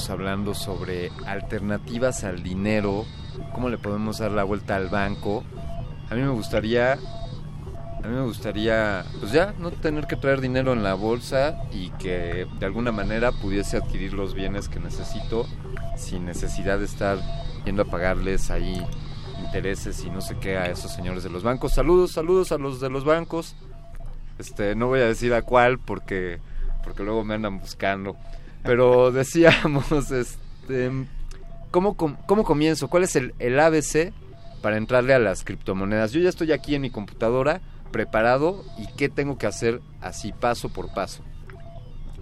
Hablando 0.10 0.54
sobre 0.54 1.12
alternativas 1.26 2.24
al 2.24 2.44
dinero, 2.44 3.06
cómo 3.54 3.70
le 3.70 3.78
podemos 3.78 4.18
dar 4.18 4.32
la 4.32 4.44
vuelta 4.44 4.76
al 4.76 4.88
banco. 4.88 5.44
A 6.10 6.16
mí 6.16 6.22
me 6.22 6.30
gustaría, 6.30 6.94
a 6.94 8.08
mí 8.08 8.16
me 8.16 8.24
gustaría, 8.24 9.06
pues 9.20 9.32
ya, 9.32 9.54
no 9.60 9.72
tener 9.72 10.08
que 10.08 10.16
traer 10.16 10.42
dinero 10.42 10.74
en 10.74 10.84
la 10.84 10.94
bolsa 10.94 11.62
y 11.72 11.90
que 11.92 12.48
de 12.60 12.66
alguna 12.66 12.92
manera 12.92 13.32
pudiese 13.32 13.78
adquirir 13.78 14.14
los 14.14 14.34
bienes 14.34 14.70
que 14.70 14.80
necesito 14.80 15.46
sin 15.96 16.26
necesidad 16.26 16.80
de 16.80 16.86
estar 16.86 17.20
yendo 17.66 17.84
a 17.84 17.86
pagarles 17.86 18.50
ahí 18.50 18.86
intereses 19.40 20.04
y 20.04 20.10
no 20.10 20.22
sé 20.22 20.38
qué 20.40 20.58
a 20.58 20.66
esos 20.66 20.92
señores 20.92 21.24
de 21.24 21.30
los 21.30 21.44
bancos. 21.44 21.74
Saludos, 21.74 22.12
saludos 22.12 22.52
a 22.52 22.58
los 22.58 22.80
de 22.80 22.90
los 22.90 23.06
bancos. 23.06 23.56
Este, 24.40 24.76
no 24.76 24.88
voy 24.88 25.02
a 25.02 25.06
decir 25.06 25.34
a 25.34 25.44
cuál 25.44 25.80
porque 25.80 26.40
porque 26.84 27.04
luego 27.04 27.24
me 27.24 27.36
andan 27.36 27.60
buscando. 27.60 28.16
Pero 28.64 29.12
decíamos, 29.12 29.92
este, 30.12 30.92
¿cómo, 31.72 31.96
cómo 31.96 32.44
comienzo? 32.44 32.88
¿Cuál 32.90 33.04
es 33.04 33.16
el, 33.16 33.34
el 33.40 33.60
ABC 33.60 34.12
para 34.62 34.78
entrarle 34.78 35.14
a 35.14 35.20
las 35.20 35.44
criptomonedas? 35.44 36.12
Yo 36.12 36.22
ya 36.22 36.30
estoy 36.30 36.52
aquí 36.52 36.76
en 36.76 36.82
mi 36.82 36.90
computadora 36.90 37.62
preparado 37.92 38.64
y 38.78 38.88
qué 38.96 39.10
tengo 39.10 39.38
que 39.38 39.48
hacer 39.48 39.82
así 40.00 40.32
paso 40.32 40.70
por 40.70 40.94
paso. 40.94 41.24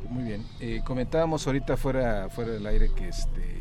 Muy 0.09 0.24
bien. 0.24 0.43
Eh, 0.59 0.82
comentábamos 0.85 1.45
ahorita 1.45 1.77
fuera, 1.77 2.30
fuera 2.30 2.51
del 2.51 2.66
aire 2.66 2.90
que 2.95 3.08
este 3.09 3.59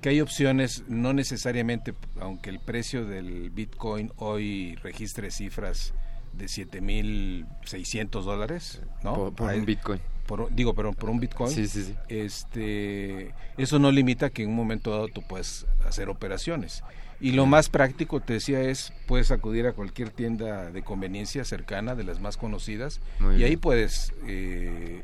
que 0.00 0.10
hay 0.10 0.20
opciones, 0.20 0.84
no 0.86 1.14
necesariamente, 1.14 1.94
aunque 2.20 2.50
el 2.50 2.60
precio 2.60 3.06
del 3.06 3.48
Bitcoin 3.48 4.12
hoy 4.16 4.76
registre 4.82 5.30
cifras 5.30 5.94
de 6.34 6.44
7.600 6.44 8.22
dólares, 8.22 8.82
¿no? 9.02 9.14
Por- 9.14 9.34
por 9.34 9.50
Hay- 9.50 9.60
un 9.60 9.64
Bitcoin. 9.64 10.00
Por- 10.26 10.54
digo, 10.54 10.74
pero 10.74 10.92
por 10.92 11.10
un 11.10 11.20
Bitcoin. 11.20 11.50
Sí, 11.50 11.66
sí, 11.68 11.84
sí. 11.84 11.94
Este, 12.08 13.34
eso 13.56 13.78
no 13.78 13.90
limita 13.92 14.30
que 14.30 14.42
en 14.42 14.50
un 14.50 14.56
momento 14.56 14.90
dado 14.90 15.08
tú 15.08 15.22
puedes 15.22 15.66
hacer 15.86 16.08
operaciones. 16.08 16.82
Y 17.20 17.30
lo 17.32 17.46
más 17.46 17.68
práctico, 17.68 18.20
te 18.20 18.34
decía, 18.34 18.60
es 18.60 18.92
puedes 19.06 19.30
acudir 19.30 19.66
a 19.66 19.72
cualquier 19.72 20.10
tienda 20.10 20.70
de 20.70 20.82
conveniencia 20.82 21.44
cercana, 21.44 21.94
de 21.94 22.04
las 22.04 22.20
más 22.20 22.36
conocidas, 22.36 23.00
Muy 23.20 23.34
y 23.34 23.38
bien. 23.38 23.48
ahí 23.50 23.56
puedes 23.56 24.12
eh, 24.26 25.02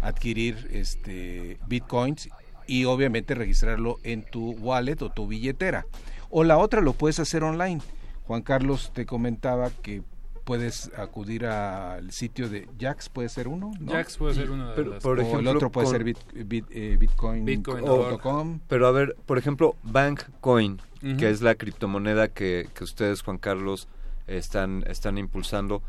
adquirir 0.00 0.68
este 0.72 1.58
bitcoins 1.68 2.28
y 2.66 2.84
obviamente 2.86 3.34
registrarlo 3.34 3.98
en 4.02 4.22
tu 4.22 4.52
wallet 4.52 5.00
o 5.02 5.10
tu 5.10 5.26
billetera. 5.28 5.84
O 6.30 6.42
la 6.44 6.56
otra 6.58 6.80
lo 6.80 6.94
puedes 6.94 7.18
hacer 7.20 7.42
online. 7.44 7.80
Juan 8.26 8.42
Carlos 8.42 8.90
te 8.94 9.04
comentaba 9.04 9.70
que 9.82 10.02
puedes 10.44 10.90
acudir 10.96 11.46
al 11.46 12.10
sitio 12.12 12.48
de 12.48 12.68
Jax, 12.80 13.08
puede 13.08 13.28
ser 13.28 13.48
uno. 13.48 13.72
¿no? 13.78 13.92
Jax 13.92 14.16
puede 14.16 14.34
ser 14.34 14.50
uno 14.50 14.68
de 14.70 14.74
Pero, 14.74 14.90
las- 14.92 15.02
por 15.02 15.18
o 15.18 15.22
ejemplo, 15.22 15.50
el 15.50 15.56
otro 15.56 15.70
puede 15.70 15.84
con- 15.86 15.92
ser 15.94 16.04
bit, 16.04 16.18
bit- 16.34 16.66
eh, 16.70 16.96
bitcoin, 16.98 17.44
Bitcoin.org. 17.44 18.20
.com. 18.20 18.60
Pero 18.68 18.86
a 18.86 18.90
ver, 18.90 19.16
por 19.26 19.38
ejemplo, 19.38 19.76
Bankcoin, 19.82 20.80
que 21.18 21.30
es 21.30 21.42
la 21.42 21.54
criptomoneda 21.56 22.28
que, 22.28 22.68
que 22.74 22.84
ustedes, 22.84 23.22
Juan 23.22 23.38
Carlos, 23.38 23.88
están, 24.26 24.84
están 24.86 25.18
impulsando, 25.18 25.82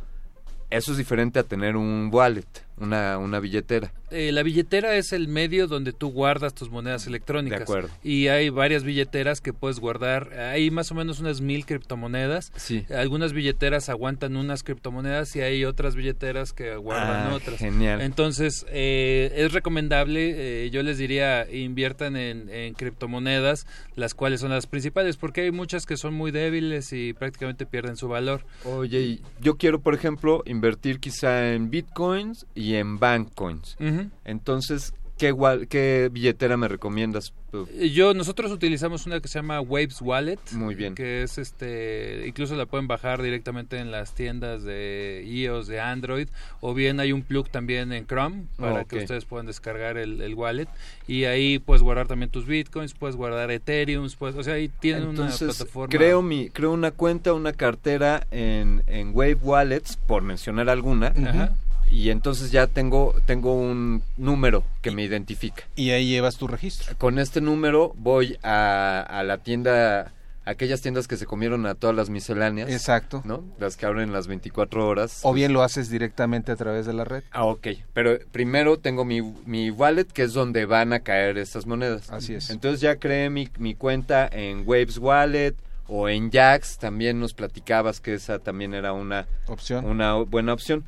eso 0.70 0.92
es 0.92 0.98
diferente 0.98 1.38
a 1.40 1.44
tener 1.44 1.76
un 1.78 2.10
wallet, 2.12 2.46
una, 2.78 3.18
una 3.18 3.40
billetera. 3.40 3.92
Eh, 4.12 4.32
la 4.32 4.44
billetera 4.44 4.96
es 4.96 5.12
el 5.12 5.28
medio 5.28 5.68
donde 5.68 5.92
tú 5.92 6.10
guardas 6.12 6.54
tus 6.54 6.70
monedas 6.70 7.08
electrónicas. 7.08 7.60
De 7.60 7.64
acuerdo. 7.64 7.90
Y 8.04 8.28
hay 8.28 8.50
varias 8.50 8.84
billeteras 8.84 9.42
que 9.42 9.54
puedes 9.54 9.80
guardar. 9.80 10.34
Hay 10.38 10.70
más 10.70 10.92
o 10.92 10.96
menos 10.96 11.20
unas 11.20 11.42
mil 11.42 11.66
criptomonedas. 11.66 12.52
Sí. 12.56 12.86
Algunas 12.96 13.34
billeteras 13.34 13.90
aguantan 13.90 14.36
unas 14.38 14.62
criptomonedas 14.64 15.36
y 15.36 15.42
hay 15.42 15.66
otras 15.66 15.96
billeteras 15.96 16.54
que 16.54 16.76
guardan 16.76 17.32
Ah, 17.32 17.36
otras. 17.36 17.58
genial. 17.58 18.02
Entonces, 18.02 18.66
eh, 18.70 19.32
es 19.36 19.52
recomendable, 19.54 20.66
eh, 20.66 20.70
yo 20.70 20.84
les 20.84 20.98
diría, 20.98 21.48
inviertan 21.52 22.16
en, 22.16 22.50
en 22.50 22.74
criptomonedas, 22.76 23.66
las 23.96 24.14
cuales 24.14 24.42
son 24.42 24.52
las 24.52 24.68
principales, 24.68 25.18
porque 25.18 25.42
hay 25.42 25.52
muchas 25.52 25.86
que 25.86 25.98
son 25.98 26.14
muy 26.14 26.32
débiles 26.32 26.94
y 26.94 27.14
prácticamente 27.14 27.66
pierden 27.66 27.98
su 27.98 28.08
valor. 28.08 28.46
Oye, 28.64 29.00
y 29.02 29.22
yo 29.42 29.58
quiero, 29.58 29.80
por 29.82 29.94
ejemplo, 29.96 30.44
invertir 30.46 31.00
quizá 31.00 31.54
en 31.54 31.70
bitcoins 31.70 32.46
y 32.56 32.63
en 32.76 33.00
bankcoins. 33.00 33.76
Ujú. 33.80 34.10
Entonces, 34.26 34.94
¿qué, 35.18 35.36
¿qué 35.70 36.10
billetera 36.12 36.58
me 36.58 36.68
recomiendas? 36.68 37.34
Eh, 37.78 37.92
Yo, 37.92 38.16
nosotros 38.16 38.52
utilizamos 38.52 39.06
una 39.06 39.20
que 39.20 39.28
se 39.28 39.38
llama 39.38 39.62
Waves 39.62 40.02
Wallet. 40.02 40.40
Muy 40.54 40.74
bien. 40.74 40.96
Que 40.96 41.22
es 41.22 41.38
este, 41.38 42.26
incluso 42.28 42.56
la 42.56 42.66
pueden 42.66 42.88
bajar 42.88 43.22
directamente 43.22 43.78
en 43.78 43.92
las 43.92 44.16
tiendas 44.16 44.64
de 44.64 45.24
iOS, 45.28 45.68
de 45.68 45.80
Android, 45.80 46.30
o 46.62 46.74
bien 46.74 47.00
hay 47.00 47.12
un 47.12 47.22
plug 47.22 47.50
también 47.50 47.94
en 47.94 48.08
Chrome 48.08 48.46
para 48.58 48.82
Oh, 48.82 48.88
que 48.88 48.98
ustedes 48.98 49.26
puedan 49.26 49.46
descargar 49.46 49.98
el, 49.98 50.20
el 50.22 50.34
wallet. 50.34 50.68
Y 51.08 51.26
ahí 51.26 51.60
puedes 51.60 51.84
guardar 51.84 52.08
también 52.08 52.32
tus 52.32 52.48
bitcoins, 52.48 52.96
puedes 52.96 53.16
guardar 53.16 53.52
Ethereum, 53.52 54.08
pues, 54.18 54.34
o 54.36 54.42
sea, 54.44 54.56
ahí 54.56 54.68
tienen 54.80 55.10
Entonces, 55.10 55.42
una 55.44 55.52
plataforma. 55.54 55.90
creo, 55.96 56.22
mi, 56.24 56.50
creo 56.50 56.72
una 56.72 56.90
cuenta, 56.90 57.34
una 57.34 57.54
cartera 57.54 58.26
en, 58.32 58.82
en 58.88 59.10
Wave 59.14 59.36
Wallets, 59.44 59.98
por 59.98 60.24
mencionar 60.24 60.70
alguna. 60.70 61.14
Ajá. 61.16 61.54
Y 61.92 62.10
entonces 62.10 62.52
ya 62.52 62.68
tengo, 62.68 63.16
tengo 63.26 63.54
un 63.54 64.04
número 64.18 64.64
que 64.82 64.92
me 64.92 65.04
identifica. 65.04 65.64
Y 65.76 65.92
ahí 65.92 66.10
llevas 66.10 66.38
tu 66.38 66.48
registro. 66.48 66.98
Con 66.98 67.20
este 67.20 67.42
número 67.42 67.94
voy 67.98 68.38
a, 68.44 69.02
a 69.02 69.24
la 69.24 69.38
tienda, 69.38 70.12
aquellas 70.46 70.82
tiendas 70.82 71.08
que 71.08 71.18
se 71.18 71.26
comieron 71.26 71.66
a 71.66 71.76
todas 71.76 71.96
las 71.96 72.10
misceláneas. 72.10 72.70
Exacto. 72.70 73.22
¿No? 73.26 73.44
Las 73.60 73.78
que 73.78 73.86
abren 73.86 74.12
las 74.12 74.28
24 74.28 74.88
horas. 74.88 75.20
O 75.24 75.34
bien 75.34 75.54
lo 75.54 75.62
haces 75.64 75.90
directamente 75.90 76.52
a 76.52 76.56
través 76.56 76.86
de 76.86 76.94
la 76.94 77.04
red. 77.04 77.24
Ah, 77.32 77.46
ok. 77.46 77.68
Pero 77.94 78.18
primero 78.32 78.78
tengo 78.80 79.06
mi, 79.06 79.22
mi 79.46 79.70
wallet, 79.70 80.06
que 80.06 80.24
es 80.24 80.34
donde 80.34 80.66
van 80.66 80.94
a 80.94 81.02
caer 81.02 81.38
estas 81.38 81.66
monedas. 81.66 82.10
Así 82.10 82.34
es. 82.34 82.50
Entonces 82.50 82.82
ya 82.82 82.98
creé 82.98 83.30
mi, 83.30 83.50
mi 83.58 83.76
cuenta 83.76 84.28
en 84.32 84.64
Waves 84.66 84.98
Wallet 84.98 85.56
o 85.88 86.10
en 86.10 86.32
Jax. 86.32 86.78
También 86.78 87.20
nos 87.20 87.34
platicabas 87.34 88.00
que 88.00 88.14
esa 88.16 88.40
también 88.40 88.74
era 88.74 88.94
una 88.94 89.28
opción. 89.48 89.86
Una 89.86 90.16
buena 90.16 90.54
opción. 90.54 90.86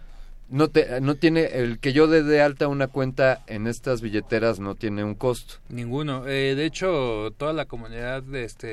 No, 0.56 0.70
te, 0.70 1.02
no 1.02 1.16
tiene, 1.16 1.44
el 1.44 1.80
que 1.80 1.92
yo 1.92 2.08
dé 2.08 2.24
de 2.24 2.42
alta 2.42 2.70
una 2.70 2.88
cuenta 2.88 3.44
en 3.46 3.68
estas 3.68 4.00
billeteras 4.00 4.58
no 4.62 4.76
tiene 4.76 5.04
un 5.04 5.14
costo. 5.14 5.56
Ninguno. 5.68 6.26
Eh, 6.30 6.56
de 6.56 6.66
hecho, 6.66 7.34
toda 7.38 7.52
la 7.52 7.66
comunidad 7.66 8.24
de 8.24 8.46
este 8.46 8.68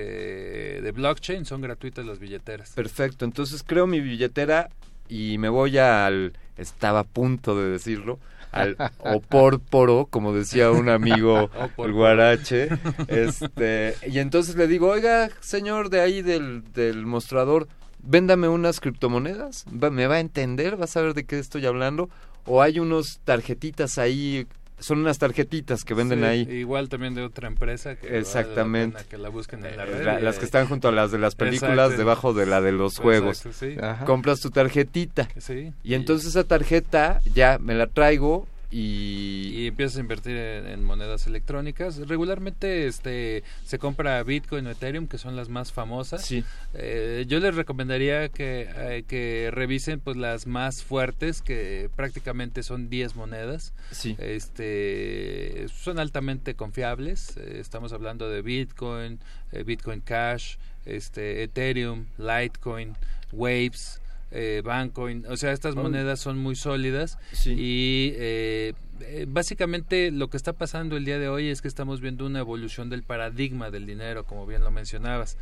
de 0.80 0.92
blockchain 0.92 1.44
son 1.44 1.60
gratuitas 1.60 2.06
las 2.06 2.20
billeteras. 2.20 2.70
Perfecto, 2.70 3.24
entonces 3.24 3.64
creo 3.66 3.88
mi 3.88 3.98
billetera 3.98 4.70
y 5.08 5.38
me 5.38 5.48
voy 5.48 5.76
al, 5.78 6.34
estaba 6.56 7.00
a 7.00 7.04
punto 7.04 7.58
de 7.58 7.70
decirlo, 7.70 8.20
al 8.52 8.76
opórporo, 9.00 10.06
como 10.06 10.32
decía 10.32 10.70
un 10.70 10.88
amigo, 10.88 11.50
el 11.78 11.92
guarache, 11.92 12.68
este, 13.08 13.96
y 14.06 14.20
entonces 14.20 14.54
le 14.54 14.68
digo, 14.68 14.86
oiga, 14.88 15.30
señor 15.40 15.90
de 15.90 16.00
ahí 16.00 16.22
del, 16.22 16.62
del 16.74 17.06
mostrador, 17.06 17.66
véndame 18.02 18.48
unas 18.48 18.80
criptomonedas, 18.80 19.64
Va- 19.72 19.90
¿me 19.90 20.06
va 20.06 20.16
a 20.16 20.20
entender? 20.20 20.78
¿Va 20.80 20.84
a 20.84 20.88
saber 20.88 21.14
de 21.14 21.24
qué 21.24 21.38
estoy 21.38 21.66
hablando? 21.66 22.08
O 22.44 22.62
hay 22.62 22.78
unos 22.80 23.20
tarjetitas 23.24 23.98
ahí, 23.98 24.46
son 24.80 24.98
unas 24.98 25.18
tarjetitas 25.18 25.84
que 25.84 25.94
venden 25.94 26.20
Sí, 26.20 26.24
ahí. 26.24 26.40
Igual 26.50 26.88
también 26.88 27.14
de 27.14 27.22
otra 27.22 27.46
empresa 27.46 27.94
que 27.94 28.06
vale 28.06 28.12
la 28.14 28.18
Exactamente. 28.18 28.96
pena 28.98 29.08
que 29.08 29.18
la 29.18 29.28
busquen 29.28 29.64
en 29.64 29.76
la 29.76 29.84
Eh, 29.84 29.86
red. 29.86 30.04
la- 30.04 30.20
y 30.20 30.22
las 30.24 30.38
que 30.40 30.44
están 30.44 30.66
junto 30.66 30.88
a 30.88 30.92
las 30.92 31.12
de 31.12 31.18
las 31.18 31.36
películas, 31.36 31.72
Exacto. 31.92 31.96
debajo 31.98 32.34
de 32.34 32.46
la 32.46 32.60
de 32.60 32.72
los 32.72 32.98
juegos. 32.98 33.46
Exacto, 33.46 33.98
sí. 34.00 34.04
Compras 34.06 34.40
tu 34.40 34.50
tarjetita. 34.50 35.28
Sí. 35.38 35.72
Y 35.84 35.94
entonces 35.94 36.30
esa 36.30 36.42
tarjeta 36.44 37.20
ya 37.32 37.58
me 37.60 37.74
la 37.74 37.86
traigo 37.86 38.48
y... 38.72 39.52
y 39.62 39.66
empiezas 39.68 39.98
a 39.98 40.00
invertir 40.00 40.36
en, 40.36 40.66
en 40.66 40.84
monedas 40.84 41.26
electrónicas. 41.26 41.98
Regularmente 42.08 42.86
este 42.86 43.44
se 43.64 43.78
compra 43.78 44.22
Bitcoin 44.22 44.66
o 44.66 44.70
Ethereum, 44.70 45.06
que 45.06 45.18
son 45.18 45.36
las 45.36 45.48
más 45.48 45.72
famosas. 45.72 46.24
Sí. 46.24 46.44
Eh, 46.74 47.24
yo 47.28 47.40
les 47.40 47.54
recomendaría 47.54 48.28
que, 48.28 48.68
eh, 48.74 49.04
que 49.06 49.50
revisen 49.52 50.00
pues 50.00 50.16
las 50.16 50.46
más 50.46 50.82
fuertes, 50.82 51.42
que 51.42 51.90
prácticamente 51.94 52.62
son 52.62 52.88
10 52.88 53.14
monedas. 53.16 53.72
Sí. 53.90 54.16
Este, 54.18 55.66
son 55.68 55.98
altamente 55.98 56.54
confiables. 56.54 57.36
Eh, 57.36 57.58
estamos 57.60 57.92
hablando 57.92 58.28
de 58.28 58.42
Bitcoin, 58.42 59.20
Bitcoin 59.66 60.00
Cash, 60.00 60.56
este, 60.86 61.42
Ethereum, 61.42 62.06
Litecoin, 62.18 62.96
Waves. 63.32 64.01
Eh, 64.32 64.62
Bancoin, 64.64 65.24
o 65.28 65.36
sea, 65.36 65.52
estas 65.52 65.74
monedas 65.74 66.18
son 66.20 66.38
muy 66.38 66.56
sólidas 66.56 67.18
Sí. 67.32 67.52
y 67.52 68.12
eh, 68.16 68.72
eh, 69.02 69.26
básicamente 69.28 70.10
lo 70.10 70.28
que 70.30 70.36
está 70.38 70.54
pasando 70.54 70.96
el 70.96 71.04
día 71.04 71.18
de 71.18 71.28
hoy 71.28 71.48
es 71.48 71.60
que 71.60 71.68
estamos 71.68 72.00
viendo 72.00 72.24
una 72.24 72.38
evolución 72.38 72.88
del 72.88 73.02
paradigma 73.02 73.70
del 73.70 73.84
dinero, 73.84 74.24
como 74.24 74.46
bien 74.46 74.62
lo 74.64 74.70
mencionabas. 74.70 75.36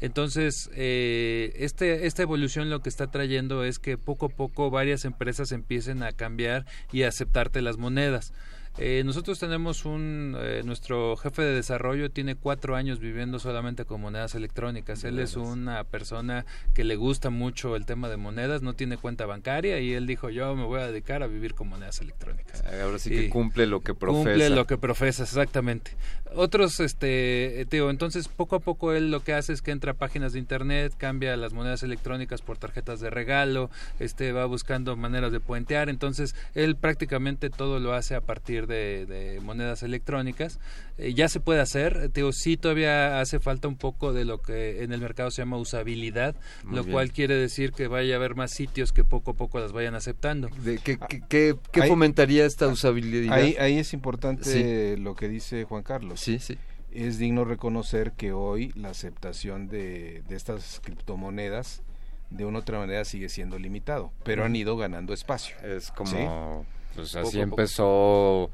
Entonces, 0.00 0.68
eh, 0.74 1.54
este, 1.56 2.06
esta 2.06 2.22
evolución 2.22 2.68
lo 2.68 2.80
que 2.80 2.88
está 2.88 3.06
trayendo 3.10 3.64
es 3.64 3.78
que 3.78 3.96
poco 3.96 4.26
a 4.26 4.28
poco 4.28 4.68
varias 4.70 5.04
empresas 5.04 5.52
empiecen 5.52 6.02
a 6.02 6.12
cambiar 6.12 6.66
y 6.92 7.04
a 7.04 7.08
aceptarte 7.08 7.62
las 7.62 7.78
monedas. 7.78 8.32
Eh, 8.78 9.02
nosotros 9.04 9.38
tenemos 9.38 9.84
un, 9.84 10.36
eh, 10.40 10.62
nuestro 10.64 11.16
jefe 11.16 11.42
de 11.42 11.54
desarrollo 11.54 12.10
tiene 12.10 12.34
cuatro 12.34 12.74
años 12.74 12.98
viviendo 12.98 13.38
solamente 13.38 13.84
con 13.84 14.00
monedas 14.00 14.34
electrónicas. 14.34 15.04
Él 15.04 15.20
es 15.20 15.36
una 15.36 15.84
persona 15.84 16.44
que 16.74 16.82
le 16.82 16.96
gusta 16.96 17.30
mucho 17.30 17.76
el 17.76 17.86
tema 17.86 18.08
de 18.08 18.16
monedas, 18.16 18.62
no 18.62 18.74
tiene 18.74 18.96
cuenta 18.96 19.26
bancaria 19.26 19.78
y 19.78 19.92
él 19.92 20.06
dijo 20.06 20.28
yo 20.30 20.56
me 20.56 20.64
voy 20.64 20.80
a 20.80 20.86
dedicar 20.88 21.22
a 21.22 21.28
vivir 21.28 21.54
con 21.54 21.68
monedas 21.68 22.00
electrónicas. 22.00 22.64
Ahora 22.82 22.98
sí 22.98 23.10
que 23.10 23.28
cumple 23.28 23.66
lo 23.66 23.80
que 23.80 23.94
profesa. 23.94 24.30
Cumple 24.30 24.50
lo 24.50 24.66
que 24.66 24.76
profesa, 24.76 25.22
exactamente. 25.22 25.92
Otros, 26.36 26.80
este, 26.80 27.60
eh, 27.60 27.66
digo, 27.70 27.90
entonces 27.90 28.28
poco 28.28 28.56
a 28.56 28.60
poco 28.60 28.92
él 28.92 29.10
lo 29.10 29.22
que 29.22 29.32
hace 29.34 29.52
es 29.52 29.62
que 29.62 29.70
entra 29.70 29.92
a 29.92 29.94
páginas 29.94 30.32
de 30.32 30.38
internet, 30.38 30.92
cambia 30.96 31.36
las 31.36 31.52
monedas 31.52 31.82
electrónicas 31.82 32.42
por 32.42 32.58
tarjetas 32.58 33.00
de 33.00 33.10
regalo, 33.10 33.70
este, 34.00 34.32
va 34.32 34.44
buscando 34.46 34.96
maneras 34.96 35.32
de 35.32 35.40
puentear, 35.40 35.88
entonces 35.88 36.34
él 36.54 36.76
prácticamente 36.76 37.50
todo 37.50 37.78
lo 37.78 37.92
hace 37.92 38.14
a 38.14 38.20
partir 38.20 38.66
de, 38.66 39.06
de 39.06 39.40
monedas 39.40 39.82
electrónicas. 39.82 40.58
Eh, 40.96 41.12
ya 41.14 41.28
se 41.28 41.40
puede 41.40 41.60
hacer, 41.60 41.96
eh, 42.04 42.08
digo, 42.12 42.32
sí 42.32 42.56
todavía 42.56 43.20
hace 43.20 43.40
falta 43.40 43.66
un 43.66 43.76
poco 43.76 44.12
de 44.12 44.24
lo 44.24 44.40
que 44.40 44.84
en 44.84 44.92
el 44.92 45.00
mercado 45.00 45.30
se 45.32 45.42
llama 45.42 45.56
usabilidad, 45.56 46.36
Muy 46.64 46.76
lo 46.76 46.82
bien. 46.84 46.92
cual 46.92 47.12
quiere 47.12 47.34
decir 47.36 47.72
que 47.72 47.88
vaya 47.88 48.14
a 48.14 48.16
haber 48.18 48.36
más 48.36 48.52
sitios 48.52 48.92
que 48.92 49.02
poco 49.02 49.32
a 49.32 49.34
poco 49.34 49.58
las 49.58 49.72
vayan 49.72 49.94
aceptando. 49.96 50.48
¿De 50.62 50.78
qué, 50.78 50.96
qué- 51.08 51.20
qué- 51.28 51.56
qué 51.72 51.82
Ahí- 51.82 51.88
fomentaría 51.88 52.44
esta 52.46 52.68
usabilidad? 52.68 53.34
Ahí, 53.36 53.56
ahí 53.58 53.78
es 53.78 53.92
importante 53.92 54.44
Sí. 54.44 55.00
lo 55.00 55.16
que 55.16 55.28
dice 55.28 55.64
Juan 55.64 55.82
Carlos. 55.82 56.20
Sí, 56.24 56.38
sí. 56.38 56.58
Es 56.92 57.18
digno 57.18 57.44
reconocer 57.44 58.12
que 58.12 58.32
hoy 58.32 58.72
la 58.76 58.90
aceptación 58.90 59.68
de, 59.68 60.22
de 60.28 60.36
estas 60.36 60.80
criptomonedas 60.84 61.82
de 62.30 62.44
una 62.44 62.58
u 62.58 62.60
otra 62.62 62.78
manera 62.78 63.04
sigue 63.04 63.28
siendo 63.28 63.58
limitado, 63.58 64.10
pero 64.24 64.44
han 64.44 64.54
ido 64.56 64.76
ganando 64.76 65.12
espacio. 65.12 65.56
Es 65.62 65.90
como, 65.90 66.10
¿Sí? 66.10 66.96
pues 66.96 67.14
así 67.16 67.32
poco. 67.38 67.42
empezó, 67.42 68.50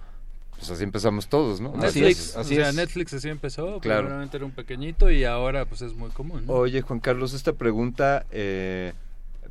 pues 0.58 0.70
así 0.70 0.84
empezamos 0.84 1.28
todos, 1.28 1.60
¿no? 1.60 1.74
Netflix, 1.76 2.36
Así 2.36 2.54
o 2.54 2.56
sea, 2.60 2.68
es. 2.70 2.74
Netflix 2.74 3.12
así 3.14 3.28
empezó, 3.28 3.78
Claro. 3.80 4.02
primeramente 4.02 4.36
era 4.38 4.46
un 4.46 4.52
pequeñito 4.52 5.10
y 5.10 5.24
ahora 5.24 5.64
pues 5.66 5.82
es 5.82 5.94
muy 5.94 6.10
común. 6.10 6.44
¿no? 6.46 6.52
Oye, 6.54 6.80
Juan 6.82 7.00
Carlos, 7.00 7.32
esta 7.34 7.52
pregunta, 7.52 8.26
eh, 8.30 8.92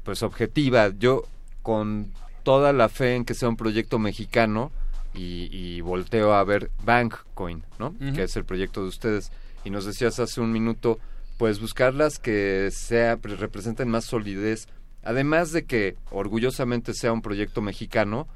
pues 0.04 0.22
objetiva. 0.24 0.90
Yo, 0.98 1.24
con 1.62 2.12
toda 2.44 2.74
la 2.74 2.90
fe 2.90 3.16
en 3.16 3.26
que 3.26 3.34
sea 3.36 3.50
un 3.50 3.56
proyecto 3.58 4.00
mexicano, 4.00 4.72
y, 5.14 5.50
y 5.52 5.82
volteo 5.82 6.34
a 6.34 6.44
ver 6.44 6.72
Bankcoin, 6.84 7.64
¿no? 7.80 7.94
Que 8.14 8.24
es 8.24 8.36
el 8.36 8.46
proyecto 8.46 8.82
de 8.82 8.90
ustedes. 8.90 9.32
Y 9.64 9.70
nos 9.70 9.86
decías 9.86 10.20
hace 10.20 10.42
un 10.42 10.52
minuto, 10.52 11.00
pues 11.38 11.60
buscarlas 11.60 12.20
que 12.20 12.70
sea, 12.72 13.18
pre- 13.18 13.36
representen 13.36 13.90
más 13.90 14.06
solidez. 14.06 14.68
Además 15.04 15.52
de 15.52 15.66
que 15.66 15.96
orgullosamente 16.12 16.94
sea 16.94 17.12
un 17.14 17.22
proyecto 17.22 17.62
mexicano, 17.62 18.28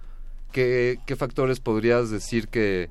¿qué, 0.52 1.00
qué 1.06 1.16
factores 1.16 1.60
podrías 1.60 2.10
decir 2.10 2.48
que, 2.48 2.90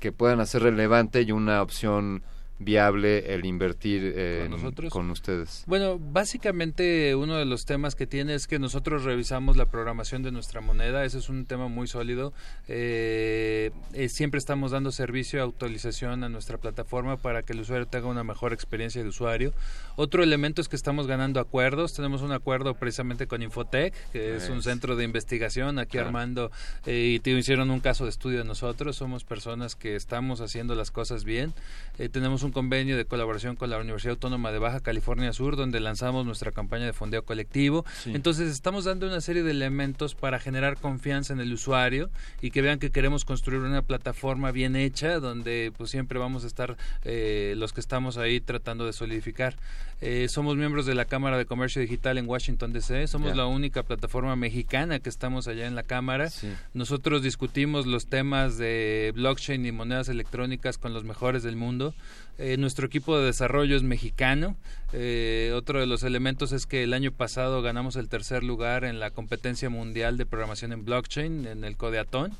que 0.00 0.12
puedan 0.12 0.40
hacer 0.40 0.62
relevante 0.62 1.22
y 1.22 1.32
una 1.32 1.62
opción 1.62 2.22
viable 2.58 3.34
el 3.34 3.44
invertir 3.44 4.14
en- 4.16 4.50
nosotros? 4.50 4.92
con 4.92 5.10
ustedes? 5.10 5.64
Bueno, 5.66 5.98
básicamente 5.98 7.14
uno 7.14 7.36
de 7.36 7.44
los 7.44 7.64
temas 7.64 7.94
que 7.94 8.06
tiene 8.06 8.34
es 8.34 8.46
que 8.46 8.58
nosotros 8.58 9.04
revisamos 9.04 9.56
la 9.56 9.66
programación 9.66 10.22
de 10.22 10.30
nuestra 10.32 10.60
moneda, 10.60 11.04
ese 11.04 11.18
es 11.18 11.28
un 11.28 11.46
tema 11.46 11.68
muy 11.68 11.86
sólido. 11.86 12.32
Eh, 12.68 13.70
eh, 13.92 14.08
siempre 14.08 14.38
estamos 14.38 14.70
dando 14.70 14.92
servicio 14.92 15.40
de 15.40 15.46
actualización 15.48 16.24
a 16.24 16.28
nuestra 16.28 16.58
plataforma 16.58 17.16
para 17.16 17.42
que 17.42 17.52
el 17.52 17.60
usuario 17.60 17.86
tenga 17.86 18.06
una 18.08 18.24
mejor 18.24 18.52
experiencia 18.52 19.02
de 19.02 19.08
usuario. 19.08 19.52
Otro 19.96 20.22
elemento 20.22 20.60
es 20.60 20.68
que 20.68 20.76
estamos 20.76 21.06
ganando 21.06 21.40
acuerdos, 21.40 21.94
tenemos 21.94 22.22
un 22.22 22.32
acuerdo 22.32 22.74
precisamente 22.74 23.26
con 23.26 23.42
Infotec, 23.42 23.94
que 24.10 24.36
es 24.36 24.48
un 24.48 24.62
centro 24.62 24.96
de 24.96 25.04
investigación, 25.04 25.78
aquí 25.78 25.94
Claro. 25.94 26.08
Armando 26.08 26.50
eh, 26.86 27.12
y 27.14 27.20
te 27.20 27.30
hicieron 27.30 27.70
un 27.70 27.78
caso 27.78 28.04
de 28.04 28.10
estudio 28.10 28.38
de 28.38 28.44
nosotros, 28.44 28.96
somos 28.96 29.22
personas 29.22 29.76
que 29.76 29.94
estamos 29.94 30.40
haciendo 30.40 30.74
las 30.74 30.90
cosas 30.90 31.24
bien. 31.24 31.52
Eh, 31.98 32.08
tenemos 32.08 32.42
un 32.42 32.50
convenio 32.50 32.96
de 32.96 33.04
colaboración 33.04 33.54
con 33.54 33.70
la 33.70 33.78
Universidad 33.78 34.12
Autónoma 34.12 34.50
de 34.50 34.58
Baja 34.58 34.80
California 34.80 35.32
Sur, 35.32 35.56
donde 35.56 35.78
lanzamos 35.78 36.26
nuestra 36.26 36.50
campaña 36.50 36.86
de 36.86 36.92
fondeo 36.92 37.24
colectivo. 37.24 37.84
Sí. 38.02 38.12
Entonces 38.14 38.50
estamos 38.50 38.84
dando 38.84 39.06
una 39.06 39.20
serie 39.20 39.44
de 39.44 39.52
elementos 39.52 40.14
para 40.16 40.40
generar 40.40 40.76
confianza 40.78 41.32
en 41.32 41.40
el 41.40 41.52
usuario 41.52 42.10
y 42.40 42.50
que 42.50 42.62
vean 42.62 42.78
que 42.80 42.90
queremos 42.90 43.24
construir 43.24 43.60
una 43.60 43.82
plataforma 43.82 44.50
bien 44.50 44.74
hecha, 44.74 45.20
donde 45.20 45.72
pues 45.76 45.90
siempre 45.90 46.18
vamos 46.18 46.44
a 46.44 46.46
estar 46.48 46.76
eh, 47.04 47.54
los 47.56 47.72
que 47.72 47.80
estamos 47.80 48.18
ahí 48.18 48.40
tratando 48.40 48.86
de 48.86 48.92
solidificar. 48.92 49.56
Eh, 50.00 50.28
somos 50.28 50.56
miembros 50.56 50.84
de 50.84 50.94
la 50.94 51.06
Cámara 51.06 51.38
de 51.38 51.46
Comercio 51.46 51.80
Digital 51.80 52.18
en 52.18 52.28
Washington 52.28 52.72
DC, 52.72 53.06
somos 53.06 53.36
la 53.36 53.46
única 53.46 53.82
plataforma 53.84 54.36
mexicana 54.36 54.98
que 54.98 55.08
estamos 55.08 55.48
allá 55.48 55.66
en 55.66 55.74
la 55.74 55.82
Cámara. 55.82 56.30
Nosotros 56.74 57.22
discutimos 57.22 57.86
los 57.86 58.06
temas 58.06 58.58
de 58.58 59.12
blockchain 59.14 59.64
y 59.64 59.72
monedas 59.72 60.08
electrónicas 60.08 60.76
con 60.76 60.92
los 60.92 61.04
mejores 61.04 61.42
del 61.42 61.56
mundo. 61.56 61.94
Eh, 62.36 62.56
nuestro 62.58 62.86
equipo 62.86 63.16
de 63.16 63.26
desarrollo 63.26 63.76
es 63.76 63.82
mexicano. 63.82 64.56
Eh, 64.92 65.52
otro 65.54 65.80
de 65.80 65.86
los 65.86 66.02
elementos 66.02 66.52
es 66.52 66.66
que 66.66 66.82
el 66.82 66.92
año 66.92 67.12
pasado 67.12 67.62
ganamos 67.62 67.96
el 67.96 68.08
tercer 68.08 68.42
lugar 68.42 68.84
en 68.84 69.00
la 69.00 69.10
competencia 69.10 69.70
mundial 69.70 70.16
de 70.16 70.26
programación 70.26 70.72
en 70.72 70.84
blockchain, 70.84 71.46
en 71.46 71.64
el 71.64 71.76
Codeatón. 71.76 72.32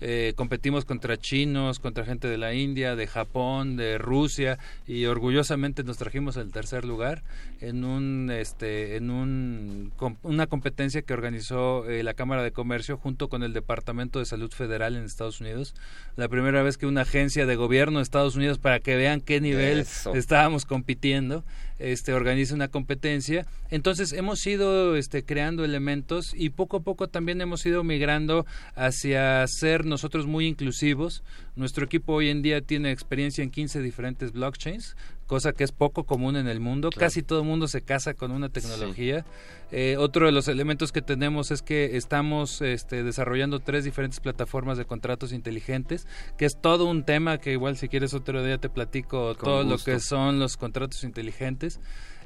Eh, 0.00 0.32
competimos 0.36 0.84
contra 0.84 1.16
chinos, 1.18 1.78
contra 1.78 2.04
gente 2.04 2.26
de 2.28 2.38
la 2.38 2.54
India, 2.54 2.96
de 2.96 3.06
Japón, 3.06 3.76
de 3.76 3.98
Rusia 3.98 4.58
y 4.86 5.04
orgullosamente 5.04 5.84
nos 5.84 5.98
trajimos 5.98 6.36
el 6.36 6.50
tercer 6.52 6.84
lugar 6.84 7.22
en 7.60 7.84
un 7.84 8.30
este 8.30 8.96
en 8.96 9.10
un 9.10 9.92
com- 9.96 10.16
una 10.22 10.46
competencia 10.46 11.02
que 11.02 11.12
organizó 11.12 11.88
eh, 11.88 12.02
la 12.02 12.14
Cámara 12.14 12.42
de 12.42 12.50
Comercio 12.50 12.96
junto 12.96 13.28
con 13.28 13.42
el 13.42 13.52
Departamento 13.52 14.18
de 14.18 14.24
Salud 14.24 14.50
Federal 14.50 14.96
en 14.96 15.04
Estados 15.04 15.40
Unidos. 15.40 15.74
La 16.16 16.28
primera 16.28 16.62
vez 16.62 16.78
que 16.78 16.86
una 16.86 17.02
agencia 17.02 17.44
de 17.44 17.56
gobierno 17.56 17.98
de 17.98 18.02
Estados 18.04 18.36
Unidos 18.36 18.58
para 18.58 18.80
que 18.80 18.96
vean 18.96 19.20
qué 19.20 19.40
nivel 19.40 19.80
Eso. 19.80 20.14
estábamos 20.14 20.64
compitiendo, 20.64 21.44
este 21.80 22.12
organiza 22.12 22.54
una 22.54 22.68
competencia. 22.68 23.46
Entonces 23.70 24.12
hemos 24.12 24.46
ido 24.46 24.96
este 24.96 25.24
creando 25.24 25.64
elementos 25.64 26.32
y 26.34 26.50
poco 26.50 26.78
a 26.78 26.80
poco 26.80 27.08
también 27.08 27.40
hemos 27.40 27.64
ido 27.66 27.82
migrando 27.82 28.46
hacia 28.74 29.46
ser 29.46 29.86
nosotros 29.86 30.26
muy 30.26 30.46
inclusivos. 30.46 31.22
Nuestro 31.56 31.84
equipo 31.84 32.14
hoy 32.14 32.28
en 32.28 32.42
día 32.42 32.60
tiene 32.60 32.92
experiencia 32.92 33.42
en 33.42 33.50
15 33.50 33.80
diferentes 33.80 34.32
blockchains, 34.32 34.96
cosa 35.30 35.52
que 35.52 35.62
es 35.62 35.70
poco 35.70 36.02
común 36.02 36.34
en 36.34 36.48
el 36.48 36.58
mundo. 36.58 36.90
Claro. 36.90 37.06
Casi 37.06 37.22
todo 37.22 37.42
el 37.42 37.46
mundo 37.46 37.68
se 37.68 37.82
casa 37.82 38.14
con 38.14 38.32
una 38.32 38.48
tecnología. 38.48 39.24
Eh, 39.70 39.94
otro 39.96 40.26
de 40.26 40.32
los 40.32 40.48
elementos 40.48 40.90
que 40.90 41.02
tenemos 41.02 41.52
es 41.52 41.62
que 41.62 41.96
estamos 41.96 42.60
este, 42.60 43.04
desarrollando 43.04 43.60
tres 43.60 43.84
diferentes 43.84 44.18
plataformas 44.18 44.76
de 44.76 44.86
contratos 44.86 45.32
inteligentes, 45.32 46.08
que 46.36 46.46
es 46.46 46.60
todo 46.60 46.86
un 46.86 47.04
tema 47.04 47.38
que 47.38 47.52
igual 47.52 47.76
si 47.76 47.88
quieres 47.88 48.12
otro 48.12 48.42
día 48.42 48.58
te 48.58 48.68
platico 48.68 49.36
Con 49.36 49.44
todo 49.44 49.62
lo 49.62 49.78
que 49.78 50.00
son 50.00 50.40
los 50.40 50.56
contratos 50.56 51.04
inteligentes. 51.04 51.78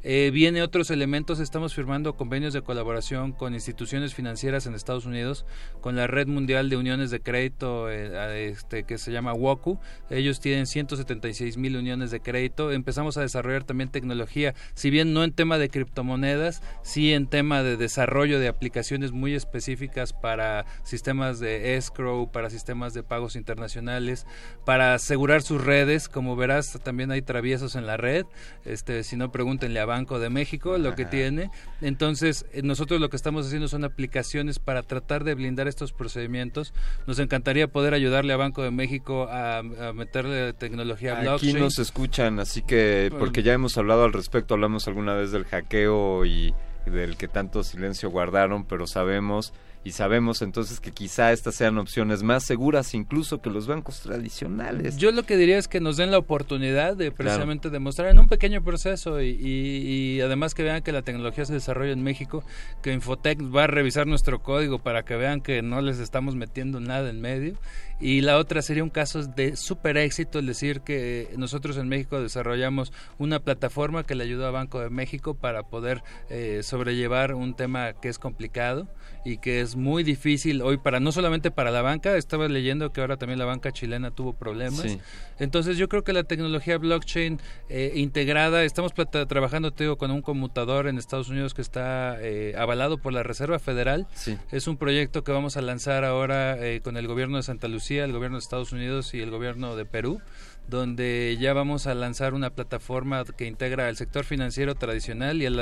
Eh, 0.07 0.31
viene 0.31 0.63
otros 0.63 0.91
elementos, 0.91 1.41
estamos 1.41 1.75
firmando 1.75 2.15
convenios 2.15 2.53
de 2.53 2.61
colaboración 2.61 3.33
con 3.33 3.55
instituciones 3.55 4.13
financieras 4.13 4.67
en 4.67 4.75
Estados 4.75 5.07
Unidos, 5.07 5.47
con 5.81 5.97
la 5.97 6.07
Red 6.07 6.27
Mundial 6.27 6.69
de 6.69 6.77
Uniones 6.77 7.11
de 7.11 7.21
Crédito 7.21 7.91
eh, 7.91 8.51
este, 8.51 8.85
que 8.85 8.99
se 8.99 9.13
llama 9.13 9.33
WOCU. 9.33 9.81
Ellos 10.11 10.41
tienen 10.41 10.67
176 10.67 11.57
mil 11.57 11.79
uniones 11.79 12.11
de 12.11 12.21
crédito. 12.21 12.71
Empezamos 12.71 13.17
a 13.17 13.23
desarrollar 13.23 13.65
también 13.65 13.89
tecnología, 13.89 14.55
si 14.75 14.91
bien 14.91 15.15
no 15.15 15.25
en 15.25 15.33
tema 15.33 15.57
de 15.57 15.71
criptomonedas, 15.71 16.61
sí 16.83 17.15
en 17.15 17.27
tema 17.27 17.63
de 17.63 17.79
desarrollo 17.79 18.39
de 18.39 18.49
aplicaciones 18.49 19.13
muy 19.13 19.35
específicas 19.35 20.13
para 20.13 20.67
sistemas 20.83 21.41
de 21.41 21.77
escrow, 21.77 22.31
para 22.31 22.51
sistemas 22.51 22.93
de 22.93 23.05
pagos 23.05 23.37
internacionales, 23.37 24.27
para 24.67 24.93
asegurar 24.93 25.41
sus 25.41 25.65
redes. 25.65 26.11
Como 26.11 26.37
verás, 26.37 26.79
también 26.85 27.11
hay 27.11 27.23
traviesos 27.23 27.75
en 27.75 27.87
la 27.87 27.97
red. 27.97 28.27
Este, 28.67 29.03
si 29.03 29.17
no, 29.17 29.33
pregúntenle 29.33 29.81
a 29.81 29.94
Banco 29.95 30.19
de 30.19 30.31
México 30.31 30.79
lo 30.79 30.95
que 30.95 31.05
tiene. 31.05 31.51
Entonces, 31.81 32.47
eh, 32.53 32.63
nosotros 32.63 33.01
lo 33.01 33.09
que 33.11 33.17
estamos 33.17 33.47
haciendo 33.47 33.69
son 33.69 33.85
aplicaciones 33.85 34.59
para 34.59 34.83
tratar 34.83 35.25
de 35.25 35.35
blindar 35.35 35.69
estos 35.69 35.93
procedimientos. 35.93 36.73
Nos 37.07 37.19
encantaría 37.19 37.69
poder 37.69 37.95
ayudarle 37.95 38.33
a 38.33 38.37
Banco 38.37 38.63
de 38.63 38.71
México 38.71 39.29
a, 39.31 39.59
a 39.59 39.93
meterle 39.93 40.53
tecnología 40.53 41.15
Aquí 41.15 41.23
blockchain. 41.23 41.59
nos 41.59 41.79
escuchan, 41.79 42.39
así 42.41 42.63
que, 42.63 43.13
porque 43.19 43.43
ya 43.43 43.53
hemos 43.53 43.77
hablado 43.79 44.05
al 44.05 44.13
respecto, 44.13 44.55
hablamos 44.55 44.87
alguna 44.89 45.15
vez 45.15 45.31
del 45.31 45.45
hackeo 45.45 46.25
y 46.25 46.55
del 46.87 47.17
que 47.17 47.29
tanto 47.29 47.63
silencio 47.65 48.11
guardaron, 48.11 48.65
pero 48.65 48.87
sabemos 48.87 49.53
y 49.85 49.93
sabemos 49.93 50.41
entonces 50.43 50.81
que 50.81 50.91
quizá 50.93 51.33
estas 51.33 51.55
sean 51.55 51.77
opciones 51.79 52.23
más 52.23 52.43
seguras 52.45 52.95
incluso 52.95 53.41
que 53.43 53.51
los 53.51 53.67
bancos 53.67 54.01
tradicionales. 54.01 54.97
Yo 54.97 55.13
lo 55.13 55.25
que 55.25 55.37
diría 55.37 55.59
es 55.59 55.69
que 55.69 55.81
nos 55.81 55.97
den 55.99 56.11
la 56.11 56.19
oportunidad 56.19 56.97
de 56.97 57.11
precisamente 57.13 57.69
demostrar 57.71 58.09
en 58.11 58.19
un 58.19 58.27
pequeño 58.29 58.63
proceso 58.65 59.21
y, 59.21 59.29
y- 59.31 60.15
y 60.17 60.21
además 60.21 60.55
que 60.55 60.63
vean 60.63 60.83
que 60.83 60.93
la 60.93 61.03
tecnología 61.03 61.45
se 61.45 61.53
desarrolla 61.53 61.93
en 61.93 62.03
México, 62.03 62.43
que 62.83 62.93
Infotec 62.93 63.39
va 63.55 63.65
a 63.65 63.67
revisar 63.67 64.07
nuestro 64.07 64.43
código 64.43 64.79
para 64.79 65.05
que 65.05 65.17
vean 65.17 65.41
que 65.41 65.63
no 65.63 65.81
les 65.83 65.99
estamos 65.99 66.35
metiendo 66.35 66.81
nada 66.81 67.11
en 67.11 67.21
medio. 67.21 67.55
Y 68.01 68.21
la 68.21 68.39
otra 68.39 68.61
sería 68.61 68.83
un 68.83 68.91
caso 68.91 69.23
de 69.23 69.57
súper 69.57 69.97
éxito, 69.97 70.41
es 70.41 70.47
decir, 70.47 70.81
que 70.81 71.31
nosotros 71.37 71.77
en 71.77 71.89
México 71.89 72.21
desarrollamos 72.21 72.93
una 73.19 73.39
plataforma 73.41 74.05
que 74.05 74.15
le 74.15 74.25
ayudó 74.25 74.47
a 74.47 74.51
Banco 74.51 74.81
de 74.81 74.91
México 74.91 75.35
para 75.35 75.63
poder 75.63 76.03
eh, 76.29 76.61
sobrellevar 76.63 77.35
un 77.35 77.55
tema 77.55 77.93
que 77.95 78.09
es 78.09 78.19
complicado 78.19 78.89
y 79.25 79.39
que 79.39 79.61
es 79.63 79.75
muy 79.77 80.03
difícil 80.03 80.61
hoy 80.61 80.77
para 80.77 81.01
no 81.01 81.11
solamente 81.13 81.51
para 81.51 81.71
la 81.71 81.81
banca, 81.81 82.17
estaba 82.17 82.47
leyendo 82.49 82.93
que 82.93 83.01
ahora 83.01 83.17
también 83.17 83.39
la 83.39 83.47
banca 83.47 83.73
chilena 83.73 84.11
tuvo 84.11 84.35
problemas. 84.35 84.83
Sí. 84.83 84.99
Entonces 85.39 85.79
yo 85.79 85.89
creo 85.89 86.05
que 86.05 86.13
la 86.13 86.25
tecnología 86.25 86.77
blockchain 86.77 87.41
eh, 87.71 87.93
integrada, 87.95 88.65
estamos 88.65 88.93
plata- 88.93 89.25
trabajando 89.27 89.71
te 89.73 89.85
digo, 89.85 89.97
con 89.97 90.11
un 90.11 90.21
conmutador 90.21 90.89
en 90.89 90.99
Estados 90.99 91.31
Unidos 91.31 91.55
que 91.55 91.63
está 91.63 92.19
eh, 92.21 92.55
avalado 92.59 92.99
por 92.99 93.15
la 93.15 93.23
Reserva 93.23 93.59
Federal. 93.59 94.07
Sí. 94.15 94.37
Es 94.53 94.67
un 94.67 94.77
proyecto 94.77 95.25
que 95.25 95.33
vamos 95.33 95.57
a 95.57 95.63
lanzar 95.63 96.05
ahora 96.05 96.59
eh, 96.59 96.81
con 96.83 96.97
el 96.99 97.07
gobierno 97.07 97.39
de 97.39 97.45
Santa 97.45 97.67
Lucía, 97.69 97.84
el 97.91 98.13
gobierno 98.13 98.37
de 98.37 98.43
Estados 98.43 98.73
Unidos 98.73 99.15
y 99.15 99.21
el 99.21 99.31
gobierno 99.31 99.77
de 99.77 99.85
Perú 99.85 100.21
donde 100.69 101.37
ya 101.39 101.53
vamos 101.53 101.87
a 101.87 101.95
lanzar 101.95 102.35
una 102.35 102.51
plataforma 102.51 103.25
que 103.25 103.47
integra 103.47 103.89
al 103.89 103.97
sector 103.97 104.25
financiero 104.25 104.75
tradicional 104.75 105.43
y 105.43 105.47
a 105.47 105.55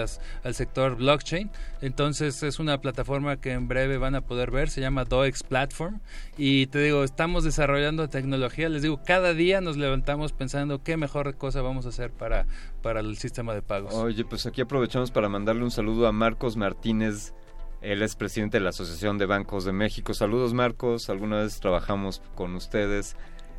al 0.45 0.55
sector 0.55 0.97
blockchain. 0.97 1.51
Entonces 1.81 2.43
es 2.43 2.59
una 2.59 2.81
plataforma 2.81 3.37
que 3.37 3.53
en 3.53 3.69
breve 3.69 3.99
van 3.99 4.15
a 4.15 4.23
poder 4.23 4.51
ver, 4.51 4.71
se 4.71 4.81
llama 4.81 5.05
DOEX 5.05 5.43
Platform 5.43 6.01
y 6.39 6.67
te 6.69 6.79
digo, 6.81 7.05
estamos 7.05 7.45
desarrollando 7.45 8.09
tecnología, 8.09 8.69
les 8.69 8.83
digo, 8.83 9.01
cada 9.05 9.35
día 9.35 9.61
nos 9.61 9.77
levantamos 9.77 10.33
pensando 10.33 10.83
qué 10.83 10.97
mejor 10.97 11.37
cosa 11.37 11.63
vamos 11.63 11.85
a 11.87 11.91
hacer 11.91 12.11
para, 12.11 12.47
para 12.81 13.01
el 13.01 13.17
sistema 13.17 13.55
de 13.55 13.63
pagos. 13.63 13.95
Oye, 13.95 14.25
pues 14.25 14.47
aquí 14.47 14.61
aprovechamos 14.61 15.11
para 15.11 15.29
mandarle 15.29 15.65
un 15.65 15.71
saludo 15.71 16.07
a 16.07 16.13
Marcos 16.13 16.57
Martínez. 16.57 17.35
Él 17.83 18.03
es 18.03 18.15
presidente 18.17 18.59
de 18.59 18.65
la 18.65 18.71
Asociación 18.71 19.19
de 19.19 19.27
Bancos 19.27 19.65
de 19.65 19.73
México. 19.73 20.15
Saludos, 20.15 20.55
Marcos. 20.55 21.11
Alguna 21.11 21.41
vez 21.43 21.59
trabajamos 21.61 22.23
con 22.35 22.55
ustedes. 22.55 23.17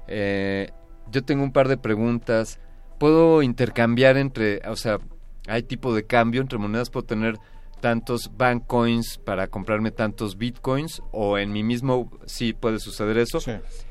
Eh, 0.08 0.72
yo 1.12 1.24
tengo 1.24 1.44
un 1.44 1.52
par 1.52 1.68
de 1.68 1.78
preguntas. 1.78 2.60
¿Puedo 3.00 3.42
intercambiar 3.44 4.16
entre, 4.18 4.62
o 4.68 4.76
sea, 4.78 5.00
hay 5.48 5.64
tipo 5.64 5.94
de 5.94 6.06
cambio 6.06 6.42
entre 6.42 6.58
monedas? 6.58 6.90
¿Puedo 6.90 7.06
tener 7.06 7.38
tantos 7.82 8.32
bank 8.38 8.64
coins 8.66 9.18
para 9.18 9.48
comprarme 9.48 9.92
tantos 9.92 10.38
bitcoins? 10.38 11.02
¿O 11.12 11.38
en 11.38 11.52
mi 11.52 11.64
mismo, 11.64 12.10
sí 12.26 12.54
puede 12.54 12.80
suceder 12.80 13.18
eso? 13.18 13.40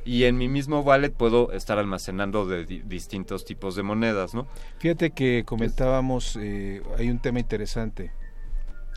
Y 0.06 0.24
en 0.24 0.38
mi 0.38 0.48
mismo 0.48 0.80
wallet 0.80 1.10
puedo 1.10 1.52
estar 1.52 1.78
almacenando 1.78 2.46
de 2.46 2.64
di- 2.64 2.82
distintos 2.86 3.44
tipos 3.44 3.76
de 3.76 3.82
monedas, 3.82 4.32
¿no? 4.32 4.46
Fíjate 4.78 5.10
que 5.10 5.42
comentábamos, 5.44 6.38
eh, 6.40 6.80
hay 6.96 7.10
un 7.10 7.18
tema 7.18 7.38
interesante. 7.38 8.12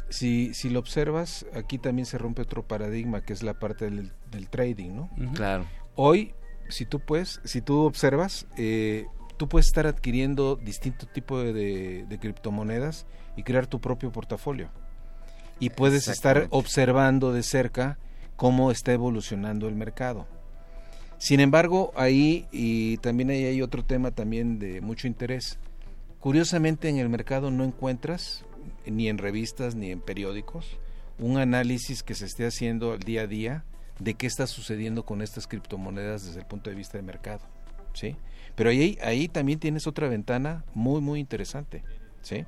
Si, 0.10 0.54
si 0.54 0.70
lo 0.70 0.80
observas, 0.80 1.46
aquí 1.54 1.78
también 1.78 2.06
se 2.06 2.18
rompe 2.18 2.42
otro 2.44 2.64
paradigma 2.68 3.22
que 3.22 3.34
es 3.34 3.42
la 3.44 3.56
parte 3.56 3.86
del, 3.86 4.12
del 4.32 4.50
trading, 4.50 4.92
¿no? 4.96 5.10
Claro. 5.34 5.66
Hoy, 5.96 6.34
si 6.70 6.86
tú 6.86 7.00
puedes, 7.00 7.42
si 7.44 7.62
tú 7.62 7.80
observas, 7.82 8.46
eh, 8.58 9.08
tú 9.38 9.50
puedes 9.50 9.68
estar 9.68 9.88
adquiriendo 9.88 10.56
distinto 10.56 11.08
tipo 11.08 11.40
de, 11.40 11.54
de- 11.54 12.06
de 12.08 12.20
criptomonedas 12.20 13.06
y 13.36 13.44
crear 13.44 13.68
tu 13.68 13.82
propio 13.82 14.12
portafolio. 14.12 14.70
Y 15.60 15.70
puedes 15.72 16.08
estar 16.08 16.48
observando 16.52 17.32
de 17.34 17.42
cerca 17.44 17.98
cómo 18.36 18.72
está 18.72 18.92
evolucionando 18.94 19.68
el 19.68 19.76
mercado. 19.76 20.28
Sin 21.18 21.40
embargo, 21.40 21.92
ahí 21.96 22.46
y 22.52 22.98
también 22.98 23.30
ahí 23.30 23.46
hay 23.46 23.62
otro 23.62 23.84
tema 23.84 24.12
también 24.12 24.60
de 24.60 24.82
mucho 24.82 25.08
interés. 25.08 25.58
Curiosamente 26.20 26.90
en 26.90 26.98
el 26.98 27.08
mercado 27.10 27.52
no 27.52 27.64
encuentras 27.64 28.44
ni 28.86 29.10
en 29.10 29.18
revistas 29.18 29.76
ni 29.76 29.92
en 29.92 30.02
periódicos 30.02 30.78
un 31.18 31.38
análisis 31.38 32.04
que 32.04 32.14
se 32.14 32.26
esté 32.26 32.46
haciendo 32.46 32.94
al 32.94 33.00
día 33.00 33.22
a 33.22 33.28
día 33.28 33.64
de 34.00 34.16
qué 34.16 34.28
está 34.28 34.48
sucediendo 34.48 35.04
con 35.04 35.22
estas 35.22 35.48
criptomonedas 35.48 36.26
desde 36.26 36.42
el 36.42 36.46
punto 36.46 36.70
de 36.70 36.76
vista 36.76 36.98
de 36.98 37.04
mercado, 37.04 37.42
¿sí? 37.94 38.16
Pero 38.56 38.70
ahí 38.70 38.98
ahí 39.02 39.28
también 39.28 39.60
tienes 39.60 39.88
otra 39.88 40.10
ventana 40.10 40.66
muy 40.74 41.02
muy 41.02 41.20
interesante, 41.20 41.84
¿sí? 42.22 42.46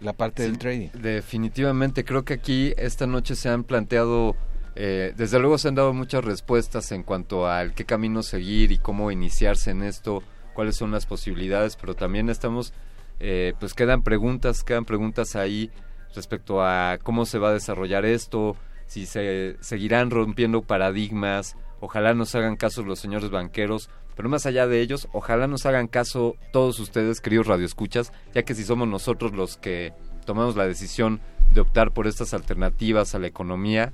La 0.00 0.12
parte 0.12 0.42
del 0.42 0.58
trading. 0.58 0.88
Definitivamente, 0.92 2.04
creo 2.04 2.24
que 2.24 2.34
aquí 2.34 2.74
esta 2.76 3.06
noche 3.06 3.36
se 3.36 3.48
han 3.48 3.62
planteado, 3.64 4.36
eh, 4.74 5.14
desde 5.16 5.38
luego 5.38 5.56
se 5.56 5.68
han 5.68 5.76
dado 5.76 5.92
muchas 5.94 6.24
respuestas 6.24 6.90
en 6.92 7.04
cuanto 7.04 7.46
al 7.46 7.74
qué 7.74 7.84
camino 7.84 8.22
seguir 8.22 8.72
y 8.72 8.78
cómo 8.78 9.12
iniciarse 9.12 9.70
en 9.70 9.82
esto, 9.82 10.22
cuáles 10.52 10.76
son 10.76 10.90
las 10.90 11.06
posibilidades, 11.06 11.76
pero 11.76 11.94
también 11.94 12.28
estamos, 12.28 12.72
eh, 13.20 13.54
pues 13.58 13.74
quedan 13.74 14.02
preguntas, 14.02 14.64
quedan 14.64 14.84
preguntas 14.84 15.36
ahí 15.36 15.70
respecto 16.14 16.62
a 16.62 16.98
cómo 17.02 17.26
se 17.26 17.38
va 17.38 17.50
a 17.50 17.54
desarrollar 17.54 18.04
esto, 18.04 18.56
si 18.86 19.06
se 19.06 19.56
seguirán 19.60 20.10
rompiendo 20.10 20.62
paradigmas, 20.62 21.56
ojalá 21.80 22.14
nos 22.14 22.34
hagan 22.34 22.56
caso 22.56 22.82
los 22.82 22.98
señores 22.98 23.30
banqueros, 23.30 23.90
pero 24.16 24.28
más 24.28 24.46
allá 24.46 24.66
de 24.66 24.80
ellos, 24.80 25.08
ojalá 25.12 25.46
nos 25.46 25.66
hagan 25.66 25.88
caso 25.88 26.36
todos 26.52 26.78
ustedes, 26.78 27.20
queridos 27.20 27.46
radioescuchas, 27.46 28.12
ya 28.32 28.42
que 28.42 28.54
si 28.54 28.64
somos 28.64 28.86
nosotros 28.86 29.32
los 29.32 29.56
que 29.56 29.92
tomamos 30.24 30.56
la 30.56 30.66
decisión 30.66 31.20
de 31.52 31.60
optar 31.60 31.92
por 31.92 32.06
estas 32.06 32.34
alternativas 32.34 33.14
a 33.14 33.18
la 33.18 33.26
economía, 33.26 33.92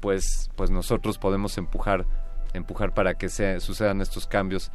pues, 0.00 0.50
pues 0.56 0.70
nosotros 0.70 1.18
podemos 1.18 1.56
empujar, 1.56 2.06
empujar 2.52 2.94
para 2.94 3.14
que 3.14 3.28
sucedan 3.28 4.00
estos 4.00 4.26
cambios. 4.26 4.70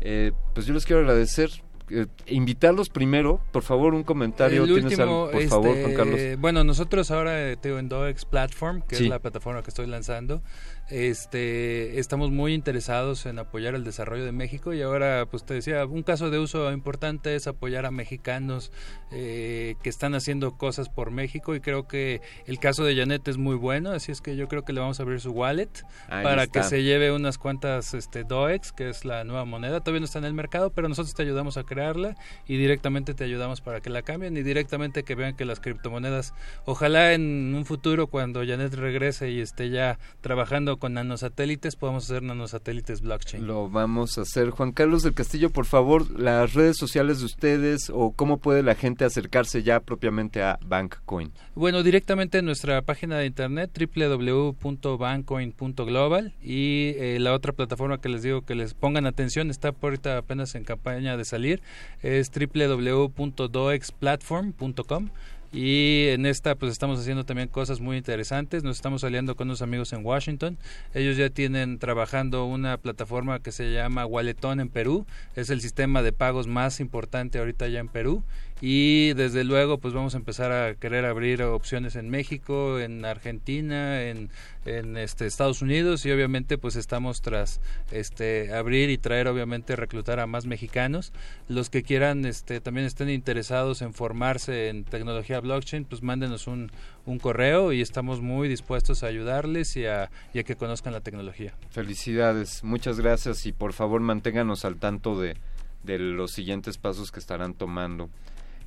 Eh, 0.00 0.32
pues 0.54 0.66
yo 0.66 0.74
les 0.74 0.86
quiero 0.86 1.00
agradecer, 1.00 1.50
eh, 1.90 2.06
invitarlos 2.26 2.88
primero, 2.88 3.40
por 3.52 3.62
favor, 3.62 3.94
un 3.94 4.04
comentario. 4.04 4.64
El 4.64 4.68
¿Tienes 4.72 4.84
último, 4.84 5.02
algo, 5.02 5.30
por 5.30 5.42
favor, 5.44 5.68
este, 5.68 5.82
Juan 5.82 5.94
Carlos? 5.94 6.20
Bueno, 6.40 6.64
nosotros 6.64 7.10
ahora 7.10 7.50
eh, 7.50 7.56
te 7.56 7.68
digo, 7.68 7.78
en 7.78 7.88
DOEX 7.88 8.24
Platform, 8.24 8.82
que 8.82 8.96
Sí. 8.96 9.04
es 9.04 9.10
la 9.10 9.18
plataforma 9.18 9.62
que 9.62 9.70
estoy 9.70 9.86
lanzando, 9.86 10.42
este, 10.90 11.98
estamos 11.98 12.30
muy 12.30 12.54
interesados 12.54 13.26
en 13.26 13.38
apoyar 13.38 13.74
el 13.74 13.84
desarrollo 13.84 14.24
de 14.24 14.32
México 14.32 14.72
y 14.72 14.80
ahora, 14.80 15.26
pues 15.30 15.44
te 15.44 15.54
decía, 15.54 15.84
un 15.84 16.02
caso 16.02 16.30
de 16.30 16.38
uso 16.38 16.72
importante 16.72 17.34
es 17.34 17.46
apoyar 17.46 17.84
a 17.84 17.90
mexicanos 17.90 18.72
eh, 19.10 19.74
que 19.82 19.90
están 19.90 20.14
haciendo 20.14 20.56
cosas 20.56 20.88
por 20.88 21.10
México 21.10 21.54
y 21.54 21.60
creo 21.60 21.86
que 21.86 22.22
el 22.46 22.58
caso 22.58 22.84
de 22.84 22.96
Janet 22.96 23.28
es 23.28 23.36
muy 23.36 23.56
bueno, 23.56 23.90
así 23.90 24.12
es 24.12 24.20
que 24.22 24.36
yo 24.36 24.48
creo 24.48 24.64
que 24.64 24.72
le 24.72 24.80
vamos 24.80 24.98
a 24.98 25.02
abrir 25.02 25.20
su 25.20 25.32
wallet 25.32 25.68
Ahí 26.08 26.24
para 26.24 26.44
está. 26.44 26.60
que 26.60 26.66
se 26.66 26.82
lleve 26.82 27.12
unas 27.12 27.36
cuantas 27.36 27.92
este, 27.92 28.24
DOEX, 28.24 28.72
que 28.72 28.88
es 28.88 29.04
la 29.04 29.24
nueva 29.24 29.44
moneda. 29.44 29.80
Todavía 29.80 30.00
no 30.00 30.06
está 30.06 30.18
en 30.18 30.24
el 30.24 30.34
mercado, 30.34 30.70
pero 30.70 30.88
nosotros 30.88 31.14
te 31.14 31.22
ayudamos 31.22 31.58
a 31.58 31.64
crearla 31.64 32.16
y 32.46 32.56
directamente 32.56 33.14
te 33.14 33.24
ayudamos 33.24 33.60
para 33.60 33.80
que 33.80 33.90
la 33.90 34.02
cambien 34.02 34.36
y 34.36 34.42
directamente 34.42 35.02
que 35.02 35.14
vean 35.14 35.36
que 35.36 35.44
las 35.44 35.60
criptomonedas, 35.60 36.32
ojalá 36.64 37.12
en 37.12 37.54
un 37.54 37.64
futuro 37.66 38.06
cuando 38.06 38.44
Janet 38.44 38.72
regrese 38.74 39.30
y 39.30 39.40
esté 39.40 39.70
ya 39.70 39.98
trabajando 40.22 40.77
con 40.78 40.94
nanosatélites, 40.94 41.76
podamos 41.76 42.04
hacer 42.04 42.22
nanosatélites 42.22 43.02
blockchain. 43.02 43.46
Lo 43.46 43.68
vamos 43.68 44.16
a 44.18 44.22
hacer. 44.22 44.50
Juan 44.50 44.72
Carlos 44.72 45.02
del 45.02 45.14
Castillo, 45.14 45.50
por 45.50 45.66
favor, 45.66 46.18
las 46.18 46.54
redes 46.54 46.76
sociales 46.76 47.20
de 47.20 47.26
ustedes 47.26 47.90
o 47.92 48.12
cómo 48.12 48.38
puede 48.38 48.62
la 48.62 48.74
gente 48.74 49.04
acercarse 49.04 49.62
ya 49.62 49.80
propiamente 49.80 50.42
a 50.42 50.58
Bankcoin. 50.64 51.32
Bueno, 51.54 51.82
directamente 51.82 52.38
en 52.38 52.44
nuestra 52.44 52.82
página 52.82 53.18
de 53.18 53.26
internet 53.26 53.76
www.bancoin.global 53.76 56.34
y 56.42 56.94
eh, 56.96 57.18
la 57.20 57.34
otra 57.34 57.52
plataforma 57.52 58.00
que 58.00 58.08
les 58.08 58.22
digo 58.22 58.40
que 58.42 58.54
les 58.54 58.74
pongan 58.74 59.06
atención 59.06 59.50
está 59.50 59.72
por 59.72 59.90
ahorita 59.90 60.18
apenas 60.18 60.54
en 60.54 60.62
campaña 60.64 61.16
de 61.16 61.24
salir 61.24 61.60
es 62.02 62.30
www.doexplatform.com 62.30 65.08
y 65.52 66.08
en 66.08 66.26
esta 66.26 66.54
pues 66.54 66.72
estamos 66.72 67.00
haciendo 67.00 67.24
también 67.24 67.48
cosas 67.48 67.80
muy 67.80 67.96
interesantes. 67.96 68.64
Nos 68.64 68.76
estamos 68.76 69.02
aliando 69.04 69.34
con 69.34 69.48
unos 69.48 69.62
amigos 69.62 69.92
en 69.92 70.04
Washington. 70.04 70.58
Ellos 70.94 71.16
ya 71.16 71.30
tienen 71.30 71.78
trabajando 71.78 72.44
una 72.44 72.76
plataforma 72.76 73.40
que 73.40 73.52
se 73.52 73.72
llama 73.72 74.04
Walletón 74.04 74.60
en 74.60 74.68
Perú. 74.68 75.06
Es 75.36 75.50
el 75.50 75.60
sistema 75.60 76.02
de 76.02 76.12
pagos 76.12 76.46
más 76.46 76.80
importante 76.80 77.38
ahorita 77.38 77.68
ya 77.68 77.80
en 77.80 77.88
Perú 77.88 78.22
y 78.60 79.12
desde 79.14 79.44
luego 79.44 79.78
pues 79.78 79.94
vamos 79.94 80.14
a 80.14 80.18
empezar 80.18 80.50
a 80.50 80.74
querer 80.74 81.04
abrir 81.04 81.42
opciones 81.42 81.94
en 81.96 82.10
México, 82.10 82.80
en 82.80 83.04
Argentina, 83.04 84.02
en, 84.02 84.30
en 84.64 84.96
este 84.96 85.26
Estados 85.26 85.62
Unidos 85.62 86.04
y 86.04 86.10
obviamente 86.10 86.58
pues 86.58 86.74
estamos 86.76 87.22
tras 87.22 87.60
este 87.92 88.52
abrir 88.52 88.90
y 88.90 88.98
traer 88.98 89.28
obviamente 89.28 89.76
reclutar 89.76 90.18
a 90.18 90.26
más 90.26 90.46
mexicanos. 90.46 91.12
Los 91.48 91.70
que 91.70 91.82
quieran 91.82 92.24
este 92.24 92.60
también 92.60 92.86
estén 92.86 93.10
interesados 93.10 93.80
en 93.82 93.94
formarse 93.94 94.68
en 94.68 94.84
tecnología 94.84 95.40
blockchain, 95.40 95.84
pues 95.84 96.02
mándenos 96.02 96.46
un, 96.48 96.72
un 97.06 97.18
correo 97.18 97.72
y 97.72 97.80
estamos 97.80 98.20
muy 98.20 98.48
dispuestos 98.48 99.02
a 99.02 99.06
ayudarles 99.06 99.76
y 99.76 99.86
a, 99.86 100.10
y 100.34 100.40
a 100.40 100.42
que 100.42 100.56
conozcan 100.56 100.92
la 100.92 101.00
tecnología. 101.00 101.54
Felicidades, 101.70 102.64
muchas 102.64 102.98
gracias 102.98 103.46
y 103.46 103.52
por 103.52 103.72
favor 103.72 104.00
manténganos 104.00 104.64
al 104.64 104.76
tanto 104.76 105.20
de, 105.20 105.36
de 105.84 105.98
los 105.98 106.32
siguientes 106.32 106.76
pasos 106.78 107.12
que 107.12 107.20
estarán 107.20 107.54
tomando. 107.54 108.10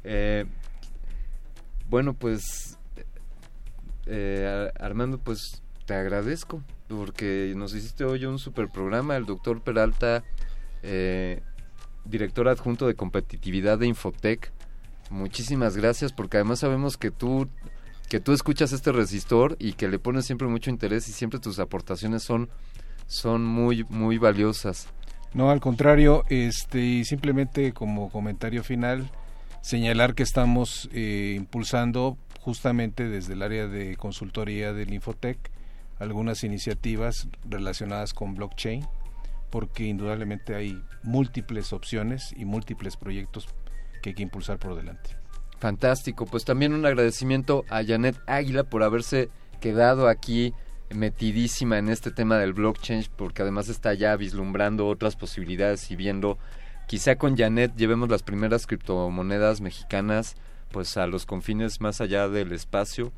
Eh, 0.04 0.46
bueno, 1.90 2.14
pues 2.14 2.78
eh, 4.06 4.72
Armando, 4.80 5.18
pues 5.18 5.62
te 5.86 5.94
agradezco 5.94 6.64
porque 6.88 7.54
nos 7.56 7.74
hiciste 7.74 8.04
hoy 8.04 8.26
un 8.26 8.40
super 8.40 8.70
programa. 8.70 9.16
El 9.16 9.26
doctor 9.26 9.62
Peralta, 9.62 10.24
eh, 10.84 11.42
director 12.06 12.48
adjunto 12.48 12.88
de 12.88 12.96
competitividad 12.96 13.78
de 13.78 13.88
Infotec, 13.88 14.52
muchísimas 15.10 15.78
gracias 15.78 16.14
porque 16.14 16.38
además 16.38 16.60
sabemos 16.60 16.98
que 16.98 17.12
tú 17.12 17.48
que 18.10 18.20
tú 18.20 18.34
escuchas 18.34 18.74
este 18.74 18.92
resistor 18.92 19.56
y 19.58 19.74
que 19.74 19.88
le 19.88 19.98
pones 19.98 20.26
siempre 20.26 20.48
mucho 20.48 20.70
interés 20.70 21.08
y 21.08 21.14
siempre 21.14 21.40
tus 21.40 21.60
aportaciones 21.60 22.24
son 22.24 22.50
son 23.08 23.46
muy 23.46 23.86
muy 23.90 24.18
valiosas. 24.18 24.88
No, 25.34 25.50
al 25.50 25.62
contrario, 25.62 26.26
este, 26.28 27.06
simplemente 27.06 27.72
como 27.72 28.10
comentario 28.10 28.64
final, 28.64 29.10
señalar 29.62 30.16
que 30.16 30.24
estamos 30.24 30.90
eh, 30.92 31.36
impulsando 31.38 32.18
justamente 32.40 33.08
desde 33.08 33.34
el 33.34 33.42
área 33.42 33.68
de 33.68 33.96
consultoría 33.96 34.74
del 34.74 34.94
Infotec 34.94 35.38
algunas 36.00 36.44
iniciativas 36.44 37.28
relacionadas 37.48 38.14
con 38.14 38.34
blockchain, 38.34 38.86
porque 39.52 39.84
indudablemente 39.84 40.56
hay 40.56 40.82
múltiples 41.04 41.74
opciones 41.74 42.34
y 42.36 42.46
múltiples 42.46 42.98
proyectos 42.98 43.48
que 44.02 44.10
hay 44.10 44.16
que 44.16 44.24
impulsar 44.24 44.58
por 44.58 44.76
delante. 44.76 45.16
Fantástico, 45.60 46.26
pues 46.26 46.44
también 46.44 46.74
un 46.74 46.88
agradecimiento 46.88 47.66
a 47.70 47.84
Janet 47.84 48.18
Águila 48.26 48.64
por 48.64 48.82
haberse 48.82 49.30
quedado 49.60 50.08
aquí 50.08 50.56
metidísima 50.90 51.78
en 51.78 51.90
este 51.90 52.10
tema 52.10 52.38
del 52.40 52.54
blockchain, 52.54 53.06
porque 53.16 53.44
además 53.44 53.70
está 53.70 53.94
ya 53.94 54.16
vislumbrando 54.16 54.88
otras 54.88 55.16
posibilidades 55.16 55.92
y 55.92 55.96
viendo, 55.96 56.40
quizá 56.92 57.16
con 57.16 57.38
Janet 57.38 57.72
llevemos 57.78 58.10
las 58.10 58.22
primeras 58.22 58.68
criptomonedas 58.68 59.62
mexicanas 59.62 60.36
pues 60.74 60.98
a 60.98 61.08
los 61.08 61.26
confines 61.26 61.80
más 61.80 62.02
allá 62.02 62.28
del 62.28 62.52
espacio. 62.52 63.14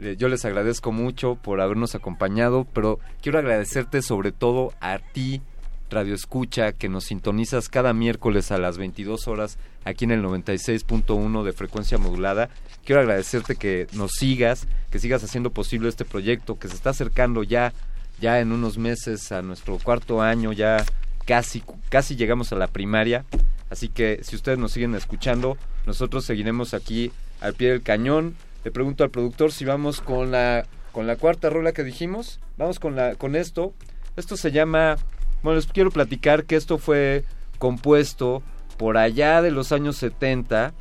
Eh, 0.00 0.16
Yo 0.18 0.28
les 0.28 0.44
agradezco 0.44 0.90
mucho 0.90 1.36
por 1.36 1.60
habernos 1.60 1.94
acompañado, 1.94 2.66
pero 2.74 2.98
quiero 3.22 3.38
agradecerte 3.38 4.02
sobre 4.02 4.32
todo 4.32 4.72
a 4.80 4.98
ti, 4.98 5.42
Radio 5.90 6.12
Escucha, 6.12 6.72
que 6.72 6.88
nos 6.88 7.04
sintonizas 7.04 7.68
cada 7.68 7.92
miércoles 7.92 8.50
a 8.50 8.58
las 8.58 8.78
22 8.78 9.28
horas 9.28 9.58
aquí 9.84 10.04
en 10.04 10.10
el 10.10 10.24
96.1 10.24 11.44
de 11.44 11.52
frecuencia 11.52 11.98
modulada. 11.98 12.50
Quiero 12.84 13.00
agradecerte 13.00 13.54
que 13.54 13.86
nos 13.92 14.10
sigas, 14.18 14.66
que 14.90 14.98
sigas 14.98 15.22
haciendo 15.22 15.50
posible 15.50 15.88
este 15.88 16.04
proyecto, 16.04 16.58
que 16.58 16.66
se 16.66 16.74
está 16.74 16.90
acercando 16.90 17.44
ya, 17.44 17.72
ya 18.20 18.40
en 18.40 18.50
unos 18.50 18.76
meses 18.76 19.30
a 19.30 19.40
nuestro 19.40 19.78
cuarto 19.78 20.20
año, 20.20 20.52
ya 20.52 20.84
casi, 21.28 21.62
casi 21.90 22.16
llegamos 22.16 22.52
a 22.52 22.56
la 22.56 22.68
primaria. 22.68 23.26
Así 23.68 23.90
que 23.90 24.20
si 24.22 24.34
ustedes 24.34 24.58
nos 24.58 24.72
siguen 24.72 24.94
escuchando, 24.94 25.58
nosotros 25.86 26.24
seguiremos 26.24 26.72
aquí 26.72 27.12
al 27.42 27.52
pie 27.52 27.68
del 27.68 27.82
cañón. 27.82 28.34
Le 28.64 28.70
pregunto 28.70 29.04
al 29.04 29.10
productor 29.10 29.52
si 29.52 29.66
vamos 29.66 30.00
con 30.00 30.32
la 30.32 30.64
con 30.90 31.06
la 31.06 31.16
cuarta 31.16 31.50
rola 31.50 31.72
que 31.72 31.84
dijimos. 31.84 32.40
Vamos 32.56 32.80
con 32.80 32.96
la 32.96 33.14
con 33.14 33.36
esto. 33.36 33.74
Esto 34.16 34.38
se 34.38 34.52
llama 34.52 34.96
bueno, 35.42 35.56
les 35.56 35.66
quiero 35.66 35.90
platicar 35.90 36.44
que 36.44 36.56
esto 36.56 36.78
fue 36.78 37.24
compuesto 37.58 38.42
por 38.78 38.96
allá 38.96 39.42
de 39.42 39.50
los 39.50 39.70
años 39.70 39.96
70 39.98 40.72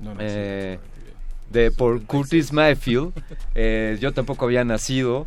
No, 0.00 0.14
no, 0.14 0.20
eh, 0.20 0.80
de 1.50 1.70
por 1.70 2.02
Curtis 2.02 2.52
Mayfield. 2.52 3.12
Eh, 3.54 3.96
yo 4.00 4.12
tampoco 4.12 4.44
había 4.44 4.64
nacido, 4.64 5.24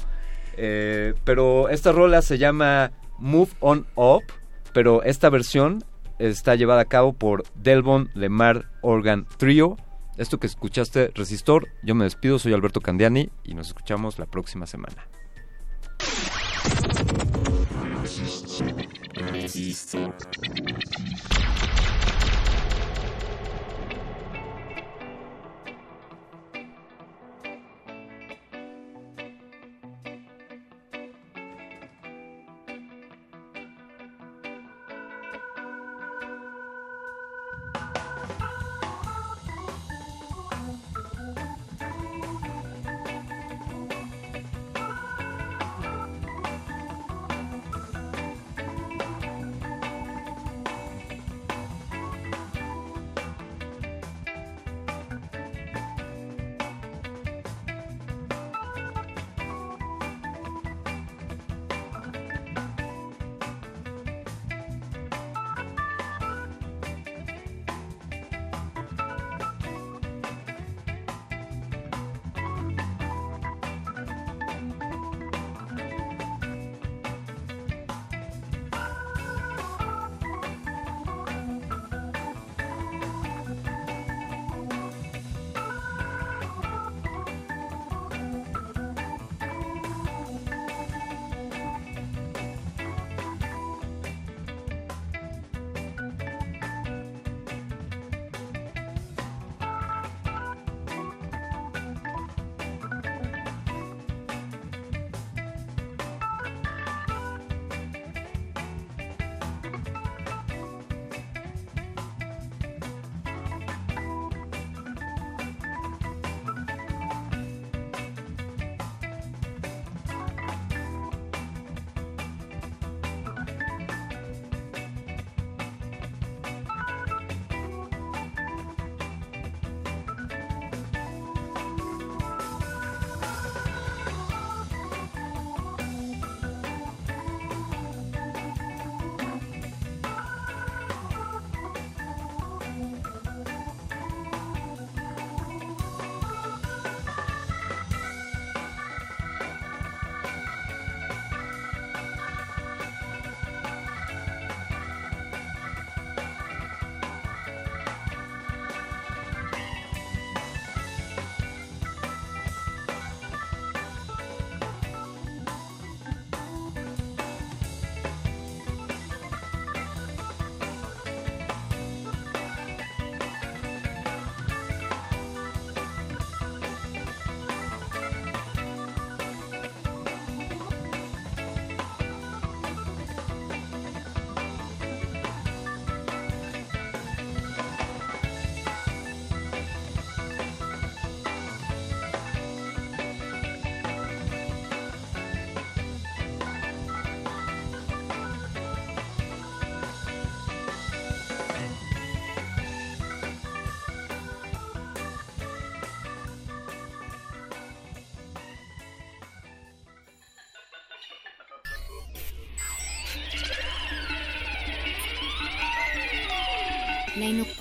eh, 0.58 1.14
pero 1.24 1.70
esta 1.70 1.94
rola 1.94 2.22
se 2.22 2.38
llama 2.38 2.92
Move 3.20 3.50
On 3.60 3.86
Up, 3.96 4.24
pero 4.74 5.04
esta 5.04 5.30
versión 5.30 5.84
está 6.20 6.56
llevada 6.56 6.82
a 6.82 6.86
cabo 6.86 7.14
por 7.14 7.44
Delbon 7.56 8.10
Lemar 8.14 8.70
Organ 8.82 9.26
Trio. 9.38 9.78
Esto 10.18 10.40
que 10.40 10.48
escuchaste, 10.48 11.12
Resistor, 11.16 11.68
yo 11.82 11.96
me 11.96 12.04
despido, 12.04 12.40
soy 12.40 12.54
Alberto 12.54 12.82
Candiani 12.82 13.30
y 13.44 13.54
nos 13.54 13.68
escuchamos 13.68 14.20
la 14.20 14.26
próxima 14.26 14.66
semana. 14.66 15.08
La 19.16 19.32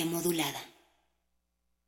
Modulada. 0.00 0.71